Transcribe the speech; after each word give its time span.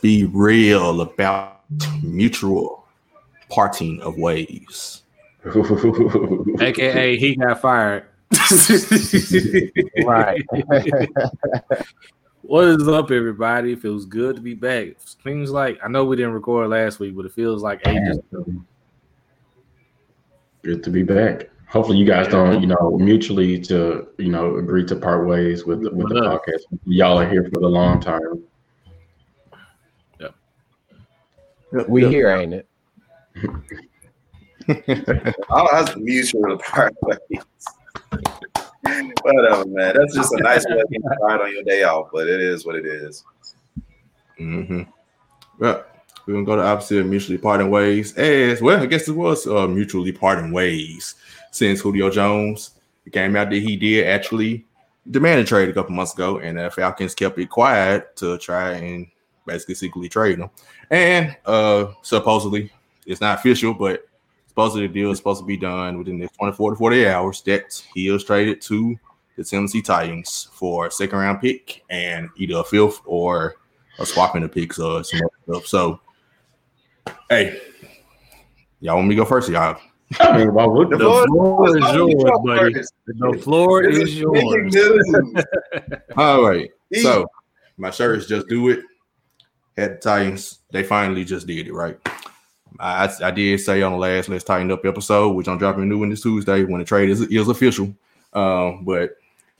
be 0.00 0.24
real 0.24 1.00
about 1.00 1.62
mutual 2.02 2.86
parting 3.48 4.00
of 4.02 4.16
ways. 4.16 5.02
AKA 6.60 7.16
he 7.16 7.36
got 7.36 7.60
fired. 7.60 8.04
right. 10.04 10.42
what 12.42 12.68
is 12.68 12.86
up, 12.86 13.10
everybody? 13.10 13.72
It 13.72 13.80
Feels 13.80 14.04
good 14.04 14.36
to 14.36 14.42
be 14.42 14.54
back. 14.54 14.88
Seems 15.24 15.50
like 15.50 15.78
I 15.82 15.88
know 15.88 16.04
we 16.04 16.16
didn't 16.16 16.34
record 16.34 16.68
last 16.70 17.00
week, 17.00 17.16
but 17.16 17.26
it 17.26 17.32
feels 17.32 17.62
like 17.62 17.86
ages 17.86 18.18
ago. 18.18 18.44
Good 20.62 20.84
to 20.84 20.90
be 20.90 21.02
back. 21.02 21.48
Hopefully, 21.70 21.98
you 21.98 22.04
guys 22.04 22.26
don't, 22.26 22.60
you 22.60 22.66
know, 22.66 22.98
mutually 22.98 23.58
to, 23.60 24.08
you 24.18 24.30
know, 24.30 24.56
agree 24.56 24.84
to 24.86 24.96
part 24.96 25.26
ways 25.26 25.64
with 25.64 25.82
the, 25.82 25.90
with 25.90 26.08
the 26.08 26.20
podcast. 26.20 26.62
Y'all 26.84 27.18
are 27.18 27.30
here 27.30 27.44
for 27.44 27.60
the 27.60 27.68
long 27.68 28.00
term. 28.00 28.42
Yep. 30.18 30.34
We 31.88 32.06
here, 32.08 32.30
ain't 32.30 32.54
it? 32.54 32.66
All 35.50 35.68
has 35.70 35.96
mutual 35.96 36.58
part 36.58 36.94
ways. 37.02 37.18
Whatever, 39.22 39.66
man. 39.66 39.96
That's 39.96 40.14
just 40.14 40.32
a 40.32 40.42
nice 40.42 40.64
way 40.66 40.76
to 40.76 40.86
get 40.90 41.02
started 41.18 41.44
on 41.44 41.52
your 41.52 41.62
day 41.62 41.82
off, 41.84 42.08
but 42.12 42.26
it 42.26 42.40
is 42.40 42.66
what 42.66 42.76
it 42.76 42.86
is. 42.86 43.24
Mm-hmm. 44.38 44.82
Well, 45.58 45.84
we're 46.26 46.34
gonna 46.34 46.46
go 46.46 46.56
to 46.56 46.62
opposite 46.62 47.04
mutually 47.06 47.38
parting 47.38 47.70
ways. 47.70 48.16
As 48.16 48.60
well, 48.62 48.80
I 48.80 48.86
guess 48.86 49.08
it 49.08 49.12
was 49.12 49.46
uh, 49.46 49.66
mutually 49.66 50.12
parting 50.12 50.52
ways 50.52 51.14
since 51.50 51.80
Julio 51.80 52.10
Jones 52.10 52.70
came 53.12 53.36
out 53.36 53.50
that 53.50 53.56
he 53.56 53.76
did 53.76 54.06
actually 54.06 54.64
demand 55.10 55.40
a 55.40 55.44
trade 55.44 55.68
a 55.68 55.72
couple 55.72 55.94
months 55.94 56.14
ago, 56.14 56.38
and 56.38 56.58
the 56.58 56.70
Falcons 56.70 57.14
kept 57.14 57.38
it 57.38 57.50
quiet 57.50 58.16
to 58.16 58.38
try 58.38 58.72
and 58.72 59.06
basically 59.46 59.74
secretly 59.74 60.08
trading 60.08 60.44
him. 60.44 60.50
And 60.90 61.36
uh 61.46 61.92
supposedly 62.02 62.72
it's 63.06 63.20
not 63.20 63.38
official, 63.38 63.74
but 63.74 64.06
supposedly 64.48 64.86
the 64.86 64.92
deal 64.92 65.10
is 65.10 65.18
supposed 65.18 65.40
to 65.40 65.46
be 65.46 65.56
done 65.56 65.98
within 65.98 66.18
the 66.18 66.28
24 66.28 66.70
to 66.70 66.76
48 66.76 67.08
hours 67.08 67.42
that 67.42 67.82
he 67.94 68.08
is 68.08 68.24
traded 68.24 68.60
to 68.62 68.96
the 69.36 69.44
Tennessee 69.44 69.82
Titans 69.82 70.48
for 70.52 70.86
a 70.86 70.90
second 70.90 71.18
round 71.18 71.40
pick 71.40 71.82
and 71.90 72.28
either 72.36 72.56
a 72.58 72.64
fifth 72.64 73.00
or 73.04 73.56
a 73.98 74.06
swapping 74.06 74.42
the 74.42 74.48
picks 74.48 74.78
or 74.78 75.02
some 75.04 75.20
other 75.20 75.58
stuff. 75.58 75.66
So 75.66 76.00
hey, 77.28 77.60
y'all 78.80 78.96
want 78.96 79.08
me 79.08 79.14
to 79.14 79.22
go 79.22 79.24
first, 79.24 79.48
y'all? 79.48 79.78
I 80.18 80.38
mean, 80.38 80.52
why 80.52 80.66
would 80.66 80.90
The 80.90 80.98
Lord, 80.98 81.28
floor 81.28 81.78
is 81.78 81.84
Lord, 81.84 81.94
yours, 81.94 82.24
Lord, 82.24 82.44
buddy. 82.44 82.74
first. 82.74 82.94
The 83.06 83.38
floor 83.42 83.84
is 83.84 83.98
is 83.98 84.18
yours. 84.18 84.74
All 86.16 86.48
right. 86.48 86.70
So 87.00 87.26
my 87.76 87.90
shirt 87.90 88.18
is 88.18 88.26
just 88.26 88.48
do 88.48 88.70
it. 88.70 88.80
Had 89.76 89.96
the 89.96 89.96
Titans. 89.96 90.58
They 90.72 90.82
finally 90.82 91.24
just 91.24 91.46
did 91.46 91.66
it, 91.66 91.72
right? 91.72 91.98
I, 92.78 93.12
I 93.22 93.30
did 93.30 93.60
say 93.60 93.82
on 93.82 93.92
the 93.92 93.98
last 93.98 94.28
Let's 94.28 94.44
Tighten 94.44 94.70
Up 94.70 94.84
episode, 94.84 95.30
which 95.30 95.48
I'm 95.48 95.58
dropping 95.58 95.88
new 95.88 95.98
one 95.98 96.10
this 96.10 96.22
Tuesday 96.22 96.64
when 96.64 96.80
the 96.80 96.84
trade 96.84 97.10
is, 97.10 97.20
is 97.22 97.48
official. 97.48 97.94
Um, 98.32 98.84
but 98.84 99.16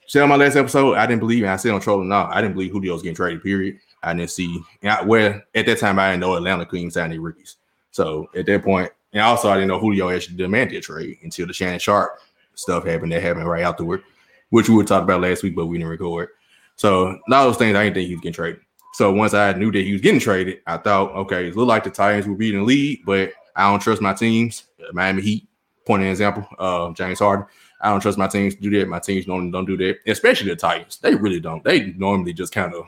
said 0.06 0.22
on 0.22 0.28
my 0.28 0.36
last 0.36 0.56
episode, 0.56 0.94
I 0.94 1.06
didn't 1.06 1.20
believe, 1.20 1.42
and 1.42 1.52
I 1.52 1.56
said 1.56 1.72
on 1.72 1.80
trolling 1.80 2.08
now, 2.08 2.28
I 2.30 2.40
didn't 2.40 2.54
believe 2.54 2.72
Julio 2.72 2.94
was 2.94 3.02
getting 3.02 3.16
traded, 3.16 3.42
period. 3.42 3.78
I 4.02 4.14
didn't 4.14 4.30
see 4.30 4.60
yeah, 4.82 5.02
well 5.02 5.40
at 5.54 5.66
that 5.66 5.78
time 5.78 5.98
I 5.98 6.10
didn't 6.10 6.20
know 6.20 6.34
Atlanta 6.34 6.64
couldn't 6.64 6.92
sign 6.92 7.06
any 7.06 7.18
rookies. 7.18 7.56
So 7.90 8.30
at 8.34 8.46
that 8.46 8.64
point, 8.64 8.90
and 9.12 9.22
also 9.22 9.50
I 9.50 9.54
didn't 9.54 9.68
know 9.68 9.78
Julio 9.78 10.08
actually 10.10 10.36
demanded 10.36 10.78
a 10.78 10.80
trade 10.80 11.18
until 11.22 11.46
the 11.46 11.52
Shannon 11.52 11.78
Sharpe 11.78 12.18
stuff 12.54 12.84
happened 12.84 13.12
that 13.12 13.22
happened 13.22 13.48
right 13.48 13.62
afterward, 13.62 14.02
which 14.50 14.68
we 14.68 14.74
would 14.74 14.86
talk 14.86 15.02
about 15.02 15.20
last 15.20 15.42
week, 15.42 15.54
but 15.54 15.66
we 15.66 15.78
didn't 15.78 15.90
record. 15.90 16.30
So 16.76 17.08
a 17.08 17.20
lot 17.28 17.46
of 17.46 17.52
those 17.52 17.56
things 17.58 17.76
I 17.76 17.84
didn't 17.84 17.94
think 17.94 18.08
he 18.08 18.14
was 18.14 18.22
getting 18.22 18.34
traded. 18.34 18.62
So 18.92 19.12
once 19.12 19.34
I 19.34 19.52
knew 19.52 19.70
that 19.72 19.82
he 19.82 19.92
was 19.92 20.00
getting 20.00 20.20
traded, 20.20 20.60
I 20.66 20.76
thought, 20.76 21.12
okay, 21.12 21.48
it 21.48 21.56
looked 21.56 21.68
like 21.68 21.84
the 21.84 21.90
Titans 21.90 22.26
were 22.26 22.34
beating 22.34 22.60
the 22.60 22.66
lead, 22.66 23.02
but 23.06 23.32
I 23.54 23.70
don't 23.70 23.80
trust 23.80 24.02
my 24.02 24.12
teams. 24.12 24.64
Miami 24.92 25.22
Heat, 25.22 25.48
point 25.86 26.02
an 26.02 26.08
example, 26.08 26.46
uh, 26.58 26.90
James 26.92 27.20
Harden. 27.20 27.46
I 27.80 27.90
don't 27.90 28.00
trust 28.00 28.18
my 28.18 28.26
teams 28.26 28.54
to 28.56 28.60
do 28.60 28.70
that. 28.78 28.88
My 28.88 28.98
teams 28.98 29.26
don't 29.26 29.50
don't 29.50 29.64
do 29.64 29.76
that, 29.78 29.98
especially 30.06 30.50
the 30.50 30.56
Titans. 30.56 30.98
They 30.98 31.14
really 31.14 31.40
don't. 31.40 31.64
They 31.64 31.92
normally 31.92 32.32
just 32.32 32.52
kind 32.52 32.74
of 32.74 32.86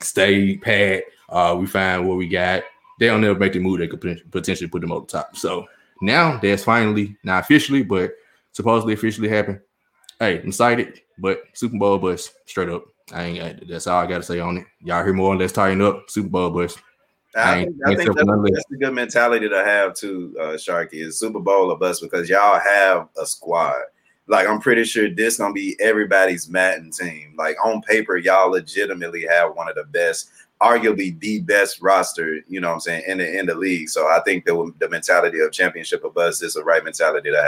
stay 0.00 0.56
pat. 0.56 1.04
Uh, 1.28 1.56
we 1.58 1.66
find 1.66 2.08
what 2.08 2.16
we 2.16 2.28
got. 2.28 2.62
They 2.98 3.06
don't 3.06 3.20
never 3.20 3.38
make 3.38 3.52
the 3.52 3.58
move 3.58 3.80
that 3.80 3.90
could 3.90 4.30
potentially 4.30 4.68
put 4.68 4.80
them 4.80 4.92
over 4.92 5.04
the 5.04 5.12
top. 5.12 5.36
So 5.36 5.66
now 6.00 6.38
that's 6.38 6.64
finally 6.64 7.16
not 7.24 7.42
officially, 7.42 7.82
but 7.82 8.12
supposedly 8.52 8.94
officially 8.94 9.28
happened. 9.28 9.60
Hey, 10.20 10.40
I'm 10.40 10.48
excited, 10.48 11.00
but 11.18 11.42
Super 11.52 11.76
Bowl 11.76 11.98
bust 11.98 12.34
straight 12.46 12.68
up. 12.68 12.84
I 13.12 13.24
ain't. 13.24 13.42
I- 13.42 13.58
That's 13.68 13.86
all 13.86 14.00
I 14.00 14.06
got 14.06 14.18
to 14.18 14.22
say 14.22 14.40
on 14.40 14.58
it. 14.58 14.66
Y'all 14.80 15.04
hear 15.04 15.12
more? 15.12 15.36
Let's 15.36 15.52
tighten 15.52 15.82
up. 15.82 16.08
Super 16.10 16.28
Bowl 16.28 16.50
bust. 16.50 16.78
I 17.36 17.40
I 17.40 17.64
think, 17.64 17.76
I 17.84 17.94
think 17.96 18.14
that's, 18.14 18.28
that's 18.54 18.70
a 18.72 18.76
good 18.76 18.94
mentality 18.94 19.48
to 19.48 19.64
have 19.64 19.94
too, 19.94 20.36
uh, 20.40 20.44
Sharky, 20.54 20.94
is 21.04 21.18
Super 21.18 21.40
Bowl 21.40 21.70
or 21.72 21.76
bust 21.78 22.00
because 22.00 22.28
y'all 22.28 22.60
have 22.60 23.08
a 23.20 23.26
squad. 23.26 23.82
Like 24.28 24.46
I'm 24.48 24.60
pretty 24.60 24.84
sure 24.84 25.10
this 25.10 25.36
gonna 25.36 25.52
be 25.52 25.76
everybody's 25.80 26.48
Madden 26.48 26.90
team. 26.92 27.34
Like 27.36 27.56
on 27.64 27.82
paper, 27.82 28.16
y'all 28.16 28.50
legitimately 28.52 29.26
have 29.28 29.54
one 29.54 29.68
of 29.68 29.74
the 29.74 29.84
best, 29.84 30.30
arguably 30.62 31.18
the 31.20 31.40
best 31.40 31.82
roster. 31.82 32.38
You 32.48 32.60
know 32.60 32.68
what 32.68 32.74
I'm 32.74 32.80
saying 32.80 33.02
in 33.08 33.18
the 33.18 33.38
in 33.38 33.46
the 33.46 33.54
league. 33.54 33.88
So 33.90 34.06
I 34.06 34.20
think 34.24 34.44
that 34.46 34.72
the 34.78 34.88
mentality 34.88 35.40
of 35.40 35.52
championship 35.52 36.04
or 36.04 36.10
bust 36.10 36.42
is 36.42 36.54
the 36.54 36.64
right 36.64 36.82
mentality 36.84 37.30
to 37.32 37.42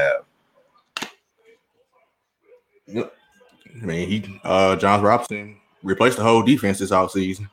have. 2.95 3.07
I 3.83 3.85
mean, 3.85 4.09
he 4.09 4.41
uh 4.45 4.77
Jon 4.77 5.03
Robinson 5.03 5.57
replaced 5.83 6.17
the 6.17 6.23
whole 6.23 6.43
defense 6.43 6.79
this 6.79 6.91
offseason. 6.91 7.49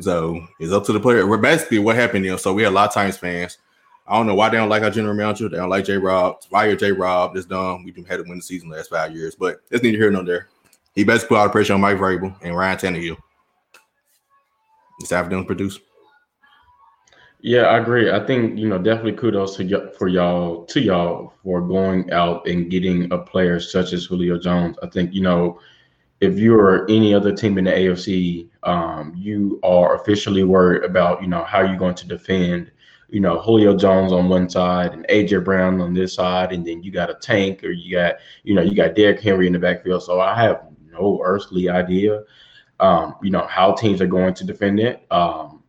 So 0.00 0.46
it's 0.58 0.72
up 0.72 0.84
to 0.86 0.92
the 0.92 1.00
player. 1.00 1.26
We're 1.26 1.36
basically 1.36 1.78
what 1.78 1.96
happened 1.96 2.24
here. 2.24 2.38
So 2.38 2.54
we 2.54 2.62
had 2.62 2.70
a 2.70 2.74
lot 2.74 2.88
of 2.88 2.94
Titans 2.94 3.18
fans. 3.18 3.58
I 4.06 4.16
don't 4.16 4.26
know 4.26 4.34
why 4.34 4.48
they 4.48 4.56
don't 4.56 4.68
like 4.68 4.82
our 4.82 4.90
general 4.90 5.14
manager. 5.14 5.48
They 5.48 5.58
don't 5.58 5.68
like 5.68 5.84
J 5.84 5.96
Rob. 5.96 6.42
Fire 6.44 6.74
J 6.74 6.92
Rob. 6.92 7.34
That's 7.34 7.46
dumb. 7.46 7.84
We've 7.84 7.94
had 8.08 8.16
to 8.16 8.22
win 8.22 8.38
the 8.38 8.42
season 8.42 8.70
the 8.70 8.76
last 8.76 8.90
five 8.90 9.14
years, 9.14 9.34
but 9.34 9.60
it's 9.70 9.82
neither 9.82 9.98
here 9.98 10.10
nor 10.10 10.24
there. 10.24 10.48
He 10.94 11.04
basically 11.04 11.36
put 11.36 11.38
all 11.38 11.46
the 11.46 11.52
pressure 11.52 11.74
on 11.74 11.80
Mike 11.80 11.98
Vrabel 11.98 12.34
and 12.42 12.56
Ryan 12.56 12.78
Tannehill. 12.78 13.16
It's 15.00 15.10
time 15.10 15.24
for 15.24 15.30
them 15.30 15.44
produce. 15.44 15.78
Yeah, 17.42 17.62
I 17.62 17.78
agree. 17.78 18.10
I 18.10 18.24
think 18.26 18.58
you 18.58 18.68
know 18.68 18.78
definitely 18.78 19.14
kudos 19.14 19.56
to 19.56 19.64
y- 19.64 19.90
for 19.96 20.08
y'all 20.08 20.64
to 20.66 20.80
y'all 20.80 21.32
for 21.42 21.62
going 21.66 22.10
out 22.12 22.46
and 22.46 22.70
getting 22.70 23.10
a 23.12 23.18
player 23.18 23.58
such 23.60 23.92
as 23.94 24.04
Julio 24.04 24.38
Jones. 24.38 24.76
I 24.82 24.88
think 24.88 25.14
you 25.14 25.22
know 25.22 25.58
if 26.20 26.38
you're 26.38 26.90
any 26.90 27.14
other 27.14 27.32
team 27.34 27.58
in 27.58 27.64
the 27.64 27.76
AFC, 27.76 28.50
um, 28.64 29.14
you 29.16 29.60
are 29.64 29.96
officially 29.96 30.44
worried 30.44 30.84
about 30.84 31.22
you 31.22 31.28
know 31.28 31.44
how 31.44 31.62
you're 31.62 31.76
going 31.78 31.96
to 31.96 32.08
defend. 32.08 32.72
You 33.10 33.20
know 33.20 33.40
Julio 33.40 33.76
Jones 33.76 34.12
on 34.12 34.28
one 34.28 34.50
side 34.50 34.92
and 34.94 35.06
AJ 35.08 35.40
Brown 35.40 35.80
on 35.80 35.94
this 35.94 36.14
side, 36.14 36.52
and 36.52 36.66
then 36.66 36.82
you 36.82 36.92
got 36.92 37.10
a 37.10 37.14
tank 37.14 37.64
or 37.64 37.70
you 37.72 37.92
got 37.96 38.16
you 38.44 38.54
know 38.54 38.62
you 38.62 38.76
got 38.76 38.94
Derrick 38.96 39.20
Henry 39.20 39.46
in 39.48 39.54
the 39.54 39.60
backfield. 39.60 40.02
So 40.04 40.20
I 40.20 40.34
have 40.40 40.62
no 40.92 41.20
earthly 41.24 41.68
idea, 41.70 42.22
um, 42.80 43.16
you 43.22 43.30
know 43.30 43.46
how 43.46 43.72
teams 43.74 44.00
are 44.00 44.06
going 44.06 44.34
to 44.34 44.44
defend 44.44 44.80
it. 44.80 45.06
Um, 45.10 45.59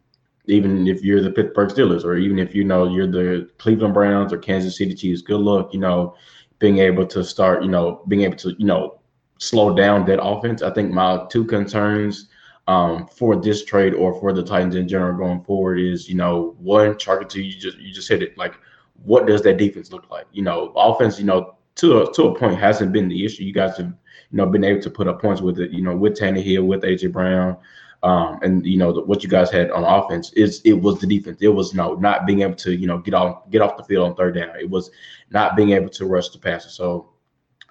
even 0.46 0.88
if 0.88 1.04
you're 1.04 1.22
the 1.22 1.32
Pittsburgh 1.32 1.70
Steelers 1.70 2.04
or 2.04 2.16
even 2.16 2.40
if 2.40 2.56
you 2.56 2.64
know 2.64 2.88
you're 2.88 3.08
the 3.08 3.50
Cleveland 3.58 3.94
Browns 3.94 4.34
or 4.34 4.38
Kansas 4.38 4.78
City 4.78 4.94
Chiefs, 4.96 5.22
good 5.22 5.40
luck, 5.40 5.74
you 5.74 5.80
know, 5.80 6.16
being 6.60 6.80
able 6.80 7.06
to 7.08 7.24
start, 7.24 7.64
you 7.64 7.70
know, 7.70 8.04
being 8.08 8.24
able 8.24 8.38
to, 8.38 8.56
you 8.58 8.66
know, 8.66 9.00
slow 9.38 9.76
down 9.76 10.06
that 10.06 10.24
offense. 10.24 10.62
I 10.62 10.72
think 10.72 10.92
my 10.92 11.26
two 11.30 11.46
concerns 11.46 12.28
um, 12.68 13.08
for 13.08 13.36
this 13.36 13.66
trade 13.66 13.94
or 13.94 14.20
for 14.20 14.34
the 14.34 14.44
Titans 14.44 14.76
in 14.76 14.88
general 14.88 15.18
going 15.18 15.44
forward 15.44 15.80
is, 15.80 16.08
you 16.08 16.16
know, 16.16 16.56
one, 16.60 16.98
Charlie, 16.98 17.26
to 17.26 17.42
you 17.42 17.60
just 17.60 17.78
you 17.78 17.94
just 17.94 18.08
hit 18.08 18.22
it. 18.22 18.38
Like, 18.38 18.56
what 19.04 19.26
does 19.26 19.42
that 19.44 19.58
defense 19.58 19.92
look 19.92 20.10
like? 20.10 20.28
You 20.32 20.44
know, 20.44 20.72
offense, 20.76 21.20
you 21.20 21.26
know, 21.26 21.56
to 21.76 22.04
a 22.04 22.14
to 22.14 22.24
a 22.24 22.36
point 22.38 22.60
hasn't 22.60 22.94
been 22.94 23.08
the 23.08 23.26
issue. 23.26 23.44
You 23.44 23.54
guys 23.54 23.78
have, 23.78 23.88
you 23.88 24.38
know, 24.38 24.46
been 24.46 24.64
able 24.64 24.82
to 24.82 24.90
put 24.90 25.08
up 25.08 25.22
points 25.22 25.42
with 25.42 25.60
it, 25.60 25.72
you 25.72 25.82
know, 25.82 25.96
with 25.96 26.18
Tannehill, 26.18 26.66
with 26.66 26.84
AJ 26.84 27.12
Brown. 27.12 27.58
Um, 28.04 28.40
and 28.42 28.66
you 28.66 28.78
know 28.78 28.92
the, 28.92 29.02
what 29.02 29.24
you 29.24 29.30
guys 29.30 29.52
had 29.52 29.70
on 29.70 29.84
offense 29.84 30.34
is 30.34 30.62
it 30.66 30.74
was 30.74 31.00
the 31.00 31.08
defense. 31.08 31.38
It 31.42 31.50
was 31.50 31.74
no 31.74 31.94
not 31.96 32.26
being 32.26 32.42
able 32.42 32.56
to 32.56 32.76
you 32.76 32.88
know 32.88 32.98
get 32.98 33.14
off 33.14 33.50
get 33.52 33.62
off 33.62 33.78
the 33.78 33.84
field 33.84 34.10
on 34.10 34.16
third 34.16 34.36
down. 34.36 34.60
It 34.60 34.70
was 34.70 34.90
not 35.30 35.56
being 35.56 35.72
able 35.72 35.90
to 35.90 36.06
rush 36.06 36.30
the 36.30 36.40
passer. 36.40 36.70
So 36.70 37.12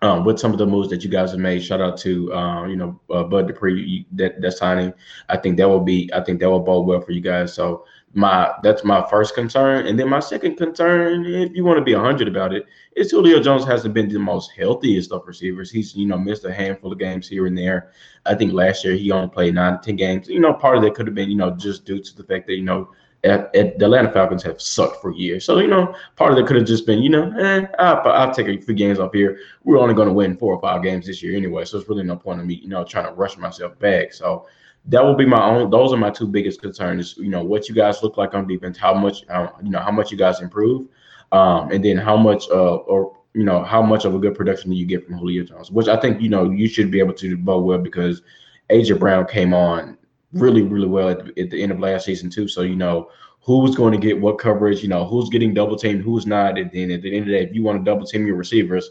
um, 0.03 0.25
with 0.25 0.39
some 0.39 0.53
of 0.53 0.59
the 0.59 0.67
moves 0.67 0.89
that 0.91 1.03
you 1.05 1.11
guys 1.11 1.33
have 1.33 1.41
made, 1.41 1.63
shout 1.63 1.81
out 1.81 1.99
to 1.99 2.33
uh, 2.33 2.67
you 2.67 2.77
know 2.77 3.01
uh, 3.11 3.25
Bud 3.25 3.49
Dupree 3.49 4.07
that 4.13 4.41
that 4.41 4.53
signing. 4.53 4.95
I 5.29 5.37
think 5.37 5.57
that 5.57 5.69
will 5.69 5.81
be 5.81 6.11
I 6.15 6.23
think 6.23 6.41
that 6.41 6.49
will 6.49 6.61
bode 6.61 6.87
well 6.87 7.01
for 7.01 7.13
you 7.13 7.21
guys. 7.21 7.53
So 7.53 7.85
my 8.13 8.53
that's 8.63 8.85
my 8.85 9.07
first 9.09 9.35
concern, 9.35 9.87
and 9.87 9.99
then 9.99 10.09
my 10.09 10.19
second 10.19 10.57
concern, 10.57 11.25
if 11.27 11.53
you 11.55 11.65
want 11.65 11.79
to 11.79 11.85
be 11.85 11.93
hundred 11.93 12.27
about 12.27 12.53
it, 12.53 12.67
is 12.97 13.11
Julio 13.13 13.41
Jones 13.41 13.65
hasn't 13.65 13.95
been 13.95 14.09
the 14.09 14.19
most 14.19 14.51
healthiest 14.51 15.13
of 15.13 15.27
receivers. 15.27 15.71
He's 15.71 15.95
you 15.95 16.07
know 16.07 16.19
missed 16.19 16.45
a 16.45 16.53
handful 16.53 16.91
of 16.93 16.99
games 16.99 17.29
here 17.29 17.47
and 17.47 17.57
there. 17.57 17.93
I 18.27 18.35
think 18.35 18.53
last 18.53 18.85
year 18.85 18.95
he 18.95 19.13
only 19.13 19.29
played 19.29 19.55
nine 19.55 19.75
to 19.75 19.79
ten 19.79 19.97
games. 19.97 20.29
You 20.29 20.41
know, 20.41 20.53
part 20.53 20.77
of 20.77 20.83
that 20.83 20.95
could 20.95 21.07
have 21.07 21.15
been 21.15 21.31
you 21.31 21.37
know 21.37 21.53
just 21.53 21.85
due 21.85 22.01
to 22.01 22.17
the 22.17 22.25
fact 22.25 22.49
that 22.49 22.55
you 22.55 22.65
know 22.65 22.91
at, 23.23 23.55
at 23.55 23.79
the 23.79 23.85
Atlanta 23.85 24.11
Falcons 24.11 24.43
have 24.43 24.61
sucked 24.61 25.01
for 25.01 25.13
years. 25.13 25.45
So 25.45 25.59
you 25.59 25.69
know, 25.69 25.95
part 26.17 26.33
of 26.33 26.39
it 26.39 26.47
could 26.47 26.57
have 26.57 26.67
just 26.67 26.87
been 26.87 27.03
you 27.03 27.11
know, 27.11 27.33
eh, 27.39 27.67
I'll, 27.79 28.03
I'll 28.11 28.35
take 28.35 28.49
a 28.49 28.61
few 28.61 28.75
games 28.75 28.99
off 28.99 29.13
here. 29.13 29.39
We're 29.63 29.79
only 29.79 29.95
going 29.95 30.09
to 30.09 30.15
win 30.15 30.37
four 30.37 30.55
or 30.55 30.61
five 30.61 30.83
games 30.83 31.07
this 31.07 31.23
year 31.23 31.37
anyway, 31.37 31.65
so 31.65 31.79
it's 31.79 31.89
really 31.89 32.03
no 32.03 32.17
point 32.17 32.41
in 32.41 32.47
me 32.49 32.55
you 32.55 32.69
know 32.69 32.85
trying 32.85 33.07
to 33.07 33.13
rush 33.13 33.37
myself 33.37 33.79
back. 33.79 34.13
So 34.13 34.47
that 34.87 35.05
will 35.05 35.15
be 35.15 35.27
my 35.27 35.43
own. 35.43 35.71
Those 35.71 35.93
are 35.93 35.97
my 35.97 36.11
two 36.11 36.27
biggest 36.27 36.61
concerns. 36.61 37.17
You 37.17 37.29
know 37.29 37.45
what 37.45 37.69
you 37.69 37.75
guys 37.75 38.03
look 38.03 38.17
like 38.17 38.35
on 38.35 38.47
defense, 38.47 38.79
how 38.79 38.95
much 38.95 39.25
how, 39.29 39.55
you 39.63 39.71
know 39.71 39.81
how 39.81 39.91
much 39.91 40.11
you 40.11 40.17
guys 40.17 40.41
improve, 40.41 40.89
um, 41.33 41.71
and 41.71 41.85
then 41.85 41.97
how 41.97 42.17
much 42.17 42.49
uh, 42.51 42.77
or 42.77 43.17
you 43.35 43.45
know 43.45 43.63
how 43.63 43.83
much 43.83 44.05
of 44.05 44.15
a 44.15 44.19
good 44.19 44.35
production 44.35 44.71
do 44.71 44.77
you 44.77 44.87
get 44.87 45.07
from 45.07 45.19
Julio 45.19 45.45
Jones, 45.45 45.71
which 45.71 45.89
I 45.89 45.97
think 45.97 46.21
you 46.21 46.29
know 46.29 46.51
you 46.51 46.69
should 46.69 46.91
be 46.91 46.99
able 46.99 47.15
to 47.15 47.29
do 47.29 47.37
both 47.37 47.65
well 47.65 47.79
because 47.79 48.23
AJ 48.71 48.99
Brown 48.99 49.27
came 49.27 49.53
on 49.53 49.97
really 50.33 50.63
really 50.63 50.87
well 50.87 51.11
at 51.11 51.25
the, 51.25 51.43
at 51.43 51.51
the 51.51 51.63
end 51.63 51.73
of 51.73 51.81
last 51.81 52.07
season 52.07 52.31
too. 52.31 52.49
So 52.49 52.63
you 52.63 52.77
know 52.77 53.11
who's 53.43 53.75
going 53.75 53.93
to 53.93 53.99
get 53.99 54.21
what 54.21 54.39
coverage, 54.39 54.83
you 54.83 54.89
know 54.89 55.05
who's 55.05 55.29
getting 55.29 55.55
double 55.55 55.77
teamed, 55.77 56.03
who's 56.03 56.27
not, 56.27 56.59
and 56.59 56.71
then 56.73 56.91
at 56.91 57.03
the 57.03 57.15
end 57.15 57.23
of 57.23 57.27
the 57.27 57.33
day, 57.33 57.45
if 57.45 57.55
you 57.55 57.63
want 57.63 57.79
to 57.79 57.91
double 57.91 58.07
team 58.07 58.27
your 58.27 58.37
receivers, 58.37 58.91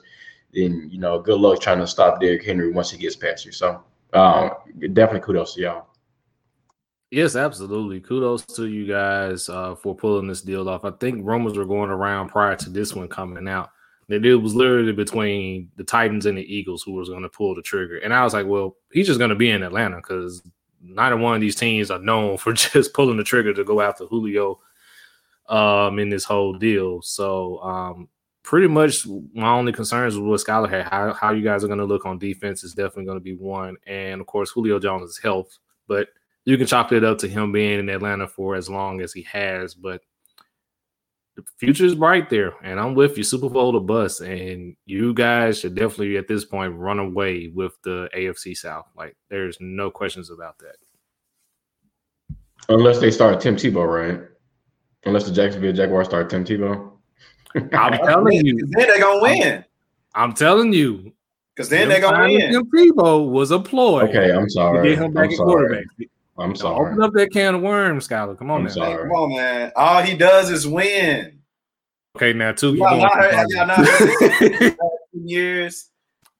then 0.53 0.87
you 0.91 0.99
know 0.99 1.19
good 1.19 1.39
luck 1.39 1.59
trying 1.59 1.79
to 1.79 1.87
stop 1.87 2.21
Derrick 2.21 2.45
Henry 2.45 2.71
once 2.71 2.91
he 2.91 2.97
gets 2.97 3.15
past 3.15 3.45
you. 3.45 3.51
So 3.51 3.83
um, 4.13 4.51
definitely 4.93 5.21
kudos 5.21 5.55
to 5.55 5.61
y'all. 5.61 5.85
Yes, 7.11 7.35
absolutely. 7.35 7.99
Kudos 7.99 8.45
to 8.55 8.67
you 8.67 8.85
guys 8.85 9.49
uh, 9.49 9.73
for 9.73 9.95
pulling 9.95 10.27
this 10.27 10.41
deal 10.41 10.69
off. 10.69 10.85
I 10.85 10.91
think 10.91 11.25
rumors 11.25 11.57
were 11.57 11.65
going 11.65 11.89
around 11.89 12.29
prior 12.29 12.55
to 12.57 12.69
this 12.69 12.93
one 12.93 13.07
coming 13.07 13.47
out 13.47 13.71
that 14.09 14.25
it 14.25 14.35
was 14.35 14.53
literally 14.53 14.91
between 14.91 15.71
the 15.75 15.83
Titans 15.83 16.25
and 16.27 16.37
the 16.37 16.53
Eagles 16.55 16.83
who 16.83 16.93
was 16.93 17.09
going 17.09 17.23
to 17.23 17.29
pull 17.29 17.55
the 17.55 17.61
trigger. 17.61 17.97
And 17.97 18.13
I 18.13 18.23
was 18.23 18.33
like, 18.33 18.45
well, 18.45 18.75
he's 18.91 19.07
just 19.07 19.19
going 19.19 19.29
to 19.29 19.35
be 19.35 19.49
in 19.49 19.63
Atlanta 19.63 19.97
because 19.97 20.43
neither 20.81 21.17
one 21.17 21.35
of 21.35 21.41
these 21.41 21.55
teams 21.55 21.89
are 21.89 21.99
known 21.99 22.37
for 22.37 22.53
just 22.53 22.93
pulling 22.93 23.17
the 23.17 23.23
trigger 23.23 23.53
to 23.53 23.63
go 23.63 23.81
after 23.81 24.05
Julio 24.05 24.59
um, 25.47 25.97
in 25.99 26.09
this 26.09 26.23
whole 26.23 26.53
deal. 26.53 27.01
So 27.01 27.59
um, 27.61 28.09
pretty 28.49 28.67
much 28.67 29.05
my 29.35 29.51
only 29.51 29.71
concerns 29.71 30.17
with 30.17 30.27
what 30.27 30.39
Skylar 30.39 30.67
had, 30.67 30.87
how, 30.87 31.13
how 31.13 31.31
you 31.31 31.43
guys 31.43 31.63
are 31.63 31.67
going 31.67 31.77
to 31.77 31.85
look 31.85 32.07
on 32.07 32.17
defense 32.17 32.63
is 32.63 32.73
definitely 32.73 33.05
going 33.05 33.19
to 33.19 33.23
be 33.23 33.35
one. 33.35 33.77
And 33.85 34.19
of 34.19 34.25
course, 34.25 34.49
Julio 34.49 34.79
Jones' 34.79 35.19
health. 35.21 35.59
But 35.87 36.07
you 36.45 36.57
can 36.57 36.65
chalk 36.65 36.91
it 36.91 37.03
up 37.03 37.19
to 37.19 37.27
him 37.27 37.51
being 37.51 37.77
in 37.77 37.89
Atlanta 37.89 38.27
for 38.27 38.55
as 38.55 38.67
long 38.67 39.01
as 39.01 39.13
he 39.13 39.21
has, 39.31 39.75
but 39.75 40.01
the 41.35 41.43
future 41.59 41.85
is 41.85 41.93
bright 41.93 42.31
there. 42.31 42.53
And 42.63 42.79
I'm 42.79 42.95
with 42.95 43.19
you, 43.19 43.23
Super 43.23 43.49
Bowl 43.49 43.71
to 43.73 43.79
bust. 43.79 44.21
And 44.21 44.75
you 44.87 45.13
guys 45.13 45.59
should 45.59 45.75
definitely 45.75 46.17
at 46.17 46.27
this 46.27 46.43
point 46.43 46.73
run 46.73 46.97
away 46.97 47.51
with 47.53 47.73
the 47.83 48.09
AFC 48.17 48.57
South. 48.57 48.87
Like 48.97 49.15
there's 49.29 49.57
no 49.59 49.91
questions 49.91 50.31
about 50.31 50.57
that. 50.57 50.77
Unless 52.67 52.97
they 52.97 53.11
start 53.11 53.41
Tim 53.41 53.55
Tebow, 53.55 53.87
right? 53.87 54.27
Unless 55.05 55.25
the 55.25 55.33
Jacksonville 55.33 55.71
Jaguars 55.71 56.07
start 56.07 56.31
Tim 56.31 56.43
Tebow. 56.43 56.93
I'm 57.55 57.97
telling 58.05 58.45
you. 58.45 58.57
Then 58.71 58.87
they're 58.87 58.99
gonna 58.99 59.21
win. 59.21 59.65
I'm 60.15 60.33
telling 60.33 60.73
you. 60.73 61.11
Because 61.55 61.69
then 61.69 61.89
they're 61.89 62.01
gonna 62.01 62.27
win. 62.27 62.51
Tim 62.51 62.65
Tebow 62.71 63.29
was 63.29 63.51
a 63.51 63.59
ploy. 63.59 64.03
Okay, 64.03 64.31
I'm 64.31 64.49
sorry. 64.49 64.83
To 64.89 64.95
get 64.95 65.03
him 65.03 65.13
back 65.13 65.25
I'm 65.25 65.31
at 65.31 65.37
sorry. 65.37 65.47
quarterback. 65.49 65.85
I'm 66.37 66.49
Now, 66.49 66.55
sorry. 66.55 66.91
Open 66.91 67.03
up 67.03 67.13
that 67.13 67.31
can 67.31 67.55
of 67.55 67.61
worms, 67.61 68.07
Skylar. 68.07 68.37
Come 68.37 68.49
on 68.51 68.59
I'm 68.61 68.63
now. 68.67 68.69
sorry. 68.71 69.03
Come 69.09 69.11
on, 69.11 69.35
man. 69.35 69.71
All 69.75 70.01
he 70.01 70.15
does 70.15 70.49
is 70.49 70.65
win. 70.67 71.39
Okay, 72.15 72.33
now 72.33 72.53
two. 72.53 72.75
Y'all 72.75 72.97
not 72.97 73.13
heard- 73.13 73.49
y'all 73.49 73.67
not 73.67 73.85
heard 73.85 74.75
years. 75.13 75.89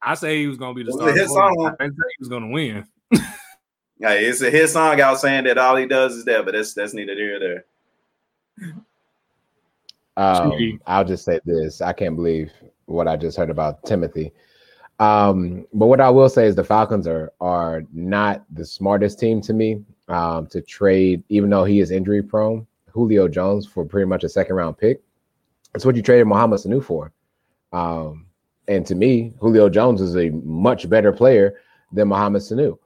I 0.01 0.13
say 0.15 0.39
he 0.39 0.47
was 0.47 0.57
gonna 0.57 0.73
be 0.73 0.83
the 0.83 0.91
Was 0.95 0.95
it 0.95 0.99
starting 0.99 1.21
his 1.21 1.33
song? 1.33 1.75
I 1.79 1.83
didn't 1.83 1.95
say 1.97 2.03
he 2.17 2.21
was 2.21 2.29
gonna 2.29 2.47
win. 2.47 2.85
Hey, 4.01 4.25
it's 4.25 4.41
a 4.41 4.49
hit 4.49 4.69
song. 4.69 5.01
I 5.01 5.11
was 5.11 5.19
saying 5.21 5.43
that 5.43 5.57
all 5.57 5.75
he 5.75 5.85
does 5.85 6.15
is 6.15 6.23
that, 6.25 6.45
but 6.45 6.53
that's 6.53 6.73
that's 6.73 6.93
neither 6.93 7.13
here 7.15 7.37
nor 7.37 7.39
there. 8.69 8.73
Um, 10.19 10.79
I'll 10.85 11.05
just 11.05 11.23
say 11.23 11.39
this: 11.45 11.81
I 11.81 11.93
can't 11.93 12.15
believe 12.15 12.51
what 12.85 13.07
I 13.07 13.15
just 13.15 13.37
heard 13.37 13.49
about 13.49 13.85
Timothy. 13.85 14.31
Um, 14.99 15.65
but 15.73 15.85
what 15.85 16.01
I 16.01 16.09
will 16.09 16.27
say 16.27 16.45
is 16.45 16.55
the 16.55 16.63
Falcons 16.63 17.07
are 17.07 17.31
are 17.39 17.83
not 17.93 18.43
the 18.53 18.65
smartest 18.65 19.17
team 19.17 19.39
to 19.41 19.53
me 19.53 19.81
um, 20.09 20.47
to 20.47 20.61
trade, 20.61 21.23
even 21.29 21.49
though 21.49 21.63
he 21.63 21.79
is 21.79 21.89
injury 21.89 22.21
prone, 22.21 22.67
Julio 22.91 23.29
Jones 23.29 23.65
for 23.65 23.85
pretty 23.85 24.07
much 24.07 24.25
a 24.25 24.29
second 24.29 24.55
round 24.55 24.77
pick. 24.77 25.01
That's 25.73 25.85
what 25.85 25.95
you 25.95 26.01
traded 26.01 26.27
Mohamed 26.27 26.59
Sanu 26.59 26.83
for. 26.83 27.13
Um, 27.71 28.25
and 28.67 28.85
to 28.87 28.95
me, 28.95 29.33
Julio 29.39 29.69
Jones 29.69 30.01
is 30.01 30.17
a 30.17 30.29
much 30.29 30.89
better 30.89 31.13
player 31.13 31.59
than 31.93 32.09
Mohamed 32.09 32.41
Sanu. 32.41 32.77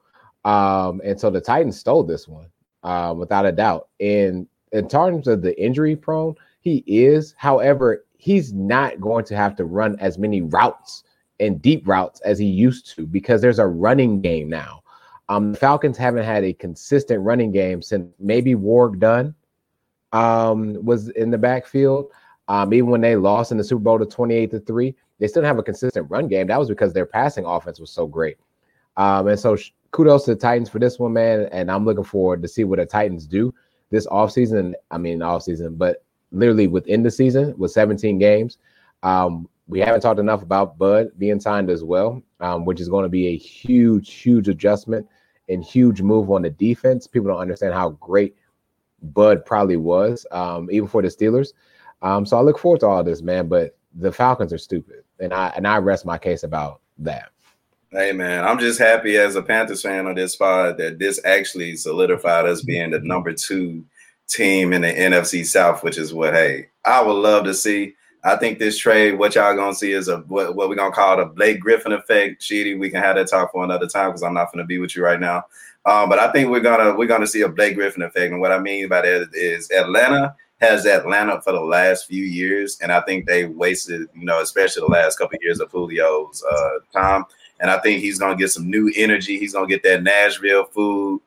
Um, 0.46 1.02
and 1.04 1.20
so 1.20 1.30
the 1.30 1.42
Titans 1.42 1.80
stole 1.80 2.04
this 2.04 2.28
one 2.28 2.48
uh, 2.84 3.14
without 3.18 3.46
a 3.46 3.52
doubt. 3.52 3.88
And 4.00 4.48
in 4.72 4.88
terms 4.88 5.28
of 5.28 5.42
the 5.42 5.60
injury 5.62 5.96
prone, 5.96 6.36
he 6.64 6.84
is. 6.88 7.36
However, 7.38 8.06
he's 8.18 8.54
not 8.54 9.00
going 9.02 9.26
to 9.26 9.36
have 9.36 9.56
to 9.58 9.66
run 9.66 9.98
as 10.00 10.18
many 10.18 10.42
routes 10.42 11.04
and 11.40 11.62
deep 11.62 11.88
routes 11.88 12.22
as 12.22 12.40
he 12.40 12.46
used 12.46 12.96
to 12.96 13.06
because 13.06 13.42
there's 13.42 13.60
a 13.60 13.68
running 13.68 14.22
game 14.22 14.50
now. 14.50 14.82
Um, 15.30 15.52
the 15.52 15.58
Falcons 15.58 15.98
haven't 15.98 16.24
had 16.24 16.44
a 16.44 16.54
consistent 16.54 17.22
running 17.22 17.52
game 17.52 17.82
since 17.82 18.10
maybe 18.20 18.56
Warrick 18.56 19.00
Dunn 19.00 19.36
um, 20.14 20.84
was 20.86 21.10
in 21.10 21.32
the 21.32 21.38
backfield. 21.38 22.12
Um, 22.48 22.74
even 22.74 22.90
when 22.90 23.02
they 23.02 23.16
lost 23.16 23.52
in 23.52 23.58
the 23.58 23.64
Super 23.64 23.82
Bowl 23.82 24.00
to 24.00 24.06
28 24.06 24.52
to 24.52 24.60
3, 24.60 24.96
they 25.20 25.28
still 25.28 25.44
have 25.44 25.58
a 25.58 25.64
consistent 25.64 26.10
run 26.10 26.28
game. 26.28 26.48
That 26.48 26.60
was 26.60 26.70
because 26.70 26.94
their 26.94 27.06
passing 27.06 27.46
offense 27.46 27.80
was 27.80 27.92
so 27.92 28.08
great. 28.08 28.38
Um, 28.96 29.28
and 29.28 29.40
so 29.40 29.56
sh- 29.56 29.72
kudos 29.92 30.26
to 30.26 30.36
the 30.36 30.40
Titans 30.40 30.70
for 30.70 30.80
this 30.80 31.00
one, 31.00 31.14
man. 31.14 31.48
And 31.52 31.72
I'm 31.72 31.86
looking 31.86 32.04
forward 32.04 32.42
to 32.42 32.48
see 32.48 32.64
what 32.64 32.80
the 32.80 32.86
Titans 32.86 33.26
do 33.26 33.54
this 33.90 34.08
offseason. 34.08 34.74
I 34.92 34.98
mean, 34.98 35.20
offseason, 35.20 35.78
but 35.78 36.03
literally 36.34 36.68
within 36.68 37.04
the 37.04 37.12
season 37.12 37.54
with 37.58 37.72
17 37.72 38.18
games. 38.18 38.58
Um, 39.04 39.48
we 39.68 39.80
haven't 39.80 40.02
talked 40.02 40.20
enough 40.20 40.42
about 40.42 40.78
Bud 40.78 41.12
being 41.18 41.40
signed 41.40 41.70
as 41.70 41.84
well, 41.84 42.22
um, 42.42 42.66
which 42.66 42.82
is 42.82 42.90
going 42.90 43.04
to 43.04 43.10
be 43.10 43.28
a 43.28 43.38
huge, 43.38 44.14
huge 44.14 44.50
adjustment 44.50 45.08
and 45.48 45.64
huge 45.64 46.02
move 46.02 46.30
on 46.32 46.42
the 46.42 46.50
defense. 46.50 47.08
People 47.08 47.30
don't 47.30 47.40
understand 47.40 47.74
how 47.74 47.92
great 47.92 48.36
Bud 49.02 49.46
probably 49.46 49.78
was, 49.78 50.26
um, 50.32 50.70
even 50.72 50.88
for 50.88 51.02
the 51.02 51.08
Steelers. 51.08 51.54
Um, 52.02 52.26
so 52.26 52.38
I 52.38 52.42
look 52.42 52.60
forward 52.60 52.82
to 52.82 52.88
all 52.88 53.04
this, 53.04 53.22
man. 53.22 53.48
But 53.48 53.78
the 53.96 54.12
Falcons 54.12 54.52
are 54.52 54.58
stupid, 54.58 55.04
and 55.20 55.34
I 55.34 55.54
and 55.56 55.68
I 55.68 55.78
rest 55.78 56.06
my 56.06 56.18
case 56.18 56.44
about 56.44 56.82
that. 57.00 57.30
Hey 57.92 58.12
man, 58.12 58.44
I'm 58.44 58.58
just 58.58 58.80
happy 58.80 59.18
as 59.18 59.36
a 59.36 59.42
Panthers 59.42 59.84
fan 59.84 60.08
on 60.08 60.16
this 60.16 60.34
spot 60.34 60.78
that 60.78 60.98
this 60.98 61.24
actually 61.26 61.76
solidified 61.76 62.46
us 62.46 62.64
being 62.64 62.92
the 62.92 63.00
number 63.00 63.34
two 63.34 63.86
team 64.28 64.74
in 64.74 64.82
the 64.82 64.94
NFC 64.94 65.46
South, 65.46 65.84
which 65.84 65.98
is 65.98 66.14
what 66.14 66.34
hey 66.34 66.68
I 66.86 67.02
would 67.02 67.14
love 67.14 67.46
to 67.46 67.54
see. 67.54 67.96
I 68.26 68.38
think 68.38 68.58
this 68.58 68.78
trade, 68.78 69.20
what 69.20 69.36
y'all 69.36 69.56
gonna 69.56 69.76
see 69.76 69.92
is 69.92 70.08
a 70.08 70.20
what, 70.20 70.56
what 70.56 70.70
we're 70.70 70.76
gonna 70.76 70.96
call 70.96 71.18
the 71.18 71.26
Blake 71.26 71.60
Griffin 71.60 71.92
effect. 71.92 72.42
Sheedy, 72.42 72.76
we 72.76 72.90
can 72.90 73.02
have 73.02 73.18
that 73.18 73.30
talk 73.30 73.52
for 73.52 73.64
another 73.64 73.88
time 73.88 74.10
because 74.10 74.24
I'm 74.24 74.34
not 74.34 74.52
gonna 74.52 74.66
be 74.66 74.80
with 74.80 74.96
you 74.96 75.04
right 75.04 75.20
now. 75.20 75.44
Um, 75.86 76.08
but 76.08 76.20
I 76.20 76.32
think 76.32 76.50
we're 76.50 76.62
gonna 76.62 76.96
we're 76.96 77.08
gonna 77.08 77.28
see 77.28 77.42
a 77.42 77.50
Blake 77.50 77.76
Griffin 77.76 78.02
effect, 78.02 78.32
and 78.32 78.40
what 78.40 78.54
I 78.54 78.60
mean 78.60 78.88
by 78.88 79.02
that 79.02 79.30
is 79.34 79.70
Atlanta 79.72 80.36
has 80.64 80.86
Atlanta 80.86 81.42
for 81.42 81.52
the 81.52 81.60
last 81.60 82.08
few 82.08 82.24
years, 82.24 82.78
and 82.82 82.92
I 82.92 83.02
think 83.02 83.26
they 83.26 83.46
wasted, 83.46 84.08
you 84.16 84.26
know, 84.26 84.42
especially 84.42 84.82
the 84.82 84.94
last 84.94 85.18
couple 85.18 85.36
of 85.36 85.44
years 85.44 85.60
of 85.60 85.72
Julio's 85.72 86.44
uh, 86.50 86.80
time. 86.94 87.26
And 87.60 87.70
I 87.70 87.80
think 87.80 88.02
he's 88.02 88.20
gonna 88.20 88.38
get 88.38 88.52
some 88.52 88.70
new 88.70 88.92
energy. 88.96 89.38
He's 89.38 89.54
gonna 89.54 89.68
get 89.68 89.84
that 89.84 90.04
Nashville 90.04 90.66
food. 90.66 91.22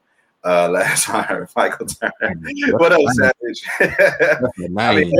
Uh, 0.46 0.68
last 0.70 1.04
time 1.04 1.16
I 1.16 1.22
heard 1.24 1.48
Michael 1.56 1.86
Turner. 1.86 2.12
what 2.78 2.92
up, 2.92 3.00
Savage? 3.14 3.62
I 3.80 4.94
mean, 4.94 5.10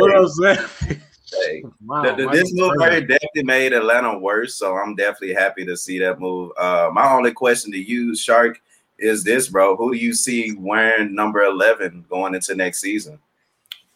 hey, 1.33 1.65
Wow, 1.85 2.03
the- 2.03 2.15
the- 2.25 2.29
this 2.31 2.55
move 2.55 2.73
right 2.79 2.93
here 2.93 3.01
definitely 3.01 3.43
made 3.43 3.73
Atlanta 3.73 4.17
worse. 4.19 4.55
So 4.55 4.77
I'm 4.77 4.95
definitely 4.95 5.35
happy 5.35 5.65
to 5.67 5.77
see 5.77 5.99
that 5.99 6.21
move. 6.21 6.53
Uh, 6.57 6.91
my 6.93 7.13
only 7.13 7.33
question 7.33 7.73
to 7.73 7.79
you, 7.79 8.15
Shark, 8.15 8.61
is 8.99 9.25
this, 9.25 9.49
bro? 9.49 9.77
Who 9.77 9.93
do 9.93 9.99
you 9.99 10.15
see 10.15 10.55
wearing 10.57 11.15
number 11.15 11.43
11 11.43 12.07
going 12.09 12.35
into 12.35 12.55
next 12.55 12.81
season? 12.81 13.19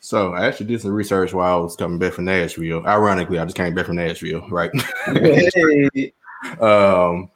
So 0.00 0.32
I 0.32 0.46
actually 0.46 0.66
did 0.66 0.80
some 0.80 0.92
research 0.92 1.32
while 1.32 1.58
I 1.58 1.60
was 1.60 1.76
coming 1.76 1.98
back 1.98 2.14
from 2.14 2.24
Nashville. 2.24 2.84
Ironically, 2.86 3.38
I 3.38 3.44
just 3.44 3.56
came 3.56 3.74
back 3.74 3.86
from 3.86 3.96
Nashville, 3.96 4.48
right? 4.48 4.70
Hey. 5.06 6.12
um, 6.58 7.30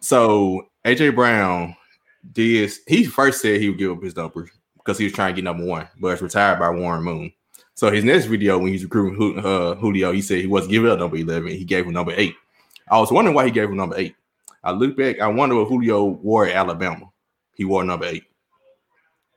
so 0.00 0.66
AJ 0.86 1.14
Brown 1.14 1.76
did 2.32 2.72
he 2.86 3.04
first 3.04 3.40
said 3.40 3.60
he 3.60 3.68
would 3.68 3.78
give 3.78 3.92
up 3.92 4.02
his 4.02 4.16
number 4.16 4.48
because 4.76 4.98
he 4.98 5.04
was 5.04 5.12
trying 5.12 5.34
to 5.34 5.36
get 5.40 5.44
number 5.44 5.64
one, 5.64 5.88
but 6.00 6.08
it's 6.08 6.22
retired 6.22 6.58
by 6.58 6.70
Warren 6.70 7.02
Moon. 7.02 7.32
So 7.74 7.90
his 7.90 8.04
next 8.04 8.26
video 8.26 8.58
when 8.58 8.68
he's 8.72 8.84
recruiting 8.84 9.38
uh, 9.44 9.74
Julio, 9.74 10.12
he 10.12 10.22
said 10.22 10.40
he 10.40 10.46
wasn't 10.46 10.72
giving 10.72 10.90
up 10.90 10.98
number 10.98 11.16
eleven. 11.16 11.48
He 11.48 11.64
gave 11.64 11.86
him 11.86 11.92
number 11.92 12.12
eight. 12.16 12.34
I 12.90 12.98
was 12.98 13.10
wondering 13.10 13.34
why 13.34 13.44
he 13.44 13.50
gave 13.50 13.68
him 13.68 13.76
number 13.76 13.96
eight. 13.98 14.14
I 14.64 14.72
look 14.72 14.96
back, 14.96 15.20
I 15.20 15.28
wonder 15.28 15.56
what 15.56 15.68
Julio 15.68 16.04
wore 16.04 16.46
at 16.46 16.56
Alabama. 16.56 17.10
He 17.54 17.64
wore 17.64 17.84
number 17.84 18.06
eight. 18.06 18.24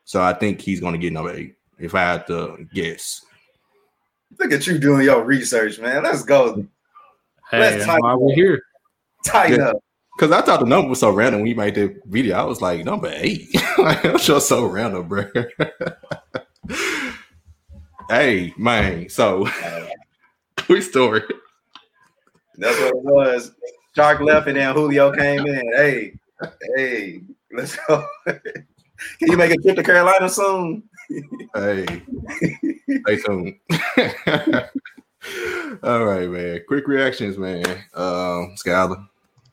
So 0.05 0.21
I 0.21 0.33
think 0.33 0.59
he's 0.61 0.79
going 0.79 0.93
to 0.93 0.99
get 0.99 1.13
number 1.13 1.33
eight 1.33 1.55
if 1.77 1.93
I 1.95 2.01
had 2.01 2.27
to 2.27 2.67
guess. 2.73 3.25
Look 4.39 4.51
at 4.51 4.65
you 4.67 4.77
doing 4.79 5.03
your 5.05 5.23
research, 5.23 5.79
man. 5.79 6.03
Let's 6.03 6.23
go. 6.23 6.65
Hey, 7.51 7.59
Let's 7.59 7.85
that's 7.85 7.87
why 7.87 7.97
about 7.97 8.21
we're 8.21 8.35
here. 8.35 8.61
Tighten 9.25 9.59
Yeah. 9.59 9.69
up. 9.69 9.83
Because 10.19 10.33
I 10.33 10.41
thought 10.41 10.59
the 10.59 10.65
number 10.65 10.89
was 10.89 10.99
so 10.99 11.11
random 11.11 11.39
when 11.39 11.47
he 11.47 11.53
made 11.53 11.75
the 11.75 11.95
video. 12.03 12.35
I 12.35 12.43
was 12.43 12.61
like, 12.61 12.83
number 12.83 13.09
eight. 13.09 13.55
like, 13.77 14.01
that's 14.01 14.25
just 14.25 14.49
so 14.49 14.65
random, 14.65 15.07
bro. 15.07 15.23
hey, 18.09 18.53
man. 18.57 19.07
So, 19.07 19.47
quick 20.57 20.83
story. 20.83 21.21
That's 22.57 22.77
what 22.81 22.89
it 22.89 22.95
was. 23.01 23.53
Shark 23.95 24.19
left 24.19 24.49
and 24.49 24.57
then 24.57 24.75
Julio 24.75 25.13
came 25.13 25.47
in. 25.47 25.71
Hey, 25.77 26.19
hey. 26.75 27.21
Let's 27.53 27.77
go. 27.87 28.05
Can 28.27 28.65
you 29.21 29.37
make 29.37 29.51
a 29.51 29.55
trip 29.55 29.77
to 29.77 29.83
Carolina 29.83 30.27
soon? 30.27 30.83
hey, 31.55 31.85
stay 33.05 33.15
tuned. 33.25 33.55
All 35.81 36.03
right, 36.03 36.27
man. 36.29 36.59
Quick 36.67 36.89
reactions, 36.89 37.37
man. 37.37 37.65
Um, 37.93 38.57
Skyler. 38.57 39.07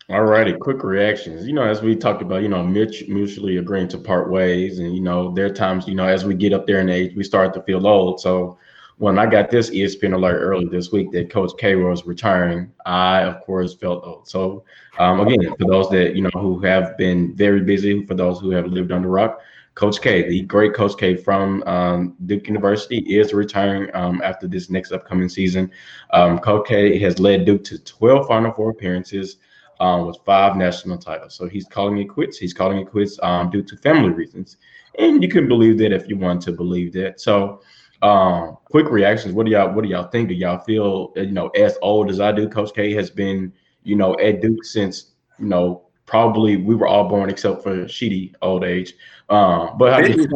All 0.09 0.23
righty, 0.23 0.53
quick 0.53 0.85
reactions. 0.85 1.49
You 1.49 1.53
know, 1.53 1.65
as 1.65 1.83
we 1.83 1.97
talked 1.97 2.23
about, 2.23 2.43
you 2.43 2.49
know, 2.49 2.63
Mitch 2.63 3.09
mutually 3.09 3.57
agreeing 3.57 3.89
to 3.89 3.99
part 3.99 4.31
ways, 4.31 4.79
and 4.79 4.95
you 4.95 5.01
know, 5.01 5.33
there 5.33 5.47
are 5.47 5.53
times, 5.53 5.89
you 5.89 5.97
know, 5.97 6.07
as 6.07 6.25
we 6.25 6.33
get 6.35 6.53
up 6.53 6.65
there 6.65 6.81
in 6.81 6.89
age, 6.89 7.17
we 7.17 7.25
start 7.25 7.53
to 7.55 7.63
feel 7.63 7.85
old. 7.85 8.21
So, 8.21 8.57
when 8.99 9.19
I 9.19 9.27
got 9.27 9.51
this 9.51 9.69
ESPN 9.71 10.15
alert 10.15 10.39
early 10.39 10.67
this 10.67 10.93
week 10.93 11.11
that 11.11 11.29
Coach 11.29 11.51
K 11.59 11.75
was 11.75 12.07
retiring, 12.07 12.73
I 12.87 13.23
of 13.23 13.41
course 13.45 13.75
felt 13.75 14.05
old. 14.07 14.29
So, 14.29 14.63
um, 15.01 15.19
again, 15.21 15.53
for 15.59 15.67
those 15.67 15.91
that 15.91 16.15
you 16.15 16.23
know 16.23 16.31
who 16.35 16.61
have 16.61 16.97
been 16.97 17.35
very 17.35 17.63
busy, 17.63 18.07
for 18.07 18.15
those 18.15 18.39
who 18.39 18.51
have 18.51 18.67
lived 18.67 18.93
under 18.93 19.09
rock, 19.09 19.41
Coach 19.75 20.01
K, 20.01 20.29
the 20.29 20.43
great 20.43 20.73
Coach 20.73 20.97
K 20.99 21.17
from 21.17 21.65
um, 21.65 22.15
Duke 22.27 22.47
University, 22.47 22.99
is 22.99 23.35
retiring 23.35 23.91
um, 23.93 24.23
after 24.23 24.47
this 24.47 24.71
next 24.71 24.93
upcoming 24.93 25.29
season. 25.29 25.69
Um, 26.13 26.39
Coach 26.39 26.69
K 26.69 26.97
has 27.01 27.19
led 27.19 27.45
Duke 27.45 27.65
to 27.65 27.81
12 27.81 28.29
Final 28.29 28.53
Four 28.53 28.71
appearances 28.71 29.39
um, 29.81 30.07
with 30.07 30.19
five 30.25 30.57
national 30.57 30.99
titles. 30.99 31.35
So 31.35 31.49
he's 31.49 31.67
calling 31.67 31.99
it 31.99 32.07
quits. 32.07 32.39
He's 32.39 32.55
calling 32.55 32.79
it 32.79 32.91
quits 32.91 33.19
um, 33.23 33.51
due 33.51 33.63
to 33.63 33.77
family 33.77 34.11
reasons. 34.11 34.57
And 34.99 35.23
you 35.23 35.29
can 35.29 35.49
believe 35.49 35.79
that 35.79 35.93
if 35.93 36.09
you 36.09 36.17
want 36.17 36.43
to 36.43 36.53
believe 36.53 36.93
that. 36.95 37.21
So 37.21 37.61
um, 38.03 38.59
quick 38.65 38.91
reactions. 38.91 39.35
What 39.35 39.47
do 39.47 39.53
y'all 39.53 39.73
what 39.73 39.83
do 39.83 39.89
y'all 39.89 40.09
think? 40.09 40.29
Do 40.29 40.35
y'all 40.35 40.59
feel 40.59 41.13
you 41.17 41.33
know 41.33 41.49
as 41.49 41.79
old 41.83 42.11
as 42.11 42.21
I 42.21 42.33
do? 42.33 42.49
Coach 42.49 42.75
K 42.75 42.93
has 42.95 43.11
been, 43.11 43.53
you 43.85 43.97
know, 43.97 44.17
at 44.19 44.41
Duke 44.41 44.65
since, 44.65 45.13
you 45.39 45.47
know, 45.47 45.87
probably 46.05 46.57
we 46.57 46.75
were 46.75 46.87
all 46.87 47.09
born 47.09 47.31
except 47.31 47.63
for 47.63 47.89
Sheedy 47.89 48.35
old 48.43 48.65
age. 48.65 48.95
Um, 49.29 49.77
but 49.79 49.93
how 49.93 50.01
do 50.01 50.13
you, 50.13 50.27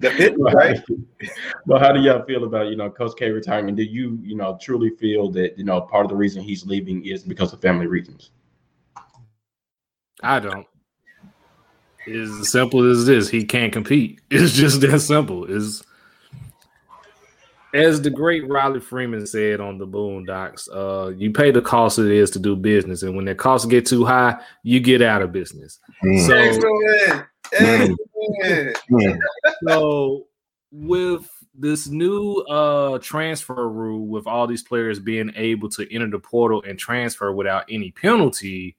the 0.00 0.10
pit, 0.16 0.34
right? 0.38 0.80
but 1.66 1.80
how 1.80 1.92
do 1.92 2.00
y'all 2.00 2.24
feel 2.24 2.44
about 2.44 2.68
you 2.68 2.76
know 2.76 2.90
Coach 2.90 3.12
K 3.16 3.30
retiring? 3.30 3.74
Do 3.74 3.82
you 3.82 4.18
you 4.22 4.36
know 4.36 4.58
truly 4.60 4.90
feel 4.90 5.30
that 5.32 5.56
you 5.58 5.64
know 5.64 5.80
part 5.80 6.04
of 6.04 6.10
the 6.10 6.16
reason 6.16 6.42
he's 6.42 6.66
leaving 6.66 7.04
is 7.06 7.22
because 7.22 7.52
of 7.52 7.60
family 7.60 7.86
reasons? 7.86 8.30
I 10.24 10.40
don't. 10.40 10.66
It's 12.06 12.40
as 12.40 12.50
simple 12.50 12.90
as 12.90 13.06
this. 13.06 13.28
He 13.28 13.44
can't 13.44 13.72
compete. 13.72 14.20
It's 14.30 14.54
just 14.54 14.80
that 14.80 15.00
simple. 15.00 15.44
Is 15.44 15.82
as 17.74 18.00
the 18.00 18.10
great 18.10 18.48
Riley 18.48 18.80
Freeman 18.80 19.26
said 19.26 19.60
on 19.60 19.78
the 19.78 19.86
Boondocks, 19.86 20.68
uh, 20.72 21.08
you 21.10 21.32
pay 21.32 21.50
the 21.50 21.60
cost 21.60 21.98
it 21.98 22.10
is 22.10 22.30
to 22.32 22.38
do 22.38 22.56
business, 22.56 23.02
and 23.02 23.16
when 23.16 23.24
the 23.24 23.34
costs 23.34 23.66
get 23.66 23.84
too 23.84 24.04
high, 24.04 24.40
you 24.62 24.80
get 24.80 25.02
out 25.02 25.22
of 25.22 25.32
business. 25.32 25.80
Mm. 26.04 26.26
So, 26.26 26.34
Excellent. 27.52 27.98
Excellent. 28.42 29.22
so 29.66 30.26
with 30.70 31.28
this 31.56 31.86
new 31.86 32.38
uh 32.48 32.98
transfer 32.98 33.68
rule, 33.68 34.06
with 34.06 34.26
all 34.26 34.46
these 34.46 34.62
players 34.62 34.98
being 34.98 35.30
able 35.36 35.68
to 35.70 35.92
enter 35.94 36.08
the 36.08 36.18
portal 36.18 36.62
and 36.66 36.78
transfer 36.78 37.32
without 37.32 37.64
any 37.68 37.90
penalty, 37.92 38.76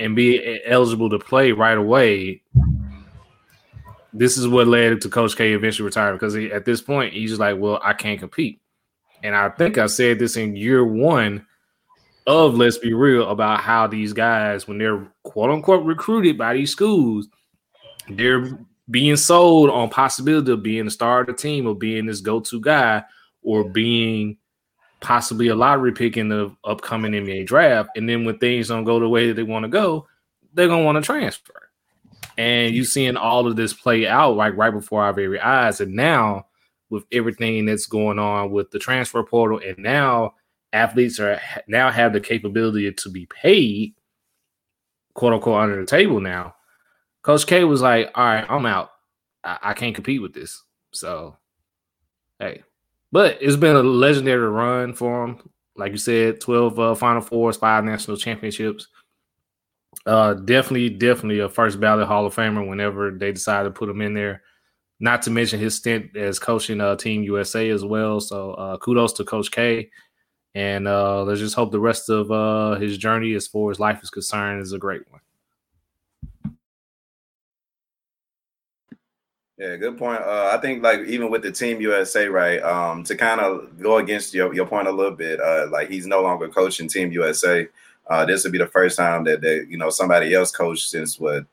and 0.00 0.16
be 0.16 0.60
eligible 0.64 1.10
to 1.10 1.18
play 1.18 1.52
right 1.52 1.78
away, 1.78 2.42
this 4.12 4.36
is 4.36 4.48
what 4.48 4.66
led 4.66 5.00
to 5.02 5.08
Coach 5.08 5.36
K 5.36 5.52
eventually 5.52 5.84
retiring 5.84 6.16
because 6.16 6.34
he, 6.34 6.50
at 6.50 6.64
this 6.64 6.80
point 6.80 7.12
he's 7.12 7.38
like, 7.38 7.58
well, 7.58 7.78
I 7.84 7.92
can't 7.92 8.18
compete. 8.18 8.60
And 9.22 9.36
I 9.36 9.50
think 9.50 9.78
I 9.78 9.86
said 9.86 10.18
this 10.18 10.36
in 10.36 10.56
year 10.56 10.84
one 10.84 11.46
of 12.26 12.54
Let's 12.54 12.78
Be 12.78 12.94
Real 12.94 13.28
about 13.28 13.60
how 13.60 13.86
these 13.86 14.12
guys, 14.12 14.66
when 14.66 14.78
they're 14.78 15.06
quote 15.22 15.50
unquote 15.50 15.84
recruited 15.84 16.38
by 16.38 16.54
these 16.54 16.72
schools, 16.72 17.28
they're 18.08 18.58
being 18.90 19.16
sold 19.16 19.70
on 19.70 19.90
possibility 19.90 20.50
of 20.50 20.62
being 20.62 20.86
the 20.86 20.90
star 20.90 21.20
of 21.20 21.26
the 21.26 21.32
team 21.34 21.66
or 21.66 21.74
being 21.74 22.06
this 22.06 22.20
go-to 22.20 22.60
guy 22.60 23.04
or 23.42 23.68
being 23.68 24.36
possibly 25.00 25.48
a 25.48 25.54
lottery 25.54 25.92
pick 25.92 26.16
in 26.16 26.28
the 26.28 26.54
upcoming 26.64 27.12
NBA 27.12 27.46
draft. 27.46 27.90
And 27.96 28.08
then 28.08 28.24
when 28.24 28.38
things 28.38 28.68
don't 28.68 28.84
go 28.84 29.00
the 29.00 29.08
way 29.08 29.28
that 29.28 29.34
they 29.34 29.42
want 29.42 29.64
to 29.64 29.68
go, 29.68 30.06
they're 30.54 30.68
gonna 30.68 30.84
want 30.84 30.96
to 30.96 31.02
transfer 31.02 31.70
and 32.40 32.74
you 32.74 32.86
seeing 32.86 33.18
all 33.18 33.46
of 33.46 33.56
this 33.56 33.74
play 33.74 34.06
out 34.06 34.34
like 34.34 34.56
right 34.56 34.72
before 34.72 35.02
our 35.02 35.12
very 35.12 35.38
eyes. 35.38 35.82
And 35.82 35.94
now 35.94 36.46
with 36.88 37.04
everything 37.12 37.66
that's 37.66 37.84
going 37.84 38.18
on 38.18 38.50
with 38.50 38.70
the 38.70 38.78
transfer 38.78 39.22
portal, 39.22 39.60
and 39.62 39.76
now 39.76 40.34
athletes 40.72 41.20
are 41.20 41.38
now 41.68 41.90
have 41.90 42.14
the 42.14 42.20
capability 42.20 42.90
to 42.90 43.10
be 43.10 43.26
paid, 43.26 43.94
quote 45.12 45.34
unquote, 45.34 45.60
under 45.60 45.78
the 45.78 45.86
table. 45.86 46.18
Now, 46.18 46.54
Coach 47.22 47.46
K 47.46 47.64
was 47.64 47.82
like, 47.82 48.10
"All 48.14 48.24
right, 48.24 48.46
I'm 48.48 48.64
out. 48.64 48.90
I, 49.44 49.58
I 49.62 49.74
can't 49.74 49.94
compete 49.94 50.22
with 50.22 50.32
this." 50.32 50.62
So, 50.92 51.36
hey, 52.38 52.62
but 53.12 53.38
it's 53.40 53.56
been 53.56 53.76
a 53.76 53.82
legendary 53.82 54.48
run 54.48 54.94
for 54.94 55.24
him. 55.24 55.50
Like 55.76 55.92
you 55.92 55.98
said, 55.98 56.40
twelve 56.40 56.78
uh, 56.78 56.94
Final 56.94 57.20
Fours, 57.22 57.56
five 57.56 57.84
national 57.84 58.16
championships. 58.16 58.88
Uh, 60.06 60.34
definitely, 60.34 60.90
definitely 60.90 61.40
a 61.40 61.48
first 61.48 61.80
ballot 61.80 62.06
Hall 62.06 62.26
of 62.26 62.34
Famer 62.34 62.68
whenever 62.68 63.10
they 63.10 63.32
decide 63.32 63.64
to 63.64 63.70
put 63.70 63.88
him 63.88 64.00
in 64.00 64.14
there. 64.14 64.42
Not 65.00 65.22
to 65.22 65.30
mention 65.30 65.58
his 65.58 65.76
stint 65.76 66.16
as 66.16 66.38
coaching 66.38 66.80
uh, 66.80 66.96
Team 66.96 67.22
USA 67.22 67.70
as 67.70 67.84
well. 67.84 68.20
So 68.20 68.52
uh, 68.52 68.76
kudos 68.78 69.14
to 69.14 69.24
Coach 69.24 69.50
K. 69.50 69.90
And 70.54 70.88
uh, 70.88 71.22
let's 71.22 71.40
just 71.40 71.54
hope 71.54 71.70
the 71.70 71.80
rest 71.80 72.10
of 72.10 72.30
uh, 72.30 72.74
his 72.74 72.98
journey, 72.98 73.34
as 73.34 73.46
far 73.46 73.70
as 73.70 73.80
life 73.80 74.02
is 74.02 74.10
concerned, 74.10 74.60
is 74.62 74.72
a 74.72 74.78
great 74.78 75.02
one. 75.10 75.20
Yeah, 79.60 79.76
good 79.76 79.98
point. 79.98 80.22
Uh, 80.22 80.50
I 80.54 80.56
think 80.56 80.82
like 80.82 81.00
even 81.00 81.30
with 81.30 81.42
the 81.42 81.52
Team 81.52 81.82
USA, 81.82 82.26
right? 82.28 82.62
Um, 82.62 83.04
to 83.04 83.14
kind 83.14 83.42
of 83.42 83.78
go 83.78 83.98
against 83.98 84.32
your, 84.32 84.54
your 84.54 84.66
point 84.66 84.88
a 84.88 84.90
little 84.90 85.12
bit, 85.12 85.38
uh, 85.38 85.66
like 85.70 85.90
he's 85.90 86.06
no 86.06 86.22
longer 86.22 86.48
coaching 86.48 86.88
Team 86.88 87.12
USA. 87.12 87.68
Uh, 88.08 88.24
this 88.24 88.42
would 88.42 88.52
be 88.52 88.58
the 88.58 88.66
first 88.66 88.96
time 88.96 89.22
that 89.24 89.42
they, 89.42 89.64
you 89.68 89.76
know, 89.76 89.90
somebody 89.90 90.32
else 90.32 90.50
coached 90.50 90.88
since 90.88 91.20
what 91.20 91.44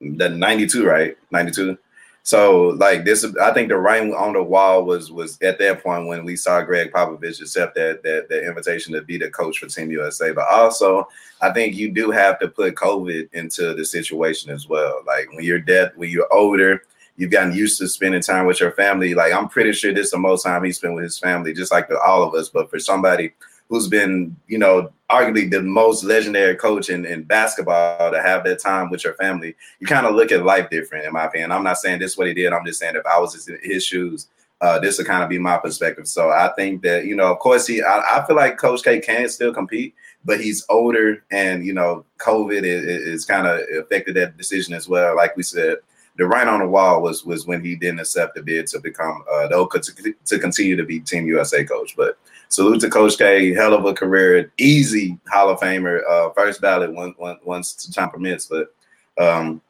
the 0.00 0.28
92, 0.28 0.84
right? 0.84 1.16
92. 1.30 1.78
So 2.24 2.70
like 2.70 3.04
this, 3.04 3.24
I 3.40 3.52
think 3.52 3.68
the 3.68 3.76
writing 3.76 4.14
on 4.14 4.32
the 4.32 4.42
wall 4.42 4.84
was 4.84 5.12
was 5.12 5.40
at 5.40 5.60
that 5.60 5.80
point 5.80 6.08
when 6.08 6.24
we 6.24 6.34
saw 6.34 6.60
Gregg 6.60 6.90
Popovich 6.90 7.40
accept 7.40 7.76
that 7.76 8.02
that 8.02 8.28
that 8.30 8.48
invitation 8.48 8.94
to 8.94 9.02
be 9.02 9.16
the 9.16 9.30
coach 9.30 9.58
for 9.58 9.68
Team 9.68 9.92
USA. 9.92 10.32
But 10.32 10.48
also, 10.48 11.06
I 11.40 11.52
think 11.52 11.76
you 11.76 11.92
do 11.92 12.10
have 12.10 12.40
to 12.40 12.48
put 12.48 12.74
COVID 12.74 13.32
into 13.32 13.74
the 13.74 13.84
situation 13.84 14.50
as 14.50 14.68
well. 14.68 15.02
Like 15.06 15.28
when 15.32 15.44
you're 15.44 15.60
dead, 15.60 15.92
when 15.94 16.10
you're 16.10 16.32
older, 16.32 16.82
you've 17.16 17.30
gotten 17.30 17.54
used 17.54 17.78
to 17.78 17.88
spending 17.88 18.22
time 18.22 18.46
with 18.46 18.60
your 18.60 18.72
family. 18.72 19.14
Like 19.14 19.32
I'm 19.32 19.48
pretty 19.48 19.72
sure 19.72 19.92
this 19.92 20.06
is 20.06 20.12
the 20.12 20.18
most 20.18 20.42
time 20.42 20.64
he 20.64 20.72
spent 20.72 20.94
with 20.94 21.04
his 21.04 21.18
family, 21.18 21.52
just 21.52 21.72
like 21.72 21.88
all 22.06 22.22
of 22.22 22.34
us. 22.34 22.48
But 22.48 22.70
for 22.70 22.78
somebody 22.78 23.32
who's 23.68 23.88
been, 23.88 24.36
you 24.46 24.58
know, 24.58 24.92
arguably 25.10 25.50
the 25.50 25.62
most 25.62 26.04
legendary 26.04 26.54
coach 26.56 26.90
in, 26.90 27.04
in 27.06 27.22
basketball 27.22 28.10
to 28.10 28.20
have 28.20 28.44
that 28.44 28.60
time 28.60 28.90
with 28.90 29.04
your 29.04 29.14
family, 29.14 29.54
you 29.80 29.86
kind 29.86 30.06
of 30.06 30.14
look 30.14 30.32
at 30.32 30.44
life 30.44 30.68
different, 30.70 31.06
in 31.06 31.12
my 31.12 31.24
opinion. 31.24 31.52
I'm 31.52 31.64
not 31.64 31.78
saying 31.78 31.98
this 32.00 32.12
is 32.12 32.18
what 32.18 32.26
he 32.26 32.34
did. 32.34 32.52
I'm 32.52 32.66
just 32.66 32.80
saying 32.80 32.96
if 32.96 33.06
I 33.06 33.18
was 33.18 33.48
in 33.48 33.58
his 33.62 33.84
shoes, 33.84 34.28
uh, 34.60 34.78
this 34.78 34.98
would 34.98 35.06
kind 35.06 35.22
of 35.22 35.28
be 35.28 35.38
my 35.38 35.56
perspective. 35.56 36.08
So 36.08 36.30
I 36.30 36.50
think 36.56 36.82
that, 36.82 37.06
you 37.06 37.16
know, 37.16 37.30
of 37.32 37.38
course, 37.38 37.66
he, 37.66 37.82
I, 37.82 38.18
I 38.18 38.26
feel 38.26 38.36
like 38.36 38.58
Coach 38.58 38.82
K 38.82 38.98
can 39.00 39.28
still 39.28 39.52
compete, 39.52 39.94
but 40.24 40.40
he's 40.40 40.64
older 40.68 41.24
and, 41.30 41.64
you 41.64 41.74
know, 41.74 42.04
COVID 42.18 42.62
is, 42.62 42.84
is 42.84 43.24
kind 43.24 43.46
of 43.46 43.60
affected 43.78 44.16
that 44.16 44.36
decision 44.36 44.74
as 44.74 44.88
well. 44.88 45.16
Like 45.16 45.36
we 45.36 45.42
said, 45.42 45.78
the 46.16 46.26
writing 46.26 46.52
on 46.52 46.60
the 46.60 46.68
wall 46.68 47.02
was 47.02 47.24
was 47.24 47.46
when 47.46 47.64
he 47.64 47.74
didn't 47.74 48.00
accept 48.00 48.34
the 48.34 48.42
bid 48.42 48.66
to 48.68 48.80
become 48.80 49.24
uh, 49.30 49.48
to, 49.48 50.14
to 50.24 50.38
continue 50.38 50.76
to 50.76 50.84
be 50.84 51.00
Team 51.00 51.26
USA 51.26 51.64
coach. 51.64 51.96
But 51.96 52.18
salute 52.48 52.80
to 52.80 52.90
Coach 52.90 53.18
K, 53.18 53.52
hell 53.52 53.74
of 53.74 53.84
a 53.84 53.94
career, 53.94 54.52
easy 54.58 55.18
Hall 55.28 55.50
of 55.50 55.60
Famer, 55.60 56.02
uh, 56.08 56.30
first 56.30 56.60
ballot 56.60 56.92
once 56.92 57.16
once 57.44 57.86
time 57.88 58.10
permits. 58.10 58.46
But 58.46 58.74
um, 59.18 59.60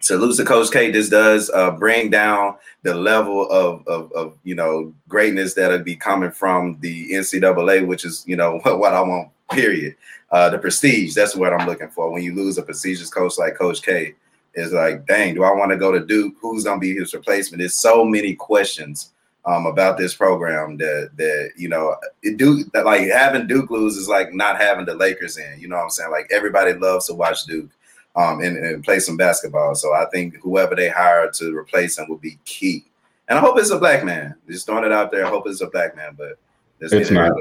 salute 0.00 0.36
to 0.36 0.44
Coach 0.44 0.72
K. 0.72 0.90
This 0.90 1.10
does 1.10 1.50
uh, 1.50 1.72
bring 1.72 2.10
down 2.10 2.56
the 2.82 2.94
level 2.94 3.50
of, 3.50 3.86
of, 3.86 4.12
of 4.12 4.38
you 4.44 4.54
know 4.54 4.94
greatness 5.08 5.54
that'll 5.54 5.80
be 5.80 5.96
coming 5.96 6.30
from 6.30 6.78
the 6.80 7.10
NCAA, 7.10 7.86
which 7.86 8.04
is 8.06 8.24
you 8.26 8.36
know 8.36 8.58
what, 8.62 8.78
what 8.78 8.94
I 8.94 9.00
want. 9.00 9.28
Period. 9.50 9.96
Uh, 10.30 10.48
the 10.48 10.56
prestige. 10.56 11.12
That's 11.12 11.36
what 11.36 11.52
I'm 11.52 11.68
looking 11.68 11.90
for. 11.90 12.10
When 12.10 12.22
you 12.22 12.34
lose 12.34 12.56
a 12.56 12.62
prestigious 12.62 13.10
coach 13.10 13.36
like 13.36 13.54
Coach 13.54 13.82
K, 13.82 14.14
is 14.54 14.72
like, 14.72 15.06
dang, 15.06 15.34
do 15.34 15.44
I 15.44 15.52
want 15.52 15.70
to 15.70 15.76
go 15.76 15.92
to 15.92 16.04
Duke? 16.04 16.34
Who's 16.40 16.64
gonna 16.64 16.80
be 16.80 16.94
his 16.94 17.14
replacement? 17.14 17.60
There's 17.60 17.80
so 17.80 18.04
many 18.04 18.34
questions 18.34 19.12
um, 19.44 19.66
about 19.66 19.98
this 19.98 20.14
program 20.14 20.76
that 20.78 21.10
that 21.16 21.52
you 21.56 21.68
know 21.68 21.96
Duke 22.36 22.70
that 22.72 22.84
like 22.84 23.08
having 23.08 23.46
Duke 23.46 23.70
lose 23.70 23.96
is 23.96 24.08
like 24.08 24.32
not 24.32 24.60
having 24.60 24.84
the 24.84 24.94
Lakers 24.94 25.36
in. 25.36 25.60
You 25.60 25.68
know 25.68 25.76
what 25.76 25.84
I'm 25.84 25.90
saying? 25.90 26.10
Like 26.10 26.30
everybody 26.30 26.74
loves 26.74 27.06
to 27.06 27.14
watch 27.14 27.44
Duke 27.44 27.70
um, 28.16 28.40
and, 28.40 28.56
and 28.56 28.84
play 28.84 28.98
some 28.98 29.16
basketball. 29.16 29.74
So 29.74 29.92
I 29.92 30.06
think 30.12 30.36
whoever 30.36 30.74
they 30.74 30.88
hire 30.88 31.30
to 31.30 31.56
replace 31.56 31.98
him 31.98 32.08
will 32.08 32.18
be 32.18 32.38
key. 32.44 32.84
And 33.28 33.38
I 33.38 33.40
hope 33.40 33.58
it's 33.58 33.70
a 33.70 33.78
black 33.78 34.04
man. 34.04 34.34
Just 34.48 34.66
throwing 34.66 34.84
it 34.84 34.92
out 34.92 35.10
there. 35.10 35.24
I 35.24 35.28
hope 35.28 35.46
it's 35.46 35.60
a 35.60 35.68
black 35.68 35.96
man, 35.96 36.14
but 36.16 36.38
it's 36.80 37.10
not. 37.10 37.32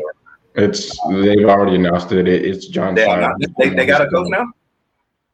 It's 0.54 0.98
they've 1.10 1.46
already 1.46 1.76
announced 1.76 2.12
it. 2.12 2.28
It's 2.28 2.68
John. 2.68 2.94
They, 2.94 3.06
they, 3.58 3.70
they 3.70 3.86
got 3.86 4.02
a 4.02 4.10
coach 4.10 4.28
now. 4.30 4.52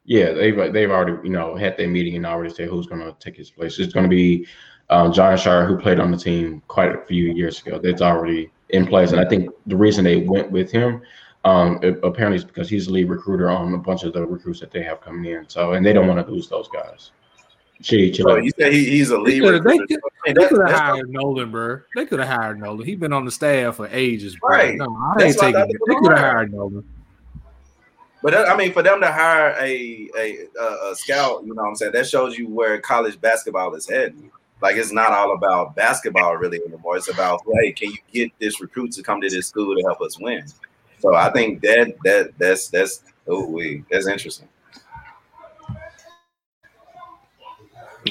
Yeah, 0.07 0.31
they've 0.31 0.73
they've 0.73 0.89
already 0.89 1.17
you 1.23 1.29
know 1.29 1.55
had 1.55 1.77
their 1.77 1.89
meeting 1.89 2.15
and 2.15 2.25
already 2.25 2.53
said 2.53 2.69
who's 2.69 2.87
going 2.87 3.01
to 3.01 3.13
take 3.19 3.35
his 3.35 3.51
place. 3.51 3.77
It's 3.77 3.93
going 3.93 4.05
to 4.05 4.09
be 4.09 4.47
um, 4.89 5.11
Jon 5.11 5.37
Scheyer, 5.37 5.67
who 5.67 5.77
played 5.77 5.99
on 5.99 6.11
the 6.11 6.17
team 6.17 6.63
quite 6.69 6.95
a 6.95 7.05
few 7.05 7.33
years 7.33 7.61
ago. 7.61 7.77
That's 7.77 8.01
already 8.01 8.49
in 8.69 8.87
place, 8.87 9.11
and 9.11 9.19
I 9.19 9.27
think 9.27 9.49
the 9.65 9.75
reason 9.75 10.05
they 10.05 10.17
went 10.17 10.49
with 10.49 10.71
him 10.71 11.01
um, 11.43 11.81
apparently 12.03 12.37
is 12.37 12.45
because 12.45 12.69
he's 12.69 12.85
the 12.85 12.93
lead 12.93 13.09
recruiter 13.09 13.49
on 13.49 13.73
a 13.73 13.77
bunch 13.77 14.03
of 14.03 14.13
the 14.13 14.25
recruits 14.25 14.61
that 14.61 14.71
they 14.71 14.81
have 14.83 15.01
coming 15.01 15.29
in. 15.29 15.47
So, 15.49 15.73
and 15.73 15.85
they 15.85 15.91
don't 15.91 16.07
want 16.07 16.25
to 16.25 16.31
lose 16.31 16.47
those 16.47 16.69
guys. 16.69 17.11
Shit, 17.81 18.15
so 18.15 18.37
you 18.37 18.51
say 18.57 18.71
he, 18.71 18.89
he's 18.89 19.11
a 19.11 19.19
lead 19.19 19.43
they 19.43 19.49
recruiter. 19.51 19.85
They, 20.25 20.33
they 20.33 20.47
could 20.47 20.67
have 20.67 20.79
hired 20.79 21.09
Nolan, 21.09 21.51
bro. 21.51 21.81
They 21.95 22.05
could 22.05 22.19
have 22.19 22.29
hired 22.29 22.59
Nolan. 22.59 22.85
He's 22.85 22.97
been 22.97 23.13
on 23.13 23.25
the 23.25 23.31
staff 23.31 23.75
for 23.75 23.87
ages, 23.91 24.37
bro. 24.37 24.49
Right. 24.49 24.77
No, 24.77 24.85
I 24.85 25.23
ain't 25.25 25.37
taking 25.37 25.59
it. 25.59 25.67
They 25.87 25.95
could 25.95 26.11
have 26.11 26.19
hired 26.19 26.53
Nolan. 26.53 26.83
But 28.23 28.33
that, 28.33 28.49
I 28.49 28.57
mean, 28.57 28.73
for 28.73 28.81
them 28.81 28.99
to 29.01 29.11
hire 29.11 29.55
a, 29.59 30.09
a 30.17 30.47
a 30.91 30.95
scout, 30.95 31.43
you 31.45 31.53
know 31.53 31.61
what 31.61 31.69
I'm 31.69 31.75
saying, 31.75 31.91
that 31.93 32.07
shows 32.07 32.37
you 32.37 32.49
where 32.49 32.79
college 32.81 33.19
basketball 33.21 33.75
is 33.75 33.87
heading. 33.87 34.31
Like 34.61 34.75
it's 34.75 34.91
not 34.91 35.11
all 35.11 35.33
about 35.33 35.75
basketball 35.75 36.35
really 36.35 36.59
anymore. 36.65 36.97
It's 36.97 37.09
about 37.09 37.41
hey, 37.61 37.71
can 37.71 37.91
you 37.91 37.97
get 38.11 38.31
this 38.39 38.59
recruit 38.59 38.91
to 38.93 39.03
come 39.03 39.21
to 39.21 39.29
this 39.29 39.47
school 39.47 39.75
to 39.75 39.81
help 39.83 40.01
us 40.01 40.19
win? 40.19 40.45
So 40.99 41.13
I 41.13 41.29
think 41.31 41.61
that 41.61 41.95
that 42.03 42.31
that's 42.39 42.69
that's 42.69 43.03
oh 43.27 43.45
we 43.45 43.83
that's 43.91 44.07
interesting. 44.07 44.47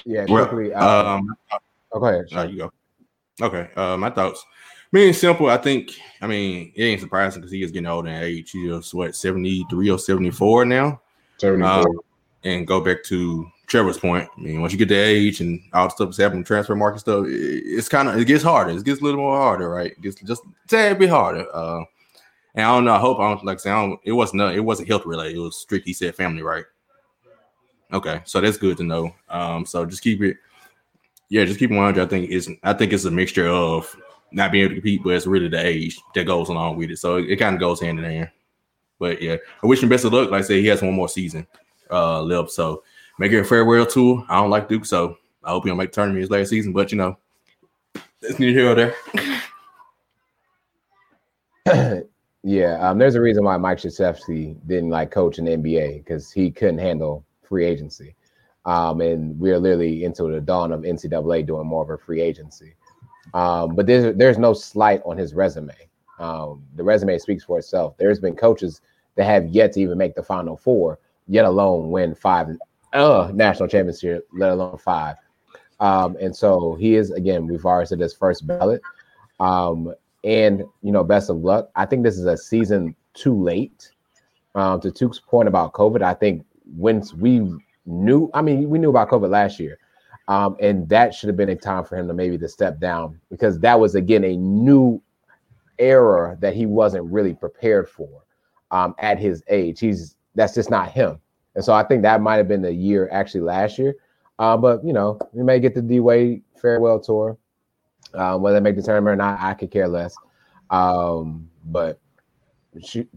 Yeah, 0.05 0.27
Well. 0.29 0.49
Um, 0.75 1.37
um, 1.51 1.61
oh, 1.93 2.01
go 2.01 2.07
ahead. 2.07 2.27
there 2.31 2.47
you 2.47 2.59
go. 2.59 2.73
Okay, 3.41 3.69
uh, 3.77 3.97
my 3.97 4.11
thoughts. 4.11 4.45
Mean, 4.93 5.13
simple. 5.13 5.49
I 5.49 5.57
think. 5.57 5.93
I 6.23 6.27
mean, 6.27 6.73
it 6.75 6.83
ain't 6.83 7.01
surprising 7.01 7.41
because 7.41 7.53
he 7.53 7.63
is 7.63 7.71
getting 7.71 7.87
older 7.87 8.09
in 8.09 8.23
age. 8.23 8.51
He's 8.53 8.95
what 8.95 9.15
seventy 9.15 9.65
three 9.69 9.91
or 9.91 9.99
seventy 9.99 10.31
four 10.31 10.65
now. 10.65 11.01
74. 11.39 11.69
Um, 11.69 12.01
and 12.45 12.67
go 12.67 12.81
back 12.81 13.03
to 13.05 13.47
Trevor's 13.67 13.99
point. 13.99 14.29
I 14.37 14.41
mean, 14.41 14.61
once 14.61 14.73
you 14.73 14.79
get 14.79 14.89
to 14.89 14.95
age 14.95 15.41
and 15.41 15.61
all 15.73 15.87
the 15.87 15.91
stuff 15.91 16.09
that's 16.09 16.19
happening, 16.19 16.45
transfer 16.45 16.77
market 16.77 17.01
stuff, 17.01 17.27
it, 17.27 17.31
it's 17.31 17.89
kind 17.89 18.09
of 18.09 18.17
it 18.17 18.25
gets 18.25 18.45
harder. 18.45 18.71
It 18.71 18.85
gets 18.85 19.01
a 19.01 19.05
little 19.05 19.21
more 19.21 19.37
harder, 19.37 19.69
right? 19.69 19.93
It 19.93 20.01
gets 20.01 20.21
just 20.23 20.45
a 20.45 20.69
tad 20.69 20.99
bit 20.99 21.11
harder. 21.11 21.47
Uh, 21.53 21.85
and 22.55 22.65
I 22.65 22.75
don't 22.75 22.85
know. 22.85 22.95
I 22.95 22.99
hope 22.99 23.19
I 23.19 23.29
don't 23.29 23.45
like 23.45 23.59
I 23.59 23.61
say 23.61 23.71
I 23.71 23.83
don't, 23.87 24.01
it 24.05 24.13
wasn't 24.13 24.43
uh, 24.43 24.47
it 24.47 24.61
wasn't 24.61 24.89
health 24.89 25.05
related. 25.05 25.37
It 25.37 25.41
was 25.41 25.59
strictly 25.59 25.93
said 25.93 26.15
family, 26.15 26.43
right? 26.43 26.65
Okay, 27.93 28.21
so 28.25 28.41
that's 28.41 28.57
good 28.57 28.77
to 28.79 28.85
know. 28.85 29.15
Um, 29.29 29.67
so 29.67 29.85
just 29.85 30.03
keep 30.03 30.23
it. 30.23 30.39
Yeah, 31.29 31.45
just 31.45 31.59
keep 31.59 31.71
it 31.71 31.75
100. 31.75 32.01
I 32.01 32.07
think 32.07 32.31
it's 32.31 32.49
I 32.63 32.73
think 32.73 32.93
it's 32.93 33.05
a 33.05 33.11
mixture 33.11 33.49
of 33.49 33.95
not 34.33 34.53
being 34.53 34.65
able 34.65 34.75
to 34.75 34.81
compete, 34.81 35.03
but 35.03 35.11
it's 35.11 35.27
really 35.27 35.49
the 35.49 35.65
age 35.65 35.99
that 36.15 36.25
goes 36.25 36.49
along 36.49 36.77
with 36.77 36.91
it. 36.91 36.99
So 36.99 37.17
it, 37.17 37.31
it 37.31 37.37
kind 37.37 37.55
of 37.55 37.61
goes 37.61 37.81
hand 37.81 37.99
in 37.99 38.05
hand. 38.05 38.31
But 38.99 39.21
yeah, 39.21 39.37
I 39.63 39.67
wish 39.67 39.83
him 39.83 39.89
best 39.89 40.05
of 40.05 40.13
luck. 40.13 40.31
Like 40.31 40.45
I 40.45 40.47
said, 40.47 40.57
he 40.57 40.67
has 40.67 40.83
one 40.83 40.95
more 40.95 41.09
season 41.09 41.47
uh 41.91 42.21
left. 42.23 42.51
So 42.51 42.83
make 43.19 43.33
it 43.33 43.41
a 43.41 43.45
farewell 43.45 43.87
tour. 43.87 44.25
I 44.29 44.37
don't 44.37 44.51
like 44.51 44.69
Duke, 44.69 44.87
so 44.87 45.17
I 45.45 45.51
hope 45.51 45.65
he 45.65 45.71
don't 45.71 45.79
make 45.79 45.91
the 45.91 45.97
tournament 45.97 46.21
his 46.23 46.31
last 46.31 46.51
season. 46.51 46.73
But 46.73 46.91
you 46.93 46.99
know, 46.99 47.17
that's 48.21 48.39
neither 48.39 48.59
here 48.59 48.71
or 48.71 48.75
there. 48.75 48.95
yeah, 52.43 52.79
um, 52.89 52.99
there's 52.99 53.15
a 53.15 53.21
reason 53.21 53.45
why 53.45 53.57
Mike 53.57 53.79
Krzyzewski 53.79 54.57
didn't 54.67 54.91
like 54.91 55.11
coach 55.11 55.39
in 55.39 55.45
the 55.45 55.53
NBA 55.53 56.05
because 56.05 56.33
he 56.33 56.51
couldn't 56.51 56.79
handle 56.79 57.25
free 57.43 57.65
agency. 57.65 58.15
Um, 58.65 59.01
and 59.01 59.39
we're 59.39 59.59
literally 59.59 60.05
into 60.05 60.25
the 60.25 60.41
dawn 60.41 60.73
of 60.73 60.81
NCAA 60.81 61.47
doing 61.47 61.67
more 61.67 61.85
of 61.85 61.91
a 61.91 61.99
free 61.99 62.21
agency. 62.21 62.75
Um, 63.35 63.75
but 63.75 63.87
there's 63.87 64.17
there's 64.17 64.39
no 64.39 64.53
slight 64.55 65.03
on 65.05 65.17
his 65.17 65.35
resume. 65.35 65.75
Um, 66.19 66.63
the 66.77 66.83
resume 66.83 67.19
speaks 67.19 67.45
for 67.45 67.59
itself. 67.59 67.97
There's 67.99 68.19
been 68.19 68.37
coaches 68.37 68.81
that 69.17 69.25
have 69.25 69.47
yet 69.49 69.73
to 69.73 69.81
even 69.81 69.99
make 69.99 70.15
the 70.15 70.23
Final 70.23 70.57
Four, 70.57 70.99
yet 71.29 71.45
alone 71.45 71.91
win 71.91 72.15
five 72.15 72.49
uh, 72.93 73.31
national 73.35 73.69
championship, 73.69 74.27
let 74.33 74.51
alone 74.51 74.79
five. 74.79 75.17
Um, 75.81 76.17
and 76.21 76.35
so 76.35 76.75
he 76.75 76.95
is 76.95 77.11
again. 77.11 77.47
We've 77.47 77.65
already 77.65 77.89
said 77.89 77.99
this 77.99 78.15
first 78.15 78.47
ballot. 78.47 78.81
Um, 79.41 79.95
and 80.25 80.65
you 80.83 80.93
know, 80.93 81.05
best 81.05 81.31
of 81.31 81.39
luck. 81.39 81.71
I 81.77 81.87
think 81.87 82.03
this 82.03 82.19
is 82.19 82.27
a 82.27 82.37
season 82.37 82.95
too 83.15 83.41
late. 83.41 83.93
Um, 84.55 84.81
to 84.81 84.91
Tuke's 84.91 85.21
point 85.21 85.49
about 85.49 85.75
COVID, 85.75 86.01
I 86.01 86.15
think 86.15 86.45
once 86.77 87.13
we 87.13 87.47
knew, 87.85 88.31
I 88.33 88.41
mean, 88.41 88.71
we 88.71 88.79
knew 88.79 88.89
about 88.89 89.11
COVID 89.11 89.29
last 89.29 89.61
year, 89.61 89.79
um, 90.29 90.57
and 90.61 90.89
that 90.89 91.15
should 91.15 91.29
have 91.29 91.37
been 91.37 91.51
a 91.51 91.57
time 91.57 91.85
for 91.85 91.97
him 91.97 92.09
to 92.09 92.15
maybe 92.15 92.37
to 92.39 92.49
step 92.49 92.81
down 92.81 93.21
because 93.31 93.59
that 93.61 93.79
was 93.79 93.95
again 93.95 94.25
a 94.25 94.37
new 94.37 95.01
era 95.79 96.37
that 96.41 96.55
he 96.55 96.67
wasn't 96.67 97.05
really 97.05 97.35
prepared 97.35 97.89
for 97.89 98.25
um, 98.71 98.95
at 98.99 99.19
his 99.19 99.43
age. 99.49 99.79
He's 99.81 100.17
that's 100.35 100.55
just 100.55 100.71
not 100.71 100.91
him, 100.91 101.21
and 101.55 101.65
so 101.65 101.73
I 101.73 101.85
think 101.85 102.03
that 102.03 102.21
might 102.21 102.37
have 102.37 102.49
been 102.49 102.63
the 102.63 102.73
year 102.73 103.09
actually 103.13 103.43
last 103.43 103.79
year. 103.79 103.95
Uh, 104.39 104.57
but 104.57 104.85
you 104.85 104.93
know, 104.93 105.19
we 105.33 105.43
may 105.43 105.61
get 105.61 105.75
the 105.75 105.83
D 105.83 106.01
Wade 106.01 106.43
farewell 106.61 107.01
tour. 107.01 107.39
Um, 108.15 108.41
whether 108.41 108.57
they 108.59 108.63
make 108.63 108.77
the 108.77 108.83
tournament 108.83 109.15
or 109.15 109.17
not, 109.17 109.41
I 109.41 109.55
could 109.55 109.71
care 109.71 109.89
less. 109.89 110.15
Um, 110.71 111.49
but 111.67 112.01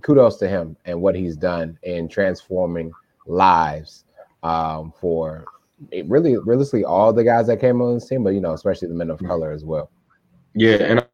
kudos 0.01 0.37
to 0.37 0.47
him 0.47 0.75
and 0.85 1.01
what 1.01 1.15
he's 1.15 1.35
done 1.35 1.77
in 1.83 2.07
transforming 2.07 2.91
lives 3.25 4.05
um, 4.43 4.93
for 4.99 5.45
really 6.05 6.37
realistically 6.37 6.83
all 6.83 7.13
the 7.13 7.23
guys 7.23 7.47
that 7.47 7.59
came 7.59 7.81
on 7.81 7.95
the 7.95 8.01
team, 8.01 8.23
but 8.23 8.31
you 8.31 8.41
know, 8.41 8.53
especially 8.53 8.87
the 8.87 8.93
men 8.93 9.09
of 9.09 9.17
mm-hmm. 9.17 9.27
color 9.27 9.51
as 9.51 9.63
well. 9.63 9.91
Yeah, 10.53 10.77
and 10.77 11.05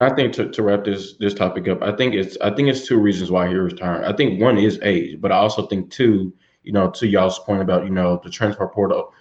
I 0.00 0.10
think 0.10 0.32
to, 0.34 0.50
to 0.50 0.62
wrap 0.62 0.84
this 0.84 1.16
this 1.16 1.34
topic 1.34 1.68
up, 1.68 1.82
I 1.82 1.92
think 1.92 2.14
it's 2.14 2.36
I 2.40 2.50
think 2.54 2.68
it's 2.68 2.86
two 2.86 2.98
reasons 2.98 3.30
why 3.30 3.48
he 3.48 3.54
returned. 3.54 4.04
I 4.04 4.12
think 4.12 4.40
one 4.40 4.58
is 4.58 4.78
age, 4.82 5.20
but 5.20 5.32
I 5.32 5.36
also 5.36 5.66
think 5.66 5.90
two, 5.90 6.34
you 6.62 6.72
know, 6.72 6.90
to 6.90 7.06
y'all's 7.06 7.38
point 7.38 7.62
about 7.62 7.84
you 7.84 7.90
know 7.90 8.20
the 8.22 8.30
transfer 8.30 8.66
portal, 8.68 9.12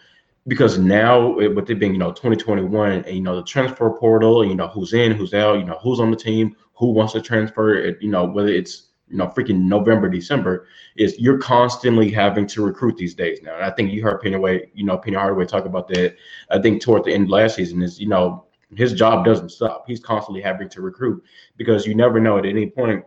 because 0.48 0.78
now 0.78 1.36
with 1.36 1.70
it 1.70 1.80
being 1.80 1.94
you 1.94 2.00
know 2.00 2.12
2021 2.12 2.92
and 2.92 3.06
you 3.08 3.22
know 3.22 3.36
the 3.36 3.44
transfer 3.44 3.90
portal, 3.92 4.46
you 4.46 4.56
know 4.56 4.68
who's 4.68 4.94
in, 4.94 5.12
who's 5.12 5.34
out, 5.34 5.60
you 5.60 5.66
know 5.66 5.80
who's 5.82 6.00
on 6.00 6.12
the 6.12 6.18
team, 6.18 6.56
who 6.74 6.92
wants 6.92 7.14
to 7.14 7.22
transfer, 7.22 7.76
it, 7.76 8.02
you 8.02 8.10
know 8.10 8.26
whether 8.26 8.50
it's 8.50 8.88
you 9.12 9.18
know 9.18 9.28
freaking 9.28 9.62
November, 9.62 10.10
December, 10.10 10.68
is 10.96 11.20
you're 11.20 11.38
constantly 11.38 12.10
having 12.10 12.48
to 12.48 12.64
recruit 12.64 12.98
these 12.98 13.14
days 13.14 13.42
now. 13.44 13.56
And 13.56 13.64
I 13.64 13.72
think 13.72 13.92
you 13.92 14.02
heard 14.02 14.22
Penny 14.22 14.38
Way, 14.38 14.72
you 14.74 14.86
know 14.86 14.98
Penny 14.98 15.18
Hardaway 15.18 15.46
talk 15.46 15.66
about 15.66 15.88
that. 15.90 16.16
I 16.50 16.60
think 16.60 16.82
toward 16.82 17.04
the 17.04 17.14
end 17.14 17.30
last 17.30 17.56
season 17.56 17.82
is 17.82 18.00
you 18.00 18.08
know 18.08 18.46
his 18.76 18.94
job 18.94 19.26
doesn't 19.26 19.50
stop. 19.50 19.84
He's 19.86 20.00
constantly 20.00 20.42
having 20.42 20.70
to 20.70 20.82
recruit 20.82 21.24
because 21.58 21.86
you 21.86 21.94
never 21.94 22.20
know 22.20 22.38
at 22.38 22.46
any 22.46 22.70
point 22.70 23.06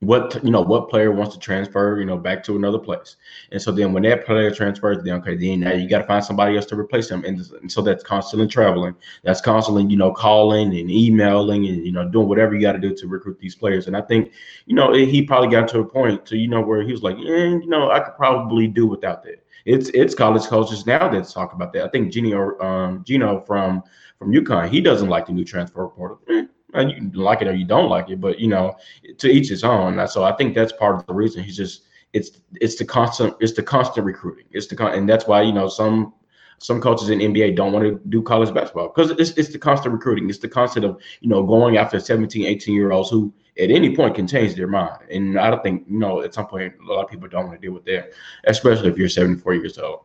what 0.00 0.42
you 0.42 0.50
know 0.50 0.62
what 0.62 0.88
player 0.88 1.12
wants 1.12 1.34
to 1.34 1.38
transfer 1.38 1.98
you 1.98 2.06
know 2.06 2.16
back 2.16 2.42
to 2.42 2.56
another 2.56 2.78
place. 2.78 3.16
And 3.52 3.60
so 3.60 3.70
then 3.70 3.92
when 3.92 4.02
that 4.04 4.24
player 4.24 4.50
transfers 4.50 5.02
then 5.04 5.14
okay 5.14 5.36
then 5.36 5.60
now 5.60 5.72
you 5.72 5.88
got 5.88 5.98
to 5.98 6.06
find 6.06 6.24
somebody 6.24 6.56
else 6.56 6.66
to 6.66 6.76
replace 6.78 7.10
him. 7.10 7.22
And, 7.24 7.38
and, 7.60 7.70
so 7.70 7.82
that's 7.82 8.02
constantly 8.02 8.48
traveling. 8.48 8.94
That's 9.24 9.42
constantly 9.42 9.84
you 9.84 9.98
know 9.98 10.12
calling 10.12 10.68
and 10.68 10.90
emailing 10.90 11.66
and 11.66 11.84
you 11.84 11.92
know 11.92 12.08
doing 12.08 12.28
whatever 12.28 12.54
you 12.54 12.62
got 12.62 12.72
to 12.72 12.78
do 12.78 12.94
to 12.94 13.06
recruit 13.06 13.38
these 13.38 13.54
players. 13.54 13.86
And 13.86 13.96
i 13.96 14.00
think 14.00 14.32
you 14.64 14.74
know 14.74 14.92
he 14.94 15.22
probably 15.22 15.50
got 15.50 15.68
to 15.68 15.80
a 15.80 15.84
point 15.84 16.24
to 16.26 16.36
you 16.36 16.48
know 16.48 16.62
where 16.62 16.82
he 16.82 16.92
was 16.92 17.02
like 17.02 17.16
eh, 17.16 17.48
you 17.48 17.66
know 17.66 17.90
i 17.90 18.00
could 18.00 18.16
probably 18.16 18.66
do 18.66 18.86
without 18.86 19.22
that. 19.24 19.44
It's 19.66 19.90
it's 19.90 20.14
college 20.14 20.44
coaches 20.44 20.86
now 20.86 21.08
that 21.08 21.28
talk 21.28 21.52
about 21.52 21.74
that. 21.74 21.84
I 21.84 21.88
think 21.88 22.10
Geno 22.10 22.58
um 22.60 23.04
Geno 23.04 23.40
from 23.42 23.82
from 24.18 24.32
UConn 24.32 24.70
he 24.70 24.80
doesn't 24.80 25.10
like 25.10 25.26
the 25.26 25.32
new 25.32 25.44
transfer 25.44 25.86
portal. 25.88 26.20
Eh, 26.30 26.46
and 26.74 26.90
you 26.90 27.22
like 27.22 27.42
it 27.42 27.48
or 27.48 27.54
you 27.54 27.64
don't 27.64 27.88
like 27.88 28.10
it, 28.10 28.20
but 28.20 28.38
you 28.38 28.48
know, 28.48 28.76
to 29.18 29.28
each 29.28 29.48
his 29.48 29.64
own. 29.64 30.06
So 30.08 30.24
I 30.24 30.32
think 30.32 30.54
that's 30.54 30.72
part 30.72 30.96
of 30.96 31.06
the 31.06 31.14
reason 31.14 31.42
he's 31.42 31.56
just 31.56 31.84
it's 32.12 32.40
it's 32.60 32.76
the 32.76 32.84
constant 32.84 33.34
it's 33.40 33.52
the 33.52 33.62
constant 33.62 34.06
recruiting. 34.06 34.46
It's 34.50 34.66
the 34.66 34.76
con- 34.76 34.94
and 34.94 35.08
that's 35.08 35.26
why 35.26 35.42
you 35.42 35.52
know 35.52 35.68
some 35.68 36.14
some 36.60 36.80
coaches 36.80 37.08
in 37.08 37.20
NBA 37.20 37.56
don't 37.56 37.72
want 37.72 37.86
to 37.86 38.00
do 38.10 38.22
college 38.22 38.52
basketball 38.52 38.88
because 38.88 39.12
it's, 39.12 39.30
it's 39.30 39.48
the 39.48 39.58
constant 39.58 39.94
recruiting. 39.94 40.28
It's 40.28 40.38
the 40.38 40.48
constant 40.48 40.84
of, 40.84 41.00
you 41.20 41.28
know, 41.28 41.42
going 41.42 41.78
after 41.78 41.98
17, 41.98 42.44
18 42.44 42.74
year 42.74 42.92
olds 42.92 43.08
who 43.08 43.32
at 43.58 43.70
any 43.70 43.96
point 43.96 44.14
can 44.14 44.28
change 44.28 44.54
their 44.54 44.66
mind. 44.66 44.98
And 45.10 45.40
I 45.40 45.48
don't 45.48 45.62
think, 45.62 45.86
you 45.88 45.98
know, 45.98 46.20
at 46.20 46.34
some 46.34 46.46
point, 46.46 46.74
a 46.86 46.92
lot 46.92 47.02
of 47.02 47.10
people 47.10 47.28
don't 47.28 47.46
want 47.46 47.58
to 47.58 47.66
deal 47.66 47.72
with 47.72 47.86
that, 47.86 48.10
especially 48.44 48.90
if 48.90 48.98
you're 48.98 49.08
74 49.08 49.54
years 49.54 49.78
old. 49.78 50.00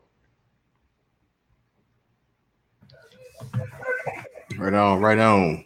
Right 4.57 4.73
on, 4.73 5.01
right 5.01 5.19
on. 5.19 5.65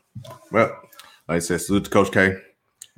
Well, 0.51 0.75
like 1.29 1.35
I 1.35 1.39
said, 1.39 1.61
salute 1.61 1.83
to 1.83 1.89
Coach 1.91 2.11
K. 2.11 2.37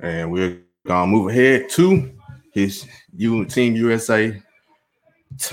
And 0.00 0.32
we're 0.32 0.62
gonna 0.86 1.06
move 1.06 1.30
ahead 1.30 1.68
to 1.72 2.10
his 2.54 2.86
U 3.14 3.44
Team 3.44 3.76
USA. 3.76 4.40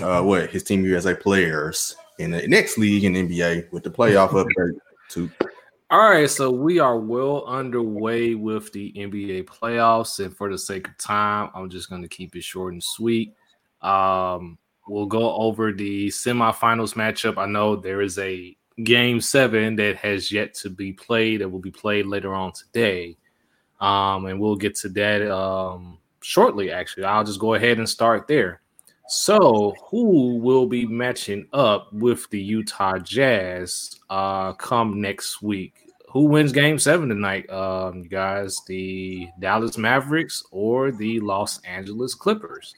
Uh, 0.02 0.22
what 0.22 0.50
his 0.50 0.64
Team 0.64 0.86
USA 0.86 1.14
players 1.14 1.96
in 2.20 2.32
the 2.32 2.48
next 2.48 2.78
league 2.78 3.04
in 3.04 3.14
NBA 3.14 3.72
with 3.74 3.84
the 3.84 3.90
playoff 3.90 4.34
upgrade 4.40 4.76
to. 5.10 5.30
All 5.92 6.10
right, 6.10 6.30
so 6.30 6.52
we 6.52 6.80
are 6.80 7.00
well 7.00 7.44
underway 7.46 8.36
with 8.36 8.72
the 8.72 8.94
NBA 8.94 9.46
playoffs, 9.46 10.24
and 10.24 10.36
for 10.36 10.50
the 10.50 10.58
sake 10.58 10.88
of 10.88 10.98
time, 10.98 11.50
I'm 11.56 11.70
just 11.70 11.90
going 11.90 12.04
to 12.04 12.08
keep 12.08 12.36
it 12.36 12.44
short 12.44 12.74
and 12.74 12.84
sweet. 12.84 13.34
Um, 13.82 14.58
we'll 14.88 15.08
go 15.08 15.34
over 15.34 15.74
the 15.74 16.10
semifinals 16.10 16.94
matchup. 16.94 17.38
I 17.38 17.48
know 17.48 17.76
there 17.76 18.02
is 18.02 18.20
a 18.20 18.56
game 18.84 19.22
seven 19.22 19.76
that 19.78 19.98
has 19.98 20.32
yet 20.32 20.54
to 20.56 20.70
be 20.70 20.94
played 20.94 21.42
that 21.42 21.50
will 21.50 21.60
be 21.60 21.72
played 21.72 22.06
later 22.06 22.34
on 22.34 22.52
today. 22.54 23.18
Um, 23.80 24.26
and 24.26 24.40
we'll 24.40 24.56
get 24.56 24.76
to 24.78 24.90
that 24.90 25.32
um, 25.32 25.98
shortly, 26.22 26.72
actually. 26.72 27.06
I'll 27.06 27.24
just 27.24 27.40
go 27.40 27.54
ahead 27.54 27.78
and 27.78 27.88
start 27.88 28.28
there. 28.28 28.62
So, 29.08 29.74
who 29.90 30.38
will 30.38 30.68
be 30.68 30.86
matching 30.86 31.48
up 31.52 31.92
with 31.92 32.30
the 32.30 32.40
Utah 32.40 33.00
Jazz 33.00 34.00
uh, 34.10 34.54
come 34.54 35.02
next 35.02 35.42
week? 35.42 35.74
Who 36.10 36.26
wins 36.26 36.52
Game 36.52 36.78
Seven 36.78 37.10
tonight, 37.10 37.50
um, 37.50 38.04
you 38.04 38.10
guys? 38.10 38.62
The 38.68 39.28
Dallas 39.40 39.78
Mavericks 39.78 40.44
or 40.52 40.92
the 40.92 41.20
Los 41.22 41.60
Angeles 41.62 42.14
Clippers? 42.14 42.76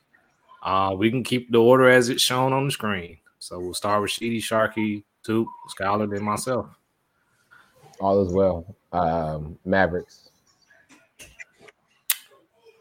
Uh, 0.63 0.95
we 0.97 1.09
can 1.09 1.23
keep 1.23 1.51
the 1.51 1.57
order 1.57 1.89
as 1.89 2.09
it's 2.09 2.21
shown 2.21 2.53
on 2.53 2.65
the 2.65 2.71
screen. 2.71 3.17
So 3.39 3.59
we'll 3.59 3.73
start 3.73 4.01
with 4.01 4.11
Sheedy, 4.11 4.39
Sharky, 4.39 5.03
Toop, 5.25 5.45
Skylar, 5.77 6.15
and 6.15 6.25
myself. 6.25 6.67
All 7.99 8.25
is 8.25 8.33
well. 8.33 8.75
Um, 8.91 9.57
Mavericks. 9.63 10.29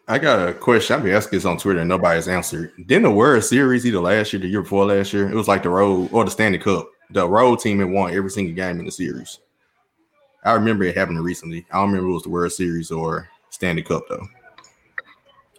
I 0.08 0.18
got 0.18 0.48
a 0.48 0.52
question. 0.52 0.96
I've 0.96 1.04
been 1.04 1.14
asking 1.14 1.36
this 1.36 1.44
on 1.44 1.56
Twitter 1.56 1.78
and 1.78 1.88
nobody's 1.88 2.26
answered. 2.26 2.72
Didn't 2.86 3.04
the 3.04 3.10
World 3.12 3.44
Series 3.44 3.86
either 3.86 4.00
last 4.00 4.32
year, 4.32 4.40
the 4.40 4.48
year 4.48 4.62
before 4.62 4.86
last 4.86 5.12
year? 5.12 5.30
It 5.30 5.36
was 5.36 5.46
like 5.46 5.62
the 5.62 5.68
road 5.68 6.08
or 6.12 6.24
the 6.24 6.30
Stanley 6.32 6.58
Cup. 6.58 6.90
The 7.10 7.28
road 7.28 7.60
team 7.60 7.78
had 7.78 7.90
won 7.90 8.12
every 8.12 8.30
single 8.30 8.54
game 8.54 8.80
in 8.80 8.86
the 8.86 8.90
series. 8.90 9.38
I 10.44 10.52
remember 10.54 10.82
it 10.82 10.96
happening 10.96 11.22
recently. 11.22 11.64
I 11.70 11.76
don't 11.76 11.90
remember 11.90 12.10
it 12.10 12.14
was 12.14 12.22
the 12.24 12.30
World 12.30 12.50
Series 12.50 12.90
or 12.90 13.28
Stanley 13.50 13.82
Cup 13.82 14.02
though. 14.08 14.26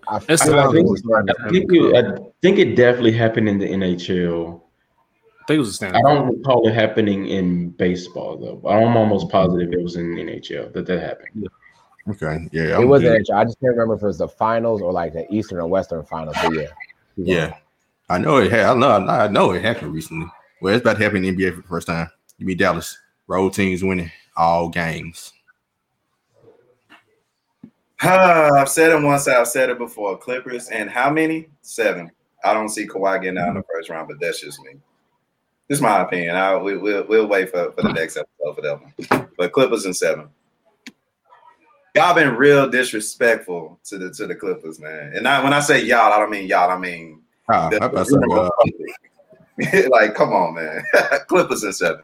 I, 0.09 0.15
I, 0.15 0.19
think, 0.19 0.41
I, 0.41 0.71
think 1.49 1.71
it, 1.71 1.95
I 1.95 2.17
think 2.41 2.59
it 2.59 2.75
definitely 2.75 3.13
happened 3.13 3.47
in 3.47 3.57
the 3.57 3.67
NHL. 3.67 4.61
I 5.51 5.53
think 5.53 5.57
it 5.57 5.59
was 5.59 5.69
a 5.69 5.73
Stanley. 5.73 5.99
I 5.99 6.01
don't 6.01 6.37
recall 6.37 6.67
it 6.67 6.73
happening 6.73 7.27
in 7.27 7.71
baseball 7.71 8.37
though. 8.37 8.69
I'm 8.69 8.95
almost 8.95 9.29
positive 9.29 9.73
it 9.73 9.81
was 9.81 9.95
in 9.95 10.13
NHL 10.13 10.71
that 10.73 10.85
that 10.85 11.01
happened. 11.01 11.29
Yeah. 11.33 12.13
Okay. 12.13 12.47
Yeah. 12.51 12.77
I'm 12.77 12.83
it 12.83 12.85
was 12.85 13.01
NHL. 13.01 13.35
I 13.35 13.43
just 13.43 13.59
can't 13.59 13.71
remember 13.71 13.95
if 13.95 14.03
it 14.03 14.05
was 14.05 14.19
the 14.19 14.27
finals 14.27 14.81
or 14.81 14.93
like 14.93 15.13
the 15.13 15.25
Eastern 15.33 15.57
or 15.57 15.67
Western 15.67 16.05
finals. 16.05 16.37
But 16.41 16.53
yeah. 16.53 16.67
Yeah. 17.17 17.55
I 18.09 18.17
know 18.17 18.37
it 18.37 18.51
had. 18.51 18.65
I 18.65 18.73
know. 18.73 18.89
I 18.89 19.27
know 19.27 19.51
it 19.51 19.61
happened 19.61 19.93
recently. 19.93 20.27
Well, 20.61 20.73
it's 20.73 20.81
about 20.81 20.97
to 20.97 21.03
happen 21.03 21.25
in 21.25 21.35
the 21.35 21.45
NBA 21.45 21.55
for 21.55 21.61
the 21.61 21.67
first 21.67 21.87
time. 21.87 22.09
You 22.37 22.45
mean 22.45 22.57
Dallas 22.57 22.97
road 23.27 23.53
teams 23.53 23.83
winning 23.83 24.09
all 24.37 24.69
games. 24.69 25.33
I've 28.01 28.69
said 28.69 28.91
it 28.91 29.03
once. 29.03 29.27
I've 29.27 29.47
said 29.47 29.69
it 29.69 29.77
before. 29.77 30.17
Clippers 30.17 30.69
and 30.69 30.89
how 30.89 31.11
many? 31.11 31.49
Seven. 31.61 32.09
I 32.43 32.53
don't 32.53 32.69
see 32.69 32.87
Kawhi 32.87 33.21
getting 33.21 33.37
out 33.37 33.49
in 33.49 33.55
the 33.55 33.63
first 33.63 33.89
round, 33.89 34.07
but 34.07 34.19
that's 34.21 34.39
just 34.39 34.61
me. 34.61 34.75
This 35.71 35.77
is 35.77 35.83
my 35.83 36.01
opinion. 36.01 36.35
I 36.35 36.57
we, 36.57 36.75
will 36.75 37.05
we'll 37.07 37.27
wait 37.27 37.49
for, 37.49 37.71
for 37.71 37.83
the 37.83 37.93
next 37.93 38.17
episode 38.17 38.55
for 38.55 38.61
that 38.61 38.81
one. 38.81 39.29
But 39.37 39.53
Clippers 39.53 39.85
and 39.85 39.95
seven. 39.95 40.27
Y'all 41.95 42.13
been 42.13 42.35
real 42.35 42.69
disrespectful 42.69 43.79
to 43.85 43.97
the 43.97 44.11
to 44.15 44.27
the 44.27 44.35
Clippers, 44.35 44.81
man. 44.81 45.13
And 45.15 45.25
I, 45.25 45.41
when 45.41 45.53
I 45.53 45.61
say 45.61 45.81
y'all, 45.81 46.11
I 46.11 46.19
don't 46.19 46.29
mean 46.29 46.49
y'all. 46.49 46.69
I 46.69 46.77
mean 46.77 47.21
ah, 47.47 47.69
the, 47.69 47.79
the, 47.79 49.87
like, 49.93 50.13
come 50.13 50.33
on, 50.33 50.55
man. 50.55 50.83
Clippers 51.29 51.63
and 51.63 51.73
seven. 51.73 52.03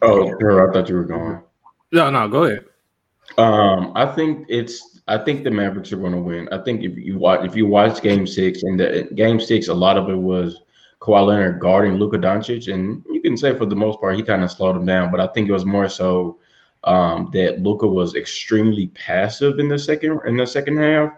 Oh, 0.00 0.28
sure. 0.38 0.70
I 0.70 0.72
thought 0.72 0.88
you 0.88 0.94
were 0.94 1.02
going. 1.02 1.40
No, 1.90 2.08
no, 2.08 2.28
go 2.28 2.44
ahead. 2.44 2.66
Um, 3.36 3.90
I 3.96 4.14
think 4.14 4.46
it's. 4.48 4.97
I 5.08 5.18
think 5.18 5.42
the 5.42 5.50
Mavericks 5.50 5.92
are 5.92 5.96
going 5.96 6.12
to 6.12 6.18
win. 6.18 6.48
I 6.52 6.58
think 6.58 6.82
if 6.82 6.96
you 6.96 7.18
watch, 7.18 7.44
if 7.44 7.56
you 7.56 7.66
watch 7.66 8.02
Game 8.02 8.26
Six, 8.26 8.62
and 8.62 8.78
the 8.78 9.08
Game 9.14 9.40
Six, 9.40 9.68
a 9.68 9.74
lot 9.74 9.96
of 9.96 10.08
it 10.08 10.16
was 10.16 10.60
Kawhi 11.00 11.26
Leonard 11.26 11.60
guarding 11.60 11.94
Luka 11.94 12.18
Doncic, 12.18 12.72
and 12.72 13.04
you 13.10 13.20
can 13.20 13.36
say 13.36 13.56
for 13.56 13.66
the 13.66 13.76
most 13.76 14.00
part 14.00 14.16
he 14.16 14.22
kind 14.22 14.44
of 14.44 14.50
slowed 14.50 14.76
him 14.76 14.84
down. 14.84 15.10
But 15.10 15.20
I 15.20 15.26
think 15.28 15.48
it 15.48 15.52
was 15.52 15.64
more 15.64 15.88
so 15.88 16.38
um, 16.84 17.30
that 17.32 17.62
Luka 17.62 17.86
was 17.86 18.14
extremely 18.14 18.88
passive 18.88 19.58
in 19.58 19.68
the 19.68 19.78
second 19.78 20.20
in 20.26 20.36
the 20.36 20.46
second 20.46 20.76
half, 20.76 21.12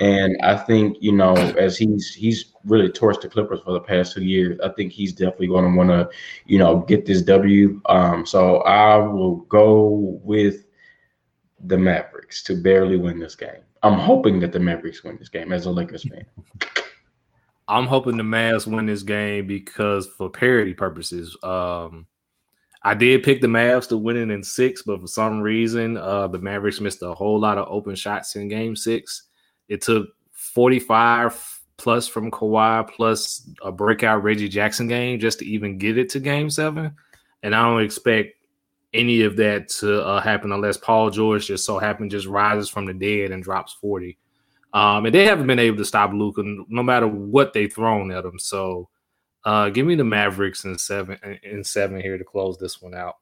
and 0.00 0.36
I 0.42 0.56
think 0.56 0.98
you 1.00 1.12
know 1.12 1.34
as 1.34 1.76
he's 1.76 2.14
he's 2.14 2.52
really 2.64 2.88
torched 2.88 3.22
the 3.22 3.28
Clippers 3.28 3.60
for 3.64 3.72
the 3.72 3.80
past 3.80 4.14
two 4.14 4.24
years, 4.24 4.60
I 4.60 4.68
think 4.70 4.92
he's 4.92 5.12
definitely 5.12 5.48
going 5.48 5.70
to 5.70 5.76
want 5.76 5.90
to 5.90 6.08
you 6.46 6.58
know 6.58 6.80
get 6.80 7.06
this 7.06 7.22
W. 7.22 7.80
Um, 7.86 8.24
so 8.24 8.58
I 8.58 8.98
will 8.98 9.36
go 9.48 10.20
with 10.22 10.64
the 11.62 11.78
Mavericks 11.78 12.42
to 12.44 12.54
barely 12.54 12.96
win 12.96 13.18
this 13.18 13.34
game. 13.34 13.62
I'm 13.82 13.98
hoping 13.98 14.40
that 14.40 14.52
the 14.52 14.60
Mavericks 14.60 15.04
win 15.04 15.16
this 15.16 15.28
game 15.28 15.52
as 15.52 15.66
a 15.66 15.70
Lakers 15.70 16.04
fan. 16.04 16.24
I'm 17.68 17.86
hoping 17.86 18.16
the 18.16 18.22
Mavs 18.22 18.66
win 18.66 18.86
this 18.86 19.02
game 19.02 19.46
because 19.46 20.06
for 20.06 20.28
parity 20.28 20.74
purposes, 20.74 21.36
um, 21.42 22.06
I 22.82 22.94
did 22.94 23.22
pick 23.22 23.40
the 23.40 23.46
Mavs 23.46 23.88
to 23.88 23.96
win 23.96 24.16
it 24.16 24.30
in 24.30 24.42
six, 24.42 24.82
but 24.82 25.00
for 25.00 25.06
some 25.06 25.40
reason, 25.40 25.96
uh, 25.96 26.26
the 26.28 26.38
Mavericks 26.38 26.80
missed 26.80 27.02
a 27.02 27.14
whole 27.14 27.38
lot 27.38 27.58
of 27.58 27.68
open 27.70 27.94
shots 27.94 28.34
in 28.34 28.48
game 28.48 28.74
six. 28.74 29.28
It 29.68 29.82
took 29.82 30.08
45 30.32 31.60
plus 31.76 32.08
from 32.08 32.30
Kawhi 32.30 32.88
plus 32.88 33.48
a 33.62 33.70
breakout 33.70 34.22
Reggie 34.22 34.48
Jackson 34.48 34.88
game 34.88 35.20
just 35.20 35.38
to 35.38 35.46
even 35.46 35.78
get 35.78 35.96
it 35.96 36.08
to 36.10 36.20
game 36.20 36.50
seven. 36.50 36.94
And 37.42 37.54
I 37.54 37.62
don't 37.62 37.82
expect 37.82 38.34
any 38.94 39.22
of 39.22 39.36
that 39.36 39.68
to 39.68 40.04
uh, 40.04 40.20
happen 40.20 40.52
unless 40.52 40.76
Paul 40.76 41.10
George 41.10 41.46
just 41.46 41.64
so 41.64 41.78
happen 41.78 42.10
just 42.10 42.26
rises 42.26 42.68
from 42.68 42.86
the 42.86 42.94
dead 42.94 43.30
and 43.30 43.42
drops 43.42 43.72
40. 43.74 44.18
Um, 44.74 45.06
and 45.06 45.14
they 45.14 45.24
haven't 45.24 45.46
been 45.46 45.58
able 45.58 45.76
to 45.78 45.84
stop 45.84 46.12
Luka 46.12 46.42
no 46.44 46.82
matter 46.82 47.06
what 47.06 47.52
they've 47.52 47.72
thrown 47.72 48.10
at 48.10 48.24
him. 48.24 48.38
So 48.38 48.88
uh, 49.44 49.70
give 49.70 49.86
me 49.86 49.94
the 49.94 50.04
Mavericks 50.04 50.64
in 50.64 50.78
seven 50.78 51.18
in 51.42 51.64
seven 51.64 52.00
here 52.00 52.16
to 52.16 52.24
close 52.24 52.58
this 52.58 52.80
one 52.80 52.94
out. 52.94 53.16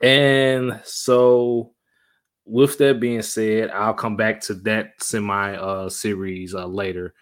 And 0.00 0.80
so 0.84 1.72
with 2.44 2.78
that 2.78 3.00
being 3.00 3.22
said, 3.22 3.70
I'll 3.70 3.94
come 3.94 4.16
back 4.16 4.40
to 4.42 4.54
that 4.54 5.02
semi 5.02 5.56
uh, 5.56 5.88
series 5.88 6.54
uh, 6.54 6.66
later. 6.66 7.14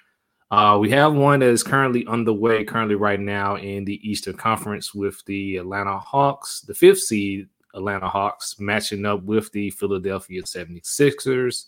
Uh, 0.54 0.78
we 0.78 0.88
have 0.88 1.12
one 1.14 1.40
that 1.40 1.48
is 1.48 1.64
currently 1.64 2.06
underway, 2.06 2.62
currently 2.62 2.94
right 2.94 3.18
now 3.18 3.56
in 3.56 3.84
the 3.84 3.98
Eastern 4.08 4.36
Conference 4.36 4.94
with 4.94 5.20
the 5.24 5.56
Atlanta 5.56 5.98
Hawks, 5.98 6.60
the 6.60 6.72
fifth 6.72 7.00
seed 7.00 7.48
Atlanta 7.74 8.08
Hawks, 8.08 8.60
matching 8.60 9.04
up 9.04 9.24
with 9.24 9.50
the 9.50 9.70
Philadelphia 9.70 10.42
76ers. 10.44 11.64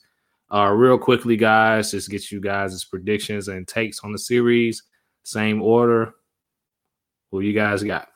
Uh, 0.54 0.68
real 0.68 0.98
quickly, 0.98 1.36
guys, 1.36 1.90
just 1.90 2.08
get 2.08 2.30
you 2.30 2.40
guys' 2.40 2.84
predictions 2.84 3.48
and 3.48 3.66
takes 3.66 4.04
on 4.04 4.12
the 4.12 4.18
series. 4.20 4.84
Same 5.24 5.62
order. 5.62 6.14
Who 7.32 7.40
you 7.40 7.54
guys 7.54 7.82
got? 7.82 8.06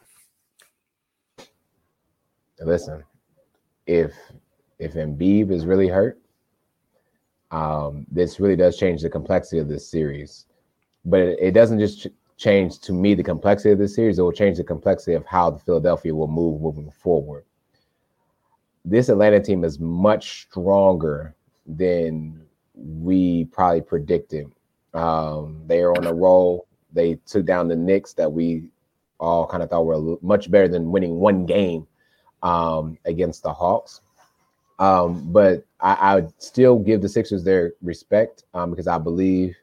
Listen, 2.61 3.03
if 3.89 4.15
if 4.79 4.95
Embiid 4.95 5.51
is 5.51 5.67
really 5.67 5.89
hurt, 5.89 6.21
um, 7.51 8.07
this 8.09 8.39
really 8.39 8.55
does 8.55 8.77
change 8.79 9.03
the 9.03 9.11
complexity 9.11 9.59
of 9.59 9.67
this 9.67 9.91
series. 9.91 10.47
But 11.05 11.21
it, 11.21 11.53
doesn't 11.53 11.79
just 11.79 12.03
ch- 12.03 12.13
change 12.37 12.79
to 12.81 12.93
me 12.93 13.15
the 13.15 13.23
complexity 13.23 13.71
of 13.71 13.79
this 13.79 13.95
series; 13.95 14.19
it 14.19 14.23
will 14.23 14.33
change 14.33 14.59
the 14.59 14.65
complexity 14.65 15.15
of 15.15 15.25
how 15.27 15.51
the 15.51 15.59
Philadelphia 15.59 16.15
will 16.15 16.29
move 16.29 16.61
moving 16.61 16.91
forward. 16.91 17.45
This 18.85 19.09
Atlanta 19.09 19.41
team 19.41 19.65
is 19.65 19.79
much 19.79 20.43
stronger 20.43 21.35
than 21.67 22.43
we 22.75 23.45
probably 23.47 23.83
predicted. 23.83 24.51
Um, 24.95 25.63
they 25.67 25.81
are 25.81 25.93
on 25.97 26.07
a 26.07 26.13
roll. 26.13 26.67
They 26.93 27.15
took 27.27 27.47
down 27.47 27.69
the 27.69 27.77
Knicks 27.77 28.15
that 28.15 28.33
we 28.33 28.65
all 29.21 29.47
kind 29.47 29.63
of 29.63 29.71
thought 29.71 29.85
were 29.85 30.17
much 30.23 30.51
better 30.51 30.69
than 30.69 30.91
winning 30.91 31.17
one 31.17 31.47
game 31.47 31.87
um, 32.43 32.99
against 33.05 33.43
the 33.43 33.53
Hawks. 33.53 34.01
Um, 34.79 35.31
but 35.31 35.65
I, 35.81 35.95
I, 35.95 36.15
would 36.15 36.33
still 36.43 36.79
give 36.79 37.03
the 37.03 37.09
Sixers 37.09 37.45
their 37.45 37.75
respect 37.83 38.45
um, 38.55 38.71
because 38.71 38.87
I 38.87 38.97
believe 38.97 39.55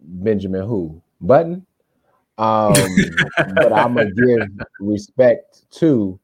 Benjamin 0.00 0.66
who 0.66 1.02
Button. 1.20 1.66
Um, 2.36 2.96
but 3.54 3.72
I'm 3.72 3.94
gonna 3.94 4.10
give 4.12 4.48
respect 4.78 5.70
to. 5.72 6.18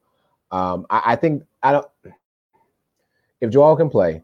Um, 0.51 0.85
I, 0.89 1.01
I 1.05 1.15
think 1.15 1.43
I 1.63 1.73
don't. 1.73 1.87
If 3.41 3.49
Joel 3.51 3.75
can 3.75 3.89
play, 3.89 4.23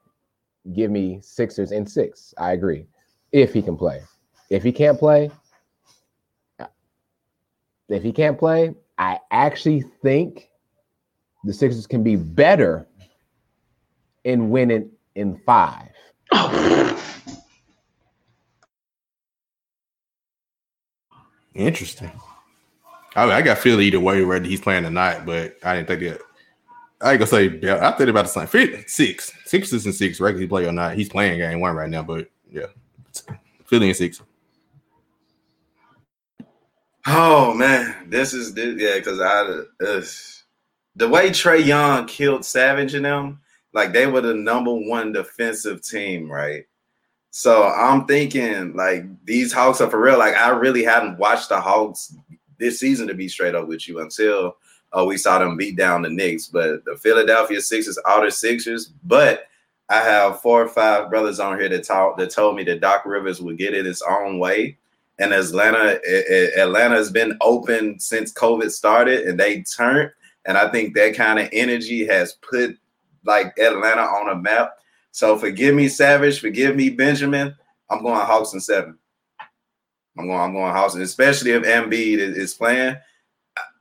give 0.74 0.90
me 0.92 1.20
Sixers 1.22 1.72
and 1.72 1.90
six. 1.90 2.34
I 2.38 2.54
agree. 2.54 2.86
If 3.32 3.54
he 3.54 3.62
can 3.62 3.78
play. 3.78 4.02
If 4.50 4.64
he 4.64 4.72
can't 4.72 5.00
play, 5.00 5.32
if 7.90 8.04
he 8.04 8.12
can't 8.12 8.38
play, 8.38 8.74
I 8.98 9.20
actually 9.32 9.82
think 10.02 10.50
the 11.44 11.54
Sixers 11.54 11.88
can 11.88 12.04
be 12.04 12.16
better 12.16 12.88
in 14.24 14.50
winning 14.50 14.92
in 15.16 15.38
five. 15.46 15.90
Interesting. 21.54 22.12
I, 23.16 23.26
mean, 23.26 23.34
I 23.34 23.42
got 23.42 23.58
Philly 23.58 23.86
either 23.86 24.00
way 24.00 24.24
whether 24.24 24.46
he's 24.46 24.62
playing 24.62 24.84
tonight, 24.84 25.26
but 25.26 25.58
I 25.64 25.76
didn't 25.76 25.88
think 25.88 26.02
that 26.02 26.22
I 27.02 27.12
ain't 27.12 27.20
gonna 27.20 27.28
say 27.28 27.48
I 27.80 27.92
think 27.92 28.10
about 28.10 28.24
the 28.24 28.30
same. 28.30 28.48
Fit 28.48 28.90
six, 28.90 29.34
sixes 29.46 29.86
and 29.86 29.96
six, 29.96 30.20
regularly 30.20 30.48
play 30.48 30.66
or 30.66 30.72
not. 30.72 30.96
He's 30.96 31.10
playing 31.10 31.40
game 31.40 31.60
one 31.60 31.76
right 31.76 31.90
now, 31.90 32.04
but 32.04 32.30
yeah, 32.50 32.68
Philly 33.66 33.88
and 33.88 33.98
six. 33.98 34.22
Oh 37.08 37.54
man, 37.56 38.08
this 38.08 38.34
is 38.34 38.54
this, 38.54 38.80
yeah, 38.80 38.96
because 38.96 39.20
I 39.20 39.42
uh, 39.84 40.02
the 40.96 41.10
way 41.10 41.30
Trae 41.30 41.66
Young 41.66 42.06
killed 42.06 42.46
Savage 42.46 42.94
and 42.94 43.06
them, 43.06 43.42
like 43.74 43.94
they 43.94 44.06
were 44.06 44.22
the 44.22 44.36
number 44.36 44.74
one 44.74 45.12
defensive 45.12 45.82
team, 45.82 46.32
right? 46.32 46.66
So 47.32 47.64
I'm 47.64 48.06
thinking 48.06 48.74
like 48.76 49.06
these 49.26 49.54
Hawks 49.54 49.80
are 49.82 49.90
for 49.90 50.02
real. 50.02 50.20
Like 50.20 50.36
I 50.36 50.50
really 50.50 50.84
hadn't 50.84 51.18
watched 51.18 51.50
the 51.50 51.60
Hawks 51.60 52.16
this 52.60 52.80
season 52.80 53.08
to 53.08 53.14
be 53.14 53.30
straight 53.30 53.56
up 53.56 53.68
with 53.68 53.88
you 53.88 54.02
until 54.02 54.58
uh, 54.96 55.06
we 55.06 55.18
saw 55.18 55.40
them 55.40 55.56
beat 55.56 55.78
down 55.78 56.02
the 56.02 56.10
Knicks. 56.10 56.48
But 56.48 56.84
the 56.84 56.98
Philadelphia 56.98 57.62
Sixers 57.62 57.98
are 58.00 58.26
the 58.26 58.32
Sixers. 58.32 58.94
But 59.06 59.48
I 59.88 60.00
have 60.00 60.42
four 60.42 60.62
or 60.62 60.68
five 60.68 61.10
brothers 61.10 61.40
on 61.40 61.58
here 61.58 61.70
that 61.70 61.86
talk 61.86 62.18
that 62.18 62.32
told 62.32 62.58
me 62.58 62.64
that 62.66 62.82
Doc 62.82 63.06
Rivers 63.06 63.42
would 63.42 63.58
get 63.58 63.74
it 63.74 63.88
its 63.88 64.02
own 64.02 64.38
way. 64.38 64.78
And 65.20 65.34
Atlanta, 65.34 66.00
Atlanta 66.58 66.96
has 66.96 67.12
been 67.12 67.38
open 67.42 68.00
since 68.00 68.34
COVID 68.34 68.72
started, 68.72 69.28
and 69.28 69.40
they 69.40 69.62
turned. 69.62 70.12
And 70.46 70.58
I 70.58 70.70
think 70.70 70.96
that 70.96 71.16
kind 71.16 71.40
of 71.40 71.48
energy 71.54 72.06
has 72.08 72.34
put 72.34 72.78
like 73.24 73.58
Atlanta 73.58 74.02
on 74.02 74.30
a 74.30 74.36
map. 74.36 74.78
So 75.12 75.38
forgive 75.38 75.76
me, 75.76 75.88
Savage. 75.88 76.40
Forgive 76.40 76.76
me, 76.76 76.90
Benjamin. 76.90 77.56
I'm 77.90 78.02
going 78.02 78.16
Hawks 78.16 78.54
and 78.54 78.64
seven. 78.64 78.98
I'm 80.18 80.28
going. 80.28 80.40
I'm 80.40 80.54
going 80.54 80.74
Hawks, 80.74 80.94
and 80.94 81.04
especially 81.04 81.52
if 81.52 81.64
Embiid 81.64 82.18
is, 82.18 82.38
is 82.38 82.54
playing. 82.54 82.98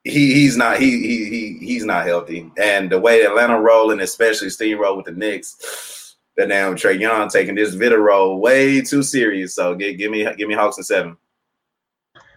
He 0.02 0.32
he's 0.32 0.56
not 0.56 0.78
he 0.80 0.90
he 0.90 1.24
he 1.28 1.58
he's 1.66 1.84
not 1.84 2.06
healthy, 2.06 2.50
and 2.56 2.90
the 2.90 2.98
way 2.98 3.22
Atlanta 3.22 3.60
rolling, 3.60 4.00
especially 4.00 4.48
steamroll 4.48 4.96
with 4.96 5.06
the 5.06 5.12
Knicks, 5.12 6.16
that 6.36 6.48
damn 6.48 6.74
Trae 6.74 6.98
Young 6.98 7.28
taking 7.28 7.54
this 7.54 7.74
video 7.74 8.36
way 8.36 8.80
too 8.80 9.02
serious. 9.02 9.54
So 9.54 9.74
give, 9.74 9.98
give 9.98 10.10
me 10.10 10.26
give 10.36 10.48
me 10.48 10.54
Hawks 10.54 10.78
and 10.78 10.86
seven. 10.86 11.16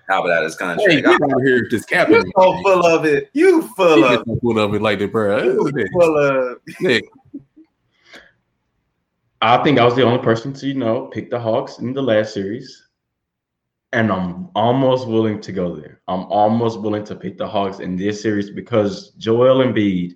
How 0.10 0.22
about 0.22 0.36
that? 0.36 0.44
His 0.44 0.56
contract. 0.56 0.92
Hey, 0.92 1.02
get 1.02 1.22
out 1.22 1.42
here 1.46 1.66
just 1.70 1.88
capping. 1.88 2.16
You 2.16 2.32
so 2.38 2.62
full 2.62 2.86
of 2.86 3.06
it. 3.06 3.30
You 3.34 3.62
full 3.70 4.04
of 4.04 4.22
it. 4.28 4.42
Full 4.42 4.60
of 4.60 4.74
it 4.74 4.82
like 4.82 5.00
that, 5.00 5.12
bro. 5.12 5.56
Full 5.94 6.18
of. 6.18 6.58
I 9.44 9.62
think 9.62 9.78
I 9.78 9.84
was 9.84 9.94
the 9.94 10.04
only 10.04 10.24
person 10.24 10.54
to, 10.54 10.68
you 10.68 10.74
know, 10.74 11.08
pick 11.08 11.30
the 11.30 11.38
Hawks 11.38 11.80
in 11.80 11.92
the 11.92 12.02
last 12.02 12.34
series. 12.34 12.88
And 13.92 14.10
I'm 14.10 14.50
almost 14.56 15.06
willing 15.06 15.42
to 15.42 15.52
go 15.52 15.76
there. 15.76 16.00
I'm 16.08 16.24
almost 16.32 16.80
willing 16.80 17.04
to 17.04 17.16
pick 17.16 17.38
the 17.38 17.46
Hawks 17.46 17.80
in 17.80 17.98
this 17.98 18.22
series 18.22 18.50
because 18.50 19.10
Joel 19.18 19.58
Embiid 19.58 20.16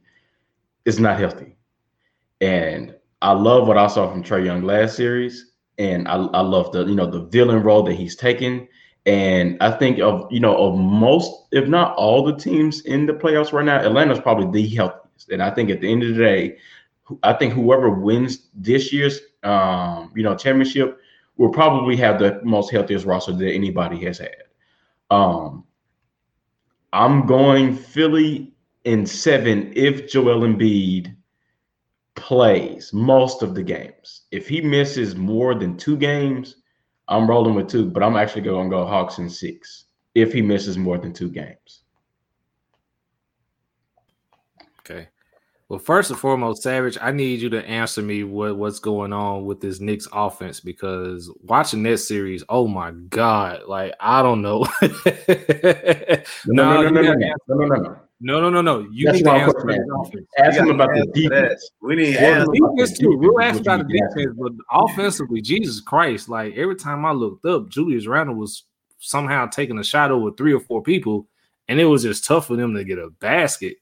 is 0.86 0.98
not 0.98 1.20
healthy. 1.20 1.58
And 2.40 2.96
I 3.22 3.34
love 3.34 3.68
what 3.68 3.78
I 3.78 3.88
saw 3.88 4.10
from 4.10 4.24
Trae 4.24 4.46
Young 4.46 4.64
last 4.64 4.96
series. 4.96 5.52
And 5.78 6.08
I, 6.08 6.14
I 6.14 6.40
love 6.40 6.72
the, 6.72 6.86
you 6.86 6.96
know, 6.96 7.12
the 7.12 7.26
villain 7.26 7.64
role 7.64 7.84
that 7.84 7.96
he's 7.96 8.16
taken. 8.16 8.66
And 9.06 9.58
I 9.60 9.72
think 9.72 10.00
of, 10.00 10.32
you 10.32 10.40
know, 10.40 10.56
of 10.56 10.80
most, 10.80 11.48
if 11.52 11.68
not 11.68 11.98
all 11.98 12.24
the 12.24 12.38
teams 12.38 12.80
in 12.86 13.06
the 13.06 13.14
playoffs 13.14 13.52
right 13.52 13.66
now, 13.66 13.82
Atlanta's 13.82 14.22
probably 14.22 14.62
the 14.62 14.74
healthiest. 14.74 15.32
And 15.32 15.44
I 15.44 15.50
think 15.52 15.70
at 15.70 15.82
the 15.82 15.92
end 15.92 16.04
of 16.04 16.16
the 16.16 16.24
day, 16.24 16.58
I 17.24 17.34
think 17.34 17.54
whoever 17.54 17.90
wins 17.90 18.48
this 18.54 18.92
year's 18.92 19.20
um, 19.44 20.12
you 20.16 20.24
know 20.24 20.36
championship 20.36 21.00
will 21.38 21.50
probably 21.50 21.96
have 21.98 22.20
the 22.20 22.42
most 22.44 22.72
healthiest 22.72 23.06
roster 23.06 23.32
that 23.32 23.52
anybody 23.52 24.04
has 24.06 24.18
had. 24.18 24.44
Um, 25.10 25.64
I'm 26.94 27.26
going 27.26 27.76
Philly 27.76 28.54
in 28.84 29.06
seven 29.06 29.72
if 29.76 30.10
Joel 30.10 30.42
Embiid 30.42 31.16
plays 32.16 32.92
most 32.94 33.44
of 33.44 33.54
the 33.54 33.64
games. 33.64 34.24
If 34.32 34.48
he 34.48 34.62
misses 34.62 35.16
more 35.16 35.54
than 35.54 35.78
two 35.78 35.96
games, 35.96 36.56
I'm 37.08 37.30
rolling 37.30 37.54
with 37.54 37.70
two, 37.70 37.90
but 37.90 38.04
I'm 38.04 38.16
actually 38.16 38.42
going 38.42 38.70
to 38.70 38.76
go 38.76 38.86
Hawks 38.86 39.20
in 39.20 39.30
six 39.30 39.86
if 40.16 40.34
he 40.34 40.42
misses 40.42 40.78
more 40.78 40.98
than 40.98 41.14
two 41.14 41.30
games. 41.30 41.84
Okay. 44.80 45.08
Well, 45.70 45.80
first 45.80 46.10
and 46.12 46.20
foremost, 46.20 46.64
Savage, 46.64 46.98
I 47.02 47.12
need 47.12 47.42
you 47.42 47.50
to 47.50 47.68
answer 47.68 48.02
me 48.02 48.24
what, 48.24 48.56
what's 48.56 48.80
going 48.80 49.12
on 49.12 49.44
with 49.46 49.60
this 49.60 49.82
Knicks 49.82 50.08
offense 50.14 50.62
because 50.62 51.30
watching 51.42 51.84
that 51.84 51.98
series, 51.98 52.42
oh 52.48 52.68
my 52.68 52.92
god, 52.92 53.64
like 53.68 53.94
I 54.00 54.22
don't 54.22 54.42
know. 54.42 54.66
no, 56.46 56.82
no, 56.82 56.90
no, 56.90 56.90
no, 56.90 57.02
no, 57.02 57.14
no, 57.14 57.36
no, 57.50 57.66
no, 57.66 57.76
no. 57.76 58.00
No, 58.20 58.42
no, 58.42 58.50
no, 58.50 58.62
no. 58.62 58.88
You 58.92 59.06
That's 59.06 59.18
need 59.18 59.26
to 59.26 59.32
answer 59.32 59.86
Ask 60.40 60.58
him 60.58 60.70
about 60.70 60.90
the 60.90 61.06
defense. 61.14 61.70
We 61.82 61.96
need 61.96 62.14
to 62.14 62.22
ask 62.22 62.48
defense 62.52 62.98
too. 62.98 63.16
We'll 63.16 63.40
ask 63.40 63.60
about 63.60 63.88
the 63.88 63.94
defense, 63.94 64.36
but 64.40 64.54
offensively, 64.72 65.42
Jesus 65.42 65.82
Christ! 65.82 66.28
Like 66.28 66.56
every 66.56 66.76
time 66.76 67.06
I 67.06 67.12
looked 67.12 67.46
up, 67.46 67.70
Julius 67.70 68.08
Randle 68.08 68.36
was 68.36 68.64
somehow 68.98 69.46
taking 69.46 69.78
a 69.78 69.84
shot 69.84 70.10
over 70.10 70.32
three 70.32 70.54
or 70.54 70.60
four 70.60 70.82
people, 70.82 71.28
and 71.68 71.80
it 71.80 71.86
was 71.86 72.04
just 72.04 72.26
tough 72.26 72.48
for 72.48 72.56
them 72.56 72.74
to 72.74 72.84
get 72.84 72.98
a 72.98 73.12
basket. 73.20 73.78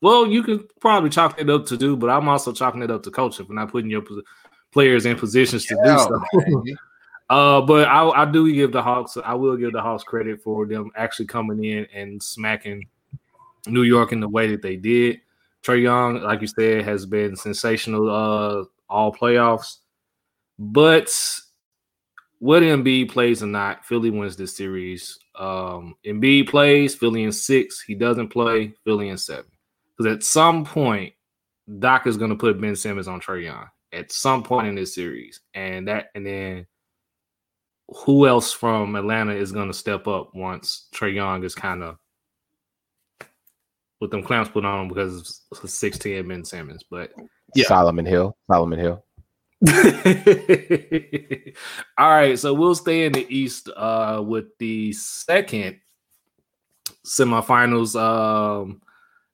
Well, 0.00 0.26
you 0.26 0.42
can 0.42 0.66
probably 0.80 1.10
chalk 1.10 1.40
it 1.40 1.48
up 1.48 1.66
to 1.66 1.76
do, 1.76 1.96
but 1.96 2.10
I'm 2.10 2.28
also 2.28 2.52
chalking 2.52 2.82
it 2.82 2.90
up 2.90 3.02
to 3.04 3.10
coaching 3.10 3.46
for 3.46 3.54
not 3.54 3.70
putting 3.70 3.90
your 3.90 4.02
players 4.72 5.06
in 5.06 5.16
positions 5.16 5.64
to 5.66 5.76
yeah, 5.84 5.96
do 5.96 6.02
stuff. 6.02 6.22
uh, 7.30 7.60
but 7.62 7.88
I, 7.88 8.08
I 8.08 8.24
do 8.30 8.52
give 8.52 8.72
the 8.72 8.82
Hawks, 8.82 9.16
I 9.16 9.34
will 9.34 9.56
give 9.56 9.72
the 9.72 9.80
Hawks 9.80 10.04
credit 10.04 10.42
for 10.42 10.66
them 10.66 10.90
actually 10.96 11.26
coming 11.26 11.64
in 11.64 11.86
and 11.94 12.22
smacking 12.22 12.86
New 13.66 13.82
York 13.82 14.12
in 14.12 14.20
the 14.20 14.28
way 14.28 14.48
that 14.48 14.62
they 14.62 14.76
did. 14.76 15.20
Trae 15.62 15.82
Young, 15.82 16.22
like 16.22 16.42
you 16.42 16.46
said, 16.46 16.84
has 16.84 17.06
been 17.06 17.34
sensational 17.34 18.08
uh, 18.08 18.64
all 18.88 19.12
playoffs. 19.12 19.78
But 20.58 21.10
whether 22.38 22.66
Embiid 22.66 23.10
plays 23.10 23.42
or 23.42 23.46
not, 23.46 23.84
Philly 23.84 24.10
wins 24.10 24.36
this 24.36 24.56
series. 24.56 25.18
Um, 25.34 25.96
Embiid 26.04 26.48
plays, 26.48 26.94
Philly 26.94 27.24
in 27.24 27.32
six. 27.32 27.80
He 27.80 27.94
doesn't 27.94 28.28
play, 28.28 28.74
Philly 28.84 29.08
in 29.08 29.18
seven. 29.18 29.50
Because 29.96 30.12
at 30.14 30.22
some 30.22 30.64
point, 30.64 31.14
Doc 31.78 32.06
is 32.06 32.16
going 32.16 32.30
to 32.30 32.36
put 32.36 32.60
Ben 32.60 32.76
Simmons 32.76 33.08
on 33.08 33.20
Trae 33.20 33.44
Young 33.44 33.66
at 33.92 34.12
some 34.12 34.42
point 34.42 34.66
in 34.66 34.74
this 34.74 34.94
series, 34.94 35.40
and 35.54 35.88
that, 35.88 36.06
and 36.14 36.26
then 36.26 36.66
who 37.88 38.26
else 38.26 38.52
from 38.52 38.96
Atlanta 38.96 39.32
is 39.32 39.52
going 39.52 39.68
to 39.68 39.74
step 39.74 40.06
up 40.06 40.34
once 40.34 40.88
Trae 40.94 41.14
Young 41.14 41.44
is 41.44 41.54
kind 41.54 41.82
of 41.82 41.96
with 44.00 44.10
them 44.10 44.22
clamps 44.22 44.50
put 44.50 44.64
on 44.64 44.82
him 44.82 44.88
because 44.88 45.42
of 45.52 45.70
16 45.70 46.28
Ben 46.28 46.44
Simmons. 46.44 46.84
But 46.90 47.12
yeah, 47.54 47.66
Solomon 47.66 48.04
Hill, 48.04 48.36
Solomon 48.46 48.78
Hill. 48.78 49.02
All 51.98 52.10
right, 52.10 52.38
so 52.38 52.52
we'll 52.52 52.74
stay 52.74 53.06
in 53.06 53.12
the 53.12 53.26
East 53.34 53.70
uh, 53.74 54.22
with 54.24 54.46
the 54.58 54.92
second 54.92 55.80
semifinals. 57.06 57.98
Um, 57.98 58.82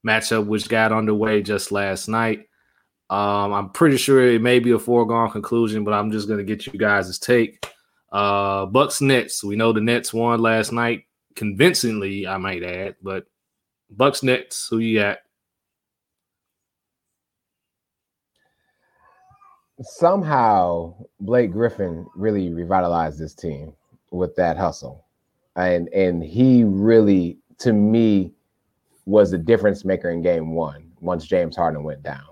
matchup, 0.06 0.46
which 0.46 0.68
got 0.68 0.92
underway 0.92 1.42
just 1.42 1.72
last 1.72 2.08
night. 2.08 2.48
Um, 3.10 3.52
I'm 3.52 3.70
pretty 3.70 3.98
sure 3.98 4.22
it 4.22 4.40
may 4.40 4.58
be 4.58 4.72
a 4.72 4.78
foregone 4.78 5.30
conclusion, 5.30 5.84
but 5.84 5.94
I'm 5.94 6.10
just 6.10 6.28
going 6.28 6.38
to 6.38 6.44
get 6.44 6.66
you 6.66 6.78
guys' 6.78 7.18
take. 7.18 7.68
Uh, 8.10 8.66
Bucks 8.66 9.00
Nets. 9.00 9.44
We 9.44 9.56
know 9.56 9.72
the 9.72 9.80
Nets 9.80 10.12
won 10.14 10.40
last 10.40 10.72
night 10.72 11.04
convincingly, 11.34 12.26
I 12.26 12.36
might 12.36 12.62
add, 12.62 12.96
but 13.02 13.24
Bucks 13.90 14.22
Nets. 14.22 14.68
Who 14.68 14.78
you 14.78 15.00
got? 15.00 15.18
Somehow 19.80 20.94
Blake 21.20 21.50
Griffin 21.50 22.06
really 22.14 22.52
revitalized 22.52 23.18
this 23.18 23.34
team 23.34 23.72
with 24.10 24.36
that 24.36 24.56
hustle, 24.56 25.04
and 25.56 25.88
and 25.88 26.22
he 26.22 26.64
really, 26.64 27.38
to 27.58 27.72
me, 27.72 28.32
was 29.04 29.30
the 29.30 29.38
difference 29.38 29.84
maker 29.84 30.10
in 30.10 30.22
game 30.22 30.52
one 30.52 30.90
once 31.00 31.26
James 31.26 31.56
Harden 31.56 31.82
went 31.82 32.02
down. 32.02 32.24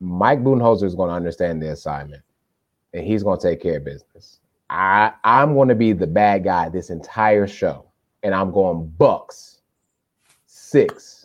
Mike 0.00 0.40
Budenholzer 0.40 0.84
is 0.84 0.94
going 0.94 1.08
to 1.08 1.14
understand 1.14 1.60
the 1.62 1.72
assignment 1.72 2.22
and 2.92 3.06
he's 3.06 3.22
going 3.22 3.38
to 3.38 3.48
take 3.48 3.60
care 3.60 3.78
of 3.78 3.84
business. 3.84 4.40
I, 4.70 5.12
I'm 5.24 5.54
going 5.54 5.68
to 5.68 5.74
be 5.74 5.92
the 5.92 6.06
bad 6.06 6.44
guy 6.44 6.68
this 6.68 6.90
entire 6.90 7.46
show, 7.46 7.86
and 8.22 8.34
I'm 8.34 8.52
going 8.52 8.86
Bucks 8.98 9.60
six. 10.46 11.24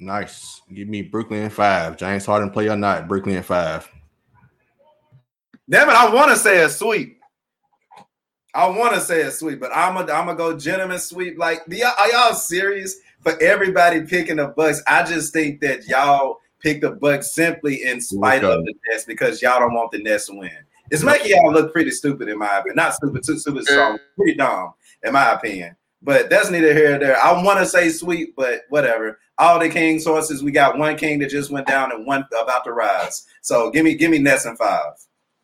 Nice. 0.00 0.62
Give 0.72 0.88
me 0.88 1.02
Brooklyn 1.02 1.50
five. 1.50 1.96
James 1.96 2.24
Harden 2.24 2.50
play 2.50 2.68
or 2.68 2.76
not? 2.76 3.08
Brooklyn 3.08 3.42
five. 3.42 3.90
Damn 5.68 5.90
it! 5.90 5.94
I 5.94 6.14
want 6.14 6.30
to 6.30 6.36
say 6.36 6.62
a 6.62 6.68
sweep. 6.68 7.17
I 8.54 8.68
want 8.68 8.94
to 8.94 9.00
say 9.00 9.22
a 9.22 9.30
sweep, 9.30 9.60
but 9.60 9.70
I'm 9.74 9.94
gonna 9.94 10.12
I'm 10.12 10.26
gonna 10.26 10.36
go 10.36 10.56
gentleman 10.56 10.98
sweep. 10.98 11.38
Like, 11.38 11.62
y'all, 11.68 11.92
are 11.98 12.10
y'all 12.10 12.34
serious 12.34 12.96
for 13.20 13.40
everybody 13.42 14.02
picking 14.02 14.36
the 14.36 14.48
Bucks? 14.48 14.82
I 14.86 15.02
just 15.04 15.32
think 15.32 15.60
that 15.60 15.86
y'all 15.86 16.40
pick 16.60 16.80
the 16.80 16.92
Bucks 16.92 17.34
simply 17.34 17.84
in 17.84 18.00
spite 18.00 18.44
of 18.44 18.64
the 18.64 18.74
Nets 18.88 19.04
because 19.04 19.42
y'all 19.42 19.60
don't 19.60 19.74
want 19.74 19.92
the 19.92 20.02
Nets 20.02 20.26
to 20.26 20.34
win. 20.34 20.50
It's 20.90 21.02
making 21.02 21.30
y'all 21.30 21.52
look 21.52 21.72
pretty 21.72 21.90
stupid 21.90 22.28
in 22.28 22.38
my 22.38 22.58
opinion. 22.58 22.76
Not 22.76 22.94
stupid, 22.94 23.22
too 23.24 23.38
stupid 23.38 23.66
strong, 23.66 23.98
pretty 24.16 24.34
dumb 24.34 24.72
in 25.02 25.12
my 25.12 25.32
opinion. 25.32 25.76
But 26.00 26.30
that's 26.30 26.50
neither 26.50 26.72
here 26.74 26.90
nor 26.90 26.98
there. 27.00 27.20
I 27.20 27.42
want 27.42 27.58
to 27.58 27.66
say 27.66 27.88
sweep, 27.90 28.34
but 28.36 28.62
whatever. 28.68 29.18
All 29.36 29.58
the 29.58 29.68
king 29.68 29.98
sources, 29.98 30.42
we 30.42 30.52
got 30.52 30.78
one 30.78 30.96
king 30.96 31.18
that 31.18 31.30
just 31.30 31.50
went 31.50 31.66
down 31.66 31.92
and 31.92 32.06
one 32.06 32.24
about 32.40 32.64
to 32.64 32.72
rise. 32.72 33.26
So 33.42 33.70
give 33.70 33.84
me 33.84 33.94
give 33.94 34.10
me 34.10 34.18
Nets 34.18 34.46
and 34.46 34.56
five. 34.56 34.92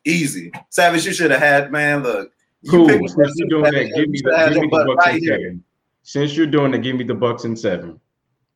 Easy. 0.05 0.51
Savage, 0.69 1.05
you 1.05 1.13
should 1.13 1.31
have 1.31 1.41
had, 1.41 1.71
man. 1.71 2.03
Look, 2.03 2.31
Cool. 2.69 2.89
Since 3.07 3.33
you're 3.37 3.49
doing 3.49 3.71
that, 3.73 3.91
give 3.95 4.09
me 4.09 4.21
the, 4.23 4.49
give 4.53 4.61
me 4.61 4.69
the 4.69 4.85
Bucks 4.85 5.05
right 5.05 5.15
in 5.15 5.27
seven. 5.27 5.63
Since 6.03 6.35
you're 6.37 6.47
doing 6.47 6.71
that, 6.71 6.79
give 6.79 6.95
me 6.95 7.03
the 7.03 7.15
Bucks 7.15 7.45
in 7.45 7.55
seven. 7.55 7.99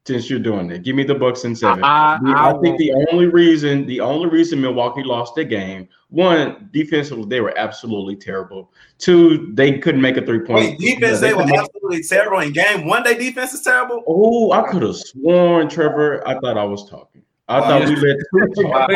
since 0.05 0.29
you're 0.29 0.39
doing 0.39 0.71
it. 0.71 0.83
Give 0.83 0.95
me 0.95 1.03
the 1.03 1.15
Bucks 1.15 1.43
in 1.45 1.55
seven. 1.55 1.83
I, 1.83 2.17
I, 2.25 2.49
I 2.49 2.59
think 2.61 2.77
the 2.79 2.93
only 3.11 3.27
reason, 3.27 3.85
the 3.85 3.99
only 3.99 4.27
reason 4.27 4.59
Milwaukee 4.59 5.03
lost 5.03 5.35
the 5.35 5.43
game, 5.43 5.87
one, 6.09 6.69
defensively, 6.73 7.25
they 7.25 7.41
were 7.41 7.55
absolutely 7.57 8.15
terrible. 8.15 8.71
Two, 8.97 9.51
they 9.53 9.77
couldn't 9.77 10.01
make 10.01 10.17
a 10.17 10.25
three 10.25 10.39
point. 10.39 10.79
defense, 10.79 11.19
they, 11.19 11.29
they 11.29 11.33
were 11.35 11.43
absolutely 11.43 12.01
terrible. 12.03 12.39
In 12.39 12.51
game 12.53 12.87
one, 12.87 13.03
they 13.03 13.15
defense 13.15 13.53
is 13.53 13.61
terrible. 13.61 14.03
Oh, 14.07 14.51
I 14.51 14.71
could 14.71 14.81
have 14.81 14.95
sworn, 14.95 15.69
Trevor. 15.69 16.27
I 16.27 16.39
thought 16.39 16.57
I 16.57 16.63
was 16.63 16.89
talking. 16.89 17.21
I 17.47 17.59
wow. 17.59 17.67
thought 17.67 17.89
we 17.89 17.95
let 17.95 18.17
two 18.55 18.63
talk. 18.63 18.89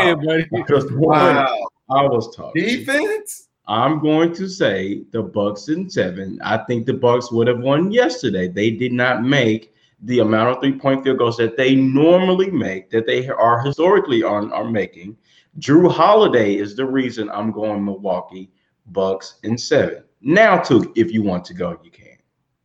wow. 0.92 1.56
I 1.90 2.04
was 2.04 2.36
talking. 2.36 2.64
Defense. 2.64 3.43
I'm 3.68 4.00
going 4.00 4.34
to 4.36 4.48
say 4.48 5.04
the 5.12 5.22
Bucks 5.22 5.70
in 5.70 5.90
seven. 5.90 6.40
I 6.44 6.58
think 6.66 6.86
the 6.86 6.94
Bucks 6.94 7.32
would 7.32 7.48
have 7.48 7.60
won 7.60 7.92
yesterday. 7.92 8.48
They 8.48 8.72
did 8.72 8.92
not 8.92 9.24
make 9.24 9.74
the 10.02 10.20
amount 10.20 10.50
of 10.50 10.62
three 10.62 10.78
point 10.78 11.04
field 11.04 11.18
goals 11.18 11.38
that 11.38 11.56
they 11.56 11.76
normally 11.76 12.52
make, 12.52 12.90
that 12.90 13.06
they 13.06 13.30
are 13.30 13.64
historically 13.64 14.22
on 14.22 14.52
are 14.52 14.70
making. 14.70 15.16
Jrue 15.60 15.90
Holiday 15.90 16.56
is 16.56 16.76
the 16.76 16.86
reason 16.86 17.30
I'm 17.30 17.52
going 17.52 17.86
Milwaukee 17.86 18.52
Bucks 18.88 19.36
in 19.44 19.58
seven. 19.58 20.04
Now, 20.22 20.58
too, 20.58 20.92
if 20.96 21.12
you 21.12 21.24
want 21.24 21.46
to 21.46 21.54
go, 21.54 21.80
you 21.84 21.92
can. 21.92 22.03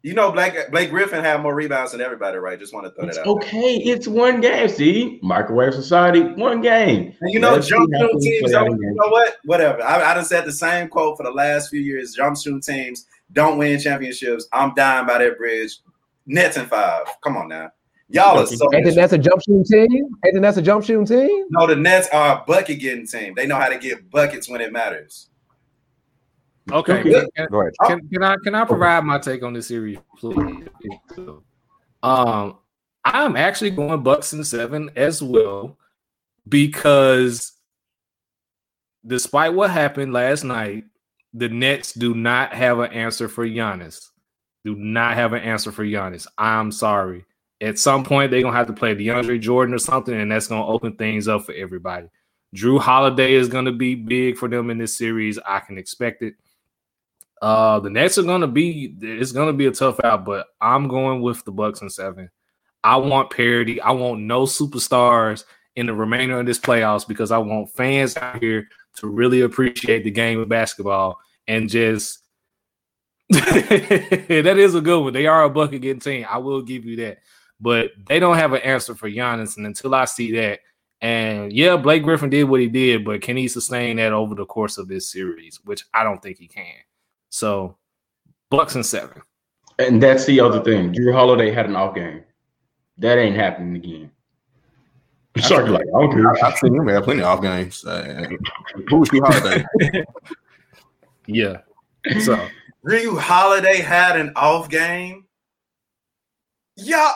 You 0.09 0.15
know, 0.15 0.33
Blake 0.33 0.71
Blake 0.71 0.89
Griffin 0.89 1.23
had 1.23 1.43
more 1.43 1.55
rebounds 1.55 1.93
than 1.93 2.01
everybody, 2.01 2.39
right? 2.39 2.59
Just 2.59 2.73
want 2.73 2.87
to 2.87 2.93
throw 2.93 3.07
it's 3.07 3.19
that 3.19 3.27
out. 3.27 3.37
Okay, 3.37 3.85
there. 3.85 3.95
it's 3.95 4.09
one 4.09 4.41
game. 4.41 4.67
See, 4.67 5.19
microwave 5.23 5.75
society, 5.75 6.23
one 6.23 6.63
game. 6.63 7.15
And 7.21 7.31
you 7.31 7.39
know, 7.39 7.53
Let's 7.53 7.69
jump 7.69 7.91
shooting 7.95 8.19
teams. 8.19 8.53
Don't, 8.53 8.81
you 8.81 8.95
know 8.95 9.09
what? 9.09 9.37
Whatever. 9.45 9.83
I, 9.83 10.11
I 10.11 10.15
done 10.15 10.25
said 10.25 10.47
the 10.47 10.53
same 10.53 10.89
quote 10.89 11.19
for 11.19 11.25
the 11.25 11.31
last 11.31 11.69
few 11.69 11.81
years. 11.81 12.15
Jump 12.15 12.39
shooting 12.39 12.63
teams 12.63 13.05
don't 13.35 13.59
win 13.59 13.79
championships. 13.79 14.49
I'm 14.51 14.75
dying 14.75 15.07
by 15.07 15.19
that 15.19 15.37
bridge. 15.37 15.79
Nets 16.25 16.57
and 16.57 16.71
five. 16.71 17.05
Come 17.23 17.37
on 17.37 17.49
now. 17.49 17.71
Y'all 18.09 18.39
are 18.39 18.47
so. 18.47 18.67
And 18.73 18.87
then 18.87 18.95
that's 18.95 19.13
a 19.13 19.19
jump 19.19 19.43
shooting 19.43 19.65
team. 19.65 20.09
And 20.23 20.35
then 20.35 20.41
that's 20.41 20.57
a 20.57 20.63
jump 20.63 20.87
shooting 20.87 21.05
team. 21.05 21.45
No, 21.51 21.67
the 21.67 21.77
Nets 21.77 22.09
are 22.15 22.39
a 22.41 22.45
bucket 22.47 22.81
getting 22.81 23.07
team. 23.07 23.35
They 23.35 23.47
know 23.47 23.57
how 23.57 23.69
to 23.69 23.77
get 23.77 24.11
buckets 24.11 24.49
when 24.49 24.63
it 24.63 24.73
matters. 24.73 25.28
Okay. 26.71 27.03
Can, 27.03 27.27
can, 27.35 27.49
can, 27.87 28.09
can, 28.09 28.23
I 28.23 28.37
can 28.45 28.55
I 28.55 28.65
provide 28.65 29.05
my 29.05 29.19
take 29.19 29.43
on 29.43 29.53
this 29.53 29.69
series, 29.69 29.99
please? 30.19 30.69
Um, 32.03 32.59
I'm 33.05 33.37
actually 33.37 33.71
going 33.71 34.03
Bucks 34.03 34.33
and 34.33 34.47
seven 34.47 34.91
as 34.97 35.23
well 35.23 35.79
because 36.49 37.53
despite 39.07 39.55
what 39.55 39.71
happened 39.71 40.13
last 40.13 40.45
night, 40.45 40.85
the 41.33 41.49
Nets 41.49 41.93
do 41.93 42.15
not 42.15 42.53
have 42.53 42.79
an 42.79 42.93
answer 42.93 43.29
for 43.29 43.47
Giannis 43.47 44.09
do 44.69 44.75
not 44.75 45.15
have 45.15 45.33
an 45.33 45.43
answer 45.43 45.73
for 45.73 45.85
Giannis. 45.85 46.27
I'm 46.37 46.73
sorry. 46.73 47.25
At 47.61 47.79
some 47.79 48.05
point, 48.05 48.31
they're 48.31 48.43
gonna 48.43 48.57
have 48.57 48.67
to 48.67 48.73
play 48.73 48.95
DeAndre 48.95 49.41
Jordan 49.41 49.75
or 49.75 49.79
something, 49.79 50.15
and 50.15 50.31
that's 50.31 50.47
gonna 50.47 50.67
open 50.67 50.95
things 50.97 51.27
up 51.27 51.45
for 51.45 51.53
everybody. 51.55 52.09
Jrue 52.55 52.79
Holiday 52.79 53.35
is 53.35 53.49
gonna 53.49 53.73
be 53.73 53.95
big 53.95 54.37
for 54.37 54.49
them 54.49 54.71
in 54.71 54.79
this 54.79 54.97
series. 54.97 55.39
I 55.47 55.61
can 55.61 55.79
expect 55.79 56.23
it. 56.23 56.35
Uh, 57.41 57.81
the 57.81 57.91
Nets 57.91 58.19
are 58.19 58.25
gonna 58.25 58.49
be 58.49 58.95
it's 59.01 59.33
gonna 59.33 59.53
be 59.53 59.67
a 59.67 59.71
tough 59.71 60.01
out, 60.05 60.25
but 60.25 60.47
I'm 60.61 60.89
going 60.89 61.23
with 61.23 61.45
the 61.45 61.53
Bucks 61.53 61.81
and 61.81 61.93
seven. 61.93 62.31
I 62.83 62.97
want 62.97 63.31
parity. 63.31 63.81
I 63.81 63.93
want 63.93 64.21
no 64.21 64.43
superstars 64.43 65.45
in 65.77 65.87
the 65.87 65.95
remainder 65.95 66.41
of 66.41 66.47
this 66.47 66.59
playoffs 66.59 67.07
because 67.07 67.31
I 67.31 67.39
want 67.39 67.71
fans 67.73 68.17
out 68.17 68.43
here 68.43 68.69
to 68.97 69.07
really 69.07 69.43
appreciate 69.43 70.05
the 70.05 70.11
game 70.11 70.41
of 70.41 70.49
basketball 70.49 71.19
and 71.47 71.69
just 71.69 72.21
that 73.29 74.57
is 74.59 74.75
a 74.75 74.81
good 74.81 75.03
one. 75.03 75.13
They 75.13 75.27
are 75.27 75.45
a 75.45 75.51
bucket 75.51 75.83
getting 75.83 76.01
team. 76.01 76.27
I 76.29 76.39
will 76.39 76.63
give 76.63 76.85
you 76.85 76.97
that. 76.97 77.19
But 77.61 77.91
they 78.09 78.19
don't 78.19 78.39
have 78.39 78.53
an 78.55 78.63
answer 78.63 78.95
for 78.95 79.11
Giannis. 79.11 79.57
And 79.57 79.67
until 79.67 79.95
I 79.95 80.07
see 80.07 80.33
that, 80.33 80.61
and 81.01 81.53
yeah, 81.53 81.77
Blake 81.77 82.03
Griffin 82.03 82.31
did 82.31 82.45
what 82.45 82.61
he 82.61 82.69
did, 82.69 83.05
but 83.05 83.21
can 83.21 83.37
he 83.37 83.47
sustain 83.47 83.97
that 83.99 84.13
over 84.13 84.35
the 84.35 84.47
course 84.47 84.79
of 84.79 84.89
this 84.89 85.11
series? 85.11 85.61
Which 85.65 85.85
I 85.93 86.05
don't 86.05 86.23
think 86.23 86.39
he 86.39 86.49
can. 86.49 86.65
So 87.31 87.77
Bucks 88.51 88.75
and 88.75 88.85
seven. 88.85 89.23
And 89.79 90.03
that's 90.03 90.25
the 90.25 90.41
other 90.41 90.63
thing. 90.63 90.93
Jrue 90.93 91.13
Holiday 91.13 91.51
had 91.51 91.67
an 91.67 91.77
off 91.77 91.95
game. 91.95 92.25
That 92.99 93.19
ain't 93.19 93.37
happening 93.37 93.77
again. 93.77 94.11
Sorry, 95.39 95.69
like 95.69 95.87
I 95.95 96.01
don't 96.01 96.13
care. 96.13 96.45
I've 96.45 96.59
seen 96.59 96.75
him 96.75 96.89
have 96.89 97.05
plenty 97.05 97.21
of 97.21 97.27
off 97.27 97.43
games. 97.43 97.85
Uh, 97.85 98.27
who's 98.89 99.09
Jrue 99.09 99.21
Holiday? 99.25 99.65
yeah. 101.27 101.59
So 102.23 102.49
Jrue 102.85 103.19
Holiday 103.21 103.81
had 103.81 104.19
an 104.19 104.33
off 104.35 104.69
game. 104.69 105.27
Yeah. 106.77 107.13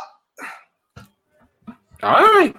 All 2.02 2.12
right. 2.12 2.54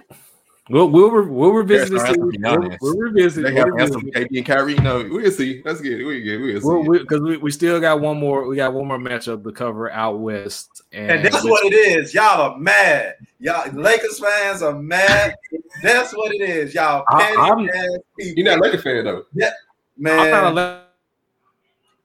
We'll 0.70 0.88
we'll, 0.88 1.10
we'll 1.28 1.50
revisit 1.50 1.90
this. 1.90 2.16
We'll, 2.16 2.76
we'll 2.80 2.96
revisit. 2.96 3.44
They 3.44 3.54
have 3.54 3.68
we'll 3.70 3.86
some 3.86 4.00
KD 4.02 4.38
and 4.38 4.46
Kyrie. 4.46 4.74
No, 4.76 5.06
we'll 5.10 5.30
see. 5.30 5.60
Let's 5.62 5.82
get 5.82 6.00
it. 6.00 6.04
We 6.06 6.22
get. 6.22 6.40
We'll 6.40 6.60
see. 6.60 6.98
Because 7.00 7.20
we, 7.20 7.30
we, 7.32 7.36
we, 7.36 7.50
still 7.50 7.78
got 7.80 8.00
one 8.00 8.18
more. 8.18 8.46
We 8.46 8.56
got 8.56 8.72
one 8.72 8.88
more 8.88 8.98
matchup 8.98 9.44
to 9.44 9.52
cover 9.52 9.90
out 9.90 10.20
west. 10.20 10.82
And, 10.90 11.10
and 11.10 11.24
that's 11.24 11.44
what 11.44 11.70
it 11.70 11.74
is. 11.74 12.14
Y'all 12.14 12.40
are 12.40 12.58
mad. 12.58 13.16
Y'all 13.40 13.70
Lakers 13.72 14.18
fans 14.18 14.62
are 14.62 14.80
mad. 14.80 15.34
that's 15.82 16.16
what 16.16 16.34
it 16.34 16.40
is. 16.40 16.74
Y'all 16.74 17.04
petty 17.10 17.36
I, 17.36 17.48
am 17.48 17.68
You're 18.16 18.46
not 18.46 18.58
a 18.58 18.62
Lakers 18.62 18.82
fan 18.82 19.04
though. 19.04 19.24
Yeah, 19.34 19.50
man. 19.98 20.83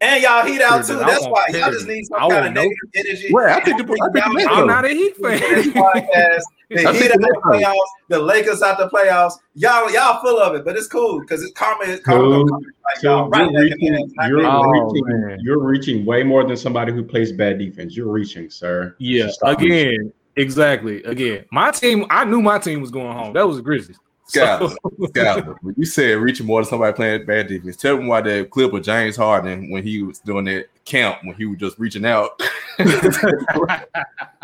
And 0.01 0.23
y'all 0.23 0.45
heat 0.45 0.62
out 0.62 0.85
too. 0.85 0.95
That's 0.97 1.27
why 1.27 1.43
y'all 1.49 1.71
just 1.71 1.85
need 1.85 2.05
some 2.05 2.29
kind 2.29 2.47
of 2.47 2.53
negative 2.53 2.77
energy. 2.95 3.27
Well, 3.33 3.53
I 3.53 3.59
think 3.59 3.85
the, 3.85 3.93
I 4.01 4.29
think 4.29 4.49
the 4.49 4.49
I'm 4.49 4.65
not 4.65 4.85
a 4.85 4.89
Heat 4.89 5.17
fan. 5.17 5.39
podcast, 5.73 6.41
the 6.69 6.93
Heat 6.93 7.12
out 7.12 7.19
the 7.19 7.41
playoffs, 7.45 7.75
the 8.07 8.19
Lakers 8.19 8.62
out 8.62 8.77
the 8.77 8.88
playoffs. 8.88 9.33
Y'all, 9.55 9.91
y'all 9.91 10.21
full 10.21 10.39
of 10.39 10.55
it, 10.55 10.63
but 10.63 10.77
it's 10.77 10.88
cool 10.88 11.19
because 11.19 11.43
it's 11.43 11.51
karma. 11.51 11.97
karma. 11.99 12.43
Like, 12.43 13.03
y'all, 13.03 13.29
right 13.29 13.51
you're, 13.51 13.62
reaching, 13.62 14.12
you're, 14.29 14.45
oh, 14.45 14.62
reaching, 14.63 15.38
you're 15.41 15.59
reaching 15.59 16.05
way 16.05 16.23
more 16.23 16.45
than 16.45 16.55
somebody 16.55 16.93
who 16.93 17.03
plays 17.03 17.33
bad 17.33 17.59
defense. 17.59 17.97
You're 17.97 18.09
reaching, 18.09 18.49
sir. 18.49 18.95
Yeah. 18.99 19.29
Again, 19.43 19.67
reaching. 19.67 20.13
exactly. 20.38 21.03
Again, 21.03 21.43
my 21.51 21.71
team. 21.71 22.05
I 22.09 22.23
knew 22.23 22.41
my 22.41 22.57
team 22.57 22.79
was 22.79 22.89
going 22.89 23.17
home. 23.17 23.33
That 23.33 23.45
was 23.45 23.57
the 23.57 23.63
Grizzlies. 23.63 23.99
Skyler, 24.29 24.75
Skyler, 24.99 25.55
you 25.75 25.85
said 25.85 26.17
reaching 26.17 26.45
more 26.45 26.61
than 26.61 26.69
somebody 26.69 26.93
playing 26.93 27.25
bad 27.25 27.47
defense. 27.47 27.75
Tell 27.75 27.97
them 27.97 28.07
why 28.07 28.21
that 28.21 28.49
clip 28.49 28.73
of 28.73 28.83
James 28.83 29.15
Harden 29.15 29.71
when 29.71 29.83
he 29.83 30.03
was 30.03 30.19
doing 30.19 30.45
that 30.45 30.67
count 30.85 31.17
when 31.23 31.35
he 31.35 31.45
was 31.45 31.57
just 31.57 31.79
reaching 31.79 32.05
out. 32.05 32.39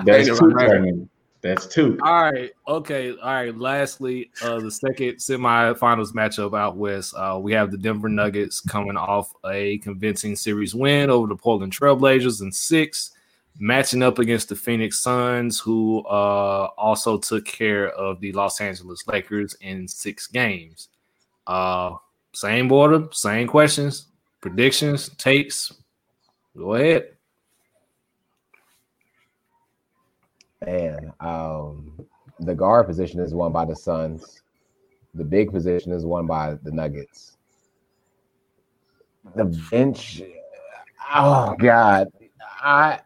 That's 0.03 0.39
two. 0.39 1.09
That's 1.41 1.67
two. 1.67 1.99
All 2.01 2.23
right. 2.23 2.51
Okay. 2.67 3.11
All 3.11 3.33
right. 3.33 3.55
Lastly, 3.55 4.31
uh, 4.41 4.59
the 4.59 4.71
second 4.71 5.17
semifinals 5.17 6.11
matchup 6.13 6.57
out 6.57 6.75
west, 6.75 7.13
uh, 7.15 7.37
we 7.39 7.53
have 7.53 7.69
the 7.69 7.77
Denver 7.77 8.09
Nuggets 8.09 8.59
coming 8.59 8.97
off 8.97 9.31
a 9.45 9.77
convincing 9.79 10.35
series 10.35 10.73
win 10.73 11.11
over 11.11 11.27
the 11.27 11.35
Portland 11.35 11.71
Trailblazers 11.71 12.41
in 12.41 12.51
six 12.51 13.11
matching 13.59 14.03
up 14.03 14.19
against 14.19 14.49
the 14.49 14.55
Phoenix 14.55 14.99
Suns, 14.99 15.59
who 15.59 16.05
uh, 16.05 16.69
also 16.77 17.17
took 17.17 17.45
care 17.45 17.89
of 17.89 18.19
the 18.19 18.31
Los 18.33 18.59
Angeles 18.59 19.03
Lakers 19.07 19.55
in 19.61 19.87
six 19.87 20.27
games. 20.27 20.89
Uh, 21.47 21.95
same 22.33 22.71
order, 22.71 23.07
same 23.11 23.47
questions, 23.47 24.07
predictions, 24.41 25.09
takes. 25.17 25.71
Go 26.57 26.75
ahead. 26.75 27.11
Man, 30.65 31.13
um, 31.19 32.05
the 32.39 32.55
guard 32.55 32.87
position 32.87 33.19
is 33.19 33.33
won 33.33 33.51
by 33.51 33.65
the 33.65 33.75
Suns. 33.75 34.41
The 35.13 35.23
big 35.23 35.51
position 35.51 35.91
is 35.93 36.05
won 36.05 36.27
by 36.27 36.55
the 36.63 36.71
Nuggets. 36.71 37.37
The 39.35 39.45
bench, 39.71 40.21
oh 41.13 41.55
God, 41.57 42.09
I 42.61 42.99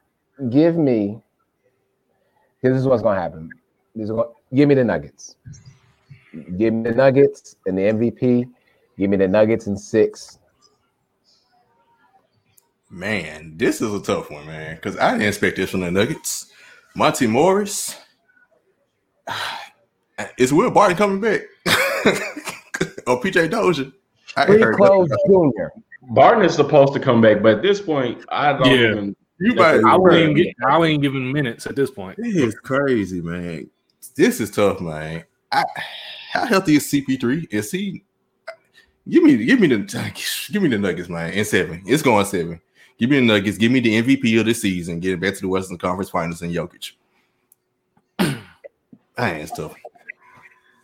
give 0.50 0.78
me. 0.78 1.22
This 2.62 2.78
is 2.78 2.86
what's 2.88 3.02
gonna 3.02 3.20
happen. 3.20 3.50
This 3.96 4.06
is 4.06 4.12
gonna, 4.12 4.30
give 4.54 4.70
me 4.70 4.76
the 4.76 4.84
Nuggets. 4.84 5.36
Give 6.58 6.74
me 6.74 6.90
the 6.90 6.96
Nuggets 6.96 7.56
and 7.66 7.78
the 7.78 7.82
MVP. 7.84 8.50
Give 8.98 9.10
me 9.10 9.18
the 9.18 9.28
Nuggets 9.28 9.68
in 9.68 9.78
six. 9.78 10.40
Man, 12.90 13.54
this 13.56 13.82
is 13.82 13.94
a 13.94 14.02
tough 14.02 14.32
one, 14.32 14.46
man. 14.48 14.76
Because 14.76 14.98
I 14.98 15.12
didn't 15.12 15.28
expect 15.28 15.58
this 15.58 15.70
from 15.70 15.82
the 15.82 15.92
Nuggets. 15.92 16.52
Monte 16.96 17.28
Morris. 17.28 17.96
Is 20.38 20.52
Will 20.52 20.70
Barton 20.70 20.98
coming 20.98 21.22
back? 21.22 21.42
or 23.08 23.22
PJ 23.22 23.50
Dozier? 23.50 23.92
Free 24.46 24.76
clothes 24.76 25.10
Junior. 25.28 25.72
Barton 26.12 26.44
is 26.44 26.56
supposed 26.56 26.94
to 26.94 27.00
come 27.00 27.22
back, 27.22 27.42
but 27.42 27.58
at 27.58 27.62
this 27.62 27.82
point, 27.82 28.24
I 28.30 28.54
don't 28.54 28.68
yeah. 28.68 28.92
even 28.92 29.16
you 29.40 29.54
might, 29.56 29.84
I 29.84 29.98
wouldn't 29.98 30.38
even 30.38 30.54
I 30.68 30.78
wouldn't 30.78 31.02
give 31.02 31.16
him 31.16 31.32
minutes 31.32 31.66
at 31.66 31.76
this 31.76 31.90
point. 31.90 32.18
This 32.18 32.36
is 32.36 32.56
crazy, 32.56 33.22
man. 33.22 33.70
This 34.16 34.40
is 34.42 34.52
tough, 34.52 34.82
man. 34.82 35.24
I, 35.52 35.64
how 36.32 36.46
healthy 36.46 36.76
is 36.76 36.92
CP3? 36.92 37.48
Is 37.52 37.72
he? 37.72 38.04
Give 39.08 39.24
me, 39.24 39.44
give 39.44 39.60
me 39.60 39.68
the, 39.68 39.78
give 40.52 40.62
me 40.62 40.70
the 40.70 40.78
Nuggets, 40.78 41.10
man. 41.10 41.34
In 41.34 41.46
seven, 41.46 41.82
it's 41.86 42.04
going 42.04 42.26
seven. 42.26 42.62
Give 43.00 43.10
me 43.10 43.20
the 43.20 43.26
Nuggets. 43.26 43.58
Give 43.58 43.72
me 43.72 43.80
the 43.80 44.02
MVP 44.02 44.40
of 44.40 44.46
the 44.46 44.54
season. 44.54 45.00
Get 45.00 45.14
it 45.14 45.22
back 45.22 45.36
to 45.36 45.42
the 45.42 45.48
Western 45.48 45.78
Conference 45.78 46.10
Finals 46.10 46.42
and 46.42 46.54
Jokic. 46.54 46.92
Dang, 48.20 48.40
it's 49.18 49.52
tough. 49.52 49.74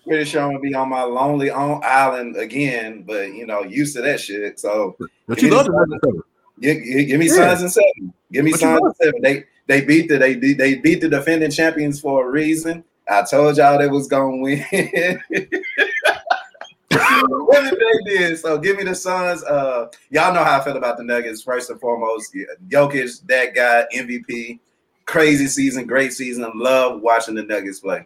Pretty 0.08 0.24
sure 0.26 0.43
I'm 0.43 0.49
gonna 0.49 0.60
be 0.60 0.74
on 0.74 0.89
my 0.89 1.03
lonely 1.03 1.49
on 1.49 1.82
island 1.84 2.38
again, 2.38 3.03
but 3.06 3.34
you 3.34 3.45
know, 3.45 3.64
used 3.64 3.95
to 3.95 4.01
that 4.03 4.20
shit. 4.20 4.60
So 4.60 4.95
But 5.28 5.41
you 5.41 5.49
love 5.49 5.66
the 5.66 6.24
give, 6.60 6.84
give, 6.84 7.20
me 7.20 7.28
Yeah. 7.28 7.56
Suns 7.56 7.62
and 7.62 7.72
seven. 7.72 8.14
Give 8.32 8.45
me 8.45 8.51
you 8.51 8.58
Suns 8.58 8.82
and 8.84 8.95
seven. 8.95 9.22
They 9.22 9.43
they 9.68 9.82
beat 9.82 10.08
the 10.10 10.18
they 10.18 10.36
they 10.36 10.76
beat 10.76 11.01
the 11.01 11.10
defending 11.10 11.51
champions 11.51 11.99
for 11.99 12.28
a 12.28 12.32
reason. 12.32 12.84
I 13.10 13.24
told 13.24 13.58
y'all 13.58 13.78
they 13.78 13.88
was 13.88 14.08
gonna 14.08 14.38
win. 14.38 14.64
what 16.89 17.64
did 17.64 17.80
they 17.80 18.18
did? 18.18 18.39
So 18.39 18.58
give 18.58 18.78
me 18.78 18.84
the 18.84 18.95
Suns. 18.95 19.43
Uh, 19.43 19.88
y'all 20.10 20.34
know 20.34 20.43
how 20.43 20.60
I 20.60 20.64
feel 20.64 20.78
about 20.78 20.97
the 20.97 21.03
Nuggets. 21.03 21.41
First 21.41 21.70
and 21.70 21.80
foremost, 21.80 22.34
Yeah, 22.34 22.45
Jokic, 22.68 23.26
that 23.28 23.53
guy, 23.53 23.86
MVP, 23.93 24.60
crazy 25.06 25.47
season, 25.47 25.86
great 25.86 26.14
season. 26.14 26.51
Love 26.56 27.01
watching 27.01 27.36
the 27.36 27.43
Nuggets 27.43 27.80
play. 27.80 28.06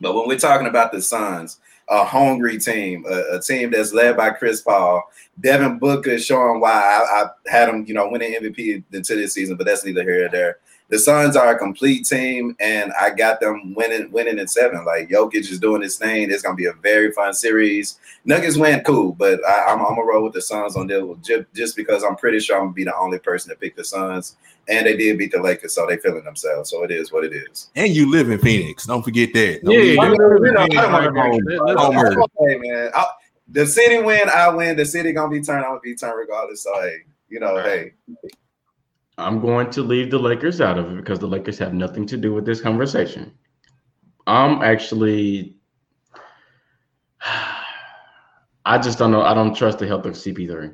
But 0.00 0.14
when 0.14 0.28
we're 0.28 0.38
talking 0.38 0.68
about 0.68 0.92
the 0.92 1.02
Suns, 1.02 1.58
a 1.90 2.04
hungry 2.04 2.58
team, 2.58 3.04
a, 3.08 3.36
a 3.36 3.40
team 3.40 3.70
that's 3.70 3.92
led 3.92 4.16
by 4.16 4.30
Chris 4.30 4.60
Paul, 4.60 5.02
Devin 5.40 5.78
Booker 5.78 6.18
showing 6.18 6.60
why 6.60 6.70
I, 6.70 7.22
I 7.22 7.30
had 7.50 7.68
him, 7.68 7.84
you 7.86 7.94
know, 7.94 8.08
winning 8.08 8.34
MVP 8.34 8.84
into 8.92 9.16
this 9.16 9.34
season, 9.34 9.56
but 9.56 9.66
that's 9.66 9.84
neither 9.84 10.02
here 10.02 10.26
or 10.26 10.28
there. 10.28 10.58
The 10.90 10.98
Suns 10.98 11.36
are 11.36 11.54
a 11.54 11.58
complete 11.58 12.06
team, 12.06 12.56
and 12.60 12.92
I 12.98 13.10
got 13.10 13.40
them 13.40 13.74
winning, 13.74 14.10
winning 14.10 14.38
in 14.38 14.48
seven. 14.48 14.86
Like 14.86 15.10
Jokic 15.10 15.34
is 15.50 15.58
doing 15.58 15.82
his 15.82 15.96
thing. 15.98 16.30
It's 16.30 16.42
gonna 16.42 16.54
be 16.56 16.64
a 16.64 16.72
very 16.72 17.12
fun 17.12 17.34
series. 17.34 17.98
Nuggets 18.24 18.56
win, 18.56 18.80
cool, 18.84 19.12
but 19.12 19.38
I, 19.44 19.66
I'm, 19.66 19.80
I'm 19.80 19.96
gonna 19.96 20.02
roll 20.04 20.24
with 20.24 20.32
the 20.32 20.40
Suns 20.40 20.76
on 20.76 20.86
this 20.86 21.04
just, 21.22 21.44
just 21.54 21.76
because 21.76 22.02
I'm 22.04 22.16
pretty 22.16 22.40
sure 22.40 22.56
I'm 22.56 22.62
gonna 22.64 22.72
be 22.72 22.84
the 22.84 22.96
only 22.96 23.18
person 23.18 23.50
to 23.50 23.56
pick 23.56 23.76
the 23.76 23.84
Suns, 23.84 24.36
and 24.68 24.86
they 24.86 24.96
did 24.96 25.18
beat 25.18 25.32
the 25.32 25.42
Lakers, 25.42 25.74
so 25.74 25.86
they 25.86 25.98
feeling 25.98 26.24
themselves. 26.24 26.70
So 26.70 26.82
it 26.84 26.90
is 26.90 27.12
what 27.12 27.22
it 27.24 27.34
is. 27.34 27.68
And 27.76 27.94
you 27.94 28.10
live 28.10 28.30
in 28.30 28.38
Phoenix. 28.38 28.86
Don't 28.86 29.02
forget 29.02 29.34
that. 29.34 29.60
Don't 29.64 29.74
Yeah, 29.74 29.80
leave 29.80 29.96
that. 30.00 30.10
live 30.12 30.32
in 30.32 30.54
Phoenix, 30.54 30.72
Phoenix. 30.72 31.60
home- 31.60 31.66
Let's- 31.66 31.80
home 31.82 31.94
murder. 31.96 32.22
Hey 32.40 32.58
man, 32.58 32.90
I, 32.94 33.06
the 33.48 33.66
city 33.66 34.02
win, 34.02 34.28
I 34.34 34.48
win. 34.48 34.74
The 34.76 34.86
city 34.86 35.12
gonna 35.12 35.28
be 35.30 35.42
turned. 35.42 35.64
I'm 35.64 35.72
gonna 35.72 35.80
be 35.80 35.94
turned 35.94 36.16
regardless. 36.18 36.62
So 36.62 36.72
hey, 36.80 37.00
you 37.28 37.40
know, 37.40 37.56
hey, 37.62 37.92
I'm 39.18 39.40
going 39.40 39.68
to 39.70 39.82
leave 39.82 40.10
the 40.10 40.18
Lakers 40.18 40.60
out 40.60 40.78
of 40.78 40.92
it 40.92 40.96
because 40.96 41.18
the 41.18 41.26
Lakers 41.26 41.58
have 41.58 41.74
nothing 41.74 42.06
to 42.06 42.16
do 42.16 42.32
with 42.32 42.46
this 42.46 42.60
conversation. 42.60 43.32
I'm 44.28 44.62
actually, 44.62 45.56
I 48.64 48.78
just 48.78 48.98
don't 48.98 49.10
know. 49.10 49.22
I 49.22 49.34
don't 49.34 49.54
trust 49.54 49.80
the 49.80 49.88
health 49.88 50.06
of 50.06 50.14
CP3. 50.14 50.72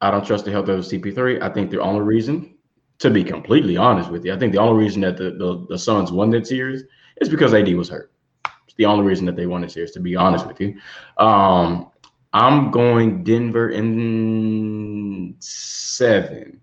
I 0.00 0.10
don't 0.10 0.26
trust 0.26 0.46
the 0.46 0.52
health 0.52 0.68
of 0.68 0.80
CP3. 0.80 1.42
I 1.42 1.50
think 1.50 1.70
the 1.70 1.80
only 1.80 2.00
reason, 2.00 2.56
to 2.98 3.10
be 3.10 3.22
completely 3.22 3.76
honest 3.76 4.10
with 4.10 4.24
you, 4.24 4.32
I 4.32 4.38
think 4.38 4.52
the 4.52 4.58
only 4.58 4.82
reason 4.82 5.02
that 5.02 5.18
the, 5.18 5.32
the, 5.32 5.66
the 5.68 5.78
Suns 5.78 6.10
won 6.10 6.30
that 6.30 6.46
series 6.46 6.84
is 7.20 7.28
because 7.28 7.52
AD 7.52 7.72
was 7.74 7.90
hurt. 7.90 8.10
It's 8.66 8.76
the 8.76 8.86
only 8.86 9.04
reason 9.04 9.26
that 9.26 9.36
they 9.36 9.46
won 9.46 9.60
the 9.60 9.68
series, 9.68 9.90
to 9.92 10.00
be 10.00 10.16
honest 10.16 10.46
with 10.46 10.60
you. 10.60 10.78
Um, 11.18 11.90
I'm 12.32 12.70
going 12.70 13.22
Denver 13.22 13.70
in 13.70 15.36
seven 15.40 16.62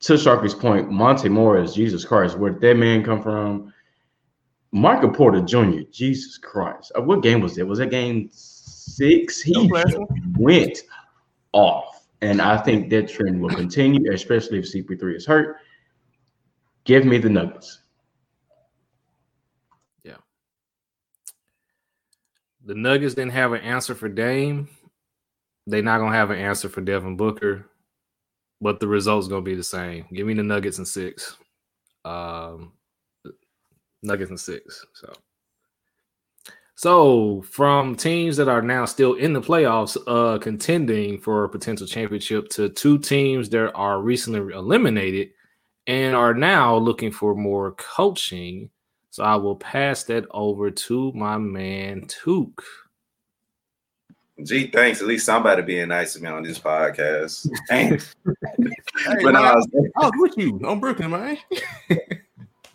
to 0.00 0.14
Sharky's 0.14 0.54
point, 0.54 0.90
Monte 0.90 1.28
Morris, 1.28 1.74
Jesus 1.74 2.04
Christ, 2.04 2.38
where 2.38 2.50
did 2.52 2.60
that 2.62 2.76
man 2.76 3.04
come 3.04 3.22
from? 3.22 3.72
Michael 4.72 5.10
Porter 5.10 5.40
Jr., 5.40 5.80
Jesus 5.90 6.38
Christ. 6.38 6.92
Uh, 6.96 7.02
what 7.02 7.22
game 7.22 7.40
was 7.40 7.58
it? 7.58 7.66
Was 7.66 7.80
that 7.80 7.90
game 7.90 8.30
six? 8.32 9.40
He 9.42 9.52
No, 9.52 10.06
went 10.38 10.78
off. 11.52 12.06
And 12.22 12.40
I 12.40 12.56
think 12.58 12.90
that 12.90 13.08
trend 13.08 13.40
will 13.40 13.50
continue, 13.50 14.12
especially 14.12 14.58
if 14.58 14.66
CP3 14.66 15.16
is 15.16 15.26
hurt. 15.26 15.56
Give 16.84 17.04
me 17.04 17.18
the 17.18 17.30
Nuggets. 17.30 17.80
Yeah. 20.04 20.16
The 22.64 22.74
Nuggets 22.74 23.14
didn't 23.14 23.32
have 23.32 23.52
an 23.52 23.62
answer 23.62 23.94
for 23.94 24.08
Dame. 24.08 24.68
They're 25.66 25.82
not 25.82 25.98
gonna 25.98 26.16
have 26.16 26.30
an 26.30 26.38
answer 26.38 26.68
for 26.68 26.80
Devin 26.80 27.16
Booker, 27.16 27.69
but 28.60 28.80
the 28.80 28.88
result's 28.88 29.28
gonna 29.28 29.42
be 29.42 29.54
the 29.54 29.62
same. 29.62 30.06
Give 30.12 30.26
me 30.26 30.34
the 30.34 30.42
Nuggets 30.42 30.78
and 30.78 30.88
six. 30.88 31.36
Um, 32.04 32.72
Nuggets 34.02 34.30
and 34.30 34.40
six. 34.40 34.86
So, 34.94 35.12
so 36.74 37.42
from 37.42 37.94
teams 37.94 38.36
that 38.38 38.48
are 38.48 38.62
now 38.62 38.84
still 38.84 39.14
in 39.14 39.32
the 39.32 39.40
playoffs, 39.40 39.96
uh, 40.06 40.38
contending 40.38 41.18
for 41.18 41.44
a 41.44 41.48
potential 41.48 41.86
championship, 41.86 42.48
to 42.50 42.68
two 42.68 42.98
teams 42.98 43.48
that 43.50 43.72
are 43.72 44.00
recently 44.00 44.54
eliminated 44.54 45.30
and 45.86 46.14
are 46.14 46.34
now 46.34 46.76
looking 46.76 47.10
for 47.12 47.34
more 47.34 47.72
coaching. 47.72 48.70
So 49.10 49.24
I 49.24 49.36
will 49.36 49.56
pass 49.56 50.04
that 50.04 50.24
over 50.30 50.70
to 50.70 51.12
my 51.12 51.36
man 51.36 52.06
Took. 52.06 52.62
Gee, 54.44 54.66
thanks. 54.68 55.00
At 55.00 55.06
least 55.06 55.26
somebody 55.26 55.62
being 55.62 55.88
nice 55.88 56.14
to 56.14 56.20
me 56.22 56.28
on 56.28 56.42
this 56.42 56.58
podcast. 56.58 57.48
Thanks. 57.68 58.14
Hey, 58.24 59.14
but 59.22 59.32
man, 59.32 59.36
I 59.36 59.50
I 59.50 59.54
was, 59.54 59.68
was 59.72 60.12
with 60.16 60.38
you 60.38 60.60
on 60.64 60.80
Brooklyn, 60.80 61.10
man. 61.10 61.38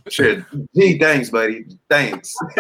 shit, 0.10 0.44
gee, 0.76 0.98
thanks, 0.98 1.30
buddy. 1.30 1.66
Thanks. 1.90 2.36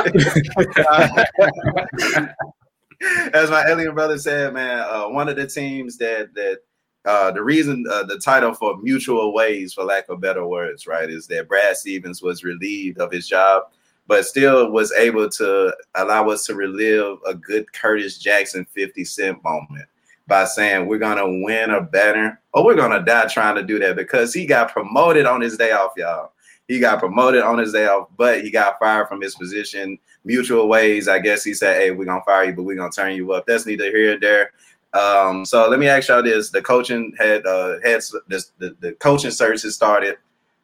As 3.34 3.50
my 3.50 3.66
alien 3.68 3.94
brother 3.94 4.18
said, 4.18 4.54
man, 4.54 4.80
uh, 4.80 5.10
one 5.10 5.28
of 5.28 5.36
the 5.36 5.48
teams 5.48 5.98
that 5.98 6.34
that 6.34 6.60
uh, 7.06 7.32
the 7.32 7.44
reason 7.44 7.86
uh, 7.92 8.04
the 8.04 8.18
title 8.18 8.54
for 8.54 8.78
mutual 8.78 9.34
ways, 9.34 9.74
for 9.74 9.84
lack 9.84 10.10
of 10.10 10.22
better 10.22 10.48
words, 10.48 10.88
right, 10.88 11.10
is 11.10 11.28
that 11.28 11.48
Brad 11.48 11.78
Stevens 11.78 12.22
was 12.22 12.44
relieved 12.44 13.00
of 13.00 13.12
his 13.12 13.28
job, 13.28 13.64
but 14.08 14.26
still 14.26 14.72
was 14.72 14.92
able 14.94 15.30
to 15.30 15.74
allow 15.96 16.30
us 16.30 16.46
to 16.46 16.56
relive 16.56 17.18
a 17.26 17.34
good 17.34 17.72
Curtis 17.74 18.18
Jackson 18.18 18.66
50 18.74 19.04
Cent 19.06 19.44
moment 19.44 19.88
by 20.28 20.46
saying 20.46 20.88
we're 20.88 20.98
gonna 20.98 21.28
win 21.44 21.72
or 21.72 21.82
better, 21.82 22.40
or 22.54 22.66
we're 22.66 22.76
gonna 22.76 23.04
die 23.04 23.28
trying 23.28 23.56
to 23.56 23.64
do 23.64 23.80
that 23.80 23.96
because 23.96 24.34
he 24.34 24.46
got 24.46 24.72
promoted 24.72 25.26
on 25.26 25.42
his 25.42 25.58
day 25.58 25.72
off, 25.72 25.92
y'all. 25.98 26.32
He 26.68 26.80
got 26.80 27.00
promoted 27.00 27.44
on 27.44 27.60
his 27.60 27.74
day 27.74 27.86
off, 27.86 28.08
but 28.18 28.42
he 28.42 28.50
got 28.50 28.80
fired 28.80 29.08
from 29.08 29.22
his 29.22 29.36
position. 29.36 30.00
Mutual 30.24 30.68
ways, 30.68 31.08
I 31.08 31.20
guess 31.20 31.44
he 31.44 31.54
said, 31.54 31.80
"Hey, 31.80 31.92
we're 31.92 32.06
gonna 32.06 32.24
fire 32.26 32.46
you, 32.46 32.54
but 32.54 32.64
we're 32.64 32.76
gonna 32.76 32.92
turn 32.92 33.16
you 33.16 33.32
up." 33.34 33.46
That's 33.46 33.68
neither 33.68 33.86
here 33.86 34.12
nor 34.12 34.20
there. 34.20 34.52
Um, 34.94 35.46
so 35.46 35.70
let 35.70 35.80
me 35.80 35.88
ask 35.88 36.08
y'all 36.08 36.24
this: 36.24 36.50
the 36.50 36.62
coaching 36.62 37.14
had 37.20 37.46
uh, 37.46 37.76
had 37.84 38.02
the 38.28 38.76
the 38.80 38.94
coaching 38.94 39.32
search 39.32 39.62
has 39.62 39.76
started. 39.76 40.18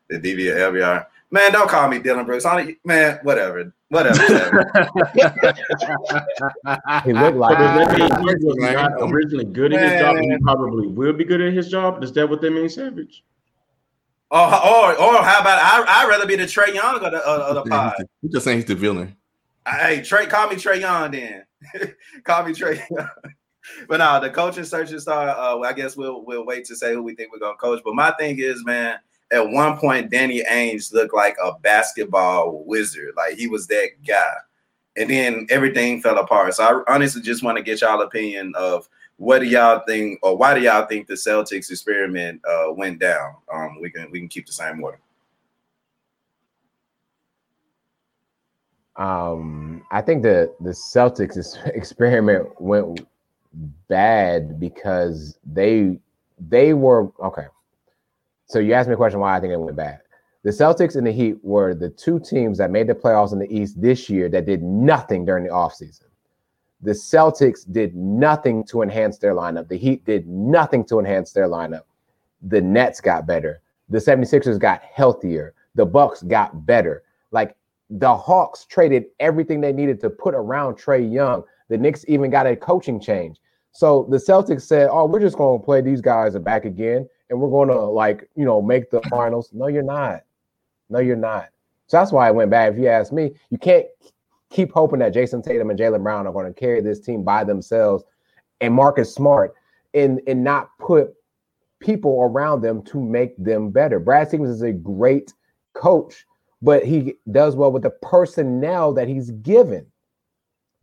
The 0.09 0.19
DV 0.19 0.55
LBR. 0.57 1.05
Man, 1.31 1.53
don't 1.53 1.69
call 1.69 1.87
me 1.87 1.99
Dillon 1.99 2.25
Brooks. 2.25 2.45
I 2.45 2.61
don't- 2.63 2.77
man, 2.85 3.19
whatever, 3.23 3.73
whatever. 3.89 4.19
He 7.05 7.13
looked 7.13 7.37
like 7.37 7.57
So 7.57 7.63
does 7.63 7.87
that 7.87 7.97
mean 7.97 8.39
he 8.39 8.45
was 8.45 8.57
not 8.59 8.91
originally 8.99 9.45
good 9.45 9.73
at 9.73 9.81
his 9.91 10.01
job 10.01 10.15
and 10.17 10.31
he 10.31 10.37
probably 10.39 10.87
will 10.87 11.13
be 11.13 11.23
good 11.23 11.41
at 11.41 11.53
his 11.53 11.69
job? 11.69 12.03
Is 12.03 12.11
that 12.13 12.29
what 12.29 12.41
they 12.41 12.49
mean, 12.49 12.69
Savage? 12.69 13.23
or, 14.31 14.39
or 14.39 14.91
or 14.93 15.23
how 15.23 15.41
about 15.41 15.59
I? 15.59 15.83
I'd 15.87 16.09
rather 16.09 16.25
be 16.25 16.35
the 16.37 16.43
Trae 16.43 16.73
Young 16.73 16.95
of 16.95 17.01
the, 17.11 17.17
of 17.17 17.57
of 17.57 17.63
the 17.63 17.69
pod. 17.69 17.95
He's 18.21 18.31
just 18.31 18.45
saying 18.45 18.59
he's 18.59 18.65
the 18.65 18.75
villain. 18.75 19.15
Hey, 19.67 20.01
Trey, 20.01 20.25
call 20.25 20.49
me 20.49 20.55
Trae 20.55 20.79
Young 20.79 21.11
then. 21.11 21.43
call 22.23 22.43
me 22.45 22.53
Trey 22.53 22.81
but 23.87 23.97
now 23.97 24.19
the 24.19 24.29
coaching 24.29 24.63
search 24.63 24.91
is 24.91 25.03
start. 25.03 25.29
Uh, 25.37 25.59
I 25.61 25.73
guess 25.73 25.95
we'll 25.97 26.23
we'll 26.25 26.45
wait 26.45 26.65
to 26.65 26.75
say 26.75 26.93
who 26.93 27.03
we 27.03 27.15
think 27.15 27.31
we're 27.31 27.39
gonna 27.39 27.57
coach. 27.57 27.81
But 27.83 27.95
my 27.95 28.11
thing 28.11 28.39
is, 28.39 28.63
man, 28.65 28.99
at 29.31 29.49
one 29.49 29.77
point 29.77 30.11
Danny 30.11 30.43
Ainge 30.43 30.93
looked 30.93 31.13
like 31.13 31.35
a 31.43 31.53
basketball 31.59 32.63
wizard. 32.65 33.13
Like 33.15 33.35
he 33.35 33.47
was 33.47 33.67
that 33.67 33.89
guy. 34.05 34.33
And 34.97 35.09
then 35.09 35.47
everything 35.49 36.01
fell 36.01 36.17
apart. 36.17 36.53
So 36.53 36.63
I 36.63 36.93
honestly 36.93 37.21
just 37.21 37.43
want 37.43 37.57
to 37.57 37.63
get 37.63 37.81
y'all 37.81 38.01
opinion 38.01 38.53
of 38.57 38.89
what 39.17 39.39
do 39.39 39.45
y'all 39.45 39.83
think 39.87 40.19
or 40.21 40.35
why 40.35 40.53
do 40.53 40.61
y'all 40.61 40.85
think 40.85 41.07
the 41.07 41.13
Celtics 41.13 41.69
experiment 41.69 42.41
uh, 42.45 42.73
went 42.73 42.99
down? 42.99 43.35
Um, 43.53 43.79
we 43.79 43.89
can 43.89 44.11
we 44.11 44.19
can 44.19 44.27
keep 44.27 44.47
the 44.47 44.51
same 44.51 44.83
order. 44.83 44.99
Um, 48.97 49.83
I 49.91 50.01
think 50.01 50.23
the 50.23 50.53
the 50.59 50.71
Celtics 50.71 51.57
experiment 51.75 52.49
went 52.59 53.07
bad 53.87 54.59
because 54.59 55.37
they 55.45 55.99
they 56.39 56.73
were 56.73 57.11
okay. 57.23 57.45
So 58.51 58.59
you 58.59 58.73
asked 58.73 58.89
me 58.89 58.95
a 58.95 58.97
question 58.97 59.21
why 59.21 59.37
I 59.37 59.39
think 59.39 59.53
it 59.53 59.57
went 59.57 59.77
bad. 59.77 60.01
The 60.43 60.49
Celtics 60.49 60.97
and 60.97 61.07
the 61.07 61.11
Heat 61.11 61.37
were 61.41 61.73
the 61.73 61.89
two 61.89 62.19
teams 62.19 62.57
that 62.57 62.69
made 62.69 62.87
the 62.87 62.93
playoffs 62.93 63.31
in 63.31 63.39
the 63.39 63.49
East 63.49 63.81
this 63.81 64.09
year 64.09 64.27
that 64.27 64.45
did 64.45 64.61
nothing 64.61 65.23
during 65.23 65.45
the 65.45 65.51
offseason. 65.51 66.03
The 66.81 66.91
Celtics 66.91 67.71
did 67.71 67.95
nothing 67.95 68.65
to 68.65 68.81
enhance 68.81 69.19
their 69.19 69.33
lineup. 69.33 69.69
The 69.69 69.77
Heat 69.77 70.03
did 70.03 70.27
nothing 70.27 70.83
to 70.87 70.99
enhance 70.99 71.31
their 71.31 71.47
lineup. 71.47 71.83
The 72.41 72.59
Nets 72.59 72.99
got 72.99 73.25
better. 73.25 73.61
The 73.87 73.99
76ers 73.99 74.59
got 74.59 74.81
healthier. 74.81 75.53
The 75.75 75.85
Bucks 75.85 76.21
got 76.21 76.65
better. 76.65 77.03
Like 77.31 77.55
the 77.89 78.13
Hawks 78.13 78.65
traded 78.65 79.05
everything 79.21 79.61
they 79.61 79.71
needed 79.71 80.01
to 80.01 80.09
put 80.09 80.35
around 80.35 80.75
Trae 80.75 81.09
Young. 81.09 81.43
The 81.69 81.77
Knicks 81.77 82.03
even 82.09 82.29
got 82.29 82.47
a 82.47 82.57
coaching 82.57 82.99
change. 82.99 83.37
So 83.71 84.07
the 84.09 84.17
Celtics 84.17 84.63
said, 84.63 84.89
"Oh, 84.91 85.05
we're 85.05 85.21
just 85.21 85.37
going 85.37 85.59
to 85.59 85.63
play 85.63 85.79
these 85.79 86.01
guys 86.01 86.37
back 86.37 86.65
again, 86.65 87.07
and 87.31 87.41
we're 87.41 87.49
going 87.49 87.69
to 87.69 87.79
like 87.79 88.29
you 88.35 88.45
know 88.45 88.61
make 88.61 88.91
the 88.91 89.01
finals." 89.09 89.49
No, 89.51 89.67
you're 89.67 89.81
not. 89.81 90.21
No, 90.89 90.99
you're 90.99 91.15
not. 91.15 91.49
So 91.87 91.97
that's 91.97 92.11
why 92.11 92.29
it 92.29 92.35
went 92.35 92.51
bad. 92.51 92.73
If 92.73 92.79
you 92.79 92.87
ask 92.87 93.11
me, 93.11 93.31
you 93.49 93.57
can't 93.57 93.87
keep 94.51 94.71
hoping 94.71 94.99
that 94.99 95.13
Jayson 95.13 95.41
Tatum 95.41 95.69
and 95.69 95.79
Jaylen 95.79 96.03
Brown 96.03 96.27
are 96.27 96.33
going 96.33 96.53
to 96.53 96.59
carry 96.59 96.81
this 96.81 96.99
team 96.99 97.23
by 97.23 97.43
themselves 97.43 98.03
and 98.59 98.73
Marcus 98.73 99.13
Smart 99.13 99.55
and 99.93 100.21
and 100.27 100.43
not 100.43 100.69
put 100.77 101.13
people 101.79 102.21
around 102.21 102.61
them 102.61 102.83
to 102.83 103.01
make 103.01 103.35
them 103.43 103.71
better. 103.71 103.99
Brad 103.99 104.27
Stevens 104.27 104.49
is 104.49 104.61
a 104.61 104.71
great 104.71 105.33
coach, 105.73 106.25
but 106.61 106.85
he 106.85 107.15
does 107.31 107.55
well 107.55 107.71
with 107.71 107.83
the 107.83 107.89
personnel 107.89 108.93
that 108.93 109.07
he's 109.07 109.31
given. 109.31 109.85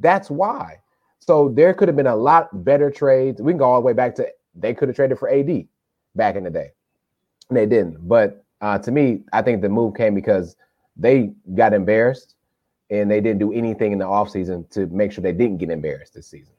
That's 0.01 0.29
why. 0.29 0.79
So 1.21 1.51
there 1.51 1.75
could 1.75 1.89
have 1.89 1.97
been 1.97 2.07
a 2.07 2.17
lot 2.17 2.65
better 2.65 2.91
trades. 2.91 3.41
We 3.41 3.53
can 3.53 3.59
go 3.59 3.65
all 3.65 3.81
the 3.81 3.87
way 3.87 3.93
back 3.93 4.15
to 4.17 4.29
they 4.55 4.75
could 4.75 4.89
have 4.89 4.97
traded 4.97 5.19
for 5.19 5.31
AD 5.31 5.67
back 6.19 6.37
in 6.37 6.45
the 6.45 6.51
day. 6.51 6.73
And 7.49 7.57
they 7.57 7.65
didn't. 7.65 8.07
But 8.07 8.45
uh, 8.61 8.79
to 8.81 8.91
me, 8.91 9.23
I 9.33 9.41
think 9.41 9.63
the 9.63 9.71
move 9.71 9.95
came 9.95 10.15
because 10.15 10.57
they 10.97 11.33
got 11.55 11.73
embarrassed 11.73 12.35
and 12.91 13.11
they 13.11 13.23
didn't 13.23 13.39
do 13.39 13.53
anything 13.53 13.93
in 13.93 13.99
the 13.99 14.05
offseason 14.05 14.69
to 14.71 14.87
make 14.89 15.13
sure 15.13 15.23
they 15.23 15.33
didn't 15.33 15.59
get 15.59 15.71
embarrassed 15.71 16.13
this 16.15 16.27
season. 16.27 16.53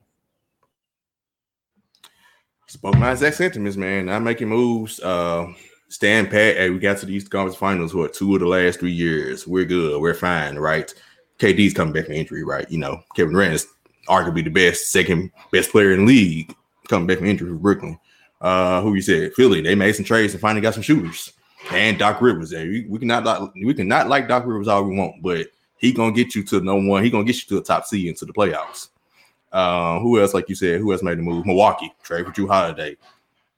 Spoke 2.67 2.97
my 2.97 3.11
exact 3.11 3.35
sentiments, 3.35 3.77
man. 3.77 4.07
Not 4.07 4.21
making 4.21 4.47
moves. 4.47 4.99
Uh, 4.99 5.51
stand 5.87 6.29
pat. 6.29 6.55
Hey, 6.55 6.69
we 6.69 6.77
got 6.77 6.99
to 6.99 7.07
the 7.07 7.13
East 7.13 7.31
Conference 7.31 7.57
Finals. 7.57 7.95
What 7.95 8.13
two 8.13 8.35
of 8.35 8.41
the 8.41 8.47
last 8.47 8.79
three 8.79 8.91
years? 8.91 9.47
We're 9.47 9.65
good. 9.65 9.99
We're 9.99 10.13
fine, 10.13 10.55
right? 10.55 10.93
KD's 11.39 11.73
coming 11.73 11.93
back 11.93 12.05
from 12.05 12.13
injury, 12.13 12.43
right? 12.43 12.69
You 12.69 12.77
know, 12.77 13.01
Kevin 13.15 13.33
Durant 13.33 13.55
is 13.55 13.67
arguably 14.07 14.43
the 14.43 14.51
best, 14.51 14.91
second 14.91 15.31
best 15.51 15.71
player 15.71 15.93
in 15.93 16.01
the 16.01 16.05
league 16.05 16.55
coming 16.87 17.07
back 17.07 17.17
from 17.17 17.27
injury 17.27 17.49
for 17.49 17.55
Brooklyn. 17.55 17.97
Uh, 18.41 18.81
who 18.81 18.95
you 18.95 19.01
said 19.01 19.33
Philly? 19.33 19.61
They 19.61 19.75
made 19.75 19.95
some 19.95 20.05
trades 20.05 20.33
and 20.33 20.41
finally 20.41 20.61
got 20.61 20.73
some 20.73 20.83
shooters. 20.83 21.33
And 21.71 21.99
Doc 21.99 22.21
Rivers 22.21 22.51
there. 22.51 22.65
We, 22.65 22.85
we 22.87 22.99
cannot 22.99 23.25
like 23.25 23.51
we 23.53 23.73
cannot 23.73 24.07
like 24.07 24.27
Doc 24.27 24.45
Rivers 24.45 24.67
all 24.67 24.83
we 24.83 24.95
want, 24.95 25.21
but 25.21 25.47
he 25.77 25.91
gonna 25.91 26.13
get 26.13 26.35
you 26.35 26.43
to 26.43 26.61
no 26.61 26.75
one. 26.75 27.03
He 27.03 27.09
gonna 27.09 27.25
get 27.25 27.35
you 27.35 27.49
to 27.49 27.57
a 27.57 27.63
top 27.63 27.85
seed 27.85 28.07
into 28.07 28.25
the 28.25 28.33
playoffs. 28.33 28.89
Uh, 29.51 29.99
who 29.99 30.19
else? 30.19 30.33
Like 30.33 30.47
you 30.47 30.55
said, 30.55 30.79
who 30.79 30.91
else 30.91 31.03
made 31.03 31.17
the 31.17 31.23
move? 31.23 31.45
Milwaukee 31.45 31.93
trade 32.03 32.25
for 32.25 32.31
Jrue 32.31 32.47
Holiday. 32.47 32.97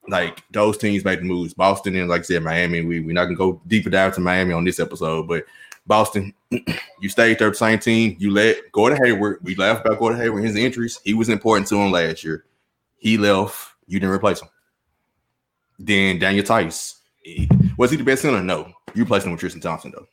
Like 0.08 0.44
those 0.52 0.78
teams 0.78 1.06
made 1.06 1.20
the 1.20 1.26
moves. 1.26 1.54
Boston 1.54 1.96
and 1.96 2.10
like 2.10 2.22
I 2.22 2.24
said, 2.24 2.44
Miami. 2.44 2.82
We 2.82 3.02
we're 3.02 3.14
not 3.14 3.26
gonna 3.26 3.36
go 3.36 3.62
deeper 3.68 3.90
down 3.90 4.12
to 4.14 4.22
Miami 4.22 4.54
on 4.54 4.64
this 4.64 4.80
episode, 4.80 5.28
but 5.28 5.46
Boston, 5.86 6.34
you 7.00 7.10
stayed 7.10 7.40
there 7.40 7.50
the 7.50 7.56
same 7.56 7.80
team. 7.80 8.16
You 8.20 8.32
let 8.32 8.72
Gordon 8.72 9.04
Hayward. 9.04 9.40
We 9.44 9.56
laughed 9.56 9.86
about 9.86 10.00
Gordon 10.00 10.20
Hayward 10.20 10.44
his 10.44 10.56
injuries. 10.56 11.00
He 11.04 11.14
was 11.14 11.30
important 11.30 11.68
to 11.68 11.76
him 11.76 11.92
last 11.92 12.24
year. 12.24 12.46
He 12.98 13.18
left. 13.18 13.76
You 13.88 14.00
didn't 14.00 14.16
replace 14.16 14.42
him. 14.42 14.50
Then 15.86 16.20
Daniel 16.20 16.46
Theis. 16.46 16.96
Was 17.78 17.92
he 17.92 17.98
the 17.98 18.04
best 18.04 18.22
center? 18.22 18.42
No. 18.42 18.72
You 18.94 19.04
replaced 19.04 19.26
him 19.26 19.32
with 19.32 19.40
Tristan 19.40 19.62
Thompson 19.62 19.92
though. 19.92 20.08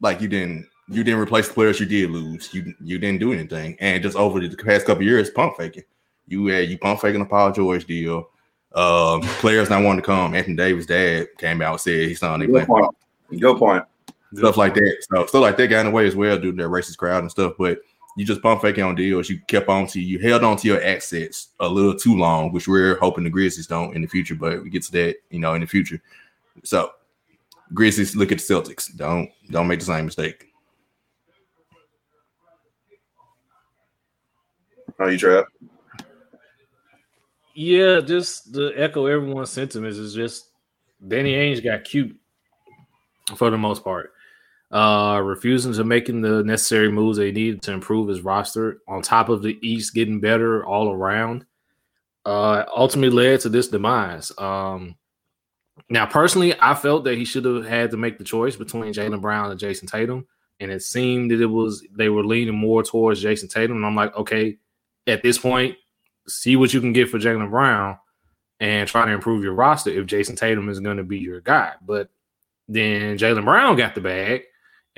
Like 0.00 0.20
you 0.20 0.28
didn't 0.28 0.66
you 0.88 1.04
didn't 1.04 1.20
replace 1.20 1.48
the 1.48 1.54
players 1.54 1.80
you 1.80 1.86
did 1.86 2.10
lose. 2.10 2.52
You 2.52 2.74
you 2.82 2.98
didn't 2.98 3.20
do 3.20 3.32
anything. 3.32 3.76
And 3.80 4.02
just 4.02 4.16
over 4.16 4.40
the 4.40 4.56
past 4.56 4.86
couple 4.86 5.04
years, 5.04 5.30
pump 5.30 5.56
faking. 5.56 5.84
You 6.26 6.46
had 6.46 6.68
you 6.68 6.78
pump 6.78 7.00
faking 7.00 7.20
the 7.20 7.26
Paul 7.26 7.52
George 7.52 7.86
deal. 7.86 8.28
Um, 8.74 9.22
players 9.22 9.70
not 9.70 9.82
wanting 9.82 10.02
to 10.02 10.06
come. 10.06 10.34
Anthony 10.34 10.56
Davis' 10.56 10.86
dad 10.86 11.28
came 11.38 11.62
out 11.62 11.72
and 11.72 11.80
said 11.80 12.08
he's 12.08 12.22
not. 12.22 12.38
Good 12.38 12.66
point. 12.66 12.94
Good 13.38 13.58
point. 13.58 13.84
Stuff 14.34 14.58
like 14.58 14.74
that. 14.74 14.96
So 15.10 15.26
stuff 15.26 15.40
like 15.40 15.56
that 15.56 15.68
got 15.68 15.80
in 15.80 15.86
the 15.86 15.92
way 15.92 16.06
as 16.06 16.14
well 16.14 16.38
due 16.38 16.52
to 16.52 16.62
that 16.62 16.68
racist 16.68 16.98
crowd 16.98 17.22
and 17.22 17.30
stuff. 17.30 17.54
But 17.58 17.78
you 18.18 18.24
just 18.24 18.42
pump 18.42 18.60
faking 18.60 18.82
on 18.82 18.96
deals. 18.96 19.30
You 19.30 19.38
kept 19.46 19.68
on 19.68 19.86
to 19.88 20.00
you 20.00 20.18
held 20.18 20.42
on 20.42 20.56
to 20.56 20.66
your 20.66 20.82
assets 20.82 21.50
a 21.60 21.68
little 21.68 21.94
too 21.94 22.16
long, 22.16 22.52
which 22.52 22.66
we're 22.66 22.98
hoping 22.98 23.22
the 23.22 23.30
Grizzlies 23.30 23.68
don't 23.68 23.94
in 23.94 24.02
the 24.02 24.08
future. 24.08 24.34
But 24.34 24.60
we 24.64 24.70
get 24.70 24.82
to 24.84 24.92
that, 24.92 25.16
you 25.30 25.38
know, 25.38 25.54
in 25.54 25.60
the 25.60 25.68
future. 25.68 26.02
So 26.64 26.90
Grizzlies 27.72 28.16
look 28.16 28.32
at 28.32 28.38
the 28.38 28.44
Celtics. 28.44 28.94
Don't 28.96 29.30
don't 29.52 29.68
make 29.68 29.78
the 29.78 29.86
same 29.86 30.04
mistake. 30.04 30.46
How 34.98 35.06
you 35.06 35.16
trap? 35.16 35.44
Yeah, 37.54 38.00
just 38.00 38.52
to 38.54 38.72
echo 38.74 39.06
everyone's 39.06 39.50
sentiments 39.50 39.96
is 39.96 40.12
just 40.12 40.50
Danny 41.06 41.34
Ainge 41.34 41.62
got 41.62 41.84
cute 41.84 42.18
for 43.36 43.50
the 43.50 43.58
most 43.58 43.84
part. 43.84 44.12
Uh 44.70 45.20
refusing 45.24 45.72
to 45.72 45.84
making 45.84 46.20
the 46.20 46.44
necessary 46.44 46.90
moves 46.90 47.16
they 47.16 47.32
needed 47.32 47.62
to 47.62 47.72
improve 47.72 48.08
his 48.08 48.20
roster 48.20 48.80
on 48.86 49.00
top 49.00 49.28
of 49.28 49.42
the 49.42 49.58
East 49.66 49.94
getting 49.94 50.20
better 50.20 50.64
all 50.64 50.92
around. 50.92 51.46
Uh 52.24 52.64
ultimately 52.76 53.14
led 53.14 53.40
to 53.40 53.48
this 53.48 53.68
demise. 53.68 54.30
Um 54.38 54.96
now 55.88 56.06
personally, 56.06 56.54
I 56.60 56.74
felt 56.74 57.04
that 57.04 57.16
he 57.16 57.24
should 57.24 57.44
have 57.44 57.64
had 57.64 57.90
to 57.92 57.96
make 57.96 58.18
the 58.18 58.24
choice 58.24 58.56
between 58.56 58.92
Jaylen 58.92 59.20
Brown 59.20 59.50
and 59.50 59.60
Jayson 59.60 59.88
Tatum. 59.88 60.26
And 60.60 60.70
it 60.70 60.82
seemed 60.82 61.30
that 61.30 61.40
it 61.40 61.46
was 61.46 61.86
they 61.96 62.08
were 62.08 62.24
leaning 62.24 62.54
more 62.56 62.82
towards 62.82 63.22
Jayson 63.22 63.48
Tatum. 63.48 63.76
And 63.76 63.86
I'm 63.86 63.94
like, 63.94 64.14
okay, 64.16 64.58
at 65.06 65.22
this 65.22 65.38
point, 65.38 65.76
see 66.26 66.56
what 66.56 66.74
you 66.74 66.80
can 66.80 66.92
get 66.92 67.08
for 67.08 67.18
Jaylen 67.18 67.48
Brown 67.50 67.98
and 68.60 68.88
try 68.88 69.06
to 69.06 69.12
improve 69.12 69.42
your 69.42 69.54
roster 69.54 69.90
if 69.90 70.06
Jayson 70.06 70.36
Tatum 70.36 70.68
is 70.68 70.80
going 70.80 70.96
to 70.96 71.04
be 71.04 71.18
your 71.18 71.40
guy. 71.40 71.72
But 71.80 72.10
then 72.68 73.16
Jaylen 73.16 73.44
Brown 73.44 73.76
got 73.76 73.94
the 73.94 74.00
bag, 74.00 74.42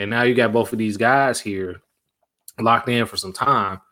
and 0.00 0.08
now 0.08 0.22
you 0.22 0.34
got 0.34 0.50
both 0.50 0.72
of 0.72 0.78
these 0.78 0.96
guys 0.96 1.38
here 1.38 1.82
locked 2.58 2.88
in 2.88 3.04
for 3.04 3.18
some 3.18 3.34
time. 3.34 3.82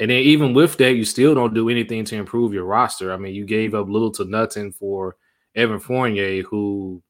And 0.00 0.10
then 0.10 0.22
even 0.22 0.54
with 0.54 0.78
that, 0.78 0.94
you 0.94 1.04
still 1.04 1.34
don't 1.34 1.52
do 1.52 1.68
anything 1.68 2.02
to 2.06 2.16
improve 2.16 2.54
your 2.54 2.64
roster. 2.64 3.12
I 3.12 3.18
mean, 3.18 3.34
you 3.34 3.44
gave 3.44 3.74
up 3.74 3.86
little 3.86 4.10
to 4.12 4.24
nothing 4.24 4.72
for 4.72 5.16
Evan 5.54 5.78
Fournier, 5.78 6.42
who, 6.44 7.02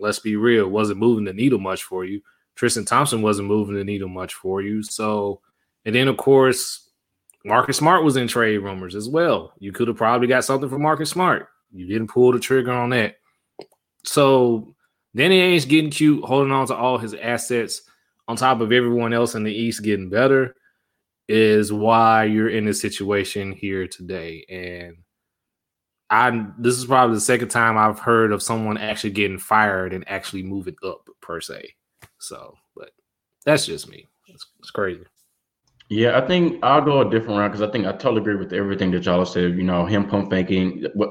let's 0.00 0.18
be 0.18 0.34
real, 0.34 0.66
wasn't 0.68 0.98
moving 0.98 1.24
the 1.24 1.32
needle 1.32 1.60
much 1.60 1.84
for 1.84 2.04
you. 2.04 2.20
Tristan 2.56 2.84
Thompson 2.84 3.22
wasn't 3.22 3.46
moving 3.46 3.76
the 3.76 3.84
needle 3.84 4.08
much 4.08 4.34
for 4.34 4.60
you. 4.60 4.82
So, 4.82 5.40
and 5.84 5.94
then 5.94 6.08
of 6.08 6.16
course, 6.16 6.90
Marcus 7.44 7.76
Smart 7.76 8.02
was 8.02 8.16
in 8.16 8.26
trade 8.26 8.58
rumors 8.58 8.96
as 8.96 9.08
well. 9.08 9.52
You 9.60 9.70
could 9.70 9.86
have 9.86 9.96
probably 9.96 10.26
got 10.26 10.44
something 10.44 10.68
from 10.68 10.82
Marcus 10.82 11.10
Smart. 11.10 11.46
You 11.72 11.86
didn't 11.86 12.08
pull 12.08 12.32
the 12.32 12.40
trigger 12.40 12.72
on 12.72 12.90
that. 12.90 13.18
So 14.02 14.74
Danny 15.14 15.40
Ainge 15.40 15.68
getting 15.68 15.90
cute, 15.90 16.24
holding 16.24 16.52
on 16.52 16.66
to 16.68 16.74
all 16.74 16.98
his 16.98 17.14
assets 17.14 17.82
on 18.28 18.36
top 18.36 18.60
of 18.60 18.72
everyone 18.72 19.12
else 19.12 19.34
in 19.34 19.42
the 19.42 19.52
East 19.52 19.82
getting 19.82 20.08
better 20.08 20.54
is 21.28 21.72
why 21.72 22.24
you're 22.24 22.48
in 22.48 22.64
this 22.64 22.80
situation 22.80 23.52
here 23.52 23.86
today. 23.86 24.44
And 24.48 24.96
I 26.10 26.46
this 26.58 26.76
is 26.76 26.84
probably 26.84 27.16
the 27.16 27.20
second 27.20 27.48
time 27.48 27.78
I've 27.78 27.98
heard 27.98 28.32
of 28.32 28.42
someone 28.42 28.76
actually 28.76 29.10
getting 29.10 29.38
fired 29.38 29.92
and 29.92 30.08
actually 30.08 30.42
moving 30.42 30.76
up 30.84 31.08
per 31.20 31.40
se. 31.40 31.74
So, 32.18 32.54
but 32.76 32.90
that's 33.44 33.66
just 33.66 33.88
me. 33.88 34.06
It's, 34.28 34.46
it's 34.58 34.70
crazy. 34.70 35.04
Yeah, 35.88 36.18
I 36.18 36.26
think 36.26 36.62
I'll 36.62 36.80
go 36.80 37.00
a 37.00 37.10
different 37.10 37.38
route 37.38 37.52
because 37.52 37.66
I 37.66 37.70
think 37.70 37.86
I 37.86 37.92
totally 37.92 38.20
agree 38.20 38.36
with 38.36 38.52
everything 38.52 38.90
that 38.92 39.04
y'all 39.04 39.24
said. 39.26 39.56
You 39.56 39.62
know, 39.62 39.84
him 39.84 40.06
pump 40.06 40.30
faking. 40.30 40.86
What 40.94 41.10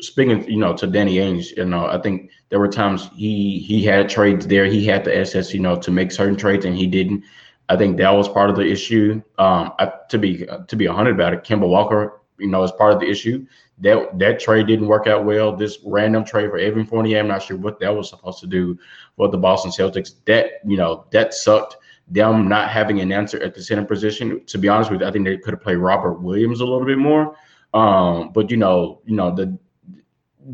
speaking, 0.00 0.48
you 0.48 0.58
know, 0.58 0.76
to 0.76 0.86
Danny 0.86 1.16
Ainge, 1.16 1.56
you 1.56 1.64
know, 1.64 1.86
I 1.86 2.00
think 2.00 2.30
there 2.48 2.58
were 2.58 2.68
times 2.68 3.08
he 3.14 3.58
he 3.60 3.84
had 3.84 4.08
trades 4.08 4.46
there. 4.46 4.66
He 4.66 4.84
had 4.84 5.04
the 5.04 5.16
assets, 5.16 5.54
you 5.54 5.60
know, 5.60 5.76
to 5.76 5.90
make 5.90 6.12
certain 6.12 6.36
trades, 6.36 6.64
and 6.64 6.76
he 6.76 6.86
didn't. 6.86 7.24
I 7.68 7.76
think 7.76 7.96
that 7.96 8.10
was 8.10 8.28
part 8.28 8.50
of 8.50 8.56
the 8.56 8.66
issue. 8.66 9.22
Um, 9.38 9.72
I, 9.78 9.92
to 10.10 10.18
be 10.18 10.46
to 10.68 10.76
be 10.76 10.86
hundred 10.86 11.14
about 11.14 11.34
it, 11.34 11.44
Kemba 11.44 11.68
Walker, 11.68 12.20
you 12.38 12.48
know, 12.48 12.62
is 12.62 12.72
part 12.72 12.92
of 12.92 13.00
the 13.00 13.08
issue. 13.08 13.46
That 13.78 14.18
that 14.18 14.40
trade 14.40 14.66
didn't 14.66 14.86
work 14.86 15.06
out 15.06 15.24
well. 15.24 15.54
This 15.54 15.78
random 15.84 16.24
trade 16.24 16.50
for 16.50 16.58
Evan 16.58 16.86
Fournier, 16.86 17.18
I'm 17.18 17.28
not 17.28 17.42
sure 17.42 17.56
what 17.56 17.78
that 17.80 17.94
was 17.94 18.08
supposed 18.08 18.40
to 18.40 18.46
do 18.46 18.78
for 19.16 19.28
the 19.28 19.38
Boston 19.38 19.70
Celtics. 19.70 20.14
That 20.26 20.60
you 20.64 20.76
know, 20.76 21.06
that 21.10 21.34
sucked 21.34 21.76
them 22.08 22.48
not 22.48 22.70
having 22.70 23.00
an 23.00 23.12
answer 23.12 23.42
at 23.42 23.54
the 23.54 23.62
center 23.62 23.84
position. 23.84 24.44
To 24.46 24.58
be 24.58 24.68
honest 24.68 24.90
with 24.90 25.00
you, 25.00 25.06
I 25.06 25.10
think 25.10 25.24
they 25.24 25.36
could 25.36 25.54
have 25.54 25.62
played 25.62 25.78
Robert 25.78 26.20
Williams 26.20 26.60
a 26.60 26.64
little 26.64 26.86
bit 26.86 26.98
more. 26.98 27.36
Um, 27.74 28.30
but 28.32 28.50
you 28.50 28.56
know, 28.56 29.02
you 29.04 29.16
know 29.16 29.34
the, 29.34 29.58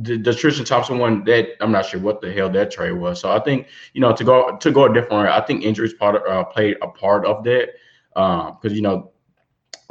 the 0.01 0.16
the 0.16 0.34
Tristan 0.34 0.64
Thompson 0.64 0.99
one 0.99 1.24
that 1.24 1.51
I'm 1.61 1.72
not 1.72 1.86
sure 1.86 2.01
what 2.01 2.20
the 2.20 2.32
hell 2.32 2.49
that 2.51 2.70
trade 2.70 2.93
was. 2.93 3.20
So 3.20 3.30
I 3.30 3.40
think 3.40 3.68
you 3.93 4.01
know 4.01 4.14
to 4.14 4.24
go 4.24 4.57
to 4.57 4.70
go 4.70 4.84
a 4.84 4.95
different 4.95 5.24
way. 5.24 5.30
I 5.30 5.40
think 5.40 5.64
injuries 5.64 5.93
part 5.93 6.16
of, 6.16 6.22
uh, 6.22 6.45
played 6.45 6.76
a 6.82 6.88
part 6.88 7.26
of 7.26 7.45
that 7.45 7.70
because 8.14 8.72
um, 8.72 8.74
you 8.74 8.82
know 8.82 9.12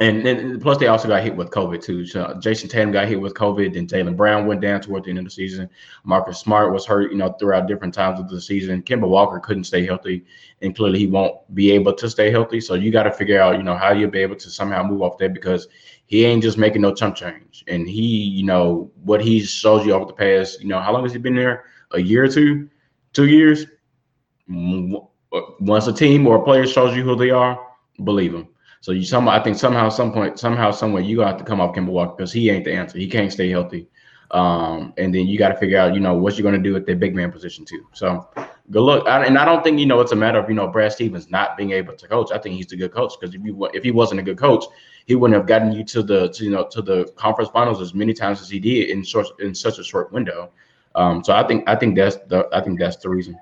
and 0.02 0.24
then 0.24 0.60
plus 0.60 0.78
they 0.78 0.86
also 0.86 1.08
got 1.08 1.22
hit 1.22 1.36
with 1.36 1.50
COVID 1.50 1.82
too. 1.82 2.06
So 2.06 2.34
Jayson 2.40 2.68
Tatum 2.68 2.92
got 2.92 3.08
hit 3.08 3.20
with 3.20 3.34
COVID. 3.34 3.74
Then 3.74 3.86
Jaylen 3.86 4.16
Brown 4.16 4.46
went 4.46 4.60
down 4.60 4.80
toward 4.80 5.04
the 5.04 5.10
end 5.10 5.18
of 5.18 5.24
the 5.24 5.30
season. 5.30 5.68
Marcus 6.04 6.38
Smart 6.38 6.72
was 6.72 6.86
hurt, 6.86 7.10
you 7.10 7.18
know, 7.18 7.32
throughout 7.32 7.66
different 7.66 7.94
times 7.94 8.20
of 8.20 8.28
the 8.28 8.40
season. 8.40 8.82
Kemba 8.82 9.08
Walker 9.08 9.38
couldn't 9.40 9.64
stay 9.64 9.84
healthy, 9.84 10.24
and 10.60 10.74
clearly 10.74 10.98
he 10.98 11.06
won't 11.06 11.36
be 11.54 11.70
able 11.72 11.92
to 11.94 12.08
stay 12.08 12.30
healthy. 12.30 12.60
So 12.60 12.74
you 12.74 12.90
got 12.90 13.04
to 13.04 13.12
figure 13.12 13.40
out, 13.40 13.56
you 13.56 13.62
know, 13.62 13.76
how 13.76 13.92
you'll 13.92 14.10
be 14.10 14.20
able 14.20 14.36
to 14.36 14.50
somehow 14.50 14.82
move 14.82 15.02
off 15.02 15.18
that 15.18 15.34
because 15.34 15.68
he 16.06 16.24
ain't 16.24 16.42
just 16.42 16.58
making 16.58 16.82
no 16.82 16.94
chump 16.94 17.16
change. 17.16 17.64
And 17.68 17.88
he, 17.88 18.02
you 18.02 18.44
know, 18.44 18.90
what 19.04 19.22
he 19.22 19.40
shows 19.40 19.86
you 19.86 19.92
over 19.92 20.04
the 20.04 20.12
past, 20.12 20.60
you 20.60 20.68
know, 20.68 20.80
how 20.80 20.92
long 20.92 21.02
has 21.02 21.12
he 21.12 21.18
been 21.18 21.34
there? 21.34 21.64
A 21.92 22.00
year 22.00 22.24
or 22.24 22.28
two, 22.28 22.68
two 23.12 23.28
years. 23.28 23.66
Uh, 24.50 25.40
once 25.60 25.86
a 25.86 25.92
team 25.92 26.26
or 26.26 26.36
a 26.36 26.42
player 26.42 26.66
shows 26.66 26.94
you 26.96 27.02
who 27.02 27.16
they 27.16 27.30
are, 27.30 27.58
believe 28.04 28.32
them. 28.32 28.48
So 28.82 28.90
you 28.90 29.04
some 29.04 29.28
I 29.28 29.38
think 29.38 29.56
somehow, 29.56 29.88
some 29.88 30.12
point, 30.12 30.40
somehow, 30.40 30.72
somewhere 30.72 31.02
you 31.02 31.16
got 31.16 31.38
to 31.38 31.44
come 31.44 31.60
off 31.60 31.74
Kemba 31.74 31.86
Walker 31.86 32.16
because 32.16 32.32
he 32.32 32.50
ain't 32.50 32.64
the 32.64 32.72
answer. 32.72 32.98
He 32.98 33.08
can't 33.08 33.32
stay 33.32 33.48
healthy. 33.48 33.86
Um, 34.32 34.92
and 34.96 35.14
then 35.14 35.28
you 35.28 35.38
got 35.38 35.50
to 35.50 35.56
figure 35.56 35.78
out, 35.78 35.94
you 35.94 36.00
know, 36.00 36.14
what 36.14 36.36
you're 36.36 36.42
going 36.42 36.60
to 36.60 36.68
do 36.70 36.74
at 36.74 36.84
the 36.84 36.94
big 36.94 37.14
man 37.14 37.30
position 37.30 37.64
too. 37.64 37.86
So 37.92 38.28
good 38.72 38.80
luck. 38.80 39.06
I, 39.06 39.24
and 39.24 39.38
I 39.38 39.44
don't 39.44 39.62
think 39.62 39.78
you 39.78 39.86
know 39.86 40.00
it's 40.00 40.10
a 40.10 40.16
matter 40.16 40.40
of 40.40 40.48
you 40.48 40.56
know 40.56 40.66
Brad 40.66 40.92
Stevens 40.92 41.30
not 41.30 41.56
being 41.56 41.70
able 41.70 41.94
to 41.94 42.08
coach. 42.08 42.32
I 42.32 42.38
think 42.38 42.56
he's 42.56 42.72
a 42.72 42.76
good 42.76 42.92
coach 42.92 43.12
because 43.20 43.36
if 43.36 43.42
you 43.44 43.68
if 43.72 43.84
he 43.84 43.92
wasn't 43.92 44.18
a 44.18 44.22
good 44.24 44.38
coach, 44.38 44.64
he 45.06 45.14
wouldn't 45.14 45.38
have 45.38 45.46
gotten 45.46 45.70
you 45.70 45.84
to 45.84 46.02
the 46.02 46.28
to, 46.30 46.44
you 46.44 46.50
know 46.50 46.66
to 46.68 46.82
the 46.82 47.04
conference 47.16 47.50
finals 47.50 47.80
as 47.80 47.94
many 47.94 48.12
times 48.12 48.40
as 48.40 48.50
he 48.50 48.58
did 48.58 48.90
in 48.90 49.04
short 49.04 49.28
in 49.38 49.54
such 49.54 49.78
a 49.78 49.84
short 49.84 50.12
window. 50.12 50.50
Um, 50.96 51.22
so 51.22 51.34
I 51.34 51.46
think 51.46 51.68
I 51.68 51.76
think 51.76 51.94
that's 51.94 52.16
the 52.26 52.48
I 52.52 52.62
think 52.62 52.80
that's 52.80 52.96
the 52.96 53.10
reason. 53.10 53.38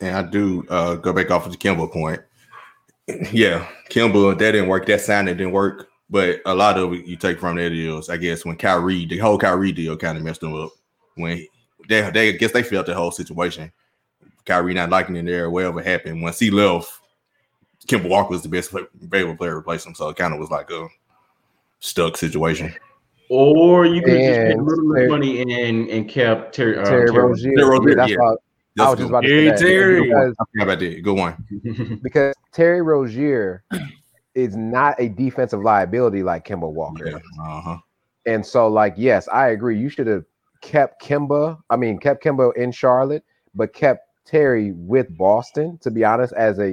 And 0.00 0.14
I 0.14 0.22
do 0.22 0.66
uh, 0.68 0.96
go 0.96 1.12
back 1.12 1.30
off 1.30 1.46
of 1.46 1.52
the 1.52 1.58
Kemba 1.58 1.90
point. 1.90 2.20
Yeah, 3.06 3.66
Kemba, 3.88 4.36
that 4.38 4.52
didn't 4.52 4.68
work. 4.68 4.86
That 4.86 5.00
sign 5.00 5.26
didn't 5.26 5.52
work. 5.52 5.88
But 6.08 6.40
a 6.46 6.54
lot 6.54 6.78
of 6.78 6.92
it 6.92 7.04
you 7.04 7.16
take 7.16 7.40
from 7.40 7.56
that 7.56 7.72
is, 7.72 8.08
I 8.08 8.16
guess, 8.16 8.44
when 8.44 8.56
Kyrie, 8.56 9.06
the 9.06 9.18
whole 9.18 9.38
Kyrie 9.38 9.72
deal 9.72 9.96
kind 9.96 10.16
of 10.16 10.24
messed 10.24 10.40
them 10.40 10.54
up. 10.54 10.70
When 11.14 11.46
they, 11.88 12.08
they 12.10 12.28
I 12.28 12.32
guess 12.32 12.52
they 12.52 12.62
felt 12.62 12.86
the 12.86 12.94
whole 12.94 13.10
situation. 13.10 13.72
Kyrie 14.44 14.74
not 14.74 14.90
liking 14.90 15.16
it 15.16 15.26
there, 15.26 15.50
whatever 15.50 15.82
happened. 15.82 16.22
Once 16.22 16.38
he 16.38 16.50
left, 16.50 17.00
Kemba 17.86 18.08
Walker 18.08 18.30
was 18.30 18.42
the 18.42 18.48
best 18.48 18.72
available 18.72 19.36
player 19.36 19.52
to 19.52 19.56
replace 19.56 19.84
him. 19.84 19.94
So 19.94 20.08
it 20.08 20.16
kind 20.16 20.32
of 20.32 20.38
was 20.38 20.50
like 20.50 20.70
a 20.70 20.88
stuck 21.80 22.16
situation. 22.16 22.72
Or 23.28 23.86
you 23.86 24.02
could 24.02 24.20
just 24.20 24.40
put 24.40 24.60
a 24.60 24.62
little 24.62 24.94
bit 24.94 25.04
of 25.04 25.10
money 25.10 25.40
and 25.40 25.88
and 25.88 26.08
kept 26.08 26.54
Terry, 26.54 26.78
uh, 26.78 26.84
Terry, 26.84 27.06
Terry 27.06 27.18
Rozier. 27.18 27.56
Terry 27.56 27.68
Rozier, 27.68 27.94
That's 27.96 28.10
yeah. 28.12 28.34
Why 28.76 28.84
I 28.84 28.90
was 28.90 28.98
just 28.98 29.08
about 29.08 29.22
to 29.22 29.28
say 29.28 29.44
Hey, 29.44 29.44
that. 29.46 29.58
Terry. 29.58 30.02
Because, 30.02 30.34
How 30.38 30.64
about 30.64 30.78
that? 30.80 31.02
Good 31.02 31.16
one. 31.16 32.00
because 32.02 32.34
Terry 32.52 32.82
Rozier 32.82 33.64
is 34.34 34.54
not 34.54 35.00
a 35.00 35.08
defensive 35.08 35.62
liability 35.62 36.22
like 36.22 36.46
Kemba 36.46 36.70
Walker. 36.70 37.08
Yeah. 37.08 37.18
Uh-huh. 37.42 37.78
And 38.26 38.44
so, 38.44 38.68
like, 38.68 38.94
yes, 38.96 39.28
I 39.28 39.48
agree. 39.48 39.78
You 39.78 39.88
should 39.88 40.06
have 40.08 40.24
kept 40.60 41.02
Kemba. 41.02 41.58
I 41.70 41.76
mean, 41.76 41.98
kept 41.98 42.22
Kemba 42.22 42.54
in 42.56 42.70
Charlotte, 42.70 43.24
but 43.54 43.72
kept 43.72 44.08
Terry 44.26 44.72
with 44.72 45.16
Boston. 45.16 45.78
To 45.82 45.90
be 45.90 46.04
honest, 46.04 46.34
as 46.34 46.58
a 46.58 46.72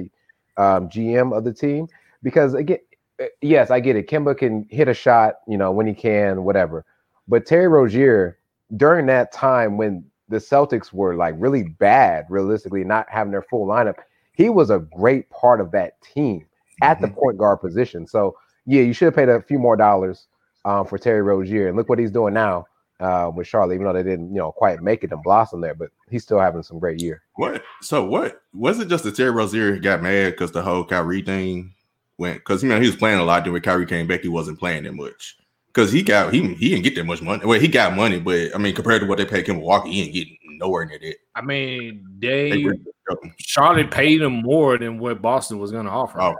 um, 0.56 0.88
GM 0.90 1.36
of 1.36 1.44
the 1.44 1.54
team, 1.54 1.88
because 2.22 2.54
again, 2.54 2.78
eh, 3.18 3.28
yes, 3.40 3.70
I 3.70 3.80
get 3.80 3.96
it. 3.96 4.08
Kemba 4.10 4.36
can 4.36 4.66
hit 4.68 4.88
a 4.88 4.94
shot, 4.94 5.36
you 5.48 5.56
know, 5.56 5.72
when 5.72 5.86
he 5.86 5.94
can, 5.94 6.44
whatever. 6.44 6.84
But 7.28 7.46
Terry 7.46 7.68
Rozier, 7.68 8.38
during 8.76 9.06
that 9.06 9.32
time 9.32 9.78
when 9.78 10.04
the 10.28 10.36
Celtics 10.36 10.92
were 10.92 11.16
like 11.16 11.34
really 11.38 11.64
bad, 11.64 12.26
realistically, 12.28 12.84
not 12.84 13.06
having 13.08 13.30
their 13.30 13.42
full 13.42 13.66
lineup, 13.66 13.96
he 14.32 14.48
was 14.48 14.70
a 14.70 14.78
great 14.78 15.28
part 15.30 15.60
of 15.60 15.70
that 15.72 16.00
team 16.02 16.46
at 16.82 17.00
the 17.00 17.08
point 17.08 17.38
guard 17.38 17.60
position. 17.60 18.06
So 18.06 18.36
yeah, 18.66 18.82
you 18.82 18.92
should 18.92 19.06
have 19.06 19.16
paid 19.16 19.28
a 19.28 19.40
few 19.42 19.58
more 19.58 19.76
dollars 19.76 20.26
um, 20.64 20.86
for 20.86 20.98
Terry 20.98 21.22
Rozier, 21.22 21.68
and 21.68 21.76
look 21.76 21.88
what 21.88 21.98
he's 21.98 22.10
doing 22.10 22.34
now 22.34 22.66
uh, 23.00 23.30
with 23.34 23.46
Charlotte. 23.46 23.74
Even 23.74 23.86
though 23.86 23.92
they 23.92 24.02
didn't, 24.02 24.30
you 24.30 24.38
know, 24.38 24.52
quite 24.52 24.82
make 24.82 25.04
it 25.04 25.12
and 25.12 25.22
blossom 25.22 25.60
there, 25.60 25.74
but 25.74 25.90
he's 26.10 26.22
still 26.22 26.40
having 26.40 26.62
some 26.62 26.78
great 26.78 27.00
year. 27.00 27.22
What? 27.34 27.62
So 27.82 28.04
what? 28.04 28.42
Was 28.52 28.80
it 28.80 28.88
just 28.88 29.04
that 29.04 29.16
Terry 29.16 29.30
Rozier 29.30 29.78
got 29.78 30.02
mad 30.02 30.32
because 30.32 30.52
the 30.52 30.62
whole 30.62 30.84
Kyrie 30.84 31.22
thing 31.22 31.74
went? 32.18 32.38
Because 32.38 32.62
you 32.62 32.68
know 32.68 32.80
he 32.80 32.86
was 32.86 32.96
playing 32.96 33.20
a 33.20 33.24
lot. 33.24 33.44
Then 33.44 33.52
when 33.52 33.62
Kyrie 33.62 33.86
came 33.86 34.06
back, 34.06 34.22
he 34.22 34.28
wasn't 34.28 34.58
playing 34.58 34.84
that 34.84 34.94
much. 34.94 35.36
Because 35.74 35.90
he 35.90 36.02
got 36.02 36.32
he 36.32 36.54
he 36.54 36.68
didn't 36.68 36.84
get 36.84 36.94
that 36.94 37.04
much 37.04 37.20
money. 37.20 37.44
Well, 37.44 37.58
he 37.58 37.66
got 37.66 37.96
money, 37.96 38.20
but 38.20 38.54
I 38.54 38.58
mean 38.58 38.74
compared 38.74 39.00
to 39.02 39.08
what 39.08 39.18
they 39.18 39.24
paid 39.24 39.44
Kemba 39.46 39.60
Walker, 39.60 39.88
he 39.88 40.04
didn't 40.04 40.14
get 40.14 40.28
nowhere 40.58 40.84
near 40.86 41.00
that. 41.00 41.16
I 41.34 41.42
mean, 41.42 42.06
They 42.20 42.50
they 42.50 42.64
really 42.64 42.80
struck 43.02 43.24
him. 43.24 43.34
Charlotte 43.38 43.90
paid 43.90 44.22
him 44.22 44.34
more 44.42 44.78
than 44.78 44.98
what 44.98 45.20
Boston 45.20 45.58
was 45.58 45.72
going 45.72 45.86
to 45.86 45.90
offer. 45.90 46.20
Oh, 46.20 46.36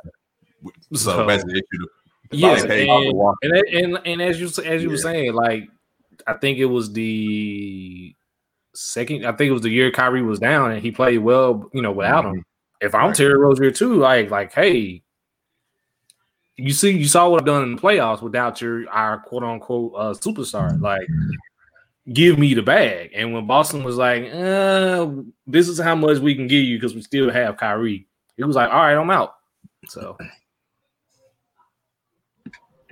so, 0.93 1.17
So- 1.17 1.27
basically, 1.27 1.63
yes, 2.31 2.63
and, 2.63 2.73
and, 3.43 3.53
and 3.53 3.99
and 4.07 4.23
as 4.23 4.41
you 4.41 4.47
as 4.65 4.83
you 4.83 4.91
were 4.91 4.97
saying, 4.97 5.33
like 5.35 5.69
I 6.29 6.35
think 6.35 6.59
it 6.59 6.67
was 6.67 6.93
the 6.93 8.15
second. 8.75 9.27
I 9.27 9.33
think 9.33 9.51
it 9.51 9.53
was 9.53 9.63
the 9.63 9.71
year 9.71 9.91
Kyrie 9.91 10.23
was 10.23 10.39
down 10.39 10.71
and 10.71 10.81
he 10.81 10.91
played 10.93 11.19
well. 11.19 11.69
You 11.75 11.83
know, 11.83 11.93
without 11.93 12.25
him. 12.25 12.45
If 12.81 12.95
I'm 12.95 13.01
Mm-hmm. 13.01 13.07
Right. 13.09 13.17
Terry 13.17 13.39
Rozier 13.39 13.71
too, 13.71 13.95
like 13.95 14.31
like 14.31 14.53
hey, 14.53 15.03
you 16.57 16.73
see, 16.73 16.91
you 16.91 17.07
saw 17.07 17.29
what 17.29 17.41
I've 17.41 17.47
done 17.47 17.65
in 17.65 17.77
the 17.77 17.81
playoffs 17.81 18.23
without 18.23 18.61
your 18.61 18.89
our 18.91 19.19
quote 19.19 19.43
unquote 19.43 19.93
uh, 19.97 20.15
superstar. 20.15 20.81
Like, 20.81 21.07
give 22.13 22.39
me 22.39 22.55
the 22.55 22.63
bag. 22.63 23.11
And 23.15 23.33
when 23.33 23.47
Boston 23.47 23.83
was 23.83 23.97
like, 23.97 24.25
uh, 24.33 25.09
this 25.47 25.69
is 25.69 25.81
how 25.81 25.95
much 25.95 26.19
we 26.19 26.35
can 26.35 26.47
give 26.47 26.65
you 26.65 26.79
because 26.79 26.95
we 26.95 27.03
still 27.03 27.31
have 27.31 27.57
Kyrie, 27.57 28.07
it 28.37 28.45
was 28.45 28.57
like, 28.57 28.71
all 28.71 28.83
right, 28.83 28.95
I'm 28.95 29.11
out. 29.11 29.37
So 29.89 30.17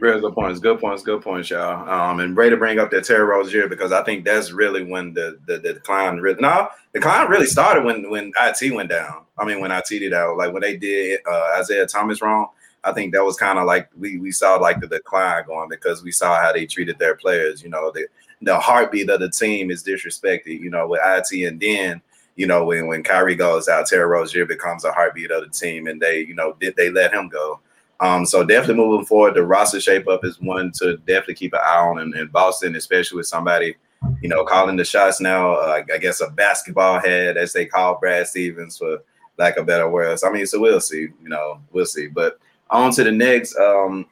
Real 0.03 0.19
good 0.19 0.35
points, 0.35 0.59
good 0.59 0.81
points, 0.81 1.05
good 1.05 1.23
points, 1.23 1.49
y'all. 1.49 1.89
Um, 1.89 2.19
and 2.19 2.37
Ray 2.37 2.51
to 2.51 2.57
bring 2.57 2.81
up 2.81 2.91
that 2.91 3.05
Terry 3.05 3.23
Rozier 3.23 3.69
because 3.69 3.93
I 3.93 4.03
think 4.03 4.25
that's 4.25 4.51
really 4.51 4.83
when 4.83 5.15
the 5.15 5.39
the, 5.47 5.59
the 5.59 5.75
decline 5.75 6.17
really 6.17 6.41
no, 6.41 6.67
the 6.93 6.99
decline 6.99 7.29
really 7.29 7.47
started 7.47 7.85
when 7.85 8.11
when 8.11 8.33
IT 8.43 8.75
went 8.75 8.91
down. 8.91 9.23
I 9.39 9.45
mean, 9.45 9.61
when 9.61 9.71
IT 9.71 9.87
did 9.89 10.13
out, 10.13 10.37
like 10.37 10.53
when 10.53 10.63
they 10.63 10.77
did 10.77 11.21
uh, 11.25 11.55
Isaiah 11.57 11.87
Thomas 11.87 12.21
wrong. 12.21 12.49
I 12.85 12.93
think 12.93 13.13
that 13.13 13.25
was 13.25 13.37
kind 13.37 13.59
of 13.59 13.67
like 13.67 13.89
we 13.97 14.19
we 14.19 14.33
saw 14.33 14.57
like 14.57 14.81
the 14.81 14.89
decline 14.89 15.45
going 15.47 15.69
because 15.69 16.03
we 16.03 16.11
saw 16.13 16.41
how 16.41 16.53
they 16.53 16.67
treated 16.67 16.99
their 16.99 17.17
players. 17.17 17.63
You 17.63 17.71
know, 17.71 17.91
the 17.93 18.07
the 18.43 18.59
heartbeat 18.59 19.09
of 19.11 19.21
the 19.21 19.31
team 19.31 19.71
is 19.71 19.85
disrespected. 19.85 20.61
You 20.61 20.71
know, 20.71 20.89
with 20.89 21.01
IT 21.05 21.47
and 21.47 21.61
then 21.61 22.03
you 22.37 22.47
know 22.47 22.65
when 22.65 22.89
when 22.89 23.03
Kyrie 23.03 23.37
goes 23.37 23.69
out, 23.69 23.87
Terry 23.87 24.05
Rozier 24.05 24.47
becomes 24.47 24.85
a 24.85 24.93
heartbeat 24.93 25.31
of 25.31 25.45
the 25.45 25.51
team, 25.51 25.87
and 25.87 26.01
they 26.01 26.21
you 26.21 26.35
know 26.35 26.57
did 26.61 26.75
they 26.77 26.91
let 26.91 27.13
him 27.13 27.29
go. 27.29 27.61
Um, 28.01 28.27
so 28.27 28.45
definitely 28.45 28.83
moving 28.83 29.07
forward, 29.07 29.35
the 29.35 29.45
roster 29.45 29.81
shape 29.81 30.09
up 30.09 30.25
is 30.25 30.41
one 30.41 30.73
to 30.79 30.97
definitely 30.97 31.35
keep 31.35 31.53
an 31.53 31.61
eye 31.65 31.79
on 31.79 32.01
in, 32.01 32.17
in 32.17 32.27
Boston, 32.27 32.75
especially 32.75 33.19
with 33.19 33.29
somebody, 33.29 33.77
you 34.21 34.29
know, 34.29 34.45
calling 34.45 34.75
the 34.75 34.85
shots 34.85 35.21
now. 35.21 35.53
Uh, 35.53 35.85
I 35.93 35.99
guess 35.99 36.21
a 36.21 36.29
basketball 36.29 36.99
head, 36.99 37.37
as 37.37 37.53
they 37.53 37.65
call 37.65 38.01
Brad 38.01 38.27
Stevens, 38.27 38.79
for 38.79 38.99
lack 39.39 39.57
of 39.57 39.67
better 39.67 39.89
words. 39.89 40.25
I 40.25 40.31
mean, 40.31 40.47
so 40.47 40.61
we'll 40.61 40.81
see. 40.81 41.09
You 41.23 41.29
know, 41.29 41.61
we'll 41.71 41.87
see. 41.87 42.09
But 42.09 42.41
on 42.73 42.91
to 42.93 43.05
the 43.05 43.13
next. 43.13 43.57
Um, 43.57 44.07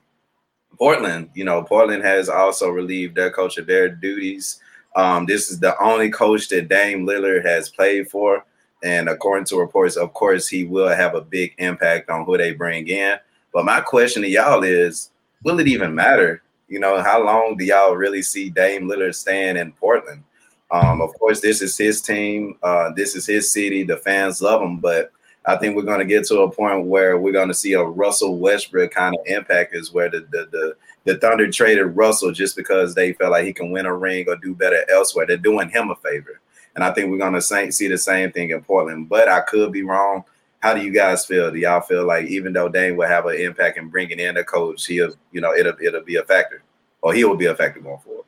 Portland, 0.78 1.30
you 1.34 1.44
know, 1.44 1.62
Portland 1.62 2.04
has 2.04 2.28
also 2.28 2.70
relieved 2.70 3.16
their 3.16 3.30
coach 3.30 3.58
of 3.58 3.66
their 3.66 3.88
duties. 3.88 4.60
Um, 4.96 5.26
this 5.26 5.50
is 5.50 5.60
the 5.60 5.78
only 5.82 6.10
coach 6.10 6.48
that 6.48 6.68
Dame 6.68 7.06
Lillard 7.06 7.44
has 7.44 7.68
played 7.68 8.08
for. 8.08 8.44
And 8.82 9.08
according 9.08 9.44
to 9.46 9.58
reports, 9.58 9.96
of 9.96 10.14
course, 10.14 10.48
he 10.48 10.64
will 10.64 10.88
have 10.88 11.14
a 11.14 11.20
big 11.20 11.54
impact 11.58 12.08
on 12.08 12.24
who 12.24 12.38
they 12.38 12.52
bring 12.52 12.88
in. 12.88 13.18
But 13.52 13.66
my 13.66 13.80
question 13.80 14.22
to 14.22 14.28
y'all 14.28 14.62
is, 14.62 15.10
will 15.42 15.60
it 15.60 15.68
even 15.68 15.94
matter? 15.94 16.42
You 16.68 16.80
know, 16.80 17.02
how 17.02 17.22
long 17.22 17.56
do 17.58 17.64
y'all 17.64 17.96
really 17.96 18.22
see 18.22 18.48
Dame 18.48 18.88
Lillard 18.88 19.14
staying 19.14 19.56
in 19.56 19.72
Portland? 19.72 20.22
Um, 20.70 21.02
of 21.02 21.12
course, 21.18 21.40
this 21.40 21.60
is 21.62 21.76
his 21.76 22.00
team. 22.00 22.56
Uh, 22.62 22.92
this 22.94 23.16
is 23.16 23.26
his 23.26 23.52
city. 23.52 23.82
The 23.82 23.96
fans 23.96 24.40
love 24.40 24.62
him, 24.62 24.78
but 24.78 25.12
I 25.46 25.56
think 25.56 25.74
we're 25.74 25.82
going 25.82 26.00
to 26.00 26.04
get 26.04 26.26
to 26.26 26.40
a 26.40 26.50
point 26.50 26.86
where 26.86 27.16
we're 27.18 27.32
going 27.32 27.48
to 27.48 27.54
see 27.54 27.72
a 27.72 27.82
Russell 27.82 28.36
Westbrook 28.36 28.90
kind 28.90 29.14
of 29.14 29.26
impact, 29.26 29.74
is 29.74 29.92
where 29.92 30.10
the 30.10 30.20
the 30.30 30.48
the, 30.50 30.76
the 31.04 31.18
Thunder 31.18 31.50
traded 31.50 31.96
Russell 31.96 32.32
just 32.32 32.56
because 32.56 32.94
they 32.94 33.14
felt 33.14 33.32
like 33.32 33.46
he 33.46 33.52
can 33.52 33.70
win 33.70 33.86
a 33.86 33.94
ring 33.94 34.26
or 34.28 34.36
do 34.36 34.54
better 34.54 34.84
elsewhere. 34.90 35.26
They're 35.26 35.38
doing 35.38 35.70
him 35.70 35.90
a 35.90 35.96
favor, 35.96 36.40
and 36.74 36.84
I 36.84 36.92
think 36.92 37.10
we're 37.10 37.18
going 37.18 37.32
to 37.32 37.72
see 37.72 37.88
the 37.88 37.98
same 37.98 38.32
thing 38.32 38.50
in 38.50 38.62
Portland. 38.62 39.08
But 39.08 39.28
I 39.28 39.40
could 39.40 39.72
be 39.72 39.82
wrong. 39.82 40.24
How 40.60 40.74
do 40.74 40.82
you 40.82 40.92
guys 40.92 41.24
feel? 41.24 41.50
Do 41.50 41.58
y'all 41.58 41.80
feel 41.80 42.04
like 42.04 42.26
even 42.26 42.52
though 42.52 42.68
Dame 42.68 42.96
will 42.96 43.08
have 43.08 43.24
an 43.24 43.36
impact 43.36 43.78
in 43.78 43.88
bringing 43.88 44.20
in 44.20 44.36
a 44.36 44.44
coach, 44.44 44.86
he'll 44.86 45.14
you 45.32 45.40
know 45.40 45.54
it'll 45.54 45.74
it'll 45.82 46.02
be 46.02 46.16
a 46.16 46.24
factor, 46.24 46.62
or 47.00 47.14
he 47.14 47.24
will 47.24 47.36
be 47.36 47.46
a 47.46 47.54
factor 47.54 47.80
going 47.80 47.98
forward? 47.98 48.26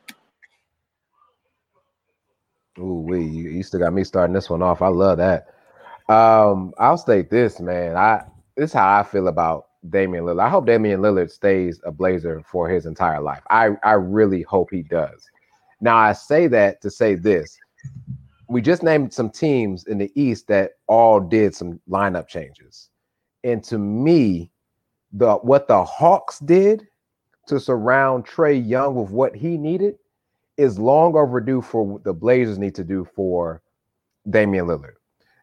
Ooh, 2.79 3.05
we 3.07 3.23
you, 3.23 3.49
you 3.51 3.61
still 3.61 3.79
got 3.79 3.93
me 3.93 4.03
starting 4.03 4.33
this 4.33 4.49
one 4.49 4.63
off. 4.63 4.81
I 4.81 4.87
love 4.87 5.19
that. 5.19 5.52
Um, 6.09 6.73
I'll 6.77 6.97
state 6.97 7.29
this, 7.29 7.59
man. 7.59 7.95
I 7.95 8.25
this 8.55 8.69
is 8.69 8.73
how 8.73 8.99
I 8.99 9.03
feel 9.03 9.27
about 9.27 9.67
Damian 9.89 10.25
Lillard. 10.25 10.43
I 10.43 10.49
hope 10.49 10.65
Damian 10.65 11.01
Lillard 11.01 11.31
stays 11.31 11.79
a 11.85 11.91
Blazer 11.91 12.41
for 12.45 12.69
his 12.69 12.85
entire 12.85 13.21
life. 13.21 13.43
I 13.49 13.71
I 13.83 13.93
really 13.93 14.41
hope 14.41 14.69
he 14.71 14.83
does. 14.83 15.29
Now 15.81 15.97
I 15.97 16.13
say 16.13 16.47
that 16.47 16.81
to 16.81 16.91
say 16.91 17.15
this. 17.15 17.57
We 18.47 18.61
just 18.61 18.83
named 18.83 19.13
some 19.13 19.29
teams 19.29 19.85
in 19.85 19.97
the 19.97 20.11
East 20.15 20.47
that 20.47 20.73
all 20.87 21.19
did 21.19 21.55
some 21.55 21.79
lineup 21.89 22.27
changes. 22.27 22.89
And 23.43 23.63
to 23.65 23.77
me, 23.77 24.51
the 25.11 25.35
what 25.35 25.67
the 25.67 25.83
Hawks 25.83 26.39
did 26.39 26.87
to 27.47 27.59
surround 27.59 28.25
Trae 28.25 28.65
Young 28.65 28.95
with 28.95 29.09
what 29.09 29.35
he 29.35 29.57
needed 29.57 29.95
is 30.57 30.77
long 30.79 31.15
overdue 31.15 31.61
for 31.61 31.83
what 31.83 32.03
the 32.03 32.13
Blazers 32.13 32.59
need 32.59 32.75
to 32.75 32.83
do 32.83 33.07
for 33.15 33.61
Damian 34.29 34.67
Lillard. 34.67 34.95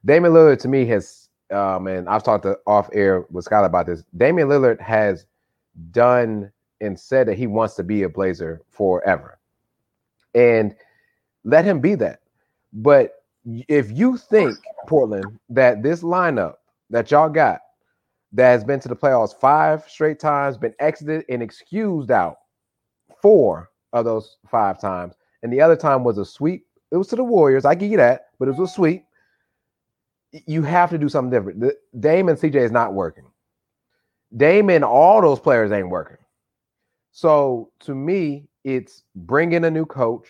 Damian 0.05 0.33
Lillard 0.33 0.59
to 0.61 0.69
me 0.69 0.87
has, 0.87 1.29
um, 1.51 1.87
and 1.87 2.09
I've 2.09 2.23
talked 2.23 2.45
to 2.45 2.59
off 2.67 2.89
air 2.93 3.25
with 3.31 3.45
Scott 3.45 3.65
about 3.65 3.87
this. 3.87 4.03
Damian 4.17 4.49
Lillard 4.49 4.81
has 4.81 5.27
done 5.91 6.51
and 6.81 6.99
said 6.99 7.29
that 7.29 7.37
he 7.37 7.47
wants 7.47 7.75
to 7.75 7.83
be 7.83 8.03
a 8.05 8.09
Blazer 8.09 8.63
forever, 8.71 9.39
and 10.35 10.75
let 11.45 11.65
him 11.65 11.81
be 11.81 11.95
that. 11.97 12.21
But 12.73 13.25
if 13.69 13.91
you 13.91 14.17
think 14.17 14.57
Portland 14.87 15.39
that 15.49 15.83
this 15.83 16.03
lineup 16.03 16.55
that 16.91 17.11
y'all 17.11 17.29
got 17.29 17.61
that 18.33 18.51
has 18.51 18.65
been 18.65 18.81
to 18.81 18.89
the 18.89 18.97
playoffs 18.97 19.35
five 19.39 19.85
straight 19.89 20.19
times, 20.21 20.57
been 20.57 20.75
exited 20.79 21.25
and 21.29 21.43
excused 21.43 22.11
out 22.11 22.37
four 23.21 23.71
of 23.93 24.05
those 24.05 24.37
five 24.49 24.81
times, 24.81 25.15
and 25.43 25.53
the 25.53 25.61
other 25.61 25.77
time 25.77 26.05
was 26.05 26.17
a 26.17 26.25
sweep. 26.25 26.65
It 26.91 26.97
was 26.97 27.09
to 27.09 27.17
the 27.17 27.25
Warriors. 27.25 27.65
I 27.65 27.75
give 27.75 27.91
you 27.91 27.97
that, 27.99 28.29
but 28.39 28.49
it 28.49 28.57
was 28.57 28.71
a 28.71 28.73
sweep. 28.73 29.05
You 30.33 30.63
have 30.63 30.91
to 30.91 30.99
do 30.99 31.09
something 31.09 31.31
different. 31.31 31.61
The, 31.61 31.77
Dame 31.99 32.29
and 32.29 32.39
CJ 32.39 32.57
is 32.57 32.73
not 32.73 32.95
working. 32.95 33.25
Dame 34.37 34.71
and 34.71 34.85
all 34.85 35.21
those 35.21 35.41
players 35.41 35.73
ain't 35.73 35.91
working. 35.91 36.19
So 37.13 37.73
to 37.81 37.95
me, 37.95 38.49
it's 38.65 39.03
bring 39.15 39.53
in 39.53 39.65
a 39.65 39.71
new 39.71 39.87
coach, 39.87 40.29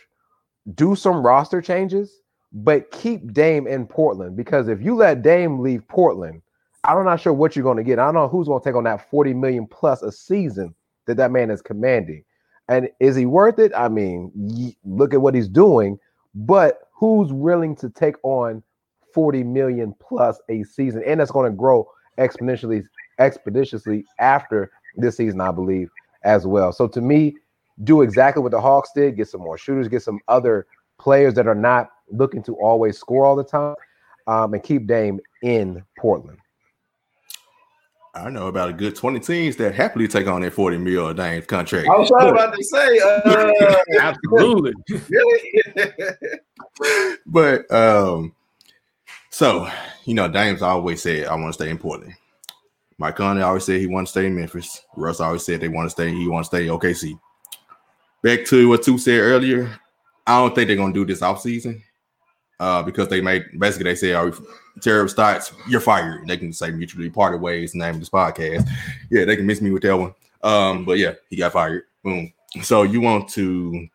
do 0.74 0.94
some 0.94 1.24
roster 1.24 1.60
changes, 1.60 2.20
but 2.52 2.90
keep 2.90 3.32
Dame 3.32 3.66
in 3.66 3.86
Portland 3.86 4.36
because 4.36 4.68
if 4.68 4.80
you 4.82 4.94
let 4.94 5.22
Dame 5.22 5.60
leave 5.60 5.86
Portland, 5.88 6.42
I'm 6.84 7.04
not 7.04 7.20
sure 7.20 7.32
what 7.32 7.54
you're 7.54 7.62
going 7.62 7.76
to 7.76 7.84
get. 7.84 7.98
I 7.98 8.06
don't 8.06 8.14
know 8.14 8.28
who's 8.28 8.48
going 8.48 8.60
to 8.60 8.64
take 8.64 8.74
on 8.74 8.84
that 8.84 9.10
40 9.10 9.34
million 9.34 9.66
plus 9.66 10.02
a 10.02 10.10
season 10.10 10.74
that 11.06 11.16
that 11.18 11.30
man 11.30 11.50
is 11.50 11.60
commanding. 11.60 12.24
And 12.68 12.88
is 13.00 13.16
he 13.16 13.26
worth 13.26 13.58
it? 13.58 13.72
I 13.76 13.88
mean, 13.88 14.74
look 14.84 15.12
at 15.12 15.20
what 15.20 15.34
he's 15.34 15.48
doing, 15.48 15.98
but 16.34 16.82
who's 16.94 17.32
willing 17.32 17.76
to 17.76 17.90
take 17.90 18.14
on 18.22 18.62
40 19.14 19.44
million 19.44 19.94
plus 20.00 20.40
a 20.48 20.64
season? 20.64 21.02
And 21.06 21.20
that's 21.20 21.30
going 21.30 21.50
to 21.50 21.56
grow 21.56 21.88
exponentially 22.18 22.84
expeditiously 23.18 24.04
after 24.18 24.70
this 24.96 25.16
season, 25.16 25.40
I 25.40 25.52
believe, 25.52 25.88
as 26.24 26.46
well. 26.46 26.72
So 26.72 26.88
to 26.88 27.00
me, 27.00 27.36
do 27.84 28.02
exactly 28.02 28.42
what 28.42 28.52
the 28.52 28.60
Hawks 28.60 28.90
did, 28.94 29.16
get 29.16 29.28
some 29.28 29.40
more 29.40 29.58
shooters, 29.58 29.88
get 29.88 30.02
some 30.02 30.20
other 30.28 30.66
players 30.98 31.34
that 31.34 31.46
are 31.46 31.54
not 31.54 31.88
looking 32.10 32.42
to 32.44 32.54
always 32.56 32.98
score 32.98 33.24
all 33.24 33.36
the 33.36 33.44
time, 33.44 33.74
um, 34.26 34.54
and 34.54 34.62
keep 34.62 34.86
Dame 34.86 35.20
in 35.42 35.82
Portland. 35.98 36.38
I 38.12 38.28
know 38.28 38.48
about 38.48 38.68
a 38.68 38.72
good 38.72 38.96
20 38.96 39.20
teams 39.20 39.54
that 39.56 39.72
happily 39.72 40.08
take 40.08 40.26
on 40.26 40.42
that 40.42 40.52
40 40.52 40.78
mil 40.78 41.14
Dame's 41.14 41.46
contract. 41.46 41.88
I 41.88 41.96
was 41.96 42.10
about 42.10 42.52
to 42.54 42.64
say, 42.64 42.98
uh, 42.98 43.76
absolutely. 44.12 44.72
but 47.26 47.70
um, 47.72 48.34
so 49.40 49.66
you 50.04 50.12
know, 50.12 50.28
Dame's 50.28 50.60
always 50.60 51.02
said, 51.02 51.26
I 51.26 51.34
want 51.34 51.46
to 51.46 51.52
stay 51.54 51.70
in 51.70 51.78
Portland. 51.78 52.12
Mike 52.98 53.16
Conley 53.16 53.40
always 53.40 53.64
said 53.64 53.80
he 53.80 53.86
want 53.86 54.06
to 54.06 54.10
stay 54.10 54.26
in 54.26 54.36
Memphis. 54.36 54.82
Russ 54.94 55.18
always 55.18 55.46
said 55.46 55.62
they 55.62 55.68
want 55.68 55.86
to 55.86 55.90
stay, 55.90 56.12
he 56.12 56.28
want 56.28 56.44
to 56.44 56.48
stay 56.48 56.66
OKC. 56.66 57.18
Back 58.22 58.44
to 58.44 58.68
what 58.68 58.82
two 58.82 58.98
said 58.98 59.18
earlier, 59.18 59.80
I 60.26 60.40
don't 60.40 60.54
think 60.54 60.68
they're 60.68 60.76
gonna 60.76 60.92
do 60.92 61.06
this 61.06 61.22
off 61.22 61.40
season 61.40 61.82
uh, 62.58 62.82
because 62.82 63.08
they 63.08 63.22
made 63.22 63.46
basically 63.58 63.84
they 63.84 63.94
say, 63.94 64.12
"Are 64.12 64.30
terrible 64.82 65.08
starts? 65.08 65.54
You're 65.66 65.80
fired." 65.80 66.28
They 66.28 66.36
can 66.36 66.52
say 66.52 66.70
mutually 66.70 67.08
parted 67.08 67.40
ways. 67.40 67.74
Name 67.74 67.94
of 67.94 68.00
this 68.00 68.10
podcast. 68.10 68.68
Yeah, 69.10 69.24
they 69.24 69.36
can 69.36 69.46
miss 69.46 69.62
me 69.62 69.70
with 69.70 69.84
that 69.84 69.96
one. 69.96 70.12
Um, 70.42 70.84
but 70.84 70.98
yeah, 70.98 71.14
he 71.30 71.36
got 71.36 71.52
fired. 71.52 71.84
Boom. 72.04 72.30
So 72.60 72.82
you 72.82 73.00
want 73.00 73.30
to 73.30 73.88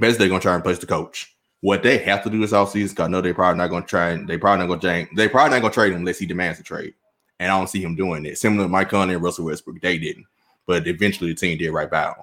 basically 0.00 0.24
they're 0.24 0.28
gonna 0.28 0.40
try 0.40 0.54
and 0.54 0.64
place 0.64 0.78
the 0.78 0.86
coach. 0.86 1.35
What 1.66 1.82
they 1.82 1.98
have 1.98 2.22
to 2.22 2.30
do 2.30 2.38
this 2.38 2.52
offseason, 2.52 2.90
because 2.90 3.06
I 3.06 3.08
know 3.08 3.20
they're 3.20 3.34
probably 3.34 3.58
not 3.58 3.70
gonna 3.70 3.84
try 3.84 4.10
and 4.10 4.28
they 4.28 4.38
probably 4.38 4.64
not 4.64 4.68
gonna 4.68 4.80
change. 4.80 5.16
They 5.16 5.28
probably 5.28 5.50
not 5.50 5.62
gonna 5.62 5.74
trade 5.74 5.92
him 5.92 5.98
unless 5.98 6.20
he 6.20 6.24
demands 6.24 6.60
a 6.60 6.62
trade. 6.62 6.94
And 7.40 7.50
I 7.50 7.58
don't 7.58 7.68
see 7.68 7.82
him 7.82 7.96
doing 7.96 8.24
it. 8.24 8.38
Similar 8.38 8.66
to 8.66 8.68
Mike 8.68 8.88
Conley 8.88 9.14
and 9.14 9.22
Russell 9.24 9.46
Westbrook, 9.46 9.80
they 9.80 9.98
didn't. 9.98 10.26
But 10.66 10.86
eventually 10.86 11.30
the 11.30 11.36
team 11.36 11.58
did 11.58 11.72
right 11.72 11.90
by 11.90 12.04
him. 12.04 12.14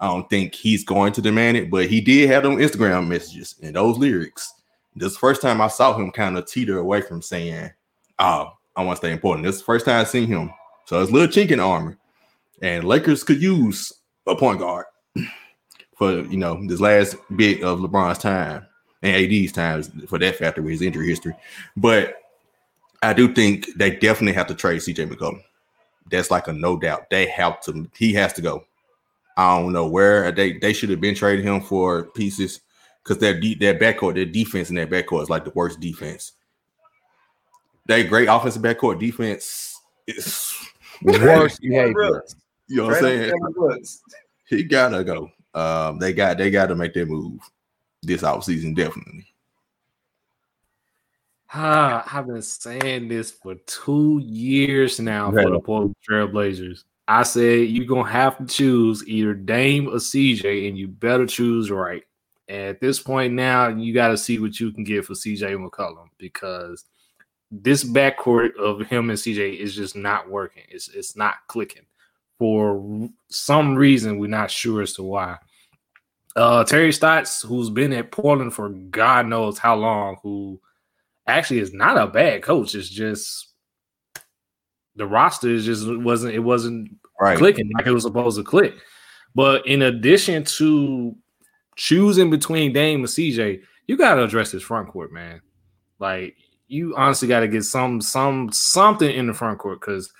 I 0.00 0.06
don't 0.06 0.30
think 0.30 0.54
he's 0.54 0.82
going 0.82 1.12
to 1.12 1.20
demand 1.20 1.58
it, 1.58 1.70
but 1.70 1.86
he 1.86 2.00
did 2.00 2.30
have 2.30 2.42
them 2.42 2.56
Instagram 2.56 3.06
messages 3.06 3.56
and 3.62 3.76
those 3.76 3.98
lyrics 3.98 4.54
this 4.96 5.16
first 5.18 5.42
time 5.42 5.60
I 5.60 5.68
saw 5.68 5.94
him 5.94 6.10
kind 6.10 6.38
of 6.38 6.46
teeter 6.46 6.78
away 6.78 7.02
from 7.02 7.20
saying, 7.20 7.70
"Oh, 8.18 8.52
I 8.74 8.82
want 8.82 8.96
to 8.96 9.06
stay 9.06 9.12
important." 9.12 9.46
This 9.46 9.56
is 9.56 9.60
the 9.60 9.66
first 9.66 9.84
time 9.84 10.00
I 10.00 10.04
seen 10.04 10.26
him, 10.26 10.50
so 10.86 11.00
it's 11.02 11.12
little 11.12 11.28
chink 11.28 11.50
in 11.50 11.60
armor. 11.60 11.98
And 12.62 12.84
Lakers 12.84 13.22
could 13.22 13.42
use 13.42 13.92
a 14.26 14.34
point 14.34 14.58
guard 14.58 14.86
for 15.98 16.20
you 16.22 16.38
know 16.38 16.66
this 16.66 16.80
last 16.80 17.16
bit 17.36 17.62
of 17.62 17.80
LeBron's 17.80 18.18
time 18.18 18.66
and 19.02 19.14
AD's 19.14 19.52
times 19.52 19.90
for 20.08 20.18
that 20.18 20.36
factor 20.36 20.62
with 20.62 20.72
his 20.72 20.82
injury 20.82 21.08
history. 21.08 21.34
But 21.76 22.16
I 23.02 23.12
do 23.12 23.32
think 23.32 23.68
they 23.76 23.90
definitely 23.90 24.32
have 24.32 24.46
to 24.48 24.54
trade 24.54 24.80
CJ 24.80 25.10
McCollum. 25.10 25.42
That's 26.10 26.30
like 26.30 26.48
a 26.48 26.52
no 26.52 26.78
doubt. 26.78 27.10
They 27.10 27.26
have 27.26 27.60
to. 27.62 27.88
He 27.96 28.12
has 28.14 28.32
to 28.34 28.42
go. 28.42 28.64
I 29.36 29.58
don't 29.58 29.72
know 29.72 29.86
where 29.86 30.32
they 30.32 30.54
they 30.54 30.72
should 30.72 30.90
have 30.90 31.00
been 31.00 31.14
trading 31.14 31.46
him 31.46 31.60
for 31.60 32.04
pieces 32.12 32.60
because 33.02 33.18
their 33.18 33.38
de- 33.38 33.56
their 33.56 33.78
backcourt, 33.78 34.14
their 34.14 34.24
defense 34.24 34.70
in 34.70 34.76
their 34.76 34.86
backcourt 34.86 35.22
is 35.22 35.30
like 35.30 35.44
the 35.44 35.52
worst 35.54 35.80
defense. 35.80 36.32
They 37.86 38.04
great 38.04 38.28
offensive 38.28 38.62
backcourt 38.62 38.98
defense 38.98 39.80
is 40.06 40.56
worst 41.02 41.60
behavior. 41.60 42.24
You 42.68 42.78
know 42.78 42.86
what 42.86 42.96
I'm 42.96 43.02
saying? 43.02 43.32
He 44.48 44.62
gotta 44.64 45.04
go. 45.04 45.30
Um, 45.54 45.98
they 45.98 46.12
got 46.12 46.38
they 46.38 46.50
got 46.50 46.66
to 46.66 46.76
make 46.76 46.94
their 46.94 47.06
move 47.06 47.40
this 48.06 48.22
offseason, 48.22 48.74
definitely. 48.74 49.26
Ah, 51.52 52.06
I've 52.12 52.26
been 52.26 52.42
saying 52.42 53.08
this 53.08 53.30
for 53.30 53.54
two 53.66 54.20
years 54.24 54.98
now 54.98 55.30
for 55.30 55.50
the 55.50 55.60
Portland 55.60 55.96
Trailblazers. 56.08 56.84
I 57.08 57.22
said 57.22 57.68
you're 57.68 57.86
gonna 57.86 58.10
have 58.10 58.36
to 58.38 58.46
choose 58.46 59.06
either 59.06 59.32
Dame 59.32 59.88
or 59.88 59.98
CJ, 59.98 60.68
and 60.68 60.76
you 60.76 60.88
better 60.88 61.26
choose 61.26 61.70
right 61.70 62.02
at 62.48 62.80
this 62.80 63.00
point 63.00 63.34
now, 63.34 63.68
you 63.68 63.92
got 63.92 64.08
to 64.08 64.16
see 64.16 64.38
what 64.38 64.58
you 64.60 64.70
can 64.72 64.84
get 64.84 65.04
for 65.04 65.14
CJ 65.14 65.56
McCollum 65.56 66.08
because 66.18 66.84
this 67.50 67.84
backcourt 67.84 68.56
of 68.56 68.86
him 68.86 69.10
and 69.10 69.18
CJ 69.18 69.58
is 69.58 69.74
just 69.74 69.96
not 69.96 70.30
working. 70.30 70.62
It's 70.68 70.88
it's 70.88 71.16
not 71.16 71.34
clicking 71.48 71.86
for 72.38 73.10
some 73.28 73.74
reason. 73.74 74.18
We're 74.18 74.28
not 74.28 74.50
sure 74.50 74.82
as 74.82 74.92
to 74.94 75.02
why. 75.02 75.38
Uh, 76.36 76.64
Terry 76.64 76.92
Stotts, 76.92 77.42
who's 77.42 77.70
been 77.70 77.94
at 77.94 78.12
Portland 78.12 78.52
for 78.52 78.68
God 78.68 79.26
knows 79.26 79.58
how 79.58 79.74
long, 79.74 80.18
who 80.22 80.60
actually 81.26 81.60
is 81.60 81.72
not 81.72 81.96
a 81.96 82.06
bad 82.06 82.42
coach. 82.42 82.74
It's 82.74 82.90
just 82.90 83.54
the 84.96 85.06
roster 85.06 85.48
is 85.48 85.64
just 85.64 85.86
wasn't 85.88 86.34
it 86.34 86.40
wasn't 86.40 86.90
right. 87.20 87.38
clicking 87.38 87.70
like 87.74 87.86
it 87.86 87.92
was 87.92 88.04
supposed 88.04 88.36
to 88.36 88.44
click. 88.44 88.74
But 89.34 89.66
in 89.66 89.82
addition 89.82 90.44
to 90.44 91.14
choosing 91.76 92.30
between 92.30 92.72
Dame 92.72 93.00
and 93.00 93.08
CJ, 93.08 93.62
you 93.86 93.96
got 93.96 94.14
to 94.16 94.24
address 94.24 94.50
this 94.50 94.62
front 94.62 94.88
court, 94.88 95.12
man. 95.12 95.40
Like 95.98 96.36
you 96.68 96.94
honestly 96.96 97.28
got 97.28 97.40
to 97.40 97.48
get 97.48 97.64
some 97.64 98.00
some 98.00 98.50
something 98.52 99.10
in 99.10 99.26
the 99.26 99.34
front 99.34 99.58
court 99.58 99.80
because 99.80 100.12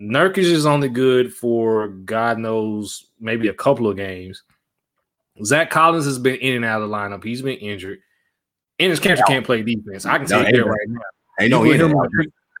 Nurkic 0.00 0.38
is 0.38 0.66
only 0.66 0.88
good 0.88 1.32
for 1.32 1.88
God 1.88 2.38
knows 2.38 3.06
maybe 3.20 3.48
a 3.48 3.54
couple 3.54 3.88
of 3.88 3.96
games. 3.96 4.42
Zach 5.42 5.70
Collins 5.70 6.04
has 6.04 6.18
been 6.18 6.36
in 6.36 6.56
and 6.56 6.64
out 6.64 6.82
of 6.82 6.88
the 6.88 6.94
lineup. 6.94 7.24
He's 7.24 7.42
been 7.42 7.58
injured. 7.58 8.00
Enes 8.78 9.00
Kanter 9.00 9.26
can't 9.26 9.44
play 9.44 9.62
defense. 9.62 10.04
I 10.04 10.18
can 10.18 10.28
no, 10.28 10.42
tell 10.42 10.52
you 10.52 10.64
right 10.64 10.88
now. 10.88 11.00
Ain't 11.40 11.50
no 11.50 11.62
him 11.62 11.94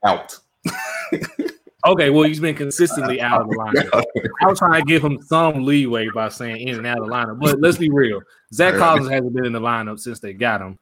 out. 0.04 0.38
Okay, 1.86 2.08
well, 2.08 2.22
he's 2.26 2.40
been 2.40 2.54
consistently 2.54 3.20
out 3.20 3.42
of 3.42 3.50
the 3.50 3.56
lineup. 3.56 4.04
I 4.42 4.46
was 4.46 4.58
trying 4.58 4.80
to 4.80 4.86
give 4.86 5.04
him 5.04 5.20
some 5.20 5.64
leeway 5.64 6.08
by 6.14 6.30
saying 6.30 6.66
in 6.66 6.76
and 6.76 6.86
out 6.86 6.98
of 6.98 7.06
the 7.06 7.12
lineup, 7.12 7.38
but 7.38 7.60
let's 7.60 7.76
be 7.76 7.90
real. 7.90 8.22
Zach 8.54 8.74
Collins 8.76 9.08
hasn't 9.10 9.34
been 9.34 9.44
in 9.44 9.52
the 9.52 9.60
lineup 9.60 10.00
since 10.00 10.18
they 10.18 10.32
got 10.32 10.62
him. 10.62 10.78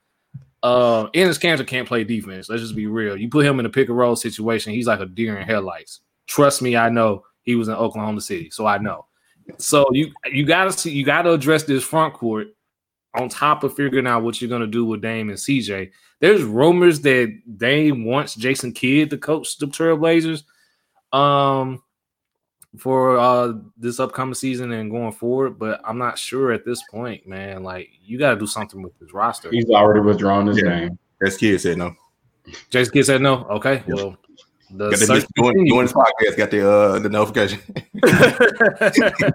Uh, 0.62 1.08
Enes 1.08 1.40
Kanter 1.40 1.66
can't 1.66 1.88
play 1.88 2.04
defense. 2.04 2.48
Let's 2.48 2.62
just 2.62 2.76
be 2.76 2.86
real. 2.86 3.16
You 3.16 3.28
put 3.28 3.44
him 3.44 3.58
in 3.58 3.66
a 3.66 3.70
pick 3.70 3.88
and 3.88 3.98
roll 3.98 4.14
situation, 4.14 4.74
he's 4.74 4.86
like 4.86 5.00
a 5.00 5.06
deer 5.06 5.36
in 5.36 5.44
headlights. 5.44 6.02
Trust 6.28 6.62
me, 6.62 6.76
I 6.76 6.88
know. 6.88 7.24
He 7.42 7.56
was 7.56 7.66
in 7.66 7.74
Oklahoma 7.74 8.20
City, 8.20 8.50
so 8.50 8.66
I 8.66 8.78
know. 8.78 9.06
So 9.58 9.86
you 9.92 10.12
you 10.26 10.44
gotta 10.44 10.72
see 10.72 10.90
you 10.90 11.04
gotta 11.04 11.32
address 11.32 11.64
this 11.64 11.84
front 11.84 12.14
court 12.14 12.48
on 13.14 13.28
top 13.28 13.62
of 13.64 13.74
figuring 13.74 14.06
out 14.06 14.22
what 14.22 14.40
you're 14.40 14.50
gonna 14.50 14.66
do 14.66 14.84
with 14.84 15.02
Dame 15.02 15.28
and 15.28 15.38
CJ. 15.38 15.90
There's 16.20 16.42
rumors 16.42 17.00
that 17.00 17.58
Dame 17.58 18.04
wants 18.04 18.34
Jason 18.34 18.72
Kidd 18.72 19.10
to 19.10 19.18
coach 19.18 19.58
the 19.58 19.66
Trailblazers 19.66 20.44
um 21.12 21.82
for 22.78 23.18
uh 23.18 23.52
this 23.76 24.00
upcoming 24.00 24.34
season 24.34 24.72
and 24.72 24.90
going 24.90 25.12
forward, 25.12 25.58
but 25.58 25.80
I'm 25.84 25.98
not 25.98 26.18
sure 26.18 26.52
at 26.52 26.64
this 26.64 26.82
point, 26.90 27.26
man. 27.26 27.62
Like 27.62 27.90
you 28.02 28.18
got 28.18 28.30
to 28.30 28.40
do 28.40 28.46
something 28.46 28.82
with 28.82 28.98
this 28.98 29.12
roster. 29.12 29.50
He's 29.50 29.68
already 29.68 30.00
withdrawn 30.00 30.46
his 30.46 30.58
yeah. 30.58 30.68
name. 30.68 30.98
That's 31.20 31.36
Kidd 31.36 31.60
said 31.60 31.78
no. 31.78 31.94
Jason 32.70 32.92
Kidd 32.92 33.06
said 33.06 33.20
no. 33.20 33.44
Okay, 33.50 33.82
yeah. 33.86 33.94
well. 33.94 34.16
The 34.74 34.90
got 34.90 34.98
the 34.98 35.26
doing, 35.36 35.64
doing 35.66 35.82
this 35.82 35.92
podcast 35.92 36.36
got 36.36 36.50
the 36.50 36.70
uh 36.70 36.98
the 36.98 37.08
notification. 37.08 37.60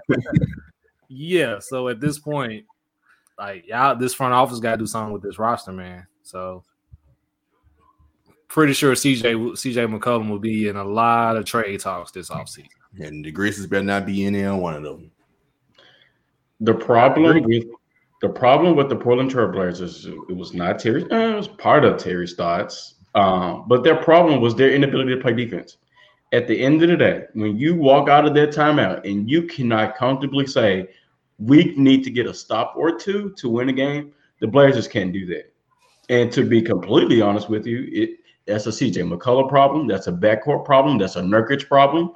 yeah, 1.08 1.58
so 1.60 1.88
at 1.88 2.00
this 2.00 2.18
point, 2.18 2.64
like 3.38 3.66
y'all, 3.68 3.96
this 3.96 4.14
front 4.14 4.34
office 4.34 4.58
got 4.58 4.72
to 4.72 4.76
do 4.78 4.86
something 4.86 5.12
with 5.12 5.22
this 5.22 5.38
roster, 5.38 5.72
man. 5.72 6.06
So 6.22 6.64
pretty 8.48 8.72
sure 8.72 8.94
CJ 8.94 9.52
CJ 9.52 9.98
McCollum 9.98 10.28
will 10.28 10.38
be 10.38 10.68
in 10.68 10.76
a 10.76 10.84
lot 10.84 11.36
of 11.36 11.44
trade 11.44 11.80
talks 11.80 12.10
this 12.10 12.30
offseason. 12.30 12.68
And 12.98 13.24
the 13.24 13.30
Grizzlies 13.30 13.66
better 13.66 13.84
not 13.84 14.06
be 14.06 14.24
in 14.24 14.32
there 14.32 14.50
on 14.50 14.60
one 14.60 14.74
of 14.74 14.82
them. 14.82 15.10
The 16.60 16.74
problem 16.74 17.44
with 17.44 17.64
the 18.20 18.28
problem 18.28 18.74
with 18.74 18.88
the 18.88 18.96
Portland 18.96 19.30
Trailblazers, 19.30 20.06
it 20.28 20.36
was 20.36 20.52
not 20.52 20.80
Terry. 20.80 21.04
Uh, 21.04 21.34
it 21.34 21.36
was 21.36 21.46
part 21.46 21.84
of 21.84 21.98
Terry 21.98 22.26
Stotts, 22.26 22.94
um, 23.14 23.64
but 23.68 23.84
their 23.84 23.96
problem 23.96 24.40
was 24.40 24.54
their 24.54 24.72
inability 24.72 25.14
to 25.14 25.20
play 25.20 25.32
defense. 25.32 25.76
At 26.32 26.46
the 26.46 26.60
end 26.60 26.82
of 26.82 26.90
the 26.90 26.96
day, 26.96 27.24
when 27.32 27.56
you 27.56 27.74
walk 27.74 28.08
out 28.08 28.26
of 28.26 28.34
that 28.34 28.50
timeout 28.50 29.08
and 29.10 29.30
you 29.30 29.44
cannot 29.44 29.96
comfortably 29.96 30.46
say, 30.46 30.88
we 31.38 31.74
need 31.76 32.04
to 32.04 32.10
get 32.10 32.26
a 32.26 32.34
stop 32.34 32.74
or 32.76 32.98
two 32.98 33.32
to 33.36 33.48
win 33.48 33.68
a 33.68 33.72
game. 33.72 34.12
The 34.40 34.46
Blazers 34.46 34.88
can't 34.88 35.12
do 35.12 35.24
that. 35.26 35.52
And 36.08 36.32
to 36.32 36.44
be 36.44 36.62
completely 36.62 37.20
honest 37.20 37.48
with 37.48 37.66
you, 37.66 37.88
it 37.92 38.10
that's 38.46 38.66
a 38.66 38.70
CJ 38.70 39.14
McCullough 39.14 39.48
problem. 39.48 39.86
That's 39.86 40.06
a 40.06 40.12
backcourt 40.12 40.64
problem. 40.64 40.96
That's 40.96 41.16
a 41.16 41.20
Nurkic 41.20 41.68
problem. 41.68 42.12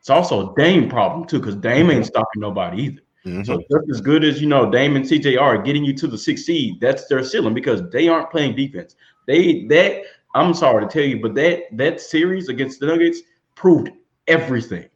It's 0.00 0.08
also 0.08 0.50
a 0.50 0.54
Dame 0.56 0.88
problem 0.88 1.26
too, 1.26 1.38
because 1.38 1.56
Dame 1.56 1.90
ain't 1.90 2.06
stopping 2.06 2.40
nobody 2.40 2.82
either. 2.84 3.00
Mm-hmm. 3.26 3.44
So 3.44 3.58
just 3.58 3.90
as 3.90 4.00
good 4.00 4.24
as 4.24 4.40
you 4.40 4.48
know, 4.48 4.68
Dame 4.68 4.96
and 4.96 5.04
CJ 5.04 5.38
are 5.40 5.58
getting 5.58 5.84
you 5.84 5.92
to 5.94 6.06
the 6.06 6.18
sixth 6.18 6.46
seed, 6.46 6.80
that's 6.80 7.06
their 7.06 7.22
ceiling 7.22 7.54
because 7.54 7.82
they 7.90 8.08
aren't 8.08 8.30
playing 8.30 8.56
defense. 8.56 8.96
They 9.26 9.64
that 9.66 10.02
I'm 10.34 10.54
sorry 10.54 10.86
to 10.86 10.90
tell 10.90 11.04
you, 11.04 11.20
but 11.20 11.34
that 11.34 11.76
that 11.76 12.00
series 12.00 12.48
against 12.48 12.80
the 12.80 12.86
Nuggets 12.86 13.20
proved 13.54 13.90
everything. 14.26 14.88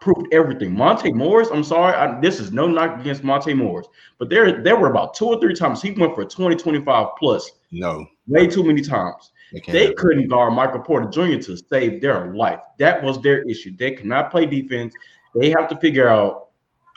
Proved 0.00 0.32
everything. 0.32 0.74
Monte 0.74 1.12
Morris, 1.12 1.48
I'm 1.52 1.62
sorry, 1.62 1.94
I, 1.94 2.18
this 2.20 2.40
is 2.40 2.52
no 2.52 2.66
knock 2.66 3.00
against 3.00 3.22
Monte 3.22 3.52
Morris, 3.52 3.86
but 4.18 4.30
there 4.30 4.62
there 4.62 4.76
were 4.76 4.90
about 4.90 5.14
two 5.14 5.26
or 5.26 5.40
three 5.40 5.54
times 5.54 5.82
he 5.82 5.90
went 5.90 6.14
for 6.14 6.24
20, 6.24 6.56
25 6.56 7.08
plus. 7.18 7.50
No, 7.70 8.06
way 8.26 8.46
too 8.46 8.64
many 8.64 8.80
times. 8.80 9.32
They, 9.52 9.60
they 9.72 9.92
couldn't 9.94 10.28
guard 10.28 10.54
Michael 10.54 10.80
Porter 10.80 11.08
Jr. 11.08 11.42
to 11.42 11.56
save 11.56 12.00
their 12.00 12.32
life. 12.34 12.60
That 12.78 13.02
was 13.02 13.20
their 13.20 13.42
issue. 13.48 13.76
They 13.76 13.90
cannot 13.92 14.30
play 14.30 14.46
defense. 14.46 14.94
They 15.34 15.50
have 15.50 15.68
to 15.68 15.76
figure 15.76 16.08
out 16.08 16.50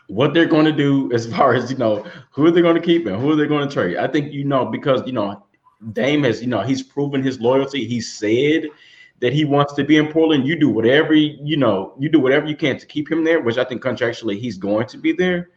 what 0.08 0.34
they're 0.34 0.46
going 0.46 0.66
to 0.66 0.72
do 0.72 1.12
as 1.14 1.26
far 1.28 1.56
as 1.56 1.72
you 1.72 1.78
know 1.78 2.06
who 2.32 2.52
they're 2.52 2.64
going 2.64 2.76
to 2.76 2.82
keep 2.82 3.06
and 3.08 3.20
who 3.20 3.36
they're 3.36 3.48
going 3.48 3.68
to 3.68 3.74
trade. 3.74 3.98
I 3.98 4.08
think 4.08 4.32
you 4.32 4.44
know 4.44 4.66
because 4.66 5.06
you 5.06 5.14
know 5.14 5.44
Dame 5.92 6.24
has 6.24 6.42
you 6.42 6.48
know 6.48 6.62
he's 6.62 6.82
proven 6.82 7.22
his 7.22 7.40
loyalty. 7.40 7.86
He 7.86 8.00
said 8.00 8.68
that 9.20 9.34
he 9.34 9.46
wants 9.46 9.74
to 9.74 9.84
be 9.84 9.98
in 9.98 10.12
Portland. 10.12 10.48
You 10.48 10.58
do 10.58 10.70
whatever 10.70 11.14
you 11.14 11.58
know 11.58 11.94
you 12.00 12.10
do 12.10 12.20
whatever 12.20 12.46
you 12.46 12.56
can 12.56 12.78
to 12.78 12.86
keep 12.86 13.12
him 13.12 13.24
there, 13.24 13.42
which 13.42 13.58
I 13.58 13.64
think 13.64 13.82
contractually 13.82 14.40
he's 14.40 14.58
going 14.58 14.88
to 14.88 14.98
be 14.98 15.12
there. 15.14 15.50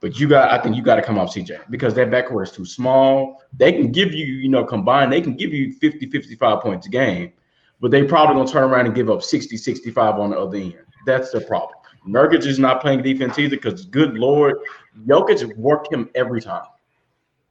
But 0.00 0.20
you 0.20 0.28
got, 0.28 0.50
I 0.52 0.62
think 0.62 0.76
you 0.76 0.82
got 0.82 0.96
to 0.96 1.02
come 1.02 1.18
off 1.18 1.34
CJ 1.34 1.70
because 1.70 1.94
that 1.94 2.10
backcourt 2.10 2.42
is 2.42 2.52
too 2.52 2.66
small. 2.66 3.42
They 3.56 3.72
can 3.72 3.90
give 3.90 4.12
you, 4.12 4.26
you 4.26 4.50
know, 4.50 4.62
combined, 4.62 5.10
they 5.10 5.22
can 5.22 5.34
give 5.34 5.54
you 5.54 5.72
50, 5.72 6.10
55 6.10 6.60
points 6.60 6.86
a 6.86 6.90
game, 6.90 7.32
but 7.80 7.90
they 7.90 8.04
probably 8.04 8.34
gonna 8.34 8.46
turn 8.46 8.70
around 8.70 8.84
and 8.84 8.94
give 8.94 9.08
up 9.08 9.22
60, 9.22 9.56
65 9.56 10.18
on 10.18 10.30
the 10.30 10.38
other 10.38 10.58
end. 10.58 10.76
That's 11.06 11.30
the 11.30 11.40
problem. 11.40 11.78
Nurkic 12.06 12.44
is 12.44 12.58
not 12.58 12.82
playing 12.82 13.02
defense 13.02 13.38
either 13.38 13.56
because 13.56 13.86
good 13.86 14.14
lord, 14.14 14.56
Jokic 15.06 15.56
worked 15.56 15.90
him 15.90 16.10
every 16.14 16.42
time. 16.42 16.66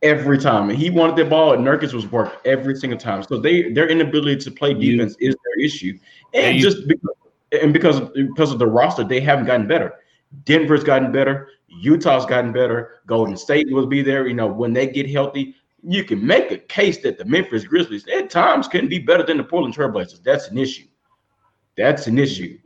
Every 0.04 0.38
time. 0.38 0.70
And 0.70 0.78
he 0.78 0.90
wanted 0.90 1.16
the 1.16 1.26
ball, 1.26 1.54
and 1.54 1.66
Nurkic 1.66 1.94
was 1.94 2.06
worked 2.12 2.46
every 2.46 2.76
single 2.76 3.00
time. 3.00 3.24
So 3.24 3.40
they 3.40 3.72
their 3.72 3.88
inability 3.88 4.36
to 4.44 4.52
play 4.52 4.74
defense 4.74 5.16
you, 5.20 5.30
is 5.30 5.36
their 5.36 5.66
issue. 5.66 5.98
And, 6.34 6.60
just 6.60 6.88
because 6.88 7.16
and 7.54 7.72
because 7.72 8.02
because 8.12 8.52
of 8.52 8.60
the 8.60 8.68
roster, 8.68 9.06
they 9.06 9.22
haven't 9.22 9.46
gotten 9.46 9.66
better. 9.66 9.94
Denver's 10.44 10.84
gotten 10.84 11.12
better. 11.12 11.48
Utah's 11.68 12.26
gotten 12.26 12.52
better. 12.52 13.00
Golden 13.08 13.38
State 13.38 13.72
will 13.72 13.88
be 13.88 14.02
there. 14.02 14.28
You 14.28 14.34
know, 14.34 14.48
when 14.48 14.74
they 14.74 14.88
get 14.88 15.10
healthy, 15.10 15.56
you 15.84 16.04
can 16.04 16.26
make 16.26 16.52
a 16.52 16.58
case 16.58 16.98
that 17.00 17.18
the 17.18 17.26
Memphis 17.26 17.64
Grizzlies 17.64 18.08
at 18.08 18.30
times 18.30 18.68
can 18.68 18.88
be 18.88 19.00
better 19.00 19.24
than 19.24 19.38
the 19.38 19.44
Portland 19.44 19.76
Trailblazers. 19.76 20.22
That's 20.24 20.50
an 20.50 20.58
issue. 20.58 20.88
That's 21.78 22.08
an 22.08 22.20
issue. 22.20 22.58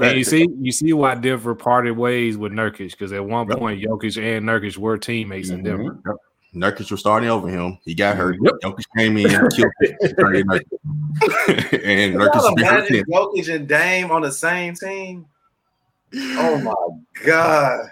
And 0.00 0.18
you 0.18 0.24
see, 0.24 0.48
you 0.60 0.72
see 0.72 0.92
why 0.92 1.14
Denver 1.14 1.54
parted 1.54 1.92
ways 1.92 2.36
with 2.36 2.52
Nurkic 2.52 2.92
because 2.92 3.12
at 3.12 3.24
one 3.24 3.46
point 3.48 3.82
Jokic 3.82 4.20
and 4.20 4.46
Nurkic 4.46 4.76
were 4.76 4.98
teammates 4.98 5.48
mm-hmm. 5.48 5.58
in 5.58 5.64
Denver. 5.64 5.98
Yep. 6.06 6.16
Nurkic 6.54 6.90
was 6.90 7.00
starting 7.00 7.30
over 7.30 7.48
him. 7.48 7.78
He 7.84 7.94
got 7.94 8.16
hurt. 8.16 8.36
Yep. 8.42 8.54
Jokic 8.62 8.84
came 8.96 9.16
in, 9.16 9.28
killed 9.28 9.72
it, 9.80 9.96
and 11.84 12.14
Nurkic. 12.16 12.58
Imagine 12.58 13.04
Jokic 13.04 13.54
and 13.54 13.68
Dame 13.68 14.10
on 14.10 14.22
the 14.22 14.32
same 14.32 14.74
team. 14.74 15.26
Oh 16.14 16.58
my 16.58 17.24
god. 17.24 17.88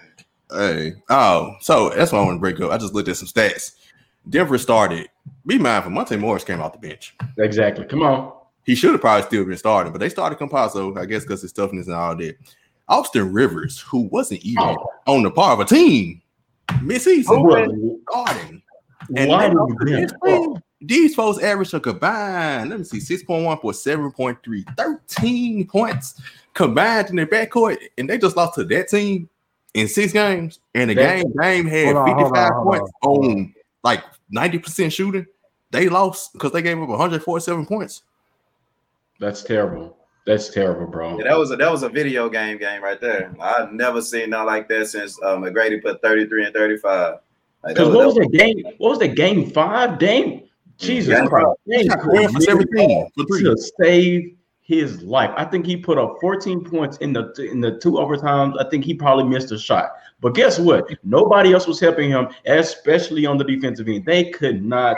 Hey, 0.51 0.95
oh, 1.09 1.55
so 1.61 1.91
that's 1.91 2.13
why 2.13 2.19
I 2.19 2.25
want 2.25 2.37
to 2.37 2.41
break 2.41 2.61
up. 2.61 2.73
I 2.73 2.79
just 2.79 2.93
looked 2.93 3.09
at 3.09 3.17
some 3.17 3.29
stats. 3.29 3.77
Denver 4.29 4.59
started. 4.59 5.09
Be 5.47 5.59
mindful, 5.59 5.93
Monte 5.93 6.17
Morris 6.17 6.45
came 6.45 6.61
off 6.61 6.73
the 6.73 6.79
bench. 6.79 7.17
Exactly. 7.39 7.85
Come 7.87 8.03
on. 8.03 8.33
He 8.65 8.75
should 8.75 8.93
have 8.93 9.01
probably 9.01 9.27
still 9.27 9.45
been 9.45 9.57
starting, 9.57 9.93
but 9.93 9.99
they 10.01 10.09
started 10.09 10.39
Campazzo, 10.39 10.97
I 10.99 11.07
guess, 11.07 11.23
because 11.23 11.43
his 11.43 11.53
toughness 11.53 11.87
and 11.87 11.97
all 11.97 12.17
that. 12.17 12.37
Austin 12.89 13.33
Rivers, 13.33 13.81
who 13.81 14.03
wasn't 14.03 14.43
even 14.43 14.65
oh. 14.65 14.87
on 15.07 15.23
the 15.23 15.31
par 15.31 15.53
of 15.53 15.61
a 15.61 15.65
team 15.65 16.21
mid-season, 16.83 17.37
oh, 17.39 18.01
starting. 18.11 18.63
And 19.17 19.29
Why 19.29 19.49
these 20.81 21.15
folks 21.15 21.43
average 21.43 21.75
a 21.75 21.81
combined, 21.81 22.71
let 22.71 22.79
me 22.79 22.85
see, 22.85 22.99
6.1 22.99 23.61
for 23.61 23.73
7.3, 23.73 24.77
13 24.77 25.67
points 25.67 26.21
combined 26.55 27.11
in 27.11 27.17
their 27.17 27.27
backcourt, 27.27 27.79
and 27.99 28.09
they 28.09 28.19
just 28.19 28.37
lost 28.37 28.55
to 28.55 28.65
that 28.65 28.89
team 28.89 29.29
in 29.75 29.89
six 29.89 30.13
games. 30.13 30.61
And 30.75 30.91
the 30.91 30.95
game 30.95 31.33
game 31.41 31.67
had 31.67 31.97
on, 31.97 32.07
55 32.07 32.53
on, 32.53 32.65
points 32.65 32.91
on, 33.03 33.25
on 33.25 33.55
like 33.83 34.05
90% 34.35 34.93
shooting. 34.93 35.27
They 35.71 35.89
lost 35.89 36.33
because 36.33 36.53
they 36.53 36.63
gave 36.63 36.81
up 36.81 36.89
147 36.89 37.67
points. 37.67 38.03
That's 39.21 39.43
terrible. 39.43 39.97
That's 40.27 40.49
terrible, 40.49 40.87
bro. 40.87 41.19
Yeah, 41.19 41.25
that 41.25 41.39
was 41.39 41.51
a 41.51 41.57
that 41.57 41.71
was 41.71 41.83
a 41.83 41.89
video 41.89 42.29
game 42.29 42.59
game 42.59 42.83
right 42.83 43.01
there. 43.01 43.35
I've 43.41 43.73
never 43.73 44.03
seen 44.03 44.31
nothing 44.31 44.47
like 44.47 44.69
that 44.69 44.89
since 44.89 45.21
uh, 45.23 45.37
McGrady 45.37 45.83
put 45.83 46.03
33 46.03 46.47
and 46.47 46.55
35. 46.55 47.19
Because 47.67 47.89
like, 47.89 47.97
what 47.97 48.07
was 48.07 48.15
that 48.17 48.33
game? 48.33 48.65
What 48.79 48.91
was 48.91 48.99
that 49.01 49.15
game 49.15 49.51
five? 49.51 49.99
Dame, 49.99 50.49
Jesus 50.79 51.29
Christ, 51.29 51.49
Dame, 51.69 51.91
for 51.91 52.41
17 52.41 53.09
to 53.17 53.57
save 53.81 54.37
his 54.63 55.03
life. 55.03 55.31
I 55.37 55.45
think 55.45 55.67
he 55.67 55.77
put 55.77 55.99
up 55.99 56.17
14 56.21 56.65
points 56.65 56.97
in 56.99 57.13
the 57.13 57.33
in 57.51 57.61
the 57.61 57.79
two 57.79 57.93
overtimes. 57.93 58.55
I 58.65 58.69
think 58.71 58.85
he 58.85 58.95
probably 58.95 59.25
missed 59.25 59.53
a 59.53 59.59
shot. 59.59 59.93
But 60.21 60.35
guess 60.35 60.59
what? 60.59 60.87
Nobody 61.03 61.53
else 61.53 61.67
was 61.67 61.81
helping 61.81 62.11
him, 62.11 62.29
especially 62.47 63.27
on 63.27 63.37
the 63.37 63.45
defensive 63.45 63.89
end. 63.89 64.05
They 64.05 64.31
could 64.31 64.65
not 64.65 64.97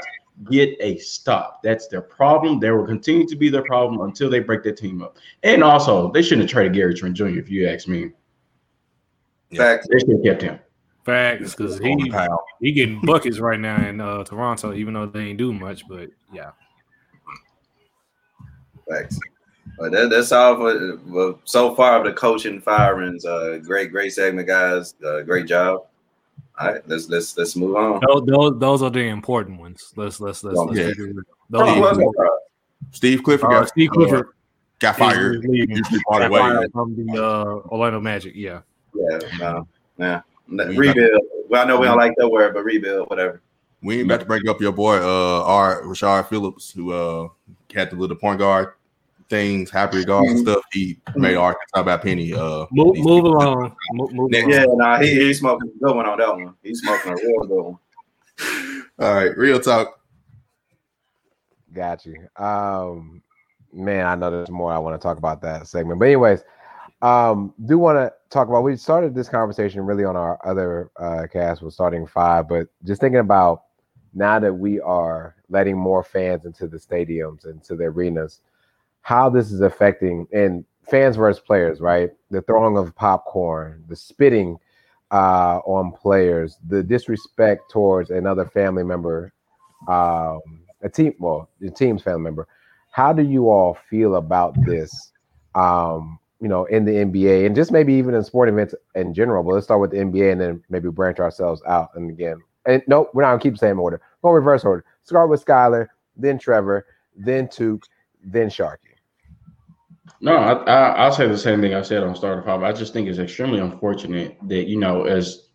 get 0.50 0.76
a 0.80 0.98
stop. 0.98 1.62
That's 1.62 1.88
their 1.88 2.00
problem. 2.00 2.60
They 2.60 2.70
will 2.70 2.86
continue 2.86 3.26
to 3.26 3.36
be 3.36 3.48
their 3.48 3.62
problem 3.62 4.00
until 4.00 4.30
they 4.30 4.40
break 4.40 4.62
their 4.62 4.74
team 4.74 5.02
up. 5.02 5.16
And 5.42 5.62
also, 5.62 6.10
they 6.10 6.22
shouldn't 6.22 6.42
have 6.42 6.50
traded 6.50 6.74
Gary 6.74 6.94
Trent 6.94 7.16
Jr. 7.16 7.28
If 7.28 7.50
you 7.50 7.68
ask 7.68 7.88
me. 7.88 8.10
Facts. 9.54 9.86
They 9.90 9.98
should 9.98 10.10
have 10.10 10.24
kept 10.24 10.42
him. 10.42 10.58
Facts, 11.04 11.54
because 11.54 11.78
he 11.78 12.12
he 12.60 12.72
getting 12.72 13.00
buckets 13.00 13.40
right 13.40 13.58
now 13.58 13.76
in 13.84 14.00
uh, 14.00 14.22
Toronto, 14.22 14.72
even 14.72 14.94
though 14.94 15.06
they 15.06 15.20
ain't 15.20 15.38
do 15.38 15.52
much. 15.52 15.86
But 15.88 16.10
yeah. 16.32 16.52
Facts. 18.88 19.18
But 19.78 19.90
that, 19.92 20.10
that's 20.10 20.30
all 20.30 20.56
for 20.56 21.00
well, 21.06 21.40
so 21.44 21.74
far 21.74 21.98
of 21.98 22.04
the 22.04 22.12
coaching 22.12 22.60
firings. 22.60 23.24
Uh, 23.24 23.58
great, 23.62 23.90
great 23.90 24.12
segment, 24.12 24.46
guys. 24.46 24.94
Uh, 25.04 25.22
great 25.22 25.46
job. 25.46 25.86
All 26.58 26.72
right, 26.72 26.88
let's 26.88 27.08
let's 27.08 27.36
let's 27.36 27.56
move 27.56 27.76
on. 27.76 28.00
Those, 28.06 28.26
those, 28.26 28.58
those 28.58 28.82
are 28.82 28.90
the 28.90 29.00
important 29.00 29.58
ones. 29.58 29.92
Let's 29.96 30.20
let's 30.20 30.44
let's. 30.44 30.58
let's 30.58 30.98
yeah. 30.98 31.06
those 31.48 31.98
Steve 32.90 33.22
Clifford. 33.22 33.52
Uh, 33.52 33.66
Steve 33.66 33.90
Clifford 33.90 34.28
got 34.78 34.96
fired. 34.96 35.42
got 35.42 36.30
fired 36.30 36.72
from 36.72 36.94
the 36.94 37.24
uh, 37.24 37.68
Orlando 37.68 38.00
Magic. 38.00 38.34
Yeah. 38.34 38.60
Yeah. 38.94 39.18
No. 39.38 39.68
Yeah. 39.98 40.20
Rebuild. 40.48 41.22
Well, 41.48 41.62
I 41.62 41.64
know 41.66 41.80
we 41.80 41.86
don't 41.86 41.98
like 41.98 42.12
that 42.18 42.28
word, 42.28 42.54
but 42.54 42.64
rebuild, 42.64 43.08
whatever. 43.08 43.40
We 43.82 43.98
ain't 43.98 44.06
about 44.06 44.20
to 44.20 44.26
break 44.26 44.46
up 44.48 44.60
your 44.60 44.72
boy, 44.72 44.96
uh, 44.96 45.44
R. 45.44 45.82
Rashard 45.82 46.28
Phillips, 46.28 46.70
who 46.70 46.92
uh 46.92 47.28
had 47.74 47.90
the 47.90 47.96
little 47.96 48.16
point 48.16 48.38
guard 48.38 48.74
things, 49.32 49.70
happy 49.70 49.96
regards 49.96 50.30
and 50.30 50.40
stuff. 50.40 50.62
He 50.72 51.00
made 51.16 51.36
Arkansas 51.36 51.80
about 51.80 52.02
Penny. 52.02 52.34
Uh, 52.34 52.66
move, 52.70 52.98
move 52.98 53.24
along. 53.24 53.74
Move, 53.94 54.12
move 54.12 54.30
yeah, 54.30 54.66
nah, 54.68 55.00
he, 55.00 55.08
he's 55.14 55.38
smoking 55.38 55.72
a 55.74 55.84
good 55.84 55.96
one 55.96 56.06
on 56.06 56.18
that 56.18 56.28
one. 56.28 56.54
He's 56.62 56.80
smoking 56.80 57.12
a 57.12 57.16
real 57.16 57.46
good 57.46 57.62
one. 57.62 57.78
All 58.98 59.14
right, 59.14 59.36
real 59.36 59.58
talk. 59.58 60.00
Got 61.72 62.04
you. 62.04 62.28
Um, 62.36 63.22
man, 63.72 64.04
I 64.04 64.14
know 64.14 64.30
there's 64.30 64.50
more 64.50 64.70
I 64.70 64.76
want 64.76 65.00
to 65.00 65.02
talk 65.02 65.16
about 65.16 65.40
that 65.40 65.66
segment, 65.66 65.98
but 65.98 66.04
anyways, 66.06 66.44
um, 67.00 67.54
do 67.64 67.78
want 67.78 67.96
to 67.96 68.12
talk 68.28 68.48
about. 68.48 68.64
We 68.64 68.76
started 68.76 69.14
this 69.14 69.30
conversation 69.30 69.80
really 69.80 70.04
on 70.04 70.14
our 70.14 70.38
other 70.46 70.90
uh, 71.00 71.26
cast 71.32 71.62
with 71.62 71.72
starting 71.72 72.06
five, 72.06 72.48
but 72.48 72.68
just 72.84 73.00
thinking 73.00 73.20
about 73.20 73.62
now 74.12 74.38
that 74.38 74.52
we 74.52 74.78
are 74.78 75.36
letting 75.48 75.78
more 75.78 76.04
fans 76.04 76.44
into 76.44 76.68
the 76.68 76.76
stadiums 76.76 77.46
and 77.46 77.64
to 77.64 77.76
the 77.76 77.84
arenas 77.84 78.40
how 79.02 79.28
this 79.28 79.52
is 79.52 79.60
affecting 79.60 80.26
and 80.32 80.64
fans 80.88 81.16
versus 81.16 81.42
players, 81.44 81.80
right? 81.80 82.10
The 82.30 82.42
throwing 82.42 82.76
of 82.76 82.94
popcorn, 82.94 83.84
the 83.88 83.96
spitting 83.96 84.58
uh, 85.10 85.58
on 85.64 85.92
players, 85.92 86.58
the 86.68 86.82
disrespect 86.82 87.70
towards 87.70 88.10
another 88.10 88.46
family 88.46 88.82
member, 88.82 89.32
um, 89.88 90.40
a 90.82 90.88
team, 90.92 91.14
well, 91.18 91.48
the 91.60 91.70
team's 91.70 92.02
family 92.02 92.22
member. 92.22 92.48
How 92.90 93.12
do 93.12 93.22
you 93.22 93.48
all 93.48 93.78
feel 93.88 94.16
about 94.16 94.54
this? 94.64 95.12
Um, 95.54 96.18
you 96.40 96.48
know, 96.48 96.64
in 96.64 96.84
the 96.84 96.92
NBA 96.92 97.46
and 97.46 97.54
just 97.54 97.70
maybe 97.70 97.94
even 97.94 98.14
in 98.14 98.24
sport 98.24 98.48
events 98.48 98.74
in 98.96 99.14
general. 99.14 99.44
But 99.44 99.54
let's 99.54 99.64
start 99.64 99.80
with 99.80 99.92
the 99.92 99.98
NBA 99.98 100.32
and 100.32 100.40
then 100.40 100.64
maybe 100.70 100.88
branch 100.88 101.20
ourselves 101.20 101.62
out. 101.68 101.90
And 101.94 102.10
again, 102.10 102.42
and 102.66 102.82
no, 102.88 103.08
we're 103.14 103.22
not 103.22 103.30
gonna 103.30 103.40
keep 103.42 103.54
the 103.54 103.58
same 103.58 103.78
order. 103.78 104.00
Go 104.22 104.30
reverse 104.30 104.64
order. 104.64 104.84
Start 105.04 105.30
with 105.30 105.44
Skylar, 105.44 105.86
then 106.16 106.38
Trevor, 106.38 106.86
then 107.16 107.48
Took, 107.48 107.84
then 108.24 108.48
Sharky. 108.48 108.91
No, 110.20 110.36
I, 110.36 110.52
I, 110.64 110.88
I'll 110.96 111.12
say 111.12 111.28
the 111.28 111.38
same 111.38 111.60
thing 111.60 111.74
I 111.74 111.82
said 111.82 112.02
on 112.02 112.16
Starter 112.16 112.42
Five. 112.42 112.62
I 112.62 112.72
just 112.72 112.92
think 112.92 113.08
it's 113.08 113.18
extremely 113.18 113.60
unfortunate 113.60 114.36
that 114.48 114.68
you 114.68 114.78
know, 114.78 115.04
as 115.04 115.48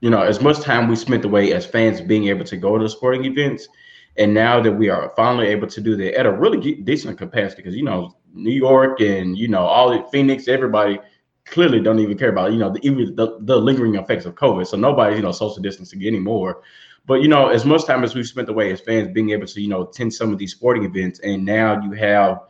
you 0.00 0.10
know, 0.10 0.22
as 0.22 0.42
much 0.42 0.60
time 0.60 0.88
we 0.88 0.96
spent 0.96 1.24
away 1.24 1.52
as 1.52 1.64
fans 1.64 2.00
being 2.00 2.28
able 2.28 2.44
to 2.44 2.56
go 2.56 2.76
to 2.76 2.88
sporting 2.88 3.24
events, 3.24 3.68
and 4.18 4.34
now 4.34 4.60
that 4.60 4.72
we 4.72 4.90
are 4.90 5.12
finally 5.16 5.46
able 5.46 5.68
to 5.68 5.80
do 5.80 5.96
that 5.96 6.18
at 6.18 6.26
a 6.26 6.32
really 6.32 6.74
decent 6.82 7.16
capacity, 7.16 7.62
because 7.62 7.76
you 7.76 7.84
know, 7.84 8.16
New 8.34 8.52
York 8.52 9.00
and 9.00 9.38
you 9.38 9.48
know, 9.48 9.64
all 9.64 9.90
the 9.90 10.06
Phoenix, 10.10 10.48
everybody 10.48 10.98
clearly 11.46 11.80
don't 11.80 12.00
even 12.00 12.18
care 12.18 12.30
about 12.30 12.52
you 12.52 12.58
know 12.58 12.70
the 12.70 12.80
even 12.86 13.14
the, 13.14 13.38
the 13.40 13.56
lingering 13.56 13.94
effects 13.94 14.26
of 14.26 14.34
COVID. 14.34 14.66
So 14.66 14.76
nobody's 14.76 15.16
you 15.16 15.22
know 15.22 15.32
social 15.32 15.62
distancing 15.62 16.06
anymore. 16.06 16.62
But 17.06 17.22
you 17.22 17.28
know, 17.28 17.48
as 17.48 17.64
much 17.64 17.86
time 17.86 18.04
as 18.04 18.14
we've 18.14 18.26
spent 18.26 18.48
away 18.48 18.72
as 18.72 18.80
fans 18.80 19.08
being 19.14 19.30
able 19.30 19.46
to 19.46 19.60
you 19.60 19.68
know 19.68 19.88
attend 19.88 20.12
some 20.12 20.32
of 20.32 20.38
these 20.38 20.52
sporting 20.52 20.84
events, 20.84 21.20
and 21.20 21.44
now 21.44 21.80
you 21.80 21.92
have 21.92 22.40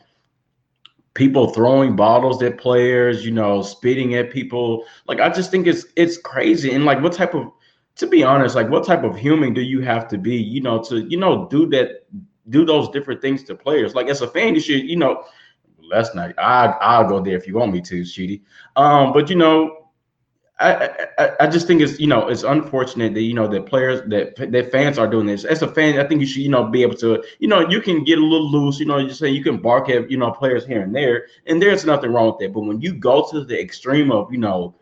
people 1.17 1.49
throwing 1.49 1.97
bottles 1.97 2.43
at 2.43 2.59
players, 2.59 3.25
you 3.25 3.33
know, 3.33 3.63
spitting 3.63 4.15
at 4.15 4.31
people. 4.31 4.85
Like 5.09 5.19
I 5.19 5.31
just 5.31 5.51
think 5.51 5.67
it's 5.67 5.87
it's 5.97 6.19
crazy. 6.19 6.73
And 6.73 6.85
like 6.85 7.03
what 7.03 7.15
type 7.15 7.35
of 7.35 7.51
to 7.97 8.07
be 8.07 8.23
honest, 8.23 8.55
like 8.55 8.69
what 8.69 8.87
type 8.87 9.03
of 9.03 9.17
human 9.17 9.55
do 9.55 9.63
you 9.63 9.81
have 9.81 10.07
to 10.09 10.19
be, 10.19 10.37
you 10.37 10.61
know, 10.61 10.81
to 10.85 11.01
you 11.09 11.17
know 11.17 11.49
do 11.49 11.67
that 11.71 12.07
do 12.51 12.65
those 12.65 12.89
different 12.91 13.21
things 13.21 13.43
to 13.45 13.57
players? 13.57 13.95
Like 13.95 14.09
as 14.09 14.21
a 14.21 14.29
fan, 14.29 14.55
you 14.55 14.61
should, 14.61 14.89
you 14.89 14.97
know, 14.97 15.25
last 15.81 16.15
night 16.15 16.35
I 16.39 16.67
I'll 16.81 17.09
go 17.09 17.21
there 17.21 17.37
if 17.37 17.49
you 17.49 17.55
want 17.55 17.73
me 17.73 17.81
to, 17.81 18.05
Sheedy. 18.05 18.45
Um, 18.77 19.13
but 19.13 19.31
you 19.31 19.37
know, 19.37 19.86
I, 20.59 21.35
I, 21.41 21.47
just 21.49 21.67
think 21.67 21.83
it's 21.83 22.01
you 22.01 22.07
know 22.07 22.29
it's 22.29 22.43
unfortunate 22.43 23.13
that 23.13 23.21
you 23.21 23.35
know 23.35 23.47
that 23.47 23.67
players 23.67 24.01
that 24.09 24.37
that 24.37 24.73
fans 24.73 24.99
are 24.99 25.07
doing 25.07 25.27
this. 25.27 25.45
As 25.45 25.61
a 25.61 25.69
fan, 25.69 25.99
I 25.99 26.05
think 26.09 26.23
you 26.23 26.27
should 26.27 26.41
you 26.41 26.49
know 26.49 26.65
be 26.65 26.83
able 26.83 26.97
to 26.97 27.23
you 27.41 27.49
know 27.49 27.69
you 27.69 27.83
can 27.83 28.05
get 28.05 28.19
a 28.19 28.25
little 28.25 28.51
loose. 28.51 28.81
You 28.81 28.87
know, 28.87 28.97
you 28.97 29.11
say 29.11 29.29
you 29.29 29.45
can 29.45 29.59
bark 29.59 29.91
at 29.91 30.11
you 30.11 30.17
know 30.17 30.31
players 30.31 30.65
here 30.65 30.81
and 30.81 30.95
there, 30.95 31.27
and 31.47 31.61
there's 31.61 31.85
nothing 31.85 32.11
wrong 32.11 32.29
with 32.29 32.39
that. 32.39 32.55
But 32.55 32.61
when 32.61 32.81
you 32.81 32.95
go 32.95 33.29
to 33.31 33.45
the 33.45 33.61
extreme 33.61 34.11
of 34.11 34.33
you 34.33 34.39
know 34.39 34.75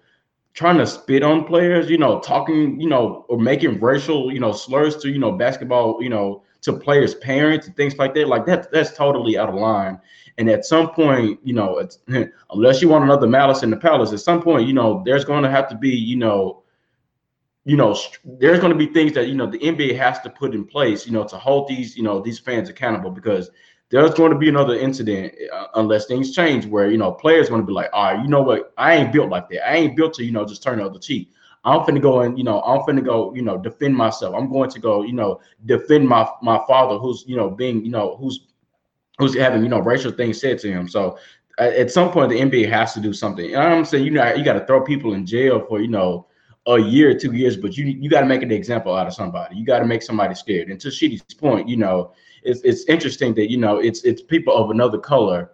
trying 0.52 0.78
to 0.78 0.86
spit 0.86 1.24
on 1.24 1.42
players, 1.42 1.90
you 1.90 1.98
know, 1.98 2.20
talking 2.20 2.80
you 2.80 2.88
know 2.88 3.24
or 3.28 3.36
making 3.36 3.80
racial 3.80 4.32
you 4.32 4.38
know 4.38 4.52
slurs 4.52 4.96
to 4.98 5.10
you 5.10 5.18
know 5.18 5.32
basketball 5.32 6.00
you 6.00 6.08
know 6.08 6.44
to 6.62 6.72
players' 6.72 7.16
parents 7.16 7.66
and 7.66 7.76
things 7.76 7.98
like 7.98 8.14
that, 8.14 8.28
like 8.28 8.46
that 8.46 8.70
that's 8.70 8.96
totally 8.96 9.36
out 9.36 9.48
of 9.48 9.56
line. 9.56 10.00
And 10.38 10.50
at 10.50 10.64
some 10.64 10.90
point, 10.90 11.38
you 11.44 11.54
know, 11.54 11.86
unless 12.50 12.82
you 12.82 12.88
want 12.88 13.04
another 13.04 13.26
malice 13.26 13.62
in 13.62 13.70
the 13.70 13.76
palace, 13.76 14.12
at 14.12 14.20
some 14.20 14.42
point, 14.42 14.66
you 14.66 14.74
know, 14.74 15.02
there's 15.04 15.24
going 15.24 15.44
to 15.44 15.50
have 15.50 15.68
to 15.68 15.76
be, 15.76 15.90
you 15.90 16.16
know, 16.16 16.62
you 17.64 17.76
know, 17.76 17.96
there's 18.24 18.60
going 18.60 18.72
to 18.72 18.78
be 18.78 18.92
things 18.92 19.12
that 19.14 19.28
you 19.28 19.34
know 19.34 19.46
the 19.46 19.58
NBA 19.58 19.96
has 19.96 20.20
to 20.20 20.30
put 20.30 20.54
in 20.54 20.64
place, 20.66 21.06
you 21.06 21.12
know, 21.12 21.24
to 21.24 21.38
hold 21.38 21.66
these, 21.68 21.96
you 21.96 22.02
know, 22.02 22.20
these 22.20 22.38
fans 22.38 22.68
accountable 22.68 23.10
because 23.10 23.50
there's 23.90 24.12
going 24.14 24.32
to 24.32 24.38
be 24.38 24.48
another 24.48 24.74
incident 24.74 25.34
uh, 25.52 25.68
unless 25.76 26.06
things 26.06 26.34
change 26.34 26.66
where 26.66 26.90
you 26.90 26.98
know 26.98 27.12
players 27.12 27.48
going 27.48 27.60
to 27.60 27.66
be 27.66 27.72
like, 27.72 27.90
all 27.92 28.12
right, 28.12 28.22
you 28.22 28.28
know 28.28 28.42
what, 28.42 28.72
I 28.76 28.96
ain't 28.96 29.12
built 29.12 29.30
like 29.30 29.48
that. 29.50 29.68
I 29.68 29.76
ain't 29.76 29.96
built 29.96 30.14
to 30.14 30.24
you 30.24 30.32
know 30.32 30.44
just 30.44 30.62
turn 30.62 30.78
the 30.78 30.84
other 30.84 30.98
cheek. 30.98 31.30
I'm 31.64 31.80
finna 31.80 32.02
go 32.02 32.20
and 32.20 32.36
you 32.36 32.44
know 32.44 32.60
I'm 32.62 32.80
finna 32.80 33.04
go 33.04 33.34
you 33.34 33.42
know 33.42 33.56
defend 33.56 33.96
myself. 33.96 34.34
I'm 34.34 34.50
going 34.50 34.68
to 34.70 34.78
go 34.80 35.02
you 35.02 35.12
know 35.12 35.40
defend 35.64 36.08
my 36.08 36.28
my 36.42 36.60
father 36.66 36.98
who's 36.98 37.24
you 37.26 37.36
know 37.36 37.50
being 37.50 37.84
you 37.84 37.90
know 37.90 38.16
who's 38.16 38.40
who's 39.18 39.36
having 39.36 39.62
you 39.62 39.68
know 39.68 39.80
racial 39.80 40.12
things 40.12 40.40
said 40.40 40.58
to 40.60 40.70
him. 40.70 40.88
So 40.88 41.18
uh, 41.58 41.62
at 41.76 41.90
some 41.90 42.10
point 42.10 42.30
the 42.30 42.40
NBA 42.40 42.68
has 42.68 42.94
to 42.94 43.00
do 43.00 43.12
something. 43.12 43.54
And 43.54 43.62
I'm 43.62 43.84
saying 43.84 44.04
you 44.04 44.10
know 44.10 44.34
you 44.34 44.44
got 44.44 44.54
to 44.54 44.66
throw 44.66 44.82
people 44.82 45.14
in 45.14 45.26
jail 45.26 45.64
for 45.68 45.80
you 45.80 45.88
know 45.88 46.26
a 46.66 46.78
year, 46.78 47.16
two 47.18 47.32
years, 47.32 47.56
but 47.56 47.76
you 47.76 47.86
you 47.86 48.08
got 48.08 48.20
to 48.20 48.26
make 48.26 48.42
an 48.42 48.50
example 48.50 48.94
out 48.94 49.06
of 49.06 49.14
somebody. 49.14 49.56
You 49.56 49.64
got 49.64 49.80
to 49.80 49.86
make 49.86 50.02
somebody 50.02 50.34
scared. 50.34 50.68
And 50.70 50.80
to 50.80 50.90
Sheedy's 50.90 51.22
point, 51.22 51.68
you 51.68 51.76
know, 51.76 52.12
it's 52.42 52.60
it's 52.62 52.84
interesting 52.86 53.34
that 53.34 53.50
you 53.50 53.58
know 53.58 53.78
it's 53.78 54.02
it's 54.04 54.22
people 54.22 54.54
of 54.54 54.70
another 54.70 54.98
color 54.98 55.50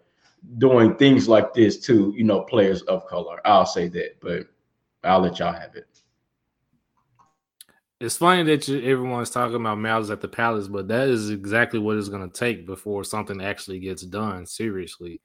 doing 0.59 0.97
things 0.97 1.29
like 1.29 1.53
this 1.53 1.79
to 1.87 2.15
you 2.17 2.25
know 2.25 2.43
players 2.43 2.83
of 2.83 3.07
color. 3.07 3.41
I'll 3.45 3.67
say 3.67 3.89
that, 3.89 4.21
but 4.21 4.47
I'll 5.05 5.21
let 5.21 5.39
y'all 5.39 5.53
have 5.53 5.75
it. 5.75 6.00
It's 8.01 8.17
funny 8.17 8.43
that 8.45 8.67
you, 8.67 8.81
everyone's 8.81 9.29
talking 9.29 9.57
about 9.57 9.79
malice 9.79 10.09
at 10.09 10.23
the 10.23 10.29
palace, 10.29 10.69
but 10.69 10.89
that 10.89 11.09
is 11.09 11.29
exactly 11.29 11.79
what 11.79 11.99
it's 11.99 12.09
going 12.09 12.29
to 12.29 12.39
take 12.39 12.67
before 12.67 13.05
something 13.05 13.43
actually 13.43 13.79
gets 13.79 14.03
done 14.03 14.47
seriously. 14.47 15.21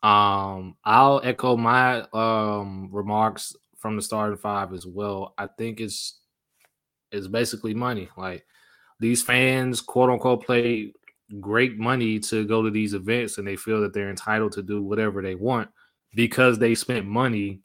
Um, 0.00 0.76
I'll 0.84 1.20
echo 1.24 1.56
my 1.56 2.06
um, 2.12 2.88
remarks 2.92 3.56
from 3.78 3.96
the 3.96 4.02
starting 4.02 4.38
five 4.38 4.72
as 4.72 4.86
well. 4.86 5.34
I 5.36 5.48
think 5.58 5.80
it's 5.80 6.20
it's 7.10 7.26
basically 7.26 7.74
money. 7.74 8.08
Like 8.16 8.46
these 9.00 9.22
fans, 9.22 9.80
quote 9.80 10.10
unquote, 10.10 10.46
play 10.46 10.92
great 11.40 11.78
money 11.78 12.20
to 12.20 12.44
go 12.46 12.62
to 12.62 12.70
these 12.70 12.94
events, 12.94 13.38
and 13.38 13.46
they 13.46 13.56
feel 13.56 13.80
that 13.80 13.92
they're 13.92 14.10
entitled 14.10 14.52
to 14.52 14.62
do 14.62 14.82
whatever 14.82 15.20
they 15.20 15.34
want 15.34 15.68
because 16.14 16.60
they 16.60 16.76
spent 16.76 17.06
money 17.06 17.60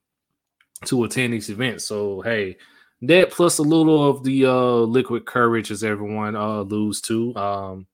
to 0.86 1.04
attend 1.04 1.34
these 1.34 1.50
events. 1.52 1.86
So 1.86 2.22
hey 2.22 2.58
that 3.02 3.32
plus 3.32 3.58
a 3.58 3.64
little 3.64 4.10
of 4.10 4.24
the 4.24 4.46
uh 4.46 4.82
liquid 4.82 5.26
courage 5.26 5.72
as 5.72 5.84
everyone 5.84 6.36
uh 6.36 6.62
lose 6.62 7.02
to. 7.02 7.36
Um 7.36 7.88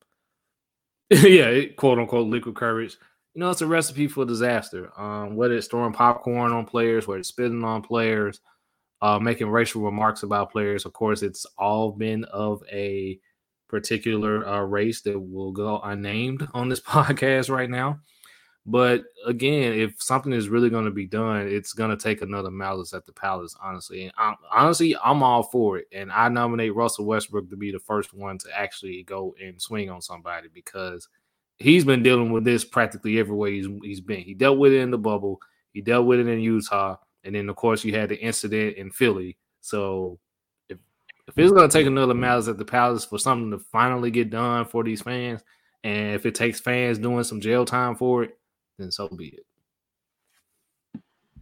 yeah, 1.09 1.65
quote 1.77 1.99
unquote 1.99 2.27
liquid 2.27 2.55
courage. 2.55 2.97
You 3.33 3.41
know, 3.41 3.51
it's 3.51 3.61
a 3.61 3.67
recipe 3.67 4.07
for 4.07 4.25
disaster. 4.25 4.91
Um, 4.99 5.35
whether 5.35 5.55
it's 5.55 5.67
throwing 5.67 5.93
popcorn 5.93 6.51
on 6.51 6.65
players, 6.65 7.05
whether 7.05 7.19
it's 7.19 7.27
spitting 7.29 7.63
on 7.63 7.81
players, 7.81 8.39
uh, 9.01 9.19
making 9.19 9.49
racial 9.49 9.81
remarks 9.81 10.23
about 10.23 10.51
players. 10.51 10.85
Of 10.85 10.93
course, 10.93 11.21
it's 11.21 11.45
all 11.57 11.91
been 11.91 12.23
of 12.25 12.63
a 12.71 13.19
particular 13.67 14.47
uh, 14.47 14.61
race 14.61 15.01
that 15.01 15.19
will 15.19 15.51
go 15.51 15.79
unnamed 15.81 16.47
on 16.53 16.69
this 16.69 16.79
podcast 16.81 17.49
right 17.49 17.69
now. 17.69 17.99
But 18.68 19.03
again, 19.26 19.74
if 19.74 20.01
something 20.01 20.34
is 20.34 20.49
really 20.49 20.72
going 20.72 20.86
to 20.86 20.91
be 20.91 21.05
done, 21.05 21.47
it's 21.47 21.74
going 21.74 21.91
to 21.91 21.97
take 22.03 22.24
another 22.24 22.49
malice 22.49 22.93
at 22.93 23.05
the 23.05 23.11
palace, 23.11 23.55
honestly. 23.61 24.05
And 24.05 24.13
I'm, 24.18 24.36
honestly, 24.51 24.95
I'm 25.03 25.22
all 25.22 25.43
for 25.43 25.78
it. 25.78 25.88
And 25.91 26.11
I 26.11 26.30
nominate 26.30 26.74
Russell 26.74 27.05
Westbrook 27.05 27.49
to 27.51 27.57
be 27.57 27.72
the 27.72 27.80
first 27.80 28.13
one 28.13 28.39
to 28.39 28.49
actually 28.57 29.03
go 29.03 29.36
and 29.39 29.61
swing 29.61 29.91
on 29.91 30.01
somebody 30.01 30.47
because 30.51 31.07
he's 31.57 31.86
been 31.86 32.01
dealing 32.01 32.32
with 32.32 32.43
this 32.43 32.66
practically 32.66 33.20
everywhere 33.20 33.51
he's, 33.51 33.68
he's 33.84 34.01
been. 34.01 34.22
He 34.22 34.34
dealt 34.34 34.57
with 34.57 34.74
it 34.74 34.80
in 34.80 34.89
the 34.89 34.97
bubble, 34.97 35.39
he 35.72 35.82
dealt 35.82 36.07
with 36.07 36.20
it 36.20 36.28
in 36.28 36.39
Utah. 36.39 36.95
And 37.24 37.36
then, 37.36 37.49
of 37.49 37.55
course, 37.55 37.84
you 37.84 37.93
had 37.93 38.09
the 38.09 38.20
incident 38.20 38.78
in 38.78 38.89
Philly. 38.89 39.38
So 39.61 40.20
if, 40.70 40.80
if 41.28 41.38
it's 41.38 41.51
going 41.51 41.70
to 41.70 41.74
take 41.74 41.88
another 41.88 42.13
malice 42.16 42.47
at 42.47 42.57
the 42.57 42.66
palace 42.66 43.05
for 43.05 43.20
something 43.20 43.51
to 43.51 43.59
finally 43.59 44.09
get 44.09 44.32
done 44.32 44.66
for 44.66 44.84
these 44.84 45.03
fans, 45.03 45.43
and 45.84 46.16
if 46.16 46.26
it 46.26 46.34
takes 46.34 46.59
fans 46.59 46.97
doing 46.97 47.24
some 47.24 47.41
jail 47.41 47.63
time 47.63 47.95
for 47.95 48.24
it, 48.24 48.38
then 48.78 48.91
so 48.91 49.07
be 49.07 49.28
it. 49.28 49.45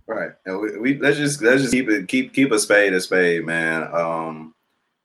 Right, 0.05 0.31
and 0.45 0.59
we, 0.59 0.77
we 0.77 0.97
let's 0.99 1.17
just 1.17 1.41
let's 1.41 1.61
just 1.61 1.73
keep 1.73 1.89
it 1.89 2.07
keep 2.07 2.33
keep 2.33 2.51
a 2.51 2.59
spade 2.59 2.93
a 2.93 2.99
spade, 2.99 3.45
man. 3.45 3.89
Um, 3.93 4.53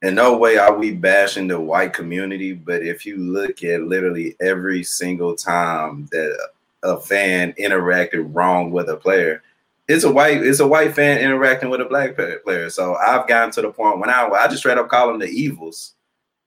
in 0.03 0.15
no 0.15 0.37
way 0.37 0.59
are 0.59 0.77
we 0.77 0.93
bashing 0.93 1.49
the 1.49 1.61
white 1.61 1.93
community, 1.93 2.53
but 2.53 2.83
if 2.83 3.07
you 3.07 3.17
look 3.17 3.63
at 3.65 3.83
literally 3.83 4.37
every 4.41 4.83
single 4.83 5.35
time 5.35 6.09
that 6.13 6.49
a 6.83 7.01
fan 7.01 7.53
interacted 7.55 8.31
wrong 8.35 8.71
with 8.71 8.89
a 8.89 8.97
player, 8.97 9.43
it's 9.87 10.05
a 10.05 10.11
white 10.11 10.43
it's 10.43 10.61
a 10.61 10.67
white 10.67 10.95
fan 10.95 11.19
interacting 11.19 11.71
with 11.71 11.81
a 11.81 11.85
black 11.85 12.17
player. 12.17 12.69
So 12.69 12.97
I've 12.97 13.29
gotten 13.29 13.53
to 13.53 13.63
the 13.63 13.71
point 13.71 14.01
when 14.01 14.11
I 14.11 14.29
I 14.29 14.49
just 14.49 14.59
straight 14.59 14.79
up 14.79 14.89
call 14.89 15.09
them 15.09 15.21
the 15.21 15.27
evils 15.27 15.95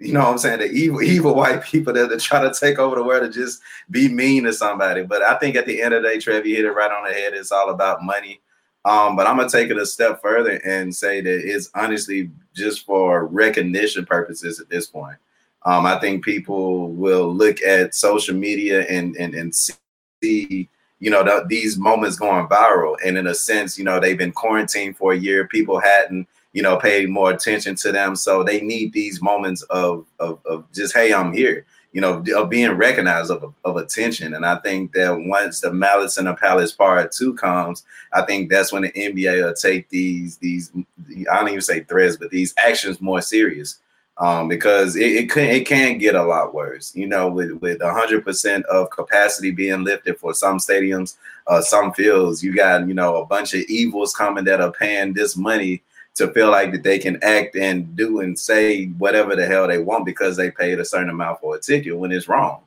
you 0.02 0.14
know 0.14 0.22
what 0.22 0.30
I'm 0.30 0.38
saying? 0.40 0.60
The 0.60 0.72
evil, 0.72 1.02
evil 1.04 1.36
white 1.36 1.64
people 1.64 1.94
that, 1.94 2.10
that 2.10 2.20
try 2.20 2.42
to 2.42 2.54
take 2.54 2.80
over 2.80 2.96
the 2.96 3.04
world 3.04 3.24
to 3.24 3.40
just 3.40 3.62
be 3.90 4.10
mean 4.10 4.44
to 4.46 4.54
somebody. 4.54 5.04
But 5.04 5.22
I 5.22 5.38
think 5.38 5.56
at 5.56 5.66
the 5.66 5.82
end 5.82 5.94
of 5.94 6.04
the 6.04 6.10
day, 6.10 6.20
Trev, 6.20 6.44
hit 6.44 6.66
it 6.66 6.72
right 6.72 6.92
on 6.92 7.08
the 7.08 7.14
head. 7.14 7.34
It's 7.34 7.52
all 7.52 7.70
about 7.70 8.04
money. 8.04 8.42
Um, 8.84 9.16
but 9.16 9.28
I'm 9.28 9.38
gonna 9.38 9.48
take 9.48 9.70
it 9.70 9.78
a 9.78 9.86
step 9.86 10.22
further 10.24 10.60
and 10.66 10.94
say 10.94 11.22
that 11.22 11.42
it's 11.48 11.70
honestly 11.76 12.32
just 12.56 12.84
for 12.84 13.28
recognition 13.28 14.06
purposes 14.06 14.60
at 14.60 14.70
this 14.70 14.88
point. 14.88 15.18
Um, 15.64 15.86
I 15.86 16.00
think 16.00 16.26
people 16.26 16.90
will 16.90 17.32
look 17.32 17.62
at 17.62 17.94
social 17.94 18.36
media 18.36 18.82
and 18.90 19.16
and, 19.18 19.36
and 19.36 19.54
see, 19.54 20.68
you 21.00 21.12
know, 21.12 21.24
the, 21.24 21.46
these 21.48 21.78
moments 21.78 22.18
going 22.18 22.48
viral. 22.48 22.96
And 23.06 23.20
in 23.20 23.28
a 23.28 23.36
sense, 23.36 23.78
you 23.78 23.84
know, 23.84 24.00
they've 24.00 24.18
been 24.18 24.32
quarantined 24.32 24.98
for 24.98 25.14
a 25.14 25.18
year. 25.18 25.48
People 25.48 25.80
hadn't 25.80 26.28
you 26.54 26.62
know, 26.62 26.78
pay 26.78 27.06
more 27.06 27.32
attention 27.32 27.76
to 27.76 27.92
them. 27.92 28.16
So 28.16 28.44
they 28.44 28.62
need 28.62 28.94
these 28.94 29.22
moments 29.22 29.62
of 29.64 30.06
of, 30.20 30.40
of 30.46 30.72
just, 30.74 30.94
hey, 30.94 31.14
I'm 31.14 31.34
here, 31.34 31.66
you 31.94 32.02
know, 32.02 32.24
of 32.36 32.50
being 32.50 32.72
recognized 32.72 33.32
of, 33.32 33.54
of 33.64 33.78
attention. 33.78 34.34
And 34.34 34.46
I 34.46 34.58
think 34.58 34.94
that 34.94 35.18
once 35.18 35.62
the 35.62 35.72
Malice 35.72 36.18
in 36.18 36.26
the 36.26 36.34
Palace 36.34 36.72
part 36.72 37.12
two 37.12 37.34
comes, 37.36 37.84
I 38.14 38.24
think 38.24 38.50
that's 38.50 38.72
when 38.74 38.84
the 38.84 38.92
NBA 38.92 39.44
will 39.44 39.54
take 39.54 39.90
these 39.90 40.38
these 40.38 40.72
I 41.32 41.40
don't 41.40 41.50
even 41.50 41.62
say 41.62 41.82
threats, 41.82 42.18
but 42.18 42.32
these 42.32 42.54
actions 42.58 43.02
more 43.02 43.22
serious. 43.22 43.80
Um, 44.18 44.50
because 44.50 44.98
it, 44.98 45.14
it 45.14 45.32
can 45.32 45.46
it 45.46 45.66
can 45.66 45.98
get 45.98 46.16
a 46.16 46.22
lot 46.22 46.54
worse, 46.54 46.94
you 46.94 47.08
know, 47.08 47.30
with 47.30 47.54
with 47.54 47.82
hundred 47.82 48.24
percent 48.26 48.66
of 48.66 48.90
capacity 48.92 49.52
being 49.52 49.84
lifted 49.84 50.20
for 50.20 50.34
some 50.34 50.58
stadiums, 50.58 51.16
uh, 51.48 51.62
some 51.62 51.94
fields, 51.94 52.44
you 52.44 52.54
got 52.54 52.88
you 52.88 52.94
know 52.94 53.16
a 53.16 53.26
bunch 53.26 53.54
of 53.56 53.62
evils 53.62 54.14
coming 54.14 54.44
that 54.44 54.62
are 54.62 54.74
paying 54.74 55.14
this 55.14 55.36
money 55.36 55.82
to 56.16 56.32
feel 56.34 56.52
like 56.52 56.72
that 56.72 56.84
they 56.84 57.00
can 57.00 57.22
act 57.24 57.56
and 57.56 57.96
do 57.96 58.20
and 58.20 58.38
say 58.38 58.86
whatever 58.98 59.36
the 59.36 59.46
hell 59.46 59.68
they 59.68 59.78
want 59.78 60.06
because 60.06 60.36
they 60.36 60.52
paid 60.52 60.80
a 60.80 60.86
certain 60.86 61.10
amount 61.10 61.40
for 61.40 61.56
a 61.56 61.60
ticket 61.60 61.98
when 61.98 62.12
it's 62.12 62.28
wrong. 62.28 62.62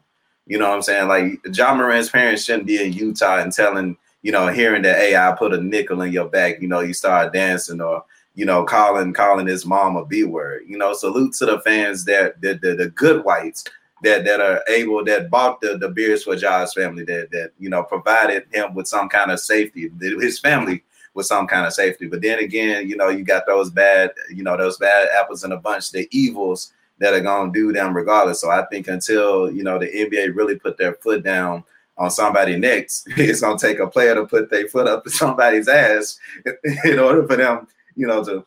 You 0.46 0.58
know 0.58 0.68
what 0.68 0.76
I'm 0.76 0.82
saying? 0.82 1.08
Like 1.08 1.40
Ja 1.56 1.74
Morant's 1.74 2.10
parents 2.10 2.44
shouldn't 2.44 2.66
be 2.66 2.82
in 2.82 2.92
Utah 2.92 3.38
and 3.38 3.52
telling, 3.52 3.96
you 4.22 4.32
know, 4.32 4.48
hearing 4.48 4.82
that, 4.82 4.96
hey, 4.96 5.16
I 5.16 5.32
put 5.32 5.54
a 5.54 5.60
nickel 5.60 6.02
in 6.02 6.12
your 6.12 6.28
back, 6.28 6.60
you 6.60 6.68
know, 6.68 6.80
you 6.80 6.94
start 6.94 7.32
dancing 7.32 7.80
or 7.80 8.04
you 8.34 8.44
know, 8.44 8.64
calling 8.64 9.12
calling 9.12 9.46
his 9.46 9.64
mom 9.64 9.96
a 9.96 10.04
B 10.04 10.24
word. 10.24 10.62
You 10.66 10.76
know, 10.76 10.92
salute 10.92 11.34
to 11.34 11.46
the 11.46 11.60
fans 11.60 12.04
that 12.06 12.40
the, 12.40 12.54
the, 12.54 12.74
the 12.74 12.88
good 12.88 13.24
whites 13.24 13.64
that 14.02 14.24
that 14.24 14.40
are 14.40 14.62
able 14.68 15.04
that 15.04 15.30
bought 15.30 15.60
the, 15.60 15.78
the 15.78 15.88
beers 15.88 16.24
for 16.24 16.36
Ja's 16.36 16.74
family 16.74 17.04
that 17.04 17.30
that 17.30 17.52
you 17.58 17.70
know 17.70 17.82
provided 17.82 18.44
him 18.52 18.74
with 18.74 18.88
some 18.88 19.08
kind 19.08 19.30
of 19.30 19.40
safety, 19.40 19.90
his 20.00 20.38
family 20.38 20.82
with 21.14 21.26
some 21.26 21.46
kind 21.46 21.66
of 21.66 21.72
safety. 21.72 22.06
But 22.06 22.22
then 22.22 22.40
again, 22.40 22.88
you 22.88 22.96
know, 22.96 23.08
you 23.08 23.24
got 23.24 23.46
those 23.46 23.70
bad, 23.70 24.10
you 24.32 24.42
know, 24.42 24.56
those 24.56 24.78
bad 24.78 25.08
apples 25.20 25.44
in 25.44 25.52
a 25.52 25.56
bunch, 25.56 25.90
the 25.90 26.08
evils 26.10 26.72
that 26.98 27.14
are 27.14 27.20
gonna 27.20 27.52
do 27.52 27.72
them 27.72 27.96
regardless. 27.96 28.40
So 28.40 28.50
I 28.50 28.64
think 28.66 28.88
until 28.88 29.50
you 29.50 29.62
know 29.64 29.78
the 29.78 29.86
NBA 29.86 30.36
really 30.36 30.58
put 30.58 30.76
their 30.76 30.94
foot 30.94 31.24
down 31.24 31.64
on 31.96 32.10
somebody 32.10 32.56
next, 32.56 33.06
it's 33.16 33.40
gonna 33.40 33.58
take 33.58 33.78
a 33.78 33.86
player 33.86 34.14
to 34.14 34.26
put 34.26 34.50
their 34.50 34.68
foot 34.68 34.86
up 34.86 35.04
to 35.04 35.10
somebody's 35.10 35.68
ass 35.68 36.18
in 36.84 36.98
order 36.98 37.26
for 37.26 37.36
them 37.36 37.66
you 37.94 38.06
know, 38.06 38.24
to 38.24 38.44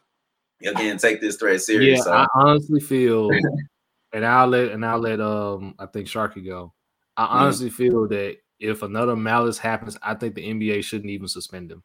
again 0.66 0.98
take 0.98 1.22
this 1.22 1.38
threat 1.38 1.62
serious. 1.62 2.00
Yeah, 2.00 2.04
so. 2.04 2.12
I 2.14 2.28
honestly 2.36 2.80
feel, 2.80 3.30
and 4.14 4.26
I'll 4.26 4.48
let 4.48 4.72
and 4.72 4.86
I'll 4.86 5.00
let 5.00 5.20
um 5.20 5.76
I 5.80 5.86
think 5.86 6.08
Sharky 6.08 6.46
go. 6.46 6.74
I 7.16 7.24
mm-hmm. 7.24 7.34
honestly 7.38 7.70
mm-hmm. 7.70 7.76
feel 7.76 8.08
that 8.10 8.38
if 8.60 8.82
another 8.82 9.16
malice 9.16 9.58
happens, 9.58 9.98
I 10.02 10.16
think 10.16 10.36
the 10.36 10.48
NBA 10.48 10.84
shouldn't 10.84 11.12
even 11.12 11.28
suspend 11.28 11.72
him. 11.72 11.84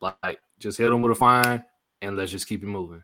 Like, 0.00 0.40
just 0.58 0.78
hit 0.78 0.90
him 0.90 1.02
with 1.02 1.12
a 1.12 1.14
fine 1.14 1.64
and 2.02 2.16
let's 2.16 2.32
just 2.32 2.48
keep 2.48 2.62
it 2.62 2.66
moving. 2.66 3.02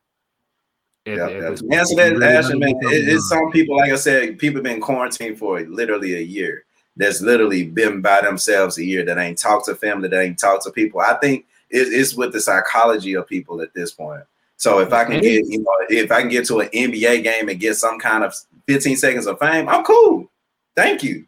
At, 1.07 1.17
yeah, 1.17 1.27
at 1.27 1.63
yeah. 1.63 1.79
Answer 1.79 1.97
that, 1.97 2.23
Ashton, 2.23 2.59
man. 2.59 2.75
It, 2.83 3.09
it's 3.09 3.29
some 3.29 3.51
people, 3.53 3.77
like 3.77 3.93
I 3.93 3.97
said, 3.97 4.39
people 4.39 4.63
been 4.63 4.81
quarantined 4.81 5.39
for 5.39 5.61
literally 5.61 6.15
a 6.15 6.21
year. 6.21 6.65
That's 6.97 7.21
literally 7.21 7.65
been 7.65 8.01
by 8.01 8.21
themselves 8.21 8.79
a 8.79 8.85
year 8.85 9.05
that 9.05 9.19
ain't 9.19 9.39
talked 9.39 9.67
to 9.67 9.75
family, 9.75 10.09
that 10.09 10.23
ain't 10.23 10.39
talked 10.39 10.65
to 10.65 10.71
people. 10.71 11.01
I 11.01 11.15
think 11.15 11.47
it, 11.69 11.93
it's 11.93 12.15
with 12.15 12.33
the 12.33 12.41
psychology 12.41 13.15
of 13.15 13.27
people 13.27 13.61
at 13.61 13.75
this 13.75 13.93
point. 13.93 14.23
So 14.57 14.79
if 14.79 14.93
I 14.93 15.05
can 15.05 15.21
get, 15.21 15.45
you 15.47 15.59
know, 15.59 15.73
if 15.91 16.13
I 16.13 16.21
can 16.21 16.31
get 16.31 16.47
to 16.47 16.61
an 16.61 16.69
NBA 16.69 17.25
game 17.25 17.49
and 17.49 17.59
get 17.59 17.75
some 17.75 17.99
kind 17.99 18.23
of 18.23 18.35
15 18.67 18.97
seconds 18.97 19.27
of 19.27 19.39
fame, 19.39 19.69
I'm 19.69 19.85
cool. 19.85 20.31
Thank 20.77 21.03
you. 21.03 21.27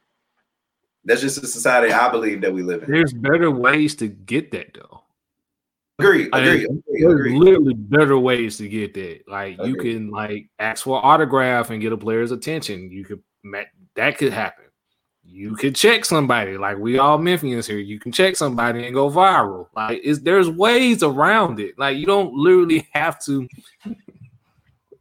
That's 1.04 1.20
just 1.20 1.40
the 1.40 1.46
society 1.46 1.92
I 1.92 2.08
believe 2.08 2.40
that 2.40 2.52
we 2.52 2.62
live 2.62 2.84
in. 2.84 2.90
There's 2.90 3.12
better 3.12 3.50
ways 3.50 3.94
to 3.96 4.08
get 4.08 4.52
that 4.52 4.74
though. 4.74 5.02
Agree, 5.98 6.28
agree, 6.32 6.64
agree, 6.64 7.00
There's 7.00 7.32
literally 7.32 7.74
better 7.74 8.18
ways 8.18 8.58
to 8.58 8.68
get 8.68 8.92
that. 8.94 9.20
Like 9.26 9.56
you 9.64 9.76
can 9.76 10.10
like 10.10 10.48
ask 10.58 10.84
for 10.84 11.04
autograph 11.04 11.70
and 11.70 11.80
get 11.80 11.92
a 11.92 11.96
player's 11.96 12.32
attention. 12.32 12.90
You 12.90 13.04
could 13.04 13.22
that 13.94 14.18
could 14.18 14.32
happen 14.32 14.66
you 15.28 15.54
could 15.56 15.74
check 15.74 16.04
somebody 16.04 16.56
like 16.56 16.78
we 16.78 16.98
all 16.98 17.18
Memphians 17.18 17.66
here. 17.66 17.78
You 17.78 17.98
can 17.98 18.12
check 18.12 18.36
somebody 18.36 18.86
and 18.86 18.94
go 18.94 19.10
viral. 19.10 19.68
Like 19.74 20.00
is 20.02 20.20
there's 20.20 20.48
ways 20.48 21.02
around 21.02 21.60
it. 21.60 21.78
Like 21.78 21.96
you 21.96 22.06
don't 22.06 22.32
literally 22.34 22.88
have 22.92 23.22
to. 23.24 23.46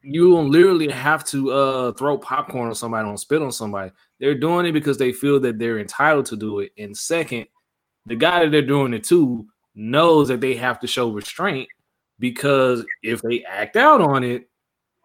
You 0.02 0.32
don't 0.32 0.52
literally 0.52 0.89
have 0.89 1.26
to 1.28 1.52
uh 1.52 1.91
throw 1.93 2.18
popcorn 2.18 2.70
on 2.70 2.76
somebody, 2.76 3.06
don't 3.06 3.18
spit 3.18 3.41
on 3.41 3.52
somebody. 3.52 3.91
They're 4.20 4.36
doing 4.36 4.66
it 4.66 4.72
because 4.72 4.98
they 4.98 5.12
feel 5.12 5.39
that 5.41 5.58
they're 5.58 5.80
entitled 5.80 6.28
to 6.28 6.36
do 6.36 6.60
it. 6.60 6.72
And 6.78 6.96
second, 6.96 7.48
the 8.06 8.16
guy 8.16 8.41
that 8.43 8.52
they're 8.52 8.62
doing 8.62 8.93
it 8.93 9.04
to 9.06 9.48
knows 9.76 10.30
that 10.30 10.41
they 10.41 10.55
have 10.55 10.80
to 10.80 10.88
show 10.88 11.11
restraint 11.11 11.67
because 12.19 12.86
if 13.03 13.21
they 13.21 13.43
act 13.43 13.76
out 13.76 14.01
on 14.01 14.23
it, 14.23 14.49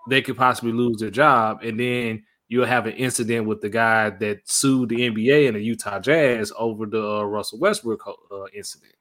they 0.08 0.22
could 0.22 0.36
possibly 0.36 0.72
lose 0.72 1.00
their 1.00 1.10
job. 1.10 1.62
And 1.62 1.78
then 1.78 2.24
you'll 2.48 2.66
have 2.66 2.86
an 2.86 2.94
incident 2.94 3.46
with 3.46 3.60
the 3.60 3.68
guy 3.68 4.10
that 4.10 4.48
sued 4.48 4.88
the 4.88 5.10
NBA 5.10 5.48
and 5.48 5.56
the 5.56 5.60
Utah 5.60 5.98
Jazz 5.98 6.52
over 6.56 6.86
the 6.86 7.04
uh, 7.04 7.22
Russell 7.22 7.58
Westbrook 7.58 8.02
uh, 8.30 8.44
incident. 8.54 8.94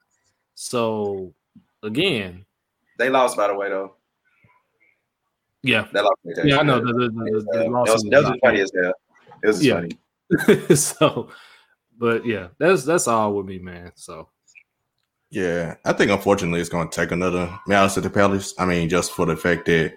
So 0.55 1.33
again, 1.83 2.45
they 2.97 3.09
lost 3.09 3.37
by 3.37 3.47
the 3.47 3.55
way 3.55 3.69
though. 3.69 3.95
Yeah, 5.61 5.87
they 5.93 6.01
lost. 6.01 6.17
Yeah, 6.43 6.59
I 6.59 6.63
know. 6.63 6.79
The, 6.79 6.93
the, 6.93 7.09
the, 7.09 7.59
uh, 7.59 7.63
that 7.63 7.69
was, 7.69 8.03
was 8.05 8.37
funny 8.41 8.61
as 8.61 8.71
hell. 8.81 8.93
It 9.43 9.47
was 9.47 9.65
yeah. 9.65 9.73
funny. 9.75 10.75
so, 10.75 11.29
but 11.97 12.25
yeah, 12.25 12.47
that's 12.57 12.83
that's 12.83 13.07
all 13.07 13.33
with 13.33 13.45
me, 13.45 13.59
man. 13.59 13.91
So. 13.95 14.29
Yeah, 15.31 15.75
I 15.85 15.93
think 15.93 16.11
unfortunately 16.11 16.59
it's 16.59 16.69
going 16.69 16.89
to 16.89 16.95
take 16.95 17.11
another 17.11 17.57
malice 17.67 17.97
at 17.97 18.03
the 18.03 18.09
Palace. 18.09 18.53
I 18.57 18.65
mean, 18.65 18.89
just 18.89 19.11
for 19.11 19.25
the 19.25 19.37
fact 19.37 19.65
that 19.67 19.93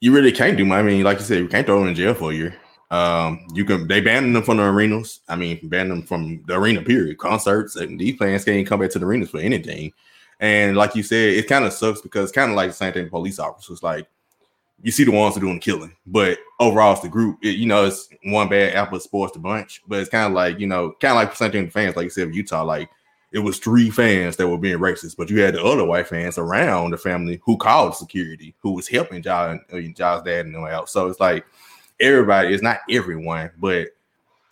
you 0.00 0.12
really 0.12 0.32
can't 0.32 0.56
do. 0.56 0.70
I 0.72 0.82
mean, 0.82 1.02
like 1.02 1.18
you 1.18 1.24
said, 1.24 1.38
you 1.38 1.48
can't 1.48 1.66
throw 1.66 1.80
them 1.80 1.88
in 1.88 1.94
jail 1.94 2.14
for 2.14 2.30
a 2.30 2.34
year. 2.34 2.56
Um, 2.90 3.44
you 3.54 3.64
can 3.64 3.88
they 3.88 4.00
banned 4.00 4.34
them 4.36 4.42
from 4.42 4.58
the 4.58 4.64
arenas. 4.64 5.20
I 5.28 5.36
mean, 5.36 5.58
ban 5.64 5.88
them 5.88 6.02
from 6.02 6.44
the 6.46 6.54
arena. 6.54 6.82
Period. 6.82 7.18
Concerts 7.18 7.76
and 7.76 7.98
these 7.98 8.16
players 8.16 8.44
can't 8.44 8.66
come 8.66 8.80
back 8.80 8.90
to 8.90 8.98
the 8.98 9.06
arenas 9.06 9.30
for 9.30 9.40
anything. 9.40 9.92
And 10.38 10.76
like 10.76 10.94
you 10.94 11.02
said, 11.02 11.34
it 11.34 11.48
kind 11.48 11.64
of 11.64 11.72
sucks 11.72 12.00
because 12.00 12.30
kind 12.30 12.50
of 12.50 12.56
like 12.56 12.70
the 12.70 12.74
same 12.74 12.92
thing. 12.92 13.08
Police 13.08 13.40
officers, 13.40 13.82
like 13.82 14.06
you 14.82 14.92
see 14.92 15.04
the 15.04 15.10
ones 15.10 15.34
who 15.34 15.40
are 15.40 15.44
doing 15.44 15.54
the 15.54 15.60
killing, 15.60 15.96
but 16.06 16.38
overall 16.60 16.92
it's 16.92 17.00
the 17.00 17.08
group. 17.08 17.38
It, 17.42 17.56
you 17.56 17.66
know, 17.66 17.86
it's 17.86 18.08
one 18.22 18.48
bad 18.48 18.74
apple 18.74 19.00
sports 19.00 19.32
the 19.32 19.40
bunch. 19.40 19.82
But 19.88 20.00
it's 20.00 20.10
kind 20.10 20.26
of 20.26 20.32
like 20.32 20.60
you 20.60 20.68
know, 20.68 20.92
kind 21.00 21.12
of 21.12 21.16
like 21.16 21.30
the 21.30 21.36
same 21.36 21.50
thing 21.50 21.64
with 21.64 21.72
fans, 21.72 21.96
like 21.96 22.04
you 22.04 22.10
said, 22.10 22.34
Utah. 22.34 22.62
Like 22.62 22.88
it 23.32 23.40
was 23.40 23.58
three 23.58 23.90
fans 23.90 24.36
that 24.36 24.48
were 24.48 24.58
being 24.58 24.78
racist, 24.78 25.16
but 25.16 25.30
you 25.30 25.40
had 25.40 25.54
the 25.54 25.62
other 25.62 25.84
white 25.84 26.08
fans 26.08 26.38
around 26.38 26.90
the 26.90 26.98
family 26.98 27.40
who 27.44 27.56
called 27.56 27.96
security, 27.96 28.54
who 28.60 28.72
was 28.72 28.88
helping 28.88 29.22
Ja, 29.22 29.56
uh, 29.72 29.80
Ja's 29.94 30.22
dad 30.22 30.46
and 30.46 30.54
them 30.54 30.64
out. 30.64 30.88
So 30.88 31.08
it's 31.08 31.20
like 31.20 31.44
everybody, 32.00 32.54
it's 32.54 32.62
not 32.62 32.78
everyone, 32.88 33.50
but 33.58 33.88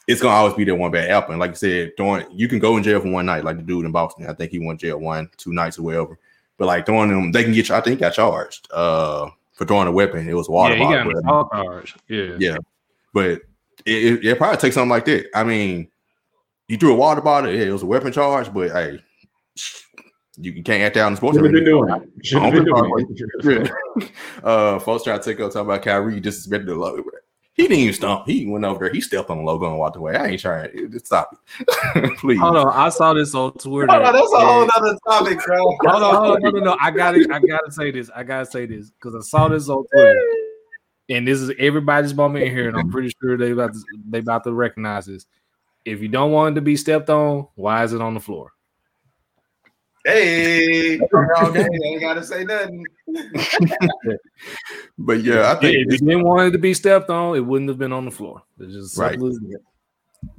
it's 0.07 0.21
gonna 0.21 0.35
always 0.35 0.55
be 0.55 0.65
that 0.65 0.75
one 0.75 0.91
bad 0.91 1.11
apple. 1.11 1.33
And 1.33 1.41
like 1.41 1.53
I 1.53 1.55
said, 1.55 1.97
throwing 1.97 2.27
you 2.31 2.49
can 2.49 2.59
go 2.59 2.77
in 2.77 2.83
jail 2.83 3.01
for 3.01 3.11
one 3.11 3.27
night, 3.27 3.45
like 3.45 3.57
the 3.57 3.63
dude 3.63 3.87
in 3.87 3.93
Boston. 3.93 4.27
I 4.27 4.35
think 4.35 4.51
he 4.51 4.59
went 4.59 4.81
jail 4.81 4.99
one, 4.99 5.31
two 5.37 5.53
nights 5.53 5.79
or 5.79 5.83
whatever. 5.83 6.19
But 6.59 6.67
like 6.67 6.87
throwing 6.87 7.09
them, 7.09 7.33
they 7.33 7.43
can 7.43 7.53
get 7.53 7.69
you. 7.69 7.75
I 7.75 7.81
think 7.81 8.01
got 8.01 8.15
charged 8.15 8.69
uh, 8.73 9.31
for 9.55 9.65
throwing 9.65 9.89
a 9.89 9.93
weapon. 9.93 10.29
It 10.29 10.35
was 10.35 10.49
water 10.49 10.77
yeah, 10.77 11.05
got. 11.05 11.07
Yeah, 12.09 12.37
yeah. 12.39 12.57
But 13.13 13.43
it, 13.87 14.05
it, 14.05 14.25
it 14.25 14.39
probably 14.39 14.59
takes 14.59 14.75
something 14.75 14.91
like 14.91 15.05
that. 15.07 15.27
I 15.35 15.43
mean, 15.43 15.89
you 16.69 16.77
threw 16.77 16.93
a 16.93 16.97
water 16.97 17.21
bottle. 17.21 17.53
Yeah, 17.53 17.65
it 17.65 17.73
was 17.73 17.83
a 17.83 17.87
weapon 17.87 18.13
charge, 18.13 18.53
but 18.53 18.71
hey, 18.71 19.01
you, 20.37 20.63
can't 20.63 20.83
act 20.83 20.97
out 20.97 21.11
in 21.11 21.17
sports. 21.17 21.37
Should 21.37 21.45
have 21.45 21.53
been 21.53 21.65
doing 21.65 21.91
it. 21.91 22.27
Should 22.27 22.43
have 22.43 22.53
been 22.55 22.65
doing 22.65 23.69
it. 23.97 24.13
uh, 24.45 24.79
folks 24.79 25.05
try 25.05 25.17
to 25.17 25.23
take 25.23 25.41
up 25.41 25.53
talking 25.53 25.67
about 25.67 25.83
Kyrie 25.83 26.21
disrespected 26.21 26.67
the 26.67 26.75
logo. 26.75 27.05
He 27.55 27.69
didn't 27.69 27.79
even 27.79 27.95
stomp. 27.95 28.27
He 28.27 28.47
went 28.47 28.65
over 28.65 28.87
there. 28.87 28.93
He 28.93 29.01
stepped 29.01 29.31
on 29.31 29.39
the 29.39 29.45
logo 29.45 29.67
and 29.67 29.79
walked 29.79 29.97
away. 29.97 30.17
I 30.17 30.27
ain't 30.27 30.41
trying. 30.41 30.73
to 30.73 30.99
Stop 30.99 31.39
it, 31.95 32.17
please. 32.19 32.41
Hold 32.41 32.57
on. 32.57 32.73
I 32.75 32.89
saw 32.89 33.15
this 33.15 33.33
on 33.33 33.53
Twitter. 33.53 33.93
Hold 33.93 34.07
on, 34.07 34.13
that's 34.13 34.33
a 34.33 34.41
whole 34.41 34.69
other 34.77 34.99
topic, 35.09 35.39
bro. 35.47 35.63
hold 35.63 36.03
on, 36.03 36.15
hold 36.17 36.37
on. 36.37 36.43
No, 36.43 36.51
no, 36.51 36.61
no. 36.61 36.77
I 36.81 36.91
gotta, 36.91 37.25
I 37.33 37.39
gotta 37.39 37.71
say 37.71 37.93
this. 37.93 38.11
I 38.15 38.25
gotta 38.25 38.47
say 38.47 38.67
this 38.67 38.91
because 38.91 39.15
I 39.15 39.21
saw 39.21 39.47
this 39.47 39.69
on 39.69 39.87
Twitter, 39.87 40.21
and 41.11 41.29
this 41.29 41.41
is 41.41 41.53
everybody's 41.61 42.13
moment 42.13 42.49
here, 42.49 42.67
and 42.67 42.77
I'm 42.77 42.91
pretty 42.91 43.13
sure 43.21 43.37
they 43.37 43.53
about 43.53 43.73
to, 43.73 43.81
they 44.09 44.19
about 44.19 44.43
to 44.45 44.53
recognize 44.53 45.07
this. 45.07 45.25
If 45.85 46.01
you 46.01 46.09
don't 46.09 46.33
want 46.33 46.53
it 46.53 46.55
to 46.57 46.61
be 46.63 46.77
stepped 46.77 47.11
on, 47.11 47.49
why 47.55 47.85
is 47.85 47.93
it 47.93 48.01
on 48.01 48.15
the 48.15 48.21
floor? 48.21 48.53
Hey, 50.05 50.99
I 50.99 51.69
ain't 51.85 52.01
gotta 52.01 52.23
say 52.23 52.45
nothing. 52.45 52.85
but 54.99 55.23
yeah, 55.23 55.51
I 55.51 55.55
think 55.55 55.77
if 55.79 55.93
you 56.01 56.07
didn't 56.07 56.25
want 56.25 56.49
it 56.49 56.51
to 56.51 56.59
be 56.59 56.75
stepped 56.75 57.09
on, 57.09 57.37
it 57.37 57.41
wouldn't 57.41 57.71
have 57.71 57.79
been 57.79 57.93
on 57.93 58.05
the 58.05 58.11
floor. 58.11 58.43
It's 58.61 58.75
just 58.75 58.99
right. 58.99 59.19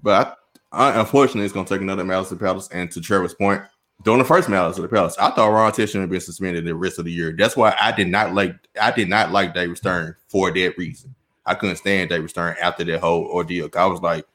But 0.03 0.37
I, 0.71 0.89
I, 0.91 0.99
unfortunately, 0.99 1.45
it's 1.45 1.53
gonna 1.53 1.67
take 1.67 1.81
another 1.81 2.03
malice 2.03 2.31
of 2.31 2.37
the 2.37 2.45
palace. 2.45 2.69
And 2.71 2.91
to 2.91 3.01
Trevor's 3.01 3.33
point, 3.33 3.63
during 4.03 4.19
the 4.19 4.25
first 4.25 4.49
malice 4.49 4.77
of 4.77 4.83
the 4.83 4.87
palace, 4.87 5.17
I 5.17 5.31
thought 5.31 5.49
Ron 5.49 5.71
Artest 5.71 5.91
should 5.91 6.01
have 6.01 6.11
been 6.11 6.21
suspended 6.21 6.63
the 6.63 6.75
rest 6.75 6.99
of 6.99 7.05
the 7.05 7.11
year. 7.11 7.33
That's 7.35 7.57
why 7.57 7.75
I 7.79 7.91
did 7.91 8.09
not 8.09 8.35
like 8.35 8.53
I 8.79 8.91
did 8.91 9.09
not 9.09 9.31
like 9.31 9.55
David 9.55 9.77
Stern 9.77 10.15
for 10.27 10.51
that 10.51 10.77
reason. 10.77 11.15
I 11.43 11.55
couldn't 11.55 11.77
stand 11.77 12.09
David 12.11 12.29
Stern 12.29 12.55
after 12.61 12.83
that 12.83 12.99
whole 12.99 13.25
ordeal. 13.25 13.69
I 13.75 13.85
was 13.87 14.01
like, 14.01 14.25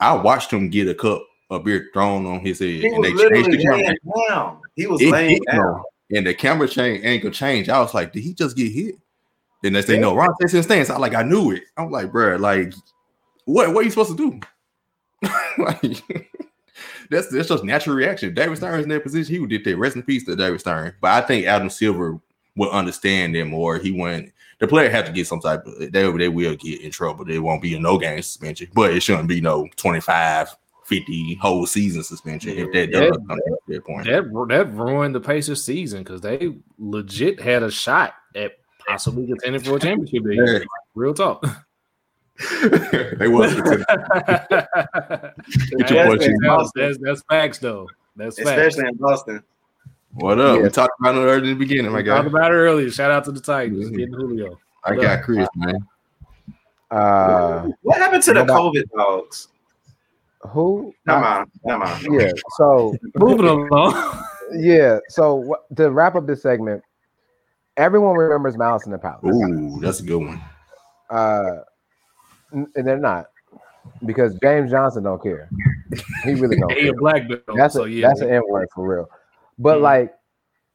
I 0.00 0.14
watched 0.14 0.52
him 0.52 0.70
get 0.70 0.88
a 0.88 0.94
cup 0.94 1.24
of 1.50 1.64
beer 1.64 1.90
thrown 1.92 2.26
on 2.26 2.40
his 2.40 2.58
head, 2.58 2.68
he 2.68 2.88
and 2.88 3.02
they 3.02 3.10
changed 3.12 3.50
the 3.50 3.62
camera. 3.62 3.96
Down. 4.28 4.60
He 4.76 4.86
was 4.86 5.00
it 5.00 5.10
laying 5.10 5.40
down. 5.50 5.82
And 6.10 6.26
the 6.26 6.34
camera 6.34 6.68
change 6.68 7.04
angle 7.04 7.30
changed. 7.30 7.68
I 7.68 7.80
was 7.80 7.94
like, 7.94 8.12
did 8.12 8.22
he 8.22 8.32
just 8.32 8.56
get 8.56 8.72
hit? 8.72 8.96
Then 9.62 9.72
they 9.72 9.82
say 9.82 9.94
yeah. 9.94 10.00
no, 10.00 10.14
Ron 10.14 10.34
Texas 10.40 10.64
stance. 10.64 10.88
I 10.88 10.96
like, 10.98 11.14
I 11.14 11.22
knew 11.22 11.50
it. 11.50 11.64
I'm 11.76 11.90
like, 11.90 12.12
bro, 12.12 12.36
like, 12.36 12.72
what 13.44 13.74
what 13.74 13.80
are 13.80 13.82
you 13.82 13.90
supposed 13.90 14.16
to 14.16 14.16
do? 14.16 14.40
like, 15.58 16.02
that's 17.10 17.28
that's 17.28 17.48
just 17.48 17.64
natural 17.64 17.96
reaction. 17.96 18.34
David 18.34 18.56
Stern 18.56 18.78
is 18.78 18.84
in 18.84 18.90
that 18.90 19.02
position. 19.02 19.34
He 19.34 19.40
would 19.40 19.50
did 19.50 19.64
that. 19.64 19.76
Rest 19.76 19.96
in 19.96 20.02
peace 20.02 20.24
to 20.24 20.36
David 20.36 20.60
Stern. 20.60 20.94
But 21.00 21.10
I 21.12 21.26
think 21.26 21.46
Adam 21.46 21.70
Silver 21.70 22.20
would 22.56 22.70
understand 22.70 23.34
them, 23.34 23.52
or 23.52 23.78
he 23.78 23.90
went 23.90 24.32
the 24.58 24.68
player 24.68 24.90
have 24.90 25.06
to 25.06 25.12
get 25.12 25.26
some 25.26 25.40
type 25.40 25.64
of 25.66 25.78
they 25.78 25.86
they 25.88 26.28
will 26.28 26.56
get 26.56 26.80
in 26.80 26.90
trouble. 26.90 27.24
They 27.24 27.38
won't 27.38 27.62
be 27.62 27.74
a 27.74 27.80
no 27.80 27.98
game 27.98 28.20
suspension, 28.22 28.68
but 28.74 28.92
it 28.92 29.00
shouldn't 29.00 29.28
be 29.28 29.40
no 29.40 29.68
25, 29.76 30.56
50 30.84 31.34
whole 31.34 31.66
season 31.66 32.02
suspension 32.02 32.50
if 32.56 32.72
that 32.72 32.90
does 32.90 33.10
that, 33.10 33.26
come 33.28 33.38
to 33.38 33.58
that 33.68 33.84
point. 33.84 34.06
That 34.06 34.24
that 34.48 34.72
ruined 34.72 35.14
the 35.14 35.20
Pacers 35.20 35.62
season 35.62 36.02
because 36.02 36.20
they 36.20 36.56
legit 36.78 37.40
had 37.40 37.62
a 37.62 37.70
shot 37.70 38.14
at 38.34 38.52
possibly 38.86 39.26
contending 39.26 39.62
for 39.62 39.76
a 39.76 39.80
championship. 39.80 40.22
Yeah. 40.26 40.58
Real 40.94 41.14
talk. 41.14 41.44
they 42.62 43.28
was 43.28 43.54
that's, 45.86 46.72
that's, 46.74 46.98
that's 47.00 47.22
facts 47.28 47.58
though. 47.58 47.88
That's 48.16 48.36
facts. 48.36 48.48
especially 48.48 48.88
in 48.88 48.96
Boston. 48.96 49.42
What 50.14 50.40
up? 50.40 50.56
Yeah. 50.56 50.62
We 50.64 50.68
talked 50.70 50.98
about 51.00 51.14
it 51.16 51.18
earlier 51.20 51.38
in 51.38 51.44
the 51.50 51.54
beginning, 51.54 51.92
my 51.92 51.98
We 51.98 52.02
guy. 52.04 52.16
talked 52.16 52.28
about 52.28 52.50
it 52.50 52.54
earlier. 52.54 52.90
Shout 52.90 53.10
out 53.10 53.24
to 53.24 53.32
the 53.32 53.40
Titans. 53.40 53.90
Mhm. 53.90 53.96
Getting 53.96 54.14
Julio. 54.14 54.58
I 54.84 54.96
got 54.96 55.22
Chris, 55.22 55.48
man. 55.54 55.86
Uh, 56.90 57.68
What 57.82 57.98
happened 57.98 58.22
to 58.24 58.32
the 58.32 58.44
Nobody- 58.44 58.80
COVID 58.82 58.90
dogs? 58.96 59.48
who? 60.48 60.94
Come 61.06 61.22
on, 61.24 61.50
come 61.66 61.82
on. 61.82 62.12
Yeah. 62.12 62.30
So 62.56 62.96
Moving 63.16 63.46
along. 63.46 64.22
yeah. 64.52 64.98
So 65.08 65.34
what, 65.34 65.76
to 65.76 65.90
wrap 65.90 66.14
up 66.14 66.26
this 66.26 66.42
segment, 66.42 66.82
everyone 67.76 68.16
remembers 68.16 68.56
Malice 68.56 68.86
in 68.86 68.92
the 68.92 68.98
Palace. 68.98 69.24
Ooh, 69.26 69.78
that's 69.80 70.00
a 70.00 70.04
good 70.04 70.18
one. 70.24 70.40
Uh, 71.10 71.56
and 72.52 72.68
they're 72.74 72.96
not 72.96 73.26
because 74.06 74.34
James 74.42 74.70
Johnson 74.70 75.02
don't 75.02 75.22
care. 75.22 75.50
He 76.24 76.34
really 76.34 76.56
don't. 76.58 76.72
He 76.76 76.82
care. 76.82 76.90
a 76.92 76.94
black 76.94 77.28
belt. 77.28 77.42
That's 77.54 77.74
so 77.74 77.84
a, 77.84 77.88
yeah. 77.88 78.08
that's 78.08 78.20
an 78.22 78.30
N 78.30 78.42
word 78.48 78.68
for 78.74 78.86
real. 78.88 79.10
But 79.58 79.78
Mhm. 79.78 79.82
like, 79.82 80.14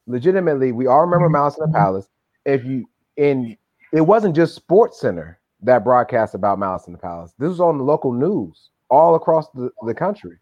legitimately, 0.08 0.72
we 0.72 0.88
all 0.88 1.02
remember 1.02 1.30
Malice 1.30 1.58
in 1.58 1.66
the 1.72 1.78
Palace. 1.78 2.10
If 2.46 2.66
you 2.66 2.86
in, 3.18 3.58
it 3.92 4.02
wasn't 4.02 4.36
just 4.36 4.56
Sports 4.56 5.00
Center 5.00 5.40
that 5.62 5.84
broadcast 5.84 6.36
about 6.36 6.60
Malice 6.60 6.88
in 6.88 6.94
the 6.94 7.00
Palace. 7.00 7.34
This 7.38 7.50
was 7.50 7.62
on 7.62 7.78
the 7.78 7.84
local 7.84 8.12
news 8.12 8.70
all 8.90 9.16
across 9.16 9.50
the, 9.52 9.72
the 9.86 9.94
country. 9.94 10.38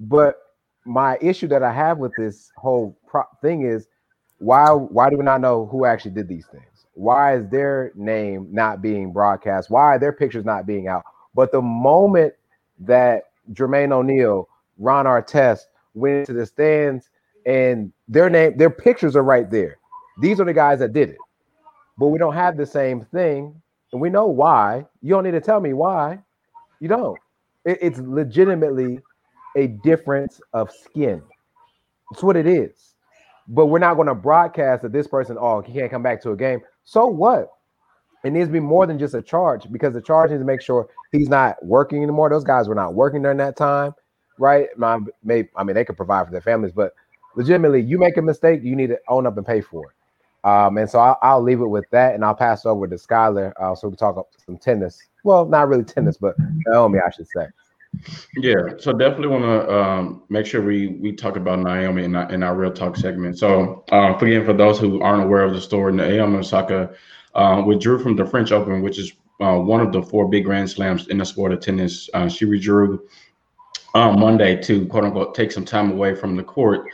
But 0.00 0.36
my 0.84 1.16
issue 1.20 1.46
that 1.48 1.62
I 1.62 1.72
have 1.72 1.98
with 1.98 2.12
this 2.16 2.50
whole 2.56 2.96
pro- 3.06 3.22
thing 3.40 3.62
is 3.62 3.88
why 4.38 4.70
why 4.70 5.08
do 5.10 5.16
we 5.16 5.24
not 5.24 5.40
know 5.40 5.66
who 5.66 5.84
actually 5.84 6.10
did 6.10 6.28
these 6.28 6.46
things? 6.46 6.86
Why 6.94 7.36
is 7.36 7.48
their 7.48 7.92
name 7.94 8.48
not 8.50 8.82
being 8.82 9.12
broadcast? 9.12 9.70
Why 9.70 9.82
are 9.94 9.98
their 9.98 10.12
pictures 10.12 10.44
not 10.44 10.66
being 10.66 10.88
out? 10.88 11.04
But 11.34 11.52
the 11.52 11.62
moment 11.62 12.34
that 12.80 13.24
Jermaine 13.52 13.92
O'Neal, 13.92 14.48
Ron 14.78 15.06
Artest 15.06 15.62
went 15.94 16.18
into 16.18 16.32
the 16.34 16.44
stands 16.44 17.08
and 17.46 17.92
their 18.08 18.28
name, 18.30 18.56
their 18.56 18.70
pictures 18.70 19.16
are 19.16 19.22
right 19.22 19.50
there. 19.50 19.78
These 20.20 20.40
are 20.40 20.44
the 20.44 20.52
guys 20.52 20.78
that 20.80 20.92
did 20.92 21.10
it. 21.10 21.18
But 21.98 22.08
we 22.08 22.18
don't 22.18 22.34
have 22.34 22.56
the 22.56 22.66
same 22.66 23.04
thing. 23.06 23.60
And 23.92 24.00
we 24.00 24.10
know 24.10 24.26
why. 24.26 24.86
You 25.02 25.10
don't 25.10 25.24
need 25.24 25.32
to 25.32 25.40
tell 25.40 25.60
me 25.60 25.72
why. 25.72 26.18
You 26.80 26.88
don't. 26.88 27.18
It- 27.64 27.78
it's 27.80 27.98
legitimately 27.98 29.00
a 29.56 29.66
difference 29.68 30.40
of 30.52 30.70
skin. 30.70 31.22
It's 32.10 32.22
what 32.22 32.36
it 32.36 32.46
is. 32.46 32.94
But 33.48 33.66
we're 33.66 33.78
not 33.78 33.94
going 33.94 34.08
to 34.08 34.14
broadcast 34.14 34.82
that 34.82 34.92
this 34.92 35.06
person, 35.06 35.36
oh, 35.38 35.60
he 35.60 35.72
can't 35.72 35.90
come 35.90 36.02
back 36.02 36.22
to 36.22 36.30
a 36.30 36.36
game. 36.36 36.60
So 36.84 37.06
what? 37.06 37.50
It 38.24 38.32
needs 38.32 38.48
to 38.48 38.52
be 38.52 38.60
more 38.60 38.86
than 38.86 38.98
just 38.98 39.14
a 39.14 39.22
charge 39.22 39.70
because 39.72 39.94
the 39.94 40.00
charge 40.00 40.30
needs 40.30 40.40
to 40.40 40.46
make 40.46 40.62
sure 40.62 40.88
he's 41.10 41.28
not 41.28 41.62
working 41.64 42.02
anymore. 42.02 42.30
Those 42.30 42.44
guys 42.44 42.68
were 42.68 42.74
not 42.74 42.94
working 42.94 43.20
during 43.22 43.38
that 43.38 43.56
time, 43.56 43.94
right? 44.38 44.68
My, 44.76 44.94
I 44.94 45.64
mean, 45.64 45.74
they 45.74 45.84
could 45.84 45.96
provide 45.96 46.26
for 46.26 46.32
their 46.32 46.40
families, 46.40 46.72
but 46.72 46.92
legitimately, 47.34 47.82
you 47.82 47.98
make 47.98 48.16
a 48.16 48.22
mistake, 48.22 48.62
you 48.62 48.76
need 48.76 48.88
to 48.88 48.98
own 49.08 49.26
up 49.26 49.36
and 49.36 49.46
pay 49.46 49.60
for 49.60 49.90
it. 49.90 50.48
Um, 50.48 50.76
and 50.76 50.90
so 50.90 50.98
I'll, 50.98 51.18
I'll 51.22 51.42
leave 51.42 51.60
it 51.60 51.66
with 51.66 51.88
that, 51.90 52.14
and 52.14 52.24
I'll 52.24 52.34
pass 52.34 52.66
over 52.66 52.86
to 52.88 52.96
Skylar 52.96 53.52
uh, 53.60 53.74
so 53.74 53.88
we 53.88 53.96
can 53.96 54.14
talk 54.14 54.28
some 54.44 54.58
tennis. 54.58 54.98
Well, 55.24 55.46
not 55.46 55.68
really 55.68 55.84
tennis, 55.84 56.16
but 56.16 56.34
Naomi, 56.66 56.98
I 56.98 57.10
should 57.10 57.28
say. 57.28 57.46
Yeah, 58.38 58.62
so 58.78 58.92
definitely 58.92 59.28
want 59.28 59.44
to 59.44 59.72
um, 59.72 60.22
make 60.30 60.46
sure 60.46 60.62
we 60.62 60.88
we 60.88 61.12
talk 61.12 61.36
about 61.36 61.58
Naomi 61.58 62.04
in 62.04 62.16
our, 62.16 62.32
in 62.32 62.42
our 62.42 62.54
real 62.54 62.72
talk 62.72 62.96
segment. 62.96 63.38
So, 63.38 63.84
uh, 63.92 64.16
again, 64.18 64.46
for 64.46 64.54
those 64.54 64.78
who 64.78 65.02
aren't 65.02 65.22
aware 65.22 65.42
of 65.42 65.52
the 65.52 65.60
story, 65.60 65.92
Naomi 65.92 66.38
Osaka 66.38 66.94
uh, 67.34 67.62
withdrew 67.64 67.98
from 67.98 68.16
the 68.16 68.24
French 68.24 68.50
Open, 68.50 68.80
which 68.80 68.98
is 68.98 69.12
uh, 69.40 69.58
one 69.58 69.80
of 69.80 69.92
the 69.92 70.02
four 70.02 70.26
big 70.26 70.44
Grand 70.44 70.70
Slams 70.70 71.08
in 71.08 71.18
the 71.18 71.24
sport 71.24 71.52
of 71.52 71.60
tennis. 71.60 72.08
Uh, 72.14 72.28
she 72.28 72.46
withdrew 72.46 73.06
on 73.94 74.18
Monday 74.18 74.60
to 74.62 74.86
quote 74.86 75.04
unquote 75.04 75.34
take 75.34 75.52
some 75.52 75.64
time 75.64 75.92
away 75.92 76.14
from 76.14 76.34
the 76.34 76.42
court. 76.42 76.86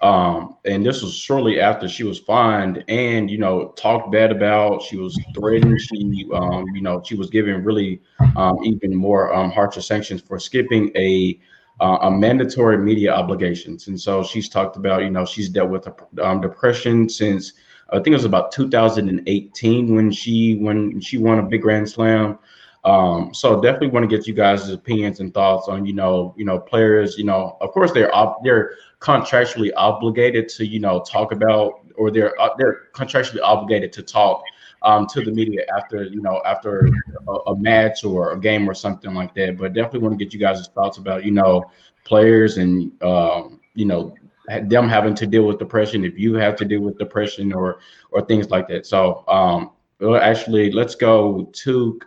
Um, 0.00 0.56
and 0.64 0.84
this 0.84 1.02
was 1.02 1.14
shortly 1.14 1.60
after 1.60 1.88
she 1.88 2.04
was 2.04 2.18
fined 2.18 2.84
and, 2.88 3.30
you 3.30 3.38
know, 3.38 3.68
talked 3.76 4.12
bad 4.12 4.30
about. 4.30 4.82
She 4.82 4.96
was 4.96 5.18
threatened. 5.34 5.80
She, 5.80 6.28
um, 6.34 6.64
you 6.74 6.82
know, 6.82 7.02
she 7.04 7.14
was 7.14 7.30
given 7.30 7.64
really 7.64 8.02
um, 8.36 8.58
even 8.64 8.94
more 8.94 9.32
um, 9.34 9.50
harsher 9.50 9.80
sanctions 9.80 10.20
for 10.20 10.38
skipping 10.38 10.90
a 10.96 11.40
uh, 11.80 11.98
a 12.02 12.10
mandatory 12.10 12.78
media 12.78 13.12
obligations. 13.12 13.88
And 13.88 14.00
so 14.00 14.22
she's 14.22 14.48
talked 14.48 14.76
about, 14.76 15.02
you 15.02 15.10
know, 15.10 15.26
she's 15.26 15.48
dealt 15.48 15.70
with 15.70 15.88
um, 16.20 16.40
depression 16.40 17.08
since 17.08 17.54
I 17.90 17.96
think 17.96 18.08
it 18.08 18.12
was 18.12 18.24
about 18.24 18.52
2018 18.52 19.94
when 19.94 20.10
she 20.10 20.56
when 20.56 21.00
she 21.00 21.18
won 21.18 21.38
a 21.38 21.42
big 21.42 21.62
Grand 21.62 21.88
Slam. 21.88 22.38
Um, 22.84 23.32
so 23.32 23.60
definitely 23.62 23.88
want 23.88 24.08
to 24.08 24.14
get 24.16 24.26
you 24.26 24.34
guys' 24.34 24.68
opinions 24.68 25.20
and 25.20 25.32
thoughts 25.32 25.68
on, 25.68 25.86
you 25.86 25.94
know, 25.94 26.34
you 26.36 26.44
know, 26.44 26.58
players. 26.58 27.16
You 27.16 27.24
know, 27.24 27.56
of 27.60 27.70
course 27.72 27.92
they're 27.92 28.14
op- 28.14 28.42
they're 28.44 28.72
contractually 29.04 29.70
obligated 29.76 30.48
to, 30.48 30.66
you 30.66 30.80
know, 30.80 31.00
talk 31.00 31.30
about, 31.32 31.80
or 31.96 32.10
they're 32.10 32.40
uh, 32.40 32.48
they're 32.56 32.88
contractually 32.94 33.40
obligated 33.42 33.92
to 33.92 34.02
talk 34.02 34.42
um, 34.82 35.06
to 35.08 35.20
the 35.20 35.30
media 35.30 35.62
after, 35.76 36.04
you 36.04 36.22
know, 36.22 36.40
after 36.46 36.88
a, 37.28 37.32
a 37.32 37.56
match 37.58 38.02
or 38.02 38.32
a 38.32 38.40
game 38.40 38.68
or 38.68 38.74
something 38.74 39.12
like 39.12 39.34
that. 39.34 39.58
But 39.58 39.74
definitely 39.74 40.00
want 40.00 40.18
to 40.18 40.24
get 40.24 40.32
you 40.32 40.40
guys' 40.40 40.66
thoughts 40.74 40.96
about, 40.96 41.24
you 41.24 41.32
know, 41.32 41.70
players 42.04 42.56
and 42.56 42.90
um, 43.02 43.60
you 43.74 43.84
know 43.84 44.14
them 44.62 44.88
having 44.88 45.14
to 45.16 45.26
deal 45.26 45.44
with 45.44 45.58
depression. 45.58 46.04
If 46.04 46.18
you 46.18 46.34
have 46.34 46.56
to 46.56 46.64
deal 46.64 46.80
with 46.80 46.98
depression 46.98 47.52
or 47.52 47.80
or 48.10 48.22
things 48.22 48.50
like 48.50 48.68
that. 48.68 48.86
So 48.86 49.24
um, 49.28 49.72
actually, 50.20 50.70
let's 50.70 50.94
go 50.94 51.50
to 51.52 52.00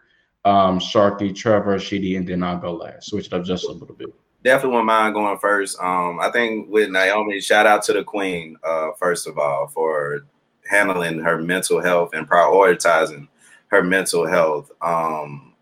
um, 0.46 0.80
Sharky, 0.80 1.36
Trevor, 1.36 1.78
Sheedy, 1.78 2.16
and 2.16 2.28
then 2.28 2.42
I'll 2.42 2.58
go 2.58 2.74
last. 2.74 3.10
Switch 3.10 3.28
it 3.28 3.34
up 3.34 3.44
just 3.44 3.66
a 3.66 3.72
little 3.72 3.96
bit. 3.96 4.10
Definitely 4.48 4.76
wouldn't 4.76 4.88
mind 4.88 5.14
going 5.14 5.38
first. 5.40 5.78
Um, 5.78 6.22
I 6.22 6.32
think 6.32 6.70
with 6.70 6.90
Naomi, 6.90 7.42
shout 7.42 7.66
out 7.66 7.84
to 7.84 7.92
the 7.92 8.02
queen, 8.02 8.56
uh, 8.64 8.92
first 8.98 9.28
of 9.28 9.38
all, 9.38 9.68
for 9.68 10.26
handling 10.70 11.20
her 11.20 11.38
mental 11.38 11.82
health 11.82 12.12
and 12.14 12.30
prioritizing 12.30 13.28
her 13.68 13.84
mental 13.84 14.26
health. 14.26 14.72
Um, 14.82 15.54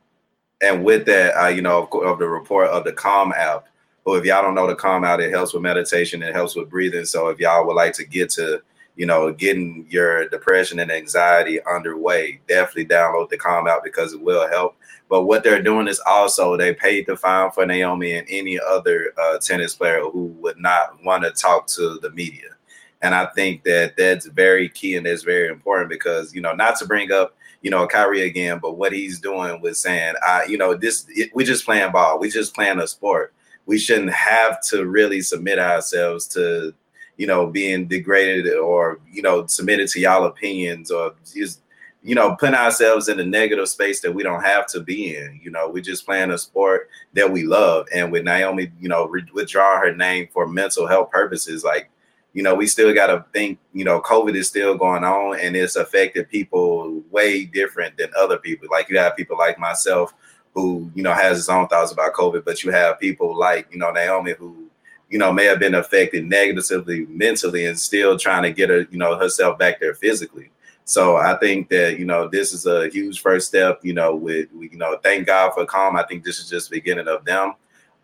and 0.61 0.83
with 0.85 1.07
that, 1.07 1.33
uh, 1.33 1.47
you 1.47 1.63
know, 1.63 1.89
of, 1.91 2.03
of 2.03 2.19
the 2.19 2.27
report 2.27 2.67
of 2.67 2.83
the 2.83 2.93
Calm 2.93 3.33
app. 3.35 3.65
Well, 4.05 4.17
if 4.17 4.23
y'all 4.23 4.43
don't 4.43 4.53
know 4.53 4.67
the 4.67 4.75
Calm 4.75 5.03
app, 5.03 5.19
it 5.19 5.31
helps 5.31 5.55
with 5.55 5.63
meditation, 5.63 6.21
it 6.21 6.35
helps 6.35 6.55
with 6.55 6.69
breathing. 6.69 7.05
So 7.05 7.29
if 7.29 7.39
y'all 7.39 7.65
would 7.65 7.75
like 7.75 7.93
to 7.93 8.05
get 8.05 8.29
to, 8.33 8.61
you 8.95 9.05
know, 9.05 9.31
getting 9.33 9.85
your 9.89 10.27
depression 10.29 10.79
and 10.79 10.91
anxiety 10.91 11.59
underway, 11.65 12.39
definitely 12.47 12.85
download 12.85 13.29
the 13.29 13.37
Calm 13.37 13.67
app 13.67 13.83
because 13.83 14.13
it 14.13 14.21
will 14.21 14.47
help. 14.47 14.77
But 15.09 15.23
what 15.23 15.43
they're 15.43 15.61
doing 15.61 15.87
is 15.87 16.01
also 16.05 16.57
they 16.57 16.73
paid 16.73 17.05
the 17.05 17.15
fine 17.15 17.51
for 17.51 17.65
Naomi 17.65 18.13
and 18.13 18.27
any 18.29 18.59
other 18.59 19.13
uh, 19.21 19.37
tennis 19.39 19.75
player 19.75 20.01
who 20.01 20.25
would 20.39 20.57
not 20.57 21.03
want 21.03 21.23
to 21.23 21.31
talk 21.31 21.67
to 21.67 21.99
the 22.01 22.09
media. 22.11 22.49
And 23.01 23.13
I 23.13 23.27
think 23.27 23.63
that 23.65 23.97
that's 23.97 24.25
very 24.25 24.69
key 24.69 24.95
and 24.95 25.05
that's 25.05 25.23
very 25.23 25.49
important 25.49 25.89
because, 25.89 26.33
you 26.33 26.41
know, 26.41 26.53
not 26.53 26.77
to 26.77 26.85
bring 26.85 27.11
up, 27.11 27.35
you 27.61 27.69
know, 27.69 27.85
Kyrie 27.85 28.23
again, 28.23 28.59
but 28.59 28.77
what 28.77 28.93
he's 28.93 29.19
doing 29.19 29.61
with 29.61 29.77
saying, 29.77 30.15
I, 30.25 30.45
you 30.45 30.57
know, 30.57 30.73
this, 30.73 31.05
it, 31.09 31.29
we 31.35 31.43
just 31.43 31.65
playing 31.65 31.91
ball. 31.91 32.17
We 32.17 32.29
just 32.29 32.55
playing 32.55 32.79
a 32.79 32.87
sport. 32.87 33.33
We 33.67 33.77
shouldn't 33.77 34.13
have 34.13 34.61
to 34.69 34.85
really 34.85 35.21
submit 35.21 35.59
ourselves 35.59 36.27
to, 36.29 36.73
you 37.17 37.27
know, 37.27 37.47
being 37.47 37.87
degraded 37.87 38.53
or, 38.57 38.99
you 39.11 39.21
know, 39.21 39.45
submitted 39.45 39.87
to 39.89 39.99
y'all 39.99 40.25
opinions 40.25 40.91
or 40.91 41.13
just, 41.33 41.61
you 42.03 42.13
know, 42.13 42.35
putting 42.35 42.55
ourselves 42.55 43.07
in 43.07 43.19
a 43.19 43.25
negative 43.25 43.67
space 43.67 44.01
that 44.01 44.11
we 44.11 44.21
don't 44.21 44.43
have 44.43 44.67
to 44.67 44.79
be 44.79 45.15
in. 45.15 45.39
You 45.41 45.51
know, 45.51 45.69
we're 45.69 45.81
just 45.81 46.05
playing 46.05 46.31
a 46.31 46.37
sport 46.37 46.89
that 47.13 47.31
we 47.31 47.43
love. 47.43 47.87
And 47.93 48.11
with 48.11 48.23
Naomi, 48.23 48.71
you 48.79 48.89
know, 48.89 49.07
re- 49.07 49.25
her 49.25 49.95
name 49.95 50.27
for 50.31 50.47
mental 50.47 50.87
health 50.87 51.09
purposes, 51.09 51.63
like, 51.63 51.89
you 52.33 52.43
know, 52.43 52.53
we 52.53 52.67
still 52.67 52.93
got 52.93 53.07
to 53.07 53.25
think, 53.31 53.59
you 53.73 53.85
know, 53.85 54.01
COVID 54.01 54.35
is 54.35 54.49
still 54.49 54.75
going 54.75 55.05
on 55.05 55.39
and 55.39 55.55
it's 55.55 55.77
affected 55.77 56.29
people 56.29 57.01
way 57.09 57.45
different 57.45 57.97
than 57.97 58.11
other 58.15 58.37
people. 58.37 58.67
Like 58.69 58.89
you 58.89 58.99
have 58.99 59.15
people 59.15 59.37
like 59.37 59.57
myself 59.57 60.13
who, 60.53 60.91
you 60.93 61.01
know, 61.01 61.13
has 61.13 61.37
his 61.37 61.49
own 61.49 61.67
thoughts 61.69 61.93
about 61.93 62.13
COVID, 62.13 62.43
but 62.43 62.61
you 62.61 62.71
have 62.71 62.99
people 62.99 63.37
like, 63.37 63.67
you 63.71 63.77
know, 63.77 63.89
Naomi 63.89 64.33
who, 64.33 64.64
you 65.09 65.19
know, 65.19 65.31
may 65.31 65.45
have 65.45 65.59
been 65.59 65.75
affected 65.75 66.25
negatively 66.25 67.05
mentally 67.07 67.65
and 67.65 67.79
still 67.79 68.17
trying 68.17 68.43
to 68.43 68.51
get 68.51 68.69
her, 68.69 68.87
you 68.89 68.97
know, 68.97 69.17
herself 69.17 69.57
back 69.57 69.79
there 69.79 69.93
physically. 69.93 70.51
So 70.83 71.17
I 71.17 71.35
think 71.37 71.69
that, 71.69 71.97
you 71.97 72.05
know, 72.05 72.27
this 72.27 72.53
is 72.53 72.65
a 72.65 72.89
huge 72.89 73.21
first 73.21 73.47
step, 73.47 73.79
you 73.83 73.93
know, 73.93 74.15
with, 74.15 74.49
you 74.53 74.77
know, 74.77 74.97
thank 75.01 75.25
God 75.25 75.53
for 75.53 75.65
calm. 75.65 75.95
I 75.95 76.03
think 76.03 76.23
this 76.23 76.39
is 76.39 76.49
just 76.49 76.69
beginning 76.69 77.07
of 77.07 77.25
them. 77.25 77.53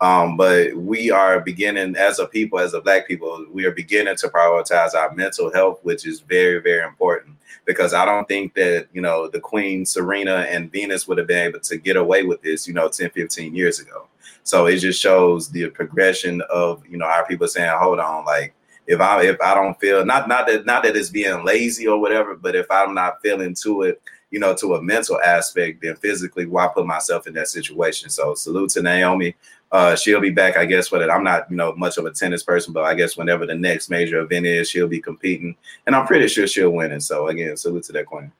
Um, 0.00 0.36
but 0.36 0.74
we 0.74 1.12
are 1.12 1.38
beginning 1.38 1.94
as 1.94 2.18
a 2.18 2.26
people, 2.26 2.58
as 2.58 2.74
a 2.74 2.80
black 2.80 3.06
people, 3.06 3.46
we 3.52 3.64
are 3.66 3.70
beginning 3.70 4.16
to 4.16 4.28
prioritize 4.28 4.94
our 4.94 5.14
mental 5.14 5.52
health, 5.52 5.78
which 5.84 6.04
is 6.04 6.18
very, 6.20 6.60
very 6.60 6.84
important 6.84 7.36
because 7.64 7.94
I 7.94 8.04
don't 8.04 8.26
think 8.26 8.54
that, 8.54 8.88
you 8.92 9.00
know, 9.00 9.28
the 9.28 9.38
Queen, 9.38 9.86
Serena, 9.86 10.46
and 10.50 10.72
Venus 10.72 11.06
would 11.06 11.18
have 11.18 11.28
been 11.28 11.46
able 11.46 11.60
to 11.60 11.76
get 11.76 11.96
away 11.96 12.24
with 12.24 12.42
this, 12.42 12.66
you 12.66 12.74
know, 12.74 12.88
10, 12.88 13.10
15 13.10 13.54
years 13.54 13.78
ago. 13.78 14.08
So 14.44 14.66
it 14.66 14.78
just 14.78 15.00
shows 15.00 15.48
the 15.48 15.68
progression 15.70 16.42
of, 16.50 16.82
you 16.88 16.96
know, 16.96 17.06
our 17.06 17.26
people 17.26 17.46
saying, 17.46 17.70
hold 17.74 18.00
on, 18.00 18.24
like, 18.24 18.54
if 18.86 19.00
I 19.00 19.22
if 19.22 19.40
I 19.40 19.54
don't 19.54 19.78
feel 19.78 20.04
not 20.04 20.28
not 20.28 20.46
that 20.48 20.66
not 20.66 20.82
that 20.82 20.96
it's 20.96 21.08
being 21.08 21.44
lazy 21.44 21.86
or 21.86 22.00
whatever, 22.00 22.34
but 22.34 22.56
if 22.56 22.66
I'm 22.70 22.94
not 22.94 23.22
feeling 23.22 23.54
to 23.62 23.82
it, 23.82 24.02
you 24.32 24.40
know, 24.40 24.54
to 24.56 24.74
a 24.74 24.82
mental 24.82 25.20
aspect 25.20 25.82
than 25.82 25.94
physically. 25.96 26.46
Why 26.46 26.66
put 26.66 26.86
myself 26.86 27.26
in 27.26 27.34
that 27.34 27.48
situation? 27.48 28.10
So 28.10 28.34
salute 28.34 28.70
to 28.70 28.82
Naomi. 28.82 29.36
Uh, 29.70 29.94
she'll 29.94 30.20
be 30.20 30.30
back, 30.30 30.56
I 30.56 30.66
guess, 30.66 30.88
for 30.88 30.98
that. 30.98 31.10
I'm 31.10 31.22
not, 31.22 31.50
you 31.50 31.56
know, 31.56 31.74
much 31.76 31.96
of 31.96 32.04
a 32.04 32.10
tennis 32.10 32.42
person, 32.42 32.72
but 32.72 32.84
I 32.84 32.94
guess 32.94 33.16
whenever 33.16 33.46
the 33.46 33.54
next 33.54 33.88
major 33.88 34.20
event 34.20 34.46
is, 34.46 34.68
she'll 34.68 34.88
be 34.88 35.00
competing, 35.00 35.56
and 35.86 35.96
I'm 35.96 36.06
pretty 36.06 36.28
sure 36.28 36.46
she'll 36.46 36.70
win. 36.70 36.92
it. 36.92 37.02
so 37.02 37.28
again, 37.28 37.56
salute 37.56 37.84
to 37.84 37.92
that 37.92 38.06
queen. 38.06 38.32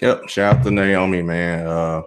Yep, 0.00 0.28
shout 0.28 0.56
out 0.56 0.64
to 0.64 0.70
Naomi, 0.70 1.22
man. 1.22 1.66
Uh, 1.66 2.02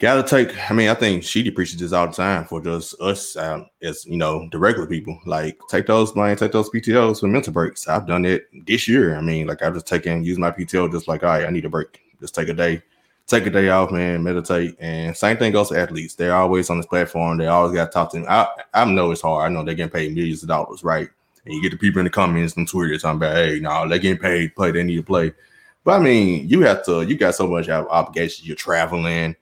gotta 0.00 0.28
take. 0.28 0.70
I 0.70 0.74
mean, 0.74 0.88
I 0.88 0.94
think 0.94 1.22
she 1.22 1.48
this 1.48 1.92
all 1.92 2.08
the 2.08 2.12
time 2.12 2.44
for 2.46 2.60
just 2.60 3.00
us 3.00 3.36
um, 3.36 3.66
as 3.82 4.04
you 4.04 4.16
know 4.16 4.48
the 4.50 4.58
regular 4.58 4.86
people. 4.88 5.20
Like 5.24 5.60
take 5.68 5.86
those, 5.86 6.16
man, 6.16 6.36
take 6.36 6.52
those 6.52 6.70
PTOs 6.70 7.20
for 7.20 7.28
mental 7.28 7.52
breaks. 7.52 7.86
I've 7.86 8.06
done 8.06 8.24
it 8.24 8.48
this 8.66 8.88
year. 8.88 9.16
I 9.16 9.20
mean, 9.20 9.46
like 9.46 9.62
I've 9.62 9.74
just 9.74 9.86
taken 9.86 10.24
use 10.24 10.38
my 10.38 10.50
PTO 10.50 10.90
just 10.90 11.06
like, 11.06 11.22
all 11.22 11.28
right, 11.28 11.46
I 11.46 11.50
need 11.50 11.64
a 11.64 11.70
break. 11.70 12.00
Just 12.20 12.34
take 12.34 12.48
a 12.48 12.54
day 12.54 12.82
take 13.30 13.46
a 13.46 13.50
day 13.50 13.68
off, 13.68 13.92
man, 13.92 14.22
meditate. 14.22 14.76
And 14.80 15.16
same 15.16 15.36
thing 15.36 15.52
goes 15.52 15.68
to 15.68 15.78
athletes. 15.78 16.16
They're 16.16 16.34
always 16.34 16.68
on 16.68 16.78
this 16.78 16.86
platform. 16.86 17.38
They 17.38 17.46
always 17.46 17.72
got 17.72 17.86
to 17.86 17.90
talk 17.92 18.10
to 18.10 18.18
them. 18.18 18.26
I, 18.28 18.48
I 18.74 18.84
know 18.84 19.12
it's 19.12 19.22
hard. 19.22 19.50
I 19.50 19.54
know 19.54 19.64
they're 19.64 19.74
getting 19.74 19.92
paid 19.92 20.14
millions 20.14 20.42
of 20.42 20.48
dollars, 20.48 20.82
right? 20.82 21.08
And 21.44 21.54
you 21.54 21.62
get 21.62 21.70
the 21.70 21.78
people 21.78 22.00
in 22.00 22.04
the 22.04 22.10
comments 22.10 22.58
on 22.58 22.66
Twitter 22.66 22.98
talking 22.98 23.18
about, 23.18 23.36
hey, 23.36 23.60
no, 23.60 23.88
they're 23.88 24.00
getting 24.00 24.18
paid 24.20 24.54
play. 24.56 24.72
They 24.72 24.82
need 24.82 24.96
to 24.96 25.02
play. 25.04 25.32
But 25.84 26.00
I 26.00 26.02
mean, 26.02 26.48
you 26.48 26.60
have 26.62 26.84
to, 26.86 27.02
you 27.02 27.16
got 27.16 27.36
so 27.36 27.46
much 27.46 27.68
obligations. 27.68 28.46
You're 28.46 28.56
traveling 28.56 29.36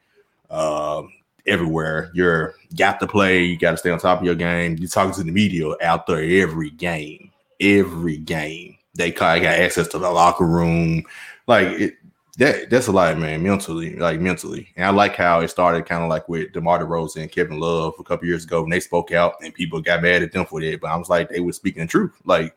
uh, 0.50 1.02
everywhere. 1.46 2.10
You're 2.14 2.54
got 2.76 3.00
to 3.00 3.06
play. 3.06 3.44
You 3.44 3.58
got 3.58 3.72
to 3.72 3.76
stay 3.76 3.90
on 3.90 3.98
top 3.98 4.20
of 4.20 4.24
your 4.24 4.34
game. 4.34 4.76
You're 4.78 4.88
talking 4.88 5.14
to 5.14 5.22
the 5.22 5.32
media 5.32 5.74
out 5.82 6.06
there 6.06 6.22
every 6.22 6.70
game, 6.70 7.30
every 7.60 8.18
game. 8.18 8.76
They 8.94 9.10
got 9.12 9.44
access 9.44 9.88
to 9.88 9.98
the 9.98 10.10
locker 10.10 10.46
room. 10.46 11.04
Like 11.46 11.68
it, 11.68 11.94
that 12.38 12.70
that's 12.70 12.86
a 12.86 12.92
lot, 12.92 13.18
man. 13.18 13.42
Mentally, 13.42 13.96
like 13.96 14.20
mentally, 14.20 14.68
and 14.76 14.86
I 14.86 14.90
like 14.90 15.16
how 15.16 15.40
it 15.40 15.48
started, 15.48 15.86
kind 15.86 16.04
of 16.04 16.08
like 16.08 16.28
with 16.28 16.52
DeMar 16.52 16.78
DeRozan 16.78 17.22
and 17.22 17.32
Kevin 17.32 17.58
Love 17.58 17.94
a 17.98 18.04
couple 18.04 18.28
years 18.28 18.44
ago 18.44 18.60
when 18.60 18.70
they 18.70 18.80
spoke 18.80 19.12
out, 19.12 19.34
and 19.42 19.52
people 19.52 19.80
got 19.80 20.02
mad 20.02 20.22
at 20.22 20.32
them 20.32 20.46
for 20.46 20.60
that. 20.60 20.80
But 20.80 20.90
I 20.90 20.96
was 20.96 21.08
like, 21.08 21.28
they 21.28 21.40
were 21.40 21.52
speaking 21.52 21.82
the 21.82 21.88
truth. 21.88 22.12
Like 22.24 22.56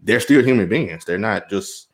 they're 0.00 0.20
still 0.20 0.42
human 0.42 0.68
beings. 0.68 1.04
They're 1.04 1.18
not 1.18 1.48
just 1.48 1.88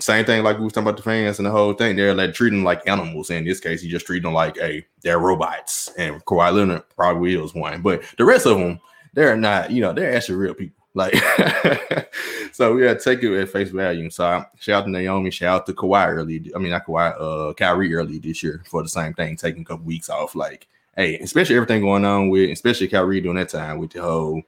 same 0.00 0.24
thing 0.24 0.42
like 0.42 0.58
we 0.58 0.64
was 0.64 0.72
talking 0.72 0.88
about 0.88 0.96
the 0.96 1.02
fans 1.02 1.38
and 1.38 1.46
the 1.46 1.50
whole 1.50 1.74
thing. 1.74 1.96
They're 1.96 2.14
like 2.14 2.34
treating 2.34 2.64
like 2.64 2.86
animals. 2.88 3.30
In 3.30 3.44
this 3.44 3.60
case, 3.60 3.82
you 3.82 3.90
just 3.90 4.06
treat 4.06 4.22
them 4.22 4.32
like 4.32 4.56
a 4.58 4.84
they're 5.02 5.18
robots. 5.18 5.90
And 5.98 6.24
Kawhi 6.24 6.52
Leonard 6.52 6.82
probably 6.96 7.34
is 7.34 7.54
one, 7.54 7.82
but 7.82 8.02
the 8.16 8.24
rest 8.24 8.46
of 8.46 8.58
them, 8.58 8.80
they're 9.12 9.36
not. 9.36 9.70
You 9.70 9.82
know, 9.82 9.92
they're 9.92 10.14
actually 10.14 10.36
real 10.36 10.54
people. 10.54 10.76
Like, 10.94 11.14
so 12.52 12.76
yeah, 12.76 12.92
take 12.92 13.22
it 13.22 13.34
at 13.34 13.48
face 13.48 13.70
value. 13.70 14.10
So 14.10 14.44
shout 14.60 14.82
out 14.82 14.84
to 14.84 14.90
Naomi, 14.90 15.30
shout 15.30 15.60
out 15.60 15.66
to 15.66 15.72
Kawhi 15.72 16.08
early. 16.08 16.52
I 16.54 16.58
mean, 16.58 16.70
not 16.70 16.84
Kawhi, 16.84 17.14
uh, 17.18 17.54
Kyrie 17.54 17.94
early 17.94 18.18
this 18.18 18.42
year 18.42 18.62
for 18.66 18.82
the 18.82 18.90
same 18.90 19.14
thing, 19.14 19.36
taking 19.36 19.62
a 19.62 19.64
couple 19.64 19.86
weeks 19.86 20.10
off. 20.10 20.34
Like, 20.34 20.68
hey, 20.94 21.18
especially 21.20 21.56
everything 21.56 21.80
going 21.80 22.04
on 22.04 22.28
with, 22.28 22.50
especially 22.50 22.88
Kyrie 22.88 23.22
during 23.22 23.38
that 23.38 23.48
time 23.48 23.78
with 23.78 23.92
the 23.92 24.02
whole, 24.02 24.36
you 24.36 24.44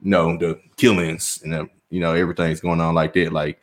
know, 0.00 0.36
the 0.36 0.60
killings 0.76 1.40
and 1.42 1.52
the, 1.52 1.68
you 1.90 1.98
know, 1.98 2.14
everything's 2.14 2.60
going 2.60 2.80
on 2.80 2.94
like 2.94 3.12
that. 3.14 3.32
Like, 3.32 3.58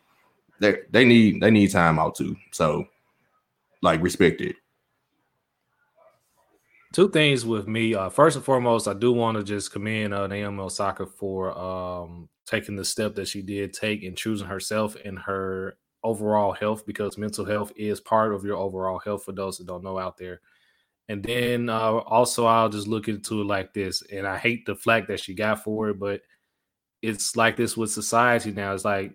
they 0.60 0.78
they 0.92 1.06
need 1.06 1.42
they 1.42 1.52
need 1.52 1.72
time 1.72 2.00
out 2.00 2.16
too. 2.16 2.36
So, 2.52 2.88
like, 3.82 4.02
respect 4.02 4.42
it 4.42 4.56
two 6.96 7.10
things 7.10 7.46
with 7.46 7.68
me. 7.68 7.94
Uh, 7.94 8.08
first 8.08 8.38
and 8.38 8.46
foremost, 8.46 8.88
I 8.88 8.94
do 8.94 9.12
want 9.12 9.38
to 9.38 9.44
just 9.44 9.74
commend 9.74 10.14
uh, 10.14 10.28
Naomi 10.28 10.62
Osaka 10.62 11.06
for 11.06 11.52
um, 11.58 12.30
taking 12.46 12.78
the 12.78 12.86
step 12.86 13.16
that 13.16 13.28
she 13.28 13.42
did 13.42 13.74
take 13.74 14.04
and 14.04 14.16
choosing 14.16 14.48
herself 14.48 14.96
and 15.04 15.20
her 15.20 15.78
overall 16.06 16.54
health 16.54 16.86
because 16.86 17.18
mental 17.18 17.44
health 17.44 17.74
is 17.76 18.00
part 18.00 18.34
of 18.34 18.46
your 18.46 18.56
overall 18.56 18.98
health 19.00 19.26
for 19.26 19.34
those 19.34 19.58
that 19.58 19.68
don't 19.68 19.84
know 19.84 20.00
out 20.00 20.18
there. 20.18 20.40
And 21.10 21.22
then 21.22 21.68
uh, 21.68 21.98
also, 21.98 22.46
I'll 22.46 22.70
just 22.70 22.88
look 22.88 23.10
into 23.10 23.42
it 23.42 23.46
like 23.46 23.74
this. 23.74 24.02
And 24.04 24.26
I 24.26 24.38
hate 24.38 24.66
the 24.66 24.76
flack 24.76 25.08
that 25.08 25.20
she 25.20 25.34
got 25.34 25.66
for 25.66 25.90
it, 25.90 26.00
but 26.00 26.22
it's 27.02 27.36
like 27.36 27.58
this 27.58 27.76
with 27.76 27.92
society 27.92 28.54
now. 28.54 28.74
It's 28.74 28.86
like 28.86 29.14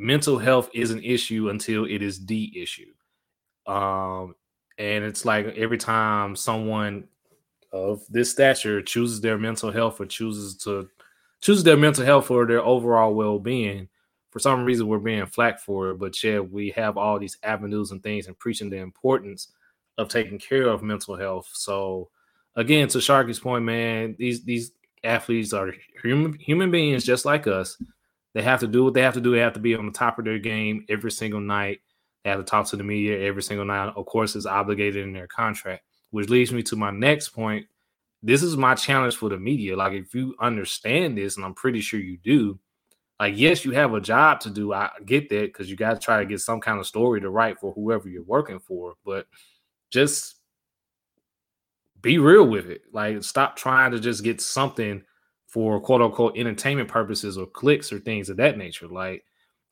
mental 0.00 0.38
health 0.38 0.70
is 0.72 0.90
an 0.90 1.02
issue 1.04 1.50
until 1.50 1.84
it 1.84 2.00
is 2.02 2.24
the 2.24 2.50
issue. 2.60 2.92
Um, 3.66 4.34
and 4.78 5.04
it's 5.04 5.26
like 5.26 5.46
every 5.58 5.76
time 5.76 6.34
someone 6.34 7.04
of 7.72 8.02
this 8.08 8.30
stature 8.30 8.80
chooses 8.80 9.20
their 9.20 9.38
mental 9.38 9.70
health 9.70 10.00
or 10.00 10.06
chooses 10.06 10.56
to 10.56 10.88
chooses 11.40 11.62
their 11.62 11.76
mental 11.76 12.04
health 12.04 12.30
or 12.30 12.46
their 12.46 12.64
overall 12.64 13.14
well-being 13.14 13.88
for 14.30 14.40
some 14.40 14.64
reason 14.64 14.88
we're 14.88 14.98
being 14.98 15.24
flack 15.26 15.60
for 15.60 15.90
it 15.90 15.98
but 15.98 16.20
yeah 16.24 16.40
we 16.40 16.70
have 16.70 16.96
all 16.96 17.16
these 17.16 17.38
avenues 17.44 17.92
and 17.92 18.02
things 18.02 18.26
and 18.26 18.36
preaching 18.40 18.68
the 18.68 18.76
importance 18.76 19.52
of 19.98 20.08
taking 20.08 20.36
care 20.36 20.66
of 20.66 20.82
mental 20.82 21.14
health 21.14 21.48
so 21.52 22.10
again 22.56 22.88
to 22.88 22.98
sharky's 22.98 23.38
point 23.38 23.64
man 23.64 24.16
these 24.18 24.42
these 24.42 24.72
athletes 25.04 25.52
are 25.52 25.72
human 26.02 26.32
human 26.34 26.72
beings 26.72 27.04
just 27.04 27.24
like 27.24 27.46
us 27.46 27.80
they 28.34 28.42
have 28.42 28.60
to 28.60 28.66
do 28.66 28.84
what 28.84 28.94
they 28.94 29.02
have 29.02 29.14
to 29.14 29.20
do 29.20 29.32
they 29.32 29.38
have 29.38 29.52
to 29.54 29.60
be 29.60 29.74
on 29.74 29.86
the 29.86 29.92
top 29.92 30.18
of 30.18 30.24
their 30.24 30.38
game 30.38 30.84
every 30.88 31.10
single 31.10 31.40
night 31.40 31.80
they 32.24 32.30
have 32.30 32.38
to 32.40 32.44
talk 32.44 32.66
to 32.66 32.76
the 32.76 32.84
media 32.84 33.18
every 33.20 33.42
single 33.42 33.64
night. 33.64 33.92
Of 33.96 34.06
course, 34.06 34.36
it's 34.36 34.46
obligated 34.46 35.02
in 35.02 35.12
their 35.12 35.26
contract, 35.26 35.84
which 36.10 36.28
leads 36.28 36.52
me 36.52 36.62
to 36.64 36.76
my 36.76 36.90
next 36.90 37.30
point. 37.30 37.66
This 38.22 38.42
is 38.42 38.56
my 38.56 38.74
challenge 38.74 39.16
for 39.16 39.30
the 39.30 39.38
media. 39.38 39.76
Like, 39.76 39.94
if 39.94 40.14
you 40.14 40.34
understand 40.38 41.16
this, 41.16 41.36
and 41.36 41.44
I'm 41.46 41.54
pretty 41.54 41.80
sure 41.80 41.98
you 41.98 42.18
do, 42.18 42.58
like, 43.18 43.34
yes, 43.36 43.64
you 43.64 43.72
have 43.72 43.94
a 43.94 44.00
job 44.00 44.40
to 44.40 44.50
do. 44.50 44.74
I 44.74 44.90
get 45.06 45.30
that 45.30 45.46
because 45.46 45.70
you 45.70 45.76
got 45.76 45.94
to 45.94 45.98
try 46.00 46.18
to 46.20 46.26
get 46.26 46.40
some 46.40 46.60
kind 46.60 46.78
of 46.78 46.86
story 46.86 47.20
to 47.22 47.30
write 47.30 47.58
for 47.58 47.72
whoever 47.72 48.08
you're 48.08 48.22
working 48.22 48.58
for, 48.58 48.94
but 49.04 49.26
just 49.90 50.36
be 52.02 52.18
real 52.18 52.46
with 52.46 52.66
it. 52.66 52.82
Like, 52.92 53.22
stop 53.22 53.56
trying 53.56 53.92
to 53.92 54.00
just 54.00 54.22
get 54.22 54.42
something 54.42 55.02
for 55.50 55.80
quote 55.80 56.00
unquote 56.00 56.38
entertainment 56.38 56.88
purposes 56.88 57.36
or 57.36 57.46
clicks 57.46 57.92
or 57.92 57.98
things 57.98 58.30
of 58.30 58.36
that 58.38 58.56
nature. 58.56 58.86
Like, 58.86 59.24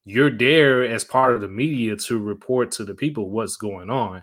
you're 0.05 0.31
there 0.31 0.85
as 0.85 1.05
part 1.05 1.35
of 1.35 1.41
the 1.41 1.49
media 1.49 1.97
to 1.97 2.19
report 2.19 2.73
to 2.73 2.85
the 2.85 2.95
people 2.95 3.31
what's 3.31 3.57
going 3.57 3.89
on. 3.89 4.23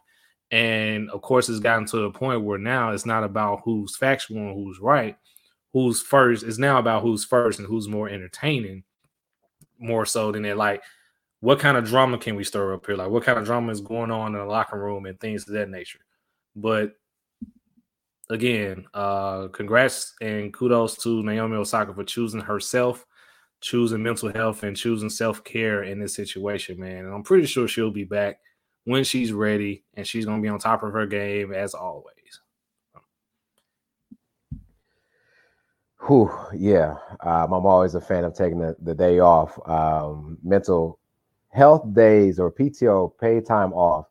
And 0.51 1.09
of 1.11 1.21
course, 1.21 1.47
it's 1.47 1.59
gotten 1.59 1.85
to 1.87 1.97
the 1.97 2.11
point 2.11 2.43
where 2.43 2.59
now 2.59 2.91
it's 2.91 3.05
not 3.05 3.23
about 3.23 3.61
who's 3.63 3.95
factual 3.95 4.37
and 4.37 4.53
who's 4.53 4.79
right, 4.79 5.17
who's 5.73 6.01
first. 6.01 6.43
It's 6.43 6.57
now 6.57 6.77
about 6.77 7.03
who's 7.03 7.23
first 7.23 7.59
and 7.59 7.67
who's 7.67 7.87
more 7.87 8.09
entertaining, 8.09 8.83
more 9.79 10.05
so 10.05 10.31
than 10.31 10.45
it. 10.45 10.57
Like, 10.57 10.83
what 11.39 11.59
kind 11.59 11.77
of 11.77 11.85
drama 11.85 12.17
can 12.17 12.35
we 12.35 12.43
stir 12.43 12.73
up 12.73 12.85
here? 12.85 12.95
Like, 12.95 13.09
what 13.09 13.23
kind 13.23 13.39
of 13.39 13.45
drama 13.45 13.71
is 13.71 13.81
going 13.81 14.11
on 14.11 14.33
in 14.33 14.39
the 14.39 14.45
locker 14.45 14.79
room 14.79 15.05
and 15.05 15.19
things 15.19 15.47
of 15.47 15.53
that 15.53 15.69
nature. 15.69 15.99
But 16.55 16.95
again, 18.29 18.85
uh, 18.93 19.47
congrats 19.49 20.13
and 20.21 20.53
kudos 20.53 20.97
to 21.03 21.23
Naomi 21.23 21.57
Osaka 21.57 21.93
for 21.93 22.03
choosing 22.03 22.41
herself 22.41 23.05
choosing 23.65 24.03
mental 24.03 24.31
health 24.31 24.61
and 24.63 24.77
choosing 24.77 25.09
self 25.09 25.43
care 25.43 25.83
in 25.83 25.99
this 25.99 26.13
situation, 26.13 26.79
man. 26.79 27.05
And 27.05 27.13
I'm 27.13 27.23
pretty 27.23 27.47
sure 27.47 27.67
she'll 27.67 27.91
be 27.91 28.03
back 28.03 28.39
when 28.83 29.03
she's 29.03 29.33
ready 29.33 29.83
and 29.95 30.05
she's 30.05 30.25
going 30.25 30.37
to 30.37 30.41
be 30.41 30.49
on 30.49 30.59
top 30.59 30.83
of 30.83 30.93
her 30.93 31.07
game 31.07 31.51
as 31.51 31.73
always. 31.73 32.13
Whew, 36.07 36.31
yeah, 36.55 36.97
um, 37.21 37.51
I'm 37.51 37.65
always 37.65 37.95
a 37.95 38.01
fan 38.01 38.23
of 38.25 38.35
taking 38.35 38.59
the, 38.59 38.75
the 38.79 38.93
day 38.93 39.19
off. 39.19 39.57
Um, 39.67 40.37
mental 40.43 40.99
health 41.49 41.91
days 41.95 42.37
or 42.39 42.51
PTO, 42.51 43.17
paid 43.19 43.47
time 43.47 43.73
off, 43.73 44.05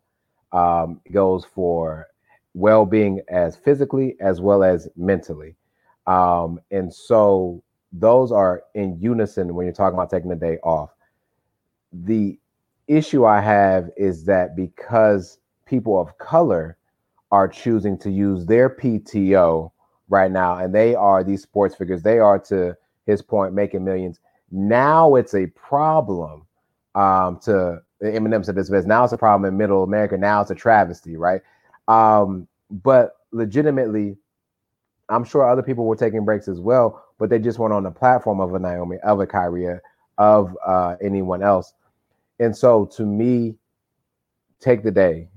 um, 0.51 1.01
goes 1.12 1.45
for 1.45 2.09
well 2.55 2.86
being 2.86 3.20
as 3.28 3.56
physically 3.56 4.16
as 4.20 4.40
well 4.40 4.62
as 4.62 4.89
mentally. 4.97 5.56
Um, 6.06 6.60
and 6.70 6.93
so 6.93 7.62
those 7.93 8.32
are 8.32 8.62
in 8.74 8.98
unison 9.01 9.55
when 9.55 9.66
you're 9.66 9.74
talking 9.74 9.94
about 9.94 10.10
taking 10.10 10.32
a 10.32 10.36
day 10.36 10.59
off. 10.62 10.90
The 11.93 12.39
issue 12.89 13.24
I 13.24 13.40
have 13.40 13.90
is 13.97 14.24
that 14.24 14.56
because 14.56 15.39
people 15.66 16.01
of 16.01 16.16
color 16.18 16.76
are 17.31 17.48
choosing 17.48 17.98
to 17.98 18.10
use 18.10 18.47
their 18.47 18.68
PTO 18.70 19.70
right 20.09 20.31
now, 20.31 20.56
and 20.59 20.74
they 20.74 20.94
are 20.94 21.24
these 21.24 21.43
sports 21.43 21.74
figures, 21.74 22.02
they 22.02 22.18
are 22.18 22.39
to 22.39 22.76
his 23.06 23.22
point 23.22 23.55
making 23.55 23.85
millions. 23.85 24.20
Now 24.51 25.14
it's 25.14 25.35
a 25.35 25.47
problem 25.47 26.47
um, 26.94 27.39
to 27.44 27.82
Eminem 28.02 28.44
said 28.44 28.55
this 28.55 28.70
best. 28.70 28.86
Now 28.86 29.05
it's 29.05 29.12
a 29.12 29.18
problem 29.18 29.48
in 29.51 29.56
Middle 29.56 29.82
America. 29.82 30.16
Now 30.16 30.40
it's 30.43 30.51
a 30.51 30.55
travesty, 30.55 31.16
right? 31.16 31.40
Um, 31.89 32.48
but 32.70 33.16
legitimately, 33.32 34.16
I'm 35.09 35.24
sure 35.24 35.48
other 35.48 35.62
people 35.62 35.85
were 35.85 35.97
taking 35.97 36.24
breaks 36.24 36.48
as 36.48 36.61
well, 36.61 37.05
but 37.19 37.31
they 37.31 37.39
just 37.39 37.59
weren't 37.59 37.74
on 37.74 37.82
the 37.82 37.90
platform 37.90 38.40
of 38.40 38.55
a 38.55 38.59
Naomi, 38.59 38.97
of 39.05 39.20
a 39.20 39.27
Kyrie, 39.27 39.78
of 40.19 40.56
uh, 40.66 40.97
anyone 41.02 41.43
else. 41.43 41.74
And 42.40 42.56
so 42.56 42.86
to 42.97 43.05
me, 43.05 43.56
take 44.61 44.82
the 44.82 44.90
day, 44.90 45.28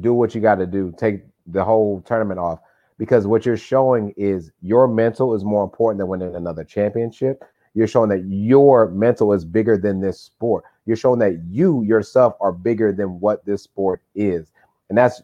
do 0.00 0.14
what 0.14 0.34
you 0.34 0.40
got 0.40 0.56
to 0.56 0.66
do, 0.66 0.94
take 0.96 1.22
the 1.46 1.64
whole 1.64 2.00
tournament 2.02 2.40
off 2.40 2.60
because 2.98 3.26
what 3.26 3.44
you're 3.44 3.56
showing 3.56 4.14
is 4.16 4.50
your 4.62 4.86
mental 4.86 5.34
is 5.34 5.44
more 5.44 5.64
important 5.64 5.98
than 5.98 6.08
winning 6.08 6.34
another 6.34 6.64
championship. 6.64 7.44
You're 7.74 7.88
showing 7.88 8.08
that 8.10 8.24
your 8.24 8.88
mental 8.90 9.32
is 9.32 9.44
bigger 9.44 9.76
than 9.76 10.00
this 10.00 10.20
sport. 10.20 10.64
You're 10.86 10.96
showing 10.96 11.18
that 11.18 11.42
you 11.48 11.82
yourself 11.82 12.34
are 12.40 12.52
bigger 12.52 12.92
than 12.92 13.20
what 13.20 13.44
this 13.44 13.62
sport 13.62 14.00
is. 14.14 14.52
And 14.88 14.96
that's 14.96 15.22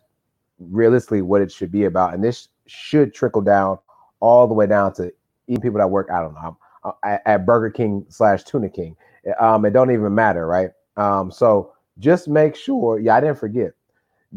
realistically 0.61 1.23
what 1.23 1.43
it 1.43 1.51
should 1.51 1.73
be 1.73 1.85
about. 1.85 2.15
And 2.15 2.23
this 2.23 2.49
should 2.67 3.15
trickle 3.15 3.43
down 3.43 3.79
all 4.21 4.47
the 4.47 4.55
way 4.55 4.67
down 4.67 4.93
to 4.95 5.13
even 5.49 5.63
people 5.63 5.79
that 5.79 5.91
work, 5.91 6.09
I 6.13 6.21
don't 6.21 6.35
know, 6.35 6.57
uh, 6.85 7.19
at, 7.27 7.47
Burger 7.47 7.71
King 7.71 8.05
slash 8.09 8.45
Tuna 8.45 8.69
King. 8.69 8.97
Um, 9.41 9.65
it 9.65 9.71
don't 9.71 9.91
even 9.91 10.15
matter, 10.15 10.47
right? 10.47 10.71
Um, 10.97 11.31
so 11.31 11.73
just 11.99 12.29
make 12.29 12.55
sure, 12.55 12.99
yeah, 12.99 13.17
I 13.17 13.21
didn't 13.21 13.39
forget. 13.39 13.73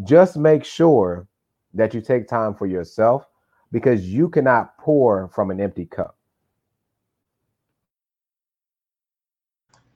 Just 0.03 0.37
make 0.37 0.65
sure 0.65 1.27
that 1.73 1.93
you 1.93 2.01
take 2.01 2.27
time 2.27 2.55
for 2.55 2.65
yourself 2.65 3.27
because 3.71 4.07
you 4.07 4.29
cannot 4.29 4.77
pour 4.77 5.29
from 5.29 5.51
an 5.51 5.59
empty 5.61 5.85
cup. 5.85 6.17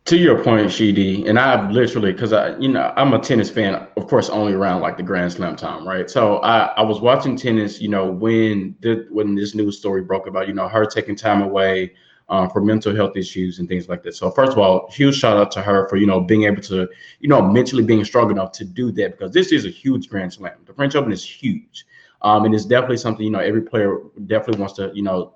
To 0.08 0.18
your 0.18 0.42
point, 0.42 0.72
Sheedy, 0.72 1.28
and 1.28 1.38
I 1.38 1.70
literally, 1.70 2.14
because 2.14 2.32
I, 2.32 2.58
you 2.60 2.70
know, 2.70 2.94
I'm 2.96 3.14
a 3.14 3.20
tennis 3.20 3.50
fan, 3.50 3.76
of 3.98 4.08
course, 4.08 4.30
only 4.30 4.54
around 4.54 4.80
like 4.80 4.96
the 4.96 5.04
Grand 5.04 5.34
Slam 5.34 5.58
time, 5.58 5.86
right? 5.86 6.10
So 6.10 6.38
I, 6.38 6.68
I 6.78 6.82
was 6.82 7.02
watching 7.02 7.36
tennis, 7.36 7.82
you 7.82 7.90
know, 7.90 8.10
when 8.10 8.74
the 8.80 9.06
when 9.10 9.36
this 9.36 9.54
news 9.54 9.78
story 9.78 10.04
broke 10.04 10.26
about, 10.26 10.48
you 10.48 10.54
know, 10.54 10.70
her 10.70 10.86
taking 10.86 11.18
time 11.18 11.42
away 11.42 11.94
uh, 12.30 12.48
for 12.48 12.62
mental 12.62 12.96
health 12.96 13.18
issues 13.18 13.60
and 13.60 13.68
things 13.68 13.90
like 13.90 14.02
that. 14.04 14.16
So 14.16 14.32
first 14.32 14.54
of 14.54 14.60
all, 14.60 14.90
huge 14.92 15.18
shout 15.18 15.36
out 15.36 15.52
to 15.52 15.62
her 15.62 15.90
for 15.90 15.98
you 15.98 16.06
know 16.06 16.22
being 16.22 16.44
able 16.44 16.62
to, 16.62 16.88
you 17.20 17.28
know, 17.28 17.42
mentally 17.42 17.84
being 17.84 18.06
strong 18.06 18.32
enough 18.32 18.54
to 18.54 18.64
do 18.64 18.94
that 18.94 19.18
because 19.18 19.34
this 19.34 19.52
is 19.52 19.66
a 19.66 19.70
huge 19.70 20.08
Grand 20.08 20.32
Slam. 20.32 20.56
The 20.64 20.74
French 20.74 20.96
Open 20.96 21.12
is 21.12 21.22
huge, 21.22 21.86
um, 22.22 22.46
and 22.46 22.56
it's 22.56 22.64
definitely 22.64 22.96
something 22.96 23.26
you 23.26 23.32
know 23.32 23.40
every 23.40 23.62
player 23.62 24.00
definitely 24.26 24.62
wants 24.62 24.76
to 24.76 24.90
you 24.94 25.04
know 25.04 25.34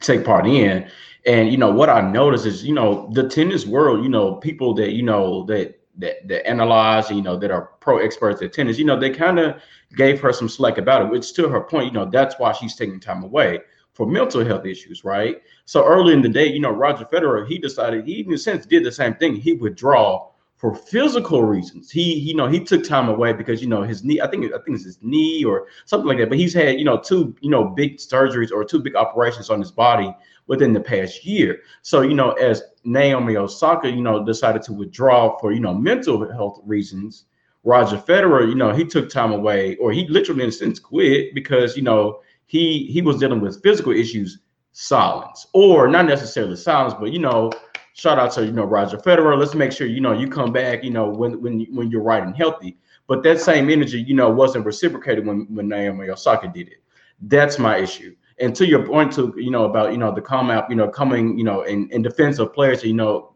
take 0.00 0.26
part 0.26 0.46
in. 0.46 0.90
And 1.28 1.50
you 1.50 1.58
know 1.58 1.70
what 1.70 1.90
I 1.90 2.00
noticed 2.00 2.46
is 2.46 2.64
you 2.64 2.72
know 2.72 3.06
the 3.12 3.28
tennis 3.28 3.66
world, 3.66 4.02
you 4.02 4.08
know 4.08 4.36
people 4.36 4.72
that 4.74 4.92
you 4.92 5.02
know 5.02 5.44
that 5.44 5.78
that 5.98 6.26
that 6.26 6.48
analyze, 6.48 7.10
you 7.10 7.20
know 7.20 7.36
that 7.36 7.50
are 7.50 7.66
pro 7.80 7.98
experts 7.98 8.40
at 8.40 8.54
tennis, 8.54 8.78
you 8.78 8.86
know 8.86 8.98
they 8.98 9.10
kind 9.10 9.38
of 9.38 9.60
gave 9.94 10.22
her 10.22 10.32
some 10.32 10.48
slack 10.48 10.78
about 10.78 11.02
it. 11.02 11.10
Which 11.10 11.34
to 11.34 11.46
her 11.46 11.60
point, 11.60 11.84
you 11.84 11.92
know 11.92 12.06
that's 12.06 12.38
why 12.38 12.52
she's 12.52 12.76
taking 12.76 12.98
time 12.98 13.24
away 13.24 13.60
for 13.92 14.06
mental 14.06 14.42
health 14.42 14.64
issues, 14.64 15.04
right? 15.04 15.42
So 15.66 15.84
early 15.84 16.14
in 16.14 16.22
the 16.22 16.30
day, 16.30 16.46
you 16.46 16.60
know 16.60 16.70
Roger 16.70 17.04
Federer, 17.04 17.46
he 17.46 17.58
decided 17.58 18.06
he 18.06 18.20
in 18.20 18.32
a 18.32 18.38
sense 18.38 18.64
did 18.64 18.82
the 18.82 18.92
same 18.92 19.14
thing. 19.16 19.36
He 19.36 19.52
withdraw 19.52 20.30
for 20.56 20.74
physical 20.74 21.44
reasons. 21.44 21.90
He, 21.90 22.14
you 22.14 22.34
know, 22.34 22.48
he 22.48 22.58
took 22.58 22.82
time 22.84 23.10
away 23.10 23.34
because 23.34 23.60
you 23.60 23.68
know 23.68 23.82
his 23.82 24.02
knee. 24.02 24.22
I 24.22 24.28
think 24.28 24.46
I 24.46 24.58
think 24.64 24.76
it's 24.76 24.84
his 24.84 24.98
knee 25.02 25.44
or 25.44 25.66
something 25.84 26.08
like 26.08 26.16
that. 26.18 26.30
But 26.30 26.38
he's 26.38 26.54
had 26.54 26.78
you 26.78 26.86
know 26.86 26.98
two 26.98 27.36
you 27.42 27.50
know 27.50 27.64
big 27.64 27.98
surgeries 27.98 28.50
or 28.50 28.64
two 28.64 28.80
big 28.80 28.96
operations 28.96 29.50
on 29.50 29.60
his 29.60 29.70
body 29.70 30.14
within 30.48 30.72
the 30.72 30.80
past 30.80 31.24
year. 31.24 31.60
So, 31.82 32.00
you 32.00 32.14
know, 32.14 32.32
as 32.32 32.62
Naomi 32.84 33.36
Osaka, 33.36 33.88
you 33.88 34.02
know, 34.02 34.24
decided 34.24 34.62
to 34.62 34.72
withdraw 34.72 35.38
for, 35.38 35.52
you 35.52 35.60
know, 35.60 35.74
mental 35.74 36.30
health 36.32 36.60
reasons, 36.64 37.26
Roger 37.64 37.96
Federer, 37.96 38.48
you 38.48 38.54
know, 38.54 38.72
he 38.72 38.84
took 38.84 39.08
time 39.08 39.32
away 39.32 39.76
or 39.76 39.92
he 39.92 40.08
literally 40.08 40.42
in 40.42 40.48
a 40.48 40.52
sense 40.52 40.78
quit 40.78 41.34
because, 41.34 41.76
you 41.76 41.82
know, 41.82 42.20
he 42.48 42.86
he 42.86 43.02
was 43.02 43.18
dealing 43.18 43.40
with 43.40 43.62
physical 43.62 43.92
issues, 43.92 44.38
silence, 44.72 45.46
or 45.52 45.86
not 45.86 46.06
necessarily 46.06 46.56
silence, 46.56 46.94
but 46.98 47.12
you 47.12 47.18
know, 47.18 47.52
shout 47.92 48.18
out 48.18 48.32
to 48.32 48.44
you 48.44 48.52
know 48.52 48.64
Roger 48.64 48.96
Federer. 48.96 49.38
Let's 49.38 49.54
make 49.54 49.70
sure 49.70 49.86
you 49.86 50.00
know 50.00 50.12
you 50.12 50.28
come 50.28 50.52
back, 50.52 50.82
you 50.82 50.90
know, 50.90 51.08
when 51.08 51.40
when 51.42 51.66
when 51.70 51.90
you're 51.90 52.02
right 52.02 52.22
and 52.22 52.34
healthy. 52.34 52.78
But 53.06 53.22
that 53.22 53.40
same 53.40 53.70
energy, 53.70 54.00
you 54.00 54.14
know, 54.14 54.30
wasn't 54.30 54.64
reciprocated 54.64 55.26
when 55.26 55.46
when 55.54 55.68
Naomi 55.68 56.08
Osaka 56.08 56.48
did 56.48 56.68
it. 56.68 56.82
That's 57.20 57.58
my 57.58 57.76
issue. 57.76 58.14
And 58.40 58.54
to 58.56 58.66
your 58.66 58.86
point, 58.86 59.12
to 59.14 59.34
you 59.36 59.50
know 59.50 59.64
about 59.64 59.92
you 59.92 59.98
know 59.98 60.14
the 60.14 60.20
Calm 60.20 60.50
app, 60.50 60.70
you 60.70 60.76
know, 60.76 60.88
coming 60.88 61.36
you 61.38 61.44
know 61.44 61.62
in, 61.62 61.88
in 61.90 62.02
defense 62.02 62.38
of 62.38 62.52
players, 62.52 62.84
you 62.84 62.94
know, 62.94 63.34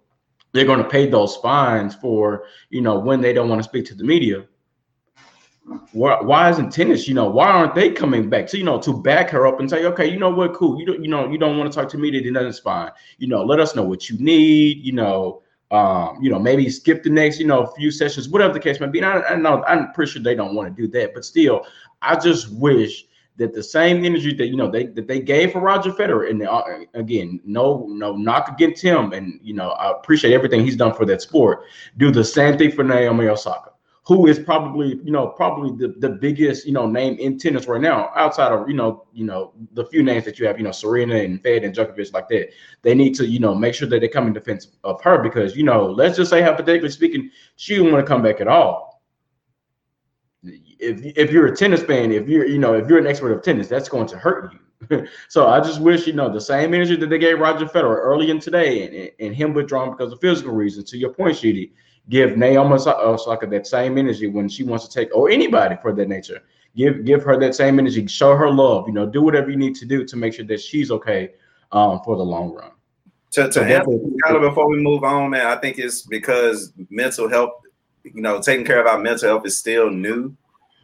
they're 0.52 0.64
going 0.64 0.82
to 0.82 0.88
pay 0.88 1.08
those 1.08 1.36
fines 1.36 1.94
for 1.94 2.44
you 2.70 2.80
know 2.80 2.98
when 2.98 3.20
they 3.20 3.32
don't 3.32 3.48
want 3.48 3.60
to 3.60 3.68
speak 3.68 3.84
to 3.86 3.94
the 3.94 4.04
media. 4.04 4.46
Why, 5.92 6.20
why 6.20 6.50
isn't 6.50 6.70
tennis? 6.70 7.06
You 7.06 7.14
know, 7.14 7.30
why 7.30 7.48
aren't 7.48 7.74
they 7.74 7.90
coming 7.90 8.28
back? 8.28 8.48
So 8.48 8.56
you 8.56 8.64
know, 8.64 8.80
to 8.80 8.92
back 8.92 9.30
her 9.30 9.46
up 9.46 9.60
and 9.60 9.70
say, 9.70 9.84
okay, 9.86 10.10
you 10.10 10.18
know 10.18 10.30
what, 10.30 10.54
cool. 10.54 10.78
You 10.78 10.86
don't, 10.86 11.02
you 11.02 11.08
know, 11.08 11.30
you 11.30 11.38
don't 11.38 11.56
want 11.56 11.72
to 11.72 11.78
talk 11.78 11.88
to 11.90 11.98
media, 11.98 12.22
then 12.22 12.32
that's 12.32 12.58
fine. 12.58 12.90
You 13.18 13.28
know, 13.28 13.44
let 13.44 13.60
us 13.60 13.76
know 13.76 13.84
what 13.84 14.10
you 14.10 14.18
need. 14.18 14.78
You 14.78 14.92
know, 14.92 15.42
um, 15.72 16.18
you 16.20 16.30
know, 16.30 16.38
maybe 16.38 16.68
skip 16.68 17.02
the 17.02 17.10
next, 17.10 17.40
you 17.40 17.46
know, 17.46 17.66
few 17.66 17.90
sessions, 17.90 18.28
whatever 18.28 18.52
the 18.52 18.60
case 18.60 18.78
may 18.78 18.88
be. 18.88 18.98
And 18.98 19.06
I, 19.06 19.20
I 19.22 19.34
know 19.36 19.64
I'm 19.64 19.92
pretty 19.92 20.12
sure 20.12 20.22
they 20.22 20.34
don't 20.34 20.54
want 20.54 20.68
to 20.68 20.82
do 20.82 20.86
that, 20.92 21.14
but 21.14 21.24
still, 21.24 21.64
I 22.02 22.16
just 22.16 22.52
wish 22.52 23.06
that 23.36 23.54
the 23.54 23.62
same 23.62 24.04
energy 24.04 24.34
that 24.34 24.46
you 24.46 24.56
know 24.56 24.70
they 24.70 24.86
that 24.86 25.08
they 25.08 25.20
gave 25.20 25.52
for 25.52 25.60
Roger 25.60 25.92
Federer, 25.92 26.28
and 26.28 26.42
uh, 26.42 26.62
again, 26.94 27.40
no 27.44 27.86
no 27.88 28.14
knock 28.14 28.48
against 28.48 28.82
him, 28.82 29.12
and 29.12 29.40
you 29.42 29.54
know 29.54 29.70
I 29.70 29.90
appreciate 29.90 30.34
everything 30.34 30.64
he's 30.64 30.76
done 30.76 30.94
for 30.94 31.06
that 31.06 31.22
sport. 31.22 31.64
Do 31.96 32.10
the 32.10 32.24
same 32.24 32.58
thing 32.58 32.72
for 32.72 32.84
Naomi 32.84 33.28
Osaka, 33.28 33.70
who 34.04 34.26
is 34.26 34.38
probably 34.38 35.00
you 35.02 35.10
know 35.12 35.28
probably 35.28 35.70
the, 35.76 35.94
the 35.98 36.10
biggest 36.10 36.66
you 36.66 36.72
know 36.72 36.86
name 36.86 37.16
in 37.18 37.38
tennis 37.38 37.66
right 37.66 37.80
now, 37.80 38.10
outside 38.16 38.52
of 38.52 38.68
you 38.68 38.74
know 38.74 39.06
you 39.14 39.24
know 39.24 39.52
the 39.72 39.86
few 39.86 40.02
names 40.02 40.24
that 40.26 40.38
you 40.38 40.46
have, 40.46 40.58
you 40.58 40.64
know 40.64 40.72
Serena 40.72 41.16
and 41.16 41.42
Fed 41.42 41.64
and 41.64 41.74
Djokovic 41.74 42.12
like 42.12 42.28
that. 42.28 42.50
They 42.82 42.94
need 42.94 43.14
to 43.14 43.26
you 43.26 43.38
know 43.38 43.54
make 43.54 43.74
sure 43.74 43.88
that 43.88 44.00
they 44.00 44.08
come 44.08 44.26
in 44.26 44.34
defense 44.34 44.68
of 44.84 45.00
her 45.02 45.22
because 45.22 45.56
you 45.56 45.64
know 45.64 45.86
let's 45.86 46.18
just 46.18 46.30
say 46.30 46.42
hypothetically 46.42 46.90
speaking, 46.90 47.30
she 47.56 47.76
didn't 47.76 47.92
want 47.92 48.04
to 48.04 48.08
come 48.08 48.22
back 48.22 48.42
at 48.42 48.48
all 48.48 48.91
if 50.82 51.16
if 51.16 51.30
you're 51.30 51.46
a 51.46 51.56
tennis 51.56 51.82
fan, 51.82 52.12
if 52.12 52.28
you're 52.28 52.46
you 52.46 52.58
know 52.58 52.74
if 52.74 52.88
you're 52.88 52.98
an 52.98 53.06
expert 53.06 53.32
of 53.32 53.42
tennis, 53.42 53.68
that's 53.68 53.88
going 53.88 54.06
to 54.08 54.18
hurt 54.18 54.52
you. 54.52 55.06
so 55.28 55.48
I 55.48 55.60
just 55.60 55.80
wish 55.80 56.06
you 56.06 56.12
know 56.12 56.32
the 56.32 56.40
same 56.40 56.74
energy 56.74 56.96
that 56.96 57.08
they 57.08 57.18
gave 57.18 57.38
Roger 57.38 57.66
Federer 57.66 57.98
early 57.98 58.30
in 58.30 58.40
today, 58.40 58.84
and, 58.84 59.26
and 59.26 59.34
him 59.34 59.54
withdrawing 59.54 59.92
because 59.92 60.12
of 60.12 60.20
physical 60.20 60.52
reasons. 60.52 60.90
To 60.90 60.98
your 60.98 61.12
point, 61.14 61.36
Sheedy, 61.36 61.72
give 62.08 62.36
Naomi 62.36 62.74
Osaka 62.74 63.46
that 63.46 63.66
same 63.66 63.96
energy 63.96 64.26
when 64.26 64.48
she 64.48 64.64
wants 64.64 64.86
to 64.88 64.92
take, 64.92 65.14
or 65.14 65.30
anybody 65.30 65.76
for 65.80 65.92
that 65.92 66.08
nature. 66.08 66.42
Give 66.76 67.04
give 67.04 67.22
her 67.22 67.38
that 67.38 67.54
same 67.54 67.78
energy. 67.78 68.06
Show 68.06 68.36
her 68.36 68.50
love. 68.50 68.88
You 68.88 68.94
know, 68.94 69.06
do 69.06 69.22
whatever 69.22 69.50
you 69.50 69.56
need 69.56 69.76
to 69.76 69.86
do 69.86 70.04
to 70.04 70.16
make 70.16 70.34
sure 70.34 70.46
that 70.46 70.60
she's 70.60 70.90
okay 70.90 71.30
um, 71.70 72.00
for 72.04 72.16
the 72.16 72.24
long 72.24 72.52
run. 72.52 72.72
To, 73.32 73.44
to 73.44 73.52
so 73.52 73.62
answer, 73.62 74.38
before 74.40 74.68
we 74.68 74.78
move 74.78 75.04
on, 75.04 75.30
man, 75.30 75.46
I 75.46 75.56
think 75.56 75.78
it's 75.78 76.02
because 76.02 76.72
mental 76.90 77.30
health 77.30 77.52
you 78.04 78.20
know, 78.20 78.40
taking 78.40 78.64
care 78.64 78.80
of 78.80 78.86
our 78.86 78.98
mental 78.98 79.28
health 79.28 79.46
is 79.46 79.58
still 79.58 79.90
new. 79.90 80.36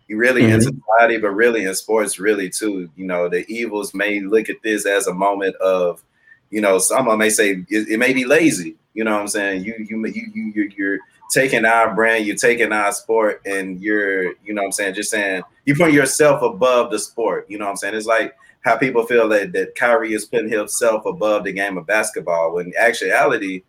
Really 0.09 0.43
mm-hmm. 0.43 0.55
in 0.55 0.60
society, 0.62 1.18
but 1.18 1.30
really 1.30 1.64
in 1.64 1.74
sports, 1.74 2.18
really 2.18 2.48
too. 2.48 2.90
You 2.97 3.06
know, 3.06 3.28
the 3.28 3.47
evils 3.47 3.93
may 3.93 4.20
look 4.20 4.48
at 4.48 4.62
this 4.62 4.86
as 4.86 5.06
a 5.06 5.12
moment 5.14 5.55
of, 5.56 6.02
you 6.51 6.60
know, 6.60 6.78
someone 6.78 7.18
may 7.18 7.30
say 7.30 7.64
it, 7.68 7.89
it 7.89 7.98
may 7.98 8.12
be 8.12 8.24
lazy. 8.24 8.76
You 8.94 9.05
know 9.05 9.12
what 9.12 9.20
I'm 9.20 9.28
saying? 9.28 9.64
You 9.64 9.74
you 9.78 10.05
you 10.06 10.52
you 10.55 10.72
you're 10.76 10.98
taking 11.30 11.64
our 11.64 11.94
brand, 11.94 12.26
you're 12.26 12.36
taking 12.36 12.72
our 12.72 12.90
sport, 12.93 13.43
and 13.44 13.80
you're, 13.80 14.32
you 14.44 14.55
know 14.55 14.62
what 14.62 14.68
I'm 14.68 14.72
saying, 14.72 14.94
just 14.94 15.10
saying 15.10 15.43
you 15.66 15.74
put 15.74 15.93
yourself 15.93 16.43
above 16.43 16.90
the 16.90 16.98
sport. 16.98 17.47
You 17.48 17.59
know 17.59 17.66
what 17.66 17.72
I'm 17.72 17.76
saying? 17.76 17.94
It's 17.94 18.06
like 18.06 18.35
how 18.62 18.76
people 18.76 19.05
feel 19.06 19.28
that, 19.28 19.52
that 19.52 19.74
Kyrie 19.74 20.14
is 20.14 20.24
putting 20.24 20.51
himself 20.51 21.05
above 21.06 21.44
the 21.44 21.52
game 21.52 21.76
of 21.76 21.86
basketball 21.86 22.55
when 22.55 22.66
in 22.66 22.72
actuality, 22.78 23.62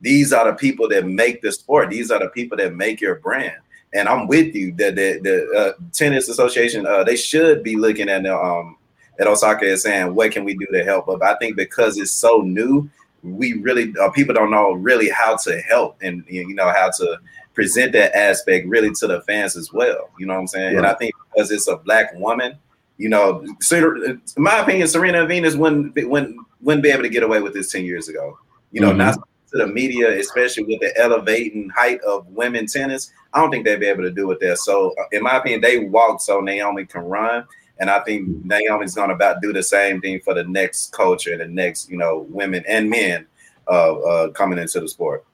these 0.00 0.32
are 0.32 0.50
the 0.50 0.56
people 0.56 0.88
that 0.88 1.06
make 1.06 1.40
the 1.40 1.52
sport. 1.52 1.90
These 1.90 2.10
are 2.10 2.18
the 2.18 2.28
people 2.28 2.58
that 2.58 2.74
make 2.74 3.00
your 3.00 3.14
brand. 3.16 3.56
And 3.94 4.08
I'm 4.08 4.26
with 4.26 4.54
you 4.54 4.72
that 4.72 4.96
the, 4.96 5.20
the 5.22 5.58
uh, 5.58 5.72
tennis 5.92 6.28
association 6.28 6.86
uh, 6.86 7.04
they 7.04 7.16
should 7.16 7.62
be 7.62 7.76
looking 7.76 8.08
at 8.08 8.24
the, 8.24 8.36
um 8.36 8.76
at 9.18 9.26
Osaka 9.26 9.68
and 9.70 9.78
saying 9.78 10.14
what 10.14 10.32
can 10.32 10.44
we 10.44 10.54
do 10.54 10.66
to 10.72 10.84
help. 10.84 11.06
But 11.06 11.22
I 11.22 11.36
think 11.36 11.56
because 11.56 11.98
it's 11.98 12.10
so 12.10 12.38
new, 12.38 12.90
we 13.22 13.54
really 13.54 13.94
uh, 14.00 14.10
people 14.10 14.34
don't 14.34 14.50
know 14.50 14.72
really 14.72 15.08
how 15.08 15.36
to 15.36 15.60
help 15.62 15.96
and 16.02 16.24
you 16.28 16.54
know 16.54 16.70
how 16.70 16.90
to 16.98 17.18
present 17.54 17.92
that 17.92 18.14
aspect 18.16 18.66
really 18.66 18.90
to 18.92 19.06
the 19.06 19.22
fans 19.22 19.56
as 19.56 19.72
well. 19.72 20.10
You 20.18 20.26
know 20.26 20.34
what 20.34 20.40
I'm 20.40 20.46
saying? 20.48 20.76
And 20.76 20.86
I 20.86 20.94
think 20.94 21.14
because 21.32 21.50
it's 21.50 21.68
a 21.68 21.76
black 21.76 22.12
woman, 22.14 22.58
you 22.98 23.08
know, 23.08 23.44
in 23.70 24.20
my 24.36 24.58
opinion, 24.58 24.88
Serena 24.88 25.26
Venus 25.26 25.54
wouldn't 25.54 25.94
wouldn't 25.94 26.36
wouldn't 26.60 26.82
be 26.82 26.90
able 26.90 27.02
to 27.02 27.08
get 27.08 27.22
away 27.22 27.40
with 27.40 27.54
this 27.54 27.70
ten 27.70 27.84
years 27.84 28.08
ago. 28.08 28.38
You 28.72 28.80
know, 28.80 28.88
mm-hmm. 28.88 28.98
not 28.98 29.18
to 29.54 29.64
the 29.64 29.72
media, 29.72 30.18
especially 30.18 30.64
with 30.64 30.80
the 30.80 30.96
elevating 31.00 31.70
height 31.70 32.00
of 32.02 32.26
women 32.28 32.66
tennis, 32.66 33.12
I 33.32 33.40
don't 33.40 33.50
think 33.50 33.64
they'd 33.64 33.80
be 33.80 33.86
able 33.86 34.02
to 34.02 34.10
do 34.10 34.30
it 34.32 34.40
there. 34.40 34.56
So, 34.56 34.94
uh, 35.00 35.04
in 35.12 35.22
my 35.22 35.36
opinion, 35.36 35.60
they 35.60 35.78
walk 35.78 36.20
so 36.20 36.40
Naomi 36.40 36.84
can 36.84 37.02
run. 37.02 37.44
And 37.78 37.90
I 37.90 38.00
think 38.00 38.28
Naomi's 38.44 38.94
going 38.94 39.08
to 39.08 39.14
about 39.14 39.42
do 39.42 39.52
the 39.52 39.62
same 39.62 40.00
thing 40.00 40.20
for 40.20 40.34
the 40.34 40.44
next 40.44 40.92
culture 40.92 41.32
and 41.32 41.40
the 41.40 41.48
next, 41.48 41.90
you 41.90 41.96
know, 41.96 42.26
women 42.28 42.64
and 42.68 42.88
men 42.88 43.26
uh, 43.68 43.94
uh, 43.94 44.28
coming 44.30 44.58
into 44.58 44.80
the 44.80 44.88
sport. 44.88 45.24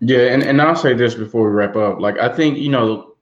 Yeah, 0.00 0.32
and, 0.32 0.42
and 0.42 0.62
I'll 0.62 0.76
say 0.76 0.94
this 0.94 1.14
before 1.14 1.44
we 1.44 1.50
wrap 1.50 1.76
up. 1.76 2.00
Like, 2.00 2.18
I 2.18 2.34
think, 2.34 2.56
you 2.56 2.70
know, 2.70 3.14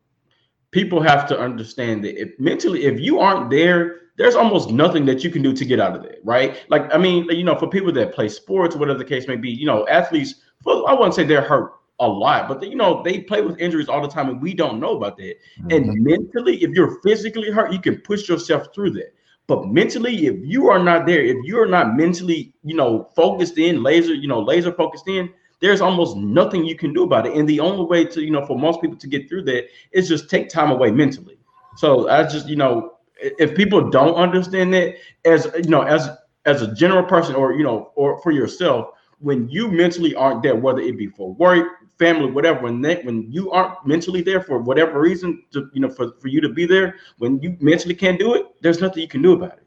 people 0.71 1.01
have 1.03 1.29
to 1.29 1.39
understand 1.39 2.05
that 2.05 2.21
if 2.21 2.39
mentally, 2.39 2.85
if 2.85 3.01
you 3.01 3.19
aren't 3.19 3.51
there, 3.51 3.97
there's 4.17 4.37
almost 4.37 4.71
nothing 4.71 5.07
that 5.07 5.25
you 5.25 5.31
can 5.31 5.43
do 5.43 5.53
to 5.53 5.65
get 5.65 5.81
out 5.81 5.97
of 5.97 6.05
it, 6.05 6.21
right? 6.25 6.65
Like, 6.69 6.93
I 6.95 6.99
mean, 6.99 7.29
you 7.31 7.45
know, 7.45 7.57
for 7.57 7.69
people 7.69 7.93
that 7.93 8.13
play 8.13 8.29
sports, 8.29 8.77
whatever 8.77 8.99
the 8.99 9.05
case 9.05 9.27
may 9.27 9.37
be, 9.37 9.51
you 9.51 9.67
know, 9.67 9.87
athletes 9.89 10.35
well, 10.65 10.87
I 10.87 10.93
wouldn't 10.93 11.15
say 11.15 11.25
they're 11.25 11.43
hurt 11.43 11.73
a 12.01 12.09
lot, 12.09 12.49
but 12.49 12.63
you 12.63 12.77
know, 12.77 13.03
they 13.03 13.21
play 13.21 13.43
with 13.43 13.59
injuries 13.59 13.89
all 13.89 14.01
the 14.01 14.09
time, 14.09 14.29
and 14.29 14.41
we 14.41 14.55
don't 14.55 14.81
know 14.81 14.97
about 14.97 15.17
that. 15.17 15.37
Mm-hmm. 15.61 15.71
And 15.71 16.05
mentally, 16.05 16.63
if 16.63 16.71
you're 16.71 17.01
physically 17.03 17.51
hurt, 17.51 17.73
you 17.73 17.81
can 17.81 18.01
push 18.01 18.29
yourself 18.29 18.69
through 18.75 18.91
that. 18.93 19.15
But 19.49 19.67
mentally, 19.69 20.27
if 20.27 20.37
you 20.45 20.69
are 20.69 20.79
not 20.79 21.07
there, 21.07 21.25
if 21.25 21.39
you 21.43 21.59
are 21.61 21.67
not 21.67 21.97
mentally, 21.97 22.53
you 22.63 22.77
know, 22.77 23.09
focused 23.17 23.57
in, 23.57 23.83
laser, 23.83 24.15
you 24.15 24.29
know, 24.29 24.41
laser 24.41 24.73
focused 24.73 25.09
in, 25.09 25.33
there's 25.61 25.81
almost 25.81 26.17
nothing 26.17 26.65
you 26.65 26.77
can 26.77 26.93
do 26.93 27.03
about 27.03 27.27
it. 27.27 27.35
And 27.35 27.49
the 27.49 27.59
only 27.61 27.85
way 27.85 28.05
to, 28.05 28.23
you 28.23 28.31
know, 28.31 28.45
for 28.45 28.59
most 28.59 28.81
people 28.81 28.97
to 28.99 29.07
get 29.07 29.29
through 29.29 29.45
that 29.45 29.69
is 29.93 30.09
just 30.09 30.31
take 30.31 30.49
time 30.49 30.71
away 30.71 30.91
mentally. 30.91 31.39
So 31.77 32.09
I 32.09 32.25
just, 32.25 32.47
you 32.47 32.57
know, 32.57 32.99
if 33.21 33.57
people 33.57 33.89
don't 33.91 34.15
understand 34.15 34.73
that, 34.75 34.97
as 35.25 35.49
you 35.57 35.71
know, 35.71 35.83
as 35.83 36.09
as 36.45 36.63
a 36.63 36.73
general 36.75 37.05
person, 37.05 37.35
or 37.35 37.55
you 37.55 37.65
know, 37.65 37.91
or 37.95 38.21
for 38.23 38.31
yourself, 38.31 38.91
when 39.20 39.49
you 39.49 39.69
mentally 39.70 40.15
aren't 40.15 40.43
there, 40.43 40.57
whether 40.57 40.81
it 40.81 40.97
be 40.97 41.07
for 41.07 41.35
work, 41.35 41.66
family, 41.99 42.31
whatever, 42.31 42.61
when 42.61 42.81
that 42.82 43.05
when 43.05 43.31
you 43.31 43.51
aren't 43.51 43.86
mentally 43.86 44.23
there 44.23 44.40
for 44.40 44.59
whatever 44.59 45.01
reason, 45.01 45.43
to 45.53 45.69
you 45.73 45.81
know, 45.81 45.90
for, 45.90 46.12
for 46.20 46.28
you 46.28 46.40
to 46.40 46.49
be 46.49 46.66
there, 46.66 46.97
when 47.19 47.40
you 47.40 47.57
mentally 47.61 47.95
can't 47.95 48.19
do 48.19 48.35
it, 48.35 48.47
there's 48.61 48.81
nothing 48.81 49.03
you 49.03 49.09
can 49.09 49.23
do 49.23 49.32
about 49.32 49.59
it. 49.59 49.65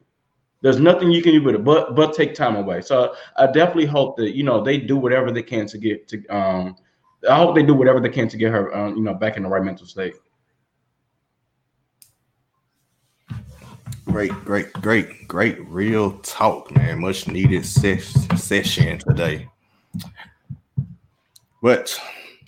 There's 0.61 0.79
nothing 0.79 1.11
you 1.11 1.21
can 1.23 1.33
do 1.33 1.49
it, 1.49 1.63
but 1.63 1.95
but 1.95 2.13
take 2.13 2.35
time 2.35 2.55
away. 2.55 2.81
So 2.81 3.15
I 3.37 3.47
definitely 3.47 3.87
hope 3.87 4.15
that 4.17 4.35
you 4.35 4.43
know 4.43 4.63
they 4.63 4.77
do 4.77 4.95
whatever 4.95 5.31
they 5.31 5.43
can 5.43 5.65
to 5.67 5.77
get 5.77 6.07
to. 6.09 6.25
Um, 6.27 6.75
I 7.29 7.35
hope 7.35 7.55
they 7.55 7.63
do 7.63 7.73
whatever 7.73 7.99
they 7.99 8.09
can 8.09 8.27
to 8.29 8.37
get 8.37 8.51
her, 8.51 8.75
um, 8.75 8.95
you 8.95 9.03
know, 9.03 9.13
back 9.13 9.37
in 9.37 9.43
the 9.43 9.49
right 9.49 9.63
mental 9.63 9.85
state. 9.85 10.15
Great, 14.05 14.31
great, 14.45 14.73
great, 14.73 15.27
great, 15.27 15.59
real 15.69 16.13
talk, 16.19 16.75
man. 16.75 16.99
Much 16.99 17.27
needed 17.27 17.65
ses- 17.65 18.27
session 18.41 18.97
today. 18.97 19.47
But 21.61 21.97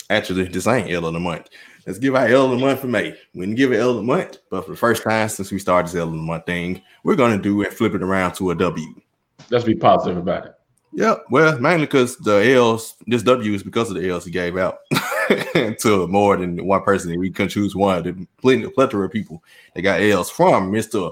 actually, 0.10 0.46
this 0.46 0.68
ain't 0.68 0.92
L 0.92 1.06
of 1.06 1.14
the 1.14 1.20
month. 1.20 1.50
Let's 1.86 2.00
give 2.00 2.16
our 2.16 2.28
L 2.28 2.46
of 2.46 2.52
the 2.52 2.66
month 2.66 2.80
for 2.80 2.88
May. 2.88 3.16
We 3.34 3.42
didn't 3.42 3.56
give 3.56 3.72
it 3.72 3.80
L 3.80 3.92
of 3.92 3.98
the 3.98 4.04
month, 4.04 4.38
but 4.50 4.66
for 4.66 4.72
the 4.72 4.78
first 4.78 5.04
time 5.04 5.30
since 5.30 5.52
we 5.52 5.60
started 5.60 5.88
this 5.88 5.96
L 5.96 6.08
of 6.08 6.14
the 6.14 6.18
month 6.18 6.46
thing, 6.46 6.82
we're 7.04 7.16
gonna 7.16 7.38
do 7.38 7.62
it, 7.62 7.74
flip 7.74 7.94
it 7.94 8.02
around 8.04 8.34
to 8.36 8.52
a 8.52 8.56
W. 8.56 9.02
Let's 9.50 9.66
be 9.66 9.76
positive 9.76 10.18
about 10.18 10.48
it. 10.48 10.54
Yeah, 10.92 11.16
well, 11.30 11.60
mainly 11.60 11.86
because 11.86 12.18
the 12.18 12.54
L's, 12.54 12.96
this 13.08 13.24
W 13.24 13.54
is 13.54 13.64
because 13.64 13.90
of 13.90 13.96
the 13.96 14.10
L's 14.10 14.26
he 14.26 14.32
gave 14.32 14.58
out 14.58 14.78
to 15.80 16.08
more 16.08 16.38
than 16.38 16.66
one 16.66 16.84
person. 16.84 17.18
We 17.20 17.32
couldn't 17.32 17.50
choose 17.50 17.76
one. 17.76 18.04
The 18.04 18.28
plenty, 18.38 18.68
plethora 18.70 19.06
of 19.06 19.12
people 19.12 19.44
that 19.74 19.82
got 19.82 20.02
L's 20.02 20.30
from 20.30 20.72
Mister. 20.72 21.10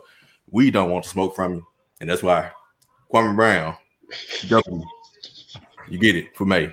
We 0.51 0.69
don't 0.69 0.91
want 0.91 1.05
to 1.05 1.09
smoke 1.09 1.35
from 1.35 1.55
you, 1.55 1.67
and 1.99 2.09
that's 2.09 2.21
why 2.21 2.51
Kwame 3.13 3.35
Brown, 3.35 3.75
W, 4.47 4.83
you 5.89 5.97
get 5.97 6.15
it 6.15 6.35
for 6.35 6.45
me. 6.45 6.71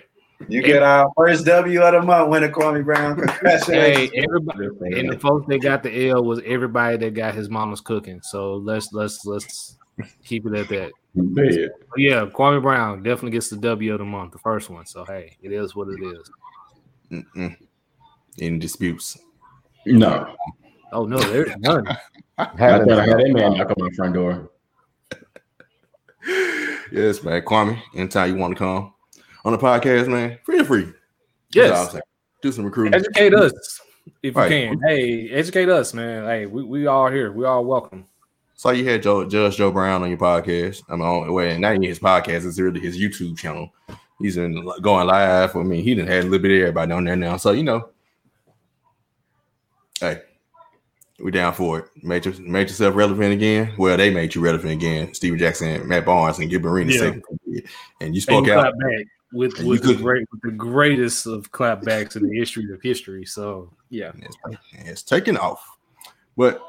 You 0.49 0.63
get 0.63 0.83
our 0.83 1.11
first 1.17 1.45
W 1.47 1.83
of 1.83 1.93
the 1.93 2.03
month, 2.03 2.29
winner 2.29 2.49
Kwame 2.49 2.85
Brown. 2.85 3.17
Congratulations. 3.17 3.67
Hey, 3.69 4.11
everybody, 4.15 5.01
and 5.01 5.11
the 5.11 5.19
folks 5.19 5.47
that 5.49 5.59
got 5.59 5.83
the 5.83 6.11
L 6.11 6.25
was 6.25 6.41
everybody 6.45 6.97
that 6.97 7.15
got 7.15 7.35
his 7.35 7.49
mama's 7.49 7.81
cooking. 7.81 8.21
So 8.23 8.55
let's 8.55 8.93
let's 8.93 9.25
let's 9.25 9.79
keep 10.25 10.47
it 10.47 10.55
at 10.55 10.69
that. 10.69 10.93
Man. 11.15 11.69
Yeah, 11.97 12.27
Kwame 12.27 12.63
Brown 12.63 13.03
definitely 13.03 13.33
gets 13.33 13.49
the 13.49 13.57
W 13.57 13.93
of 13.93 13.99
the 13.99 14.05
month, 14.05 14.33
the 14.33 14.39
first 14.39 14.71
one. 14.71 14.87
So 14.87 15.05
hey, 15.05 15.37
it 15.43 15.53
is 15.53 15.75
what 15.75 15.89
it 15.89 16.01
is. 16.03 16.31
Mm-mm. 17.11 17.57
Any 18.41 18.59
disputes? 18.59 19.19
No, 19.87 20.37
Oh 20.93 21.05
no, 21.07 21.19
there's 21.19 21.55
none. 21.59 21.87
I 22.39 22.49
Having 22.57 22.89
thought 22.89 22.99
I 23.01 23.07
had 23.07 23.21
a 23.21 23.33
man 23.33 23.55
knock 23.57 23.71
on 23.71 23.77
my 23.79 23.91
front 23.91 24.15
door. 24.15 24.51
Yes, 26.93 27.23
man. 27.23 27.43
Kwame, 27.43 27.81
anytime 27.95 28.31
you 28.33 28.37
want 28.37 28.55
to 28.55 28.59
come 28.59 28.93
on 29.45 29.53
the 29.53 29.59
podcast, 29.59 30.09
man, 30.09 30.39
feel 30.47 30.65
free. 30.65 30.93
That's 31.55 31.71
all 31.73 31.87
I'm 31.89 31.95
Yes. 31.95 32.03
Do 32.43 32.53
some 32.53 32.65
recruiting. 32.65 32.95
educate 32.95 33.35
us 33.35 33.81
if 34.23 34.37
Right. 34.37 34.51
you 34.51 34.69
can. 34.69 34.81
Hey, 34.87 35.29
educate 35.31 35.69
us, 35.69 35.93
man. 35.93 36.25
Hey, 36.25 36.47
we, 36.47 36.63
we 36.63 36.87
all 36.87 37.11
here. 37.11 37.33
We 37.33 37.45
all 37.45 37.65
welcome. 37.65 38.07
So 38.55 38.71
you 38.71 38.89
had 38.89 39.03
Joe, 39.03 39.29
Judge 39.29 39.57
Joe 39.57 39.71
Brown 39.71 40.03
on 40.03 40.09
your 40.09 40.19
podcast. 40.19 40.83
I 40.89 40.93
mean, 40.93 41.03
on, 41.03 41.33
well, 41.33 41.59
not 41.59 41.71
even 41.73 41.83
his 41.83 41.99
podcast; 41.99 42.47
it's 42.47 42.59
really 42.59 42.81
his 42.81 42.99
YouTube 42.99 43.37
channel. 43.37 43.71
He's 44.21 44.37
been 44.37 44.55
going 44.83 45.07
live. 45.07 45.55
I 45.57 45.63
mean, 45.63 45.83
he 45.85 45.95
didn't 45.95 46.09
had 46.11 46.21
a 46.25 46.27
little 46.27 46.39
bit 46.41 46.53
of 46.53 46.61
everybody 46.69 46.93
on 46.93 47.05
there 47.05 47.17
now. 47.17 47.37
So 47.37 47.53
you 47.53 47.63
know, 47.63 47.91
hey, 50.01 50.23
we 51.21 51.31
down 51.31 51.53
for 51.53 51.81
it. 51.81 51.85
Made, 52.03 52.25
your, 52.25 52.35
made 52.41 52.69
yourself 52.69 52.95
relevant 52.95 53.33
again. 53.33 53.75
Well, 53.77 53.97
they 53.97 54.11
made 54.11 54.35
you 54.35 54.41
relevant 54.41 54.73
again. 54.73 55.13
Stephen 55.15 55.39
Jackson, 55.39 55.87
Matt 55.89 56.05
Barnes, 56.07 56.39
and 56.39 56.49
Gilbert 56.49 56.71
Arenas, 56.71 56.97
Yeah. 56.97 57.61
and 58.01 58.15
you 58.15 58.19
And 58.19 58.23
spoke 58.23 58.47
you 58.47 58.53
out. 58.53 58.73
back 58.79 59.07
with 59.33 59.59
And 59.59 59.69
with 59.69 59.85
you 59.85 59.95
the 59.95 60.03
great 60.03 60.27
with 60.33 60.41
the 60.43 60.53
greatest 60.53 61.27
of 61.27 61.51
clapbacks 61.53 62.17
in 62.17 62.27
the 62.29 62.37
history 62.37 62.73
of 62.73 62.81
history. 62.83 63.25
So 63.25 63.71
yeah. 63.91 64.13
It's, 64.23 64.37
it's 64.73 65.03
taking 65.03 65.37
off. 65.37 65.77
But 66.37 66.63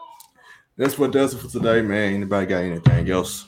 that's 0.78 0.98
what 0.98 1.12
does 1.12 1.34
it 1.34 1.38
for 1.40 1.48
today, 1.48 1.82
man. 1.82 2.16
Anybody 2.16 2.46
got 2.48 2.64
anything 2.64 3.10
else? 3.10 3.46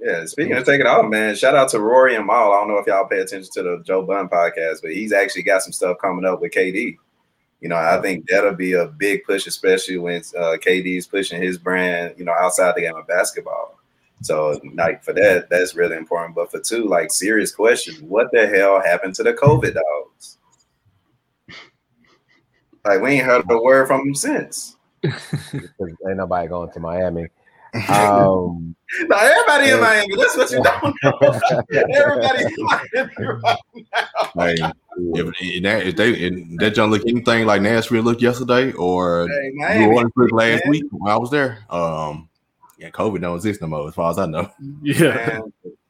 Yeah, 0.00 0.24
speaking 0.24 0.56
of 0.56 0.64
taking 0.64 0.86
off, 0.86 1.08
man, 1.08 1.36
shout 1.36 1.54
out 1.54 1.68
to 1.68 1.78
Rory 1.78 2.16
and 2.16 2.26
Mal. 2.26 2.52
I 2.52 2.56
don't 2.58 2.68
know 2.68 2.78
if 2.78 2.88
y'all 2.88 3.06
pay 3.06 3.20
attention 3.20 3.50
to 3.52 3.62
the 3.62 3.82
Joe 3.86 4.02
Budden 4.02 4.28
podcast, 4.28 4.82
but 4.82 4.90
he's 4.92 5.12
actually 5.12 5.44
got 5.44 5.62
some 5.62 5.72
stuff 5.72 5.98
coming 6.00 6.24
up 6.24 6.40
with 6.40 6.50
KD. 6.50 6.96
You 7.62 7.68
know, 7.68 7.76
I 7.76 8.00
think 8.02 8.26
that'll 8.28 8.56
be 8.56 8.72
a 8.72 8.86
big 8.86 9.22
push, 9.22 9.46
especially 9.46 9.96
when 9.96 10.20
uh, 10.36 10.56
KD's 10.60 11.06
pushing 11.06 11.40
his 11.40 11.58
brand, 11.58 12.14
you 12.18 12.24
know, 12.24 12.32
outside 12.32 12.74
the 12.74 12.80
game 12.80 12.96
of 12.96 13.06
basketball. 13.06 13.78
So, 14.20 14.60
like 14.74 15.04
for 15.04 15.12
that, 15.12 15.48
that's 15.48 15.76
really 15.76 15.96
important. 15.96 16.34
But 16.34 16.50
for 16.50 16.58
two, 16.58 16.88
like 16.88 17.12
serious 17.12 17.54
question, 17.54 17.94
what 18.08 18.32
the 18.32 18.48
hell 18.48 18.82
happened 18.82 19.14
to 19.14 19.22
the 19.22 19.32
COVID 19.32 19.74
dogs? 19.74 20.38
Like 22.84 23.00
we 23.00 23.12
ain't 23.12 23.26
heard 23.26 23.44
a 23.48 23.62
word 23.62 23.86
from 23.86 24.06
them 24.06 24.14
since. 24.16 24.76
ain't 25.04 26.16
nobody 26.16 26.48
going 26.48 26.72
to 26.72 26.80
Miami. 26.80 27.28
Um, 27.88 28.76
Now 29.06 29.16
everybody 29.16 29.70
in 29.70 29.80
Miami, 29.80 30.14
that's 30.16 30.36
what 30.36 30.50
you 30.50 30.62
don't 30.62 30.94
know. 31.02 31.40
everybody 31.94 32.44
in 32.44 32.52
Miami 32.58 33.14
right 33.16 34.58
Hey, 34.58 34.72
if, 35.14 35.34
if 35.40 35.62
that 35.62 35.86
if 35.86 35.96
they 35.96 36.10
if 36.12 36.58
that 36.58 36.74
don't 36.74 36.90
look 36.90 37.02
anything 37.06 37.46
like 37.46 37.62
Nashville 37.62 38.02
looked 38.02 38.22
yesterday 38.22 38.72
or 38.72 39.28
Hey, 39.28 39.50
New 39.52 39.60
Miami, 39.60 39.86
Orleans 39.86 40.12
looked 40.16 40.32
last 40.32 40.64
man. 40.64 40.70
week 40.70 40.84
when 40.90 41.12
I 41.12 41.16
was 41.16 41.30
there, 41.30 41.64
um, 41.70 42.28
yeah, 42.78 42.90
COVID 42.90 43.20
don't 43.20 43.36
exist 43.36 43.60
no 43.60 43.68
more 43.68 43.88
as 43.88 43.94
far 43.94 44.10
as 44.10 44.18
I 44.18 44.26
know. 44.26 44.50
Yeah. 44.82 45.40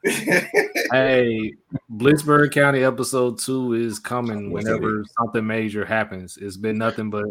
Hey, 0.04 1.52
Blitzburg 1.92 2.50
County 2.50 2.82
episode 2.82 3.38
two 3.38 3.74
is 3.74 4.00
coming 4.00 4.50
What's 4.50 4.64
whenever 4.66 5.04
something 5.16 5.46
major 5.46 5.84
happens. 5.84 6.36
It's 6.36 6.56
been 6.56 6.76
nothing 6.76 7.08
but 7.08 7.26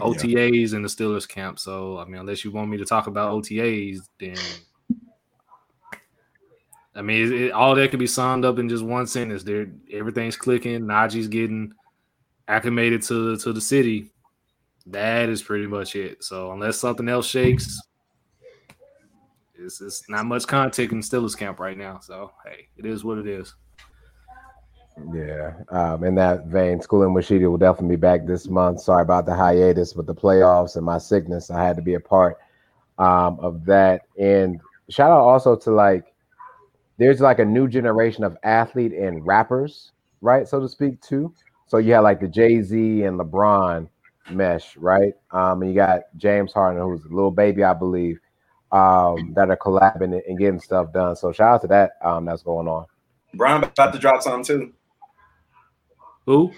OTAs 0.00 0.74
in 0.74 0.82
the 0.82 0.88
Steelers 0.88 1.28
camp. 1.28 1.60
So 1.60 1.98
I 1.98 2.04
mean, 2.06 2.16
unless 2.16 2.44
you 2.44 2.50
want 2.50 2.70
me 2.70 2.76
to 2.78 2.84
talk 2.84 3.06
about 3.06 3.32
OTAs, 3.32 3.98
then 4.18 4.36
I 6.94 7.02
mean, 7.02 7.32
it, 7.32 7.52
all 7.52 7.74
that 7.74 7.90
could 7.90 8.00
be 8.00 8.06
summed 8.06 8.44
up 8.44 8.58
in 8.58 8.68
just 8.68 8.84
one 8.84 9.06
sentence. 9.06 9.42
There, 9.42 9.68
everything's 9.92 10.36
clicking. 10.36 10.82
Najee's 10.82 11.28
getting 11.28 11.72
acclimated 12.48 13.02
to 13.04 13.36
to 13.38 13.52
the 13.52 13.60
city. 13.60 14.10
That 14.86 15.28
is 15.28 15.42
pretty 15.42 15.66
much 15.66 15.96
it. 15.96 16.22
So 16.22 16.52
unless 16.52 16.76
something 16.76 17.08
else 17.08 17.26
shakes, 17.26 17.80
it's, 19.54 19.80
it's 19.80 20.08
not 20.08 20.26
much 20.26 20.46
content 20.46 20.92
in 20.92 21.00
Steelers 21.00 21.38
camp 21.38 21.60
right 21.60 21.78
now. 21.78 22.00
So 22.00 22.32
hey, 22.44 22.68
it 22.76 22.84
is 22.84 23.04
what 23.04 23.18
it 23.18 23.26
is. 23.26 23.54
yeah. 25.14 25.54
Um, 25.70 26.04
in 26.04 26.14
that 26.16 26.46
vein, 26.46 26.80
School 26.80 27.04
and 27.04 27.14
Washida 27.14 27.50
will 27.50 27.58
definitely 27.58 27.96
be 27.96 28.00
back 28.00 28.26
this 28.26 28.48
month. 28.48 28.80
Sorry 28.80 29.02
about 29.02 29.26
the 29.26 29.34
hiatus 29.34 29.94
with 29.94 30.06
the 30.06 30.14
playoffs 30.14 30.76
and 30.76 30.84
my 30.84 30.98
sickness. 30.98 31.50
I 31.50 31.64
had 31.64 31.76
to 31.76 31.82
be 31.82 31.94
a 31.94 32.00
part 32.00 32.38
um, 32.98 33.38
of 33.40 33.64
that. 33.64 34.02
And 34.18 34.60
shout 34.90 35.10
out 35.10 35.22
also 35.22 35.56
to 35.56 35.70
like, 35.70 36.11
there's 36.98 37.20
like 37.20 37.38
a 37.38 37.44
new 37.44 37.68
generation 37.68 38.24
of 38.24 38.36
athlete 38.42 38.92
and 38.92 39.26
rappers, 39.26 39.92
right? 40.20 40.46
So 40.46 40.60
to 40.60 40.68
speak, 40.68 41.00
too. 41.00 41.34
So 41.66 41.78
you 41.78 41.94
have 41.94 42.04
like 42.04 42.20
the 42.20 42.28
Jay 42.28 42.60
Z 42.62 43.02
and 43.02 43.18
LeBron 43.18 43.88
mesh, 44.30 44.76
right? 44.76 45.14
Um, 45.30 45.62
and 45.62 45.70
you 45.70 45.74
got 45.74 46.02
James 46.16 46.52
Harden, 46.52 46.82
who's 46.82 47.04
a 47.04 47.08
little 47.08 47.30
baby, 47.30 47.64
I 47.64 47.72
believe, 47.72 48.18
um, 48.70 49.32
that 49.34 49.50
are 49.50 49.56
collabing 49.56 50.12
and- 50.14 50.22
and 50.28 50.38
getting 50.38 50.60
stuff 50.60 50.92
done. 50.92 51.16
So 51.16 51.32
shout 51.32 51.54
out 51.54 51.60
to 51.62 51.66
that 51.68 51.92
um, 52.02 52.24
that's 52.24 52.42
going 52.42 52.68
on. 52.68 52.86
Brown 53.34 53.64
about 53.64 53.92
to 53.92 53.98
drop 53.98 54.22
something 54.22 54.44
too. 54.44 54.72
Who? 56.26 56.52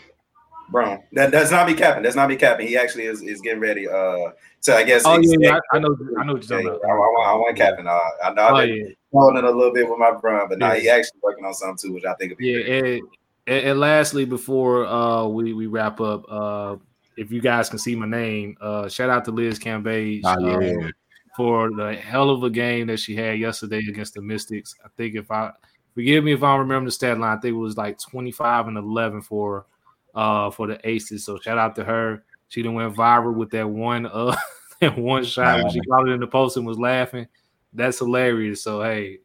Brown. 0.71 1.03
That 1.13 1.31
that's 1.31 1.51
not 1.51 1.67
me 1.67 1.75
capping. 1.75 2.03
That's 2.03 2.17
not 2.17 2.29
me 2.29 2.37
capping. 2.37 2.67
He 2.67 2.77
actually 2.77 3.05
is, 3.05 3.23
is 3.23 3.41
getting 3.41 3.61
ready. 3.61 3.89
Uh, 3.89 4.31
so 4.61 4.75
I 4.77 4.83
guess. 4.83 5.03
Oh 5.05 5.19
yeah, 5.21 5.37
yeah, 5.39 5.59
I, 5.73 5.77
I 5.77 5.79
know. 5.79 5.97
I 6.19 6.25
know 6.25 6.35
what 6.35 6.49
you're 6.49 6.59
I, 6.59 6.63
talking 6.63 6.69
I, 6.69 6.75
about. 6.75 6.97
want- 6.99 7.29
I 7.29 7.35
want 7.35 7.57
capping. 7.57 7.87
Uh, 7.87 7.99
I 8.25 8.31
know 8.33 8.49
Oh 8.49 8.61
yeah, 8.61 8.85
throwing 9.15 9.37
it 9.37 9.45
a 9.45 9.51
little 9.51 9.73
bit 9.73 9.89
with 9.89 9.99
my 9.99 10.13
Brown, 10.13 10.49
but 10.49 10.59
now 10.59 10.73
Yeah. 10.75 10.81
he 10.81 10.89
actually 10.91 11.21
working 11.23 11.45
on 11.45 11.55
something 11.55 11.89
too, 11.89 11.95
which 11.95 12.05
I 12.05 12.15
think 12.15 12.31
would 12.33 12.39
be 12.39 12.49
yeah. 12.49 12.63
great. 12.81 12.95
And, 13.03 13.09
and, 13.47 13.67
and 13.69 13.81
lastly, 13.81 14.25
before 14.25 14.87
uh 14.87 15.27
we 15.27 15.53
we 15.55 15.67
wrap 15.67 16.01
up, 16.01 16.25
uh 16.29 16.77
if 17.17 17.31
you 17.31 17.41
guys 17.41 17.69
can 17.69 17.79
see 17.79 17.95
my 17.95 18.07
name, 18.07 18.57
uh 18.61 18.89
shout 18.89 19.11
out 19.11 19.25
to 19.27 19.31
Liz 19.31 19.59
Cambage 19.59 20.23
Ah, 20.25 20.37
yeah. 20.41 20.89
for 21.37 21.71
the 21.71 21.95
hell 21.95 22.31
of 22.31 22.43
a 22.43 22.51
game 22.51 22.87
that 22.89 22.99
she 22.99 23.15
had 23.15 23.39
yesterday 23.39 23.81
against 23.89 24.15
the 24.15 24.23
Mystics. 24.23 24.75
I 24.85 24.89
think 24.97 25.15
if 25.15 25.31
I 25.31 25.53
forgive 25.95 26.25
me 26.25 26.33
if 26.33 26.43
I 26.43 26.57
remember 26.57 26.89
the 26.89 26.93
stat 26.93 27.19
line, 27.19 27.37
I 27.37 27.41
think 27.41 27.55
it 27.55 27.59
was 27.59 27.77
like 27.77 27.99
25 28.01 28.67
and 28.69 28.77
11 28.79 29.23
for 29.23 29.67
uh 30.15 30.51
for 30.51 30.67
the 30.67 30.79
Aces. 30.89 31.25
So 31.25 31.39
shout 31.39 31.59
out 31.59 31.77
to 31.77 31.85
her. 31.85 32.25
She 32.49 32.63
done 32.63 32.75
went 32.75 32.95
viral 32.95 33.35
with 33.35 33.51
that 33.51 33.69
one 33.69 34.07
uh 34.07 34.35
that 34.81 34.97
one 34.99 35.25
shot 35.25 35.63
when 35.63 35.73
she 35.73 35.81
caught 35.83 36.09
it 36.09 36.13
in 36.13 36.21
the 36.21 36.27
post 36.27 36.57
and 36.57 36.67
was 36.67 36.79
laughing. 36.79 37.27
That's 37.75 37.99
hilarious. 37.99 38.63
So 38.63 38.83
hey, 38.83 39.19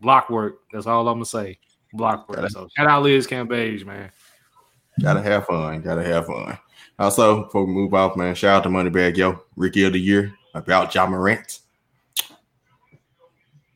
block 0.00 0.28
work. 0.30 0.60
That's 0.72 0.86
all 0.86 1.06
I'm 1.08 1.14
gonna 1.14 1.24
say. 1.24 1.58
Block 1.92 2.28
work. 2.28 2.50
So 2.50 2.68
shout 2.76 2.86
out 2.86 3.02
Liz 3.02 3.26
Cambage, 3.26 3.84
man. 3.86 4.10
Gotta 5.00 5.22
have 5.22 5.46
fun. 5.46 5.80
Gotta 5.80 6.04
have 6.04 6.26
fun. 6.26 6.58
Also, 6.98 7.44
before 7.44 7.64
we 7.64 7.72
move 7.72 7.94
off, 7.94 8.16
man, 8.16 8.34
shout 8.34 8.58
out 8.58 8.62
to 8.64 8.68
Moneybagg 8.68 9.16
Yo, 9.16 9.40
Rookie 9.56 9.84
of 9.84 9.92
the 9.92 10.00
Year, 10.00 10.32
about 10.54 10.94
Ja 10.94 11.06
Morant. 11.06 11.60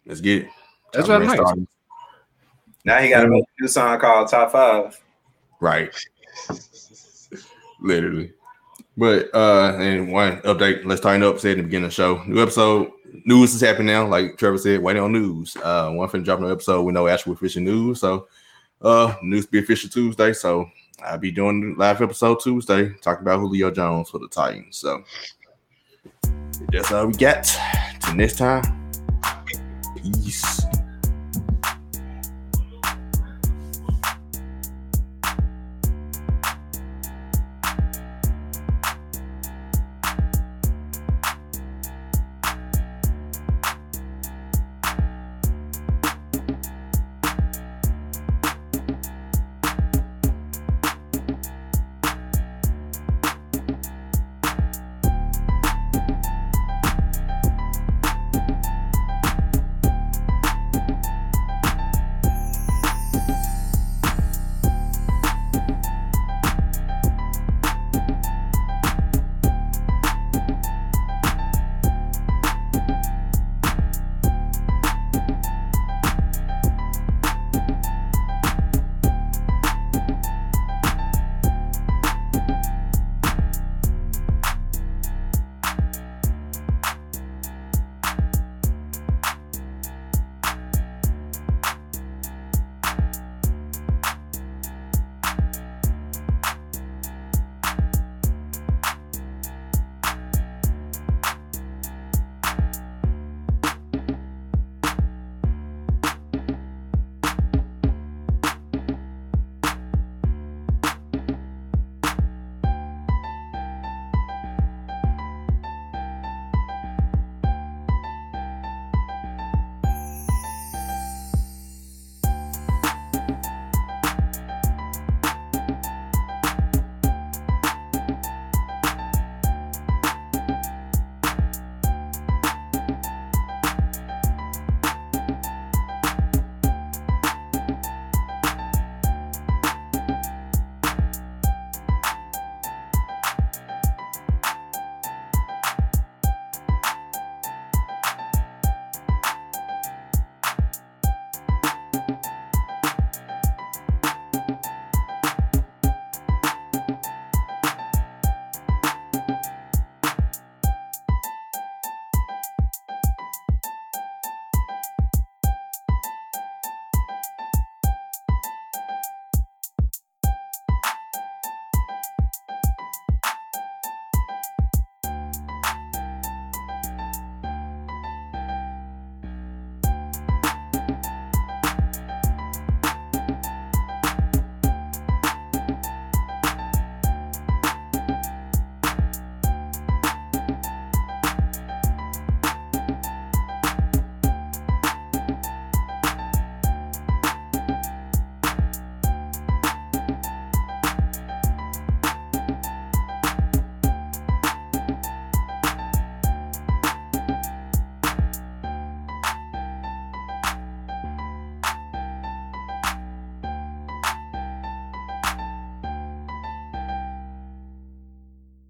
Let's 0.07 0.21
get 0.21 0.45
it. 0.45 0.49
That's 0.93 1.09
right. 1.09 1.23
Nice. 1.23 1.39
Now 2.85 2.99
he 2.99 3.11
got 3.11 3.27
a 3.27 3.29
new 3.61 3.69
song 3.69 3.99
called 3.99 4.29
Top 4.29 4.53
Five. 4.53 5.01
Right. 5.61 5.95
Literally. 7.81 8.33
But 8.97 9.33
uh 9.35 9.77
and 9.79 10.11
one 10.11 10.41
update, 10.43 10.85
let's 10.85 11.01
tighten 11.01 11.23
up, 11.23 11.39
said 11.39 11.53
in 11.53 11.59
the 11.59 11.65
beginning 11.65 11.87
of 11.87 11.91
the 11.91 11.95
show. 11.95 12.23
New 12.25 12.41
episode, 12.41 12.91
news 13.25 13.55
is 13.55 13.61
happening 13.61 13.89
now. 13.89 14.07
Like 14.07 14.37
Trevor 14.37 14.59
said, 14.59 14.83
waiting 14.83 15.03
on 15.03 15.13
news. 15.13 15.57
Uh 15.57 15.91
one 15.91 16.09
finna 16.09 16.25
drop 16.25 16.41
an 16.41 16.51
episode 16.51 16.83
with 16.83 16.95
no 16.95 17.09
actual 17.09 17.33
official 17.33 17.63
news. 17.63 18.01
So 18.01 18.29
uh 18.83 19.15
news 19.23 19.47
be 19.47 19.59
official 19.59 19.91
Tuesday. 19.91 20.33
So 20.33 20.69
I'll 21.05 21.19
be 21.19 21.31
doing 21.31 21.77
live 21.77 22.03
episode 22.03 22.41
Tuesday, 22.41 22.91
talking 23.03 23.23
about 23.23 23.41
Julio 23.41 23.71
Jones 23.71 24.11
for 24.11 24.19
the 24.19 24.29
Titans. 24.29 24.79
So 24.79 25.03
that's 26.73 26.91
all 26.91 27.07
we 27.07 27.15
got. 27.15 27.45
Till 28.03 28.15
next 28.15 28.39
time. 28.39 28.63
Peace. 29.97 30.58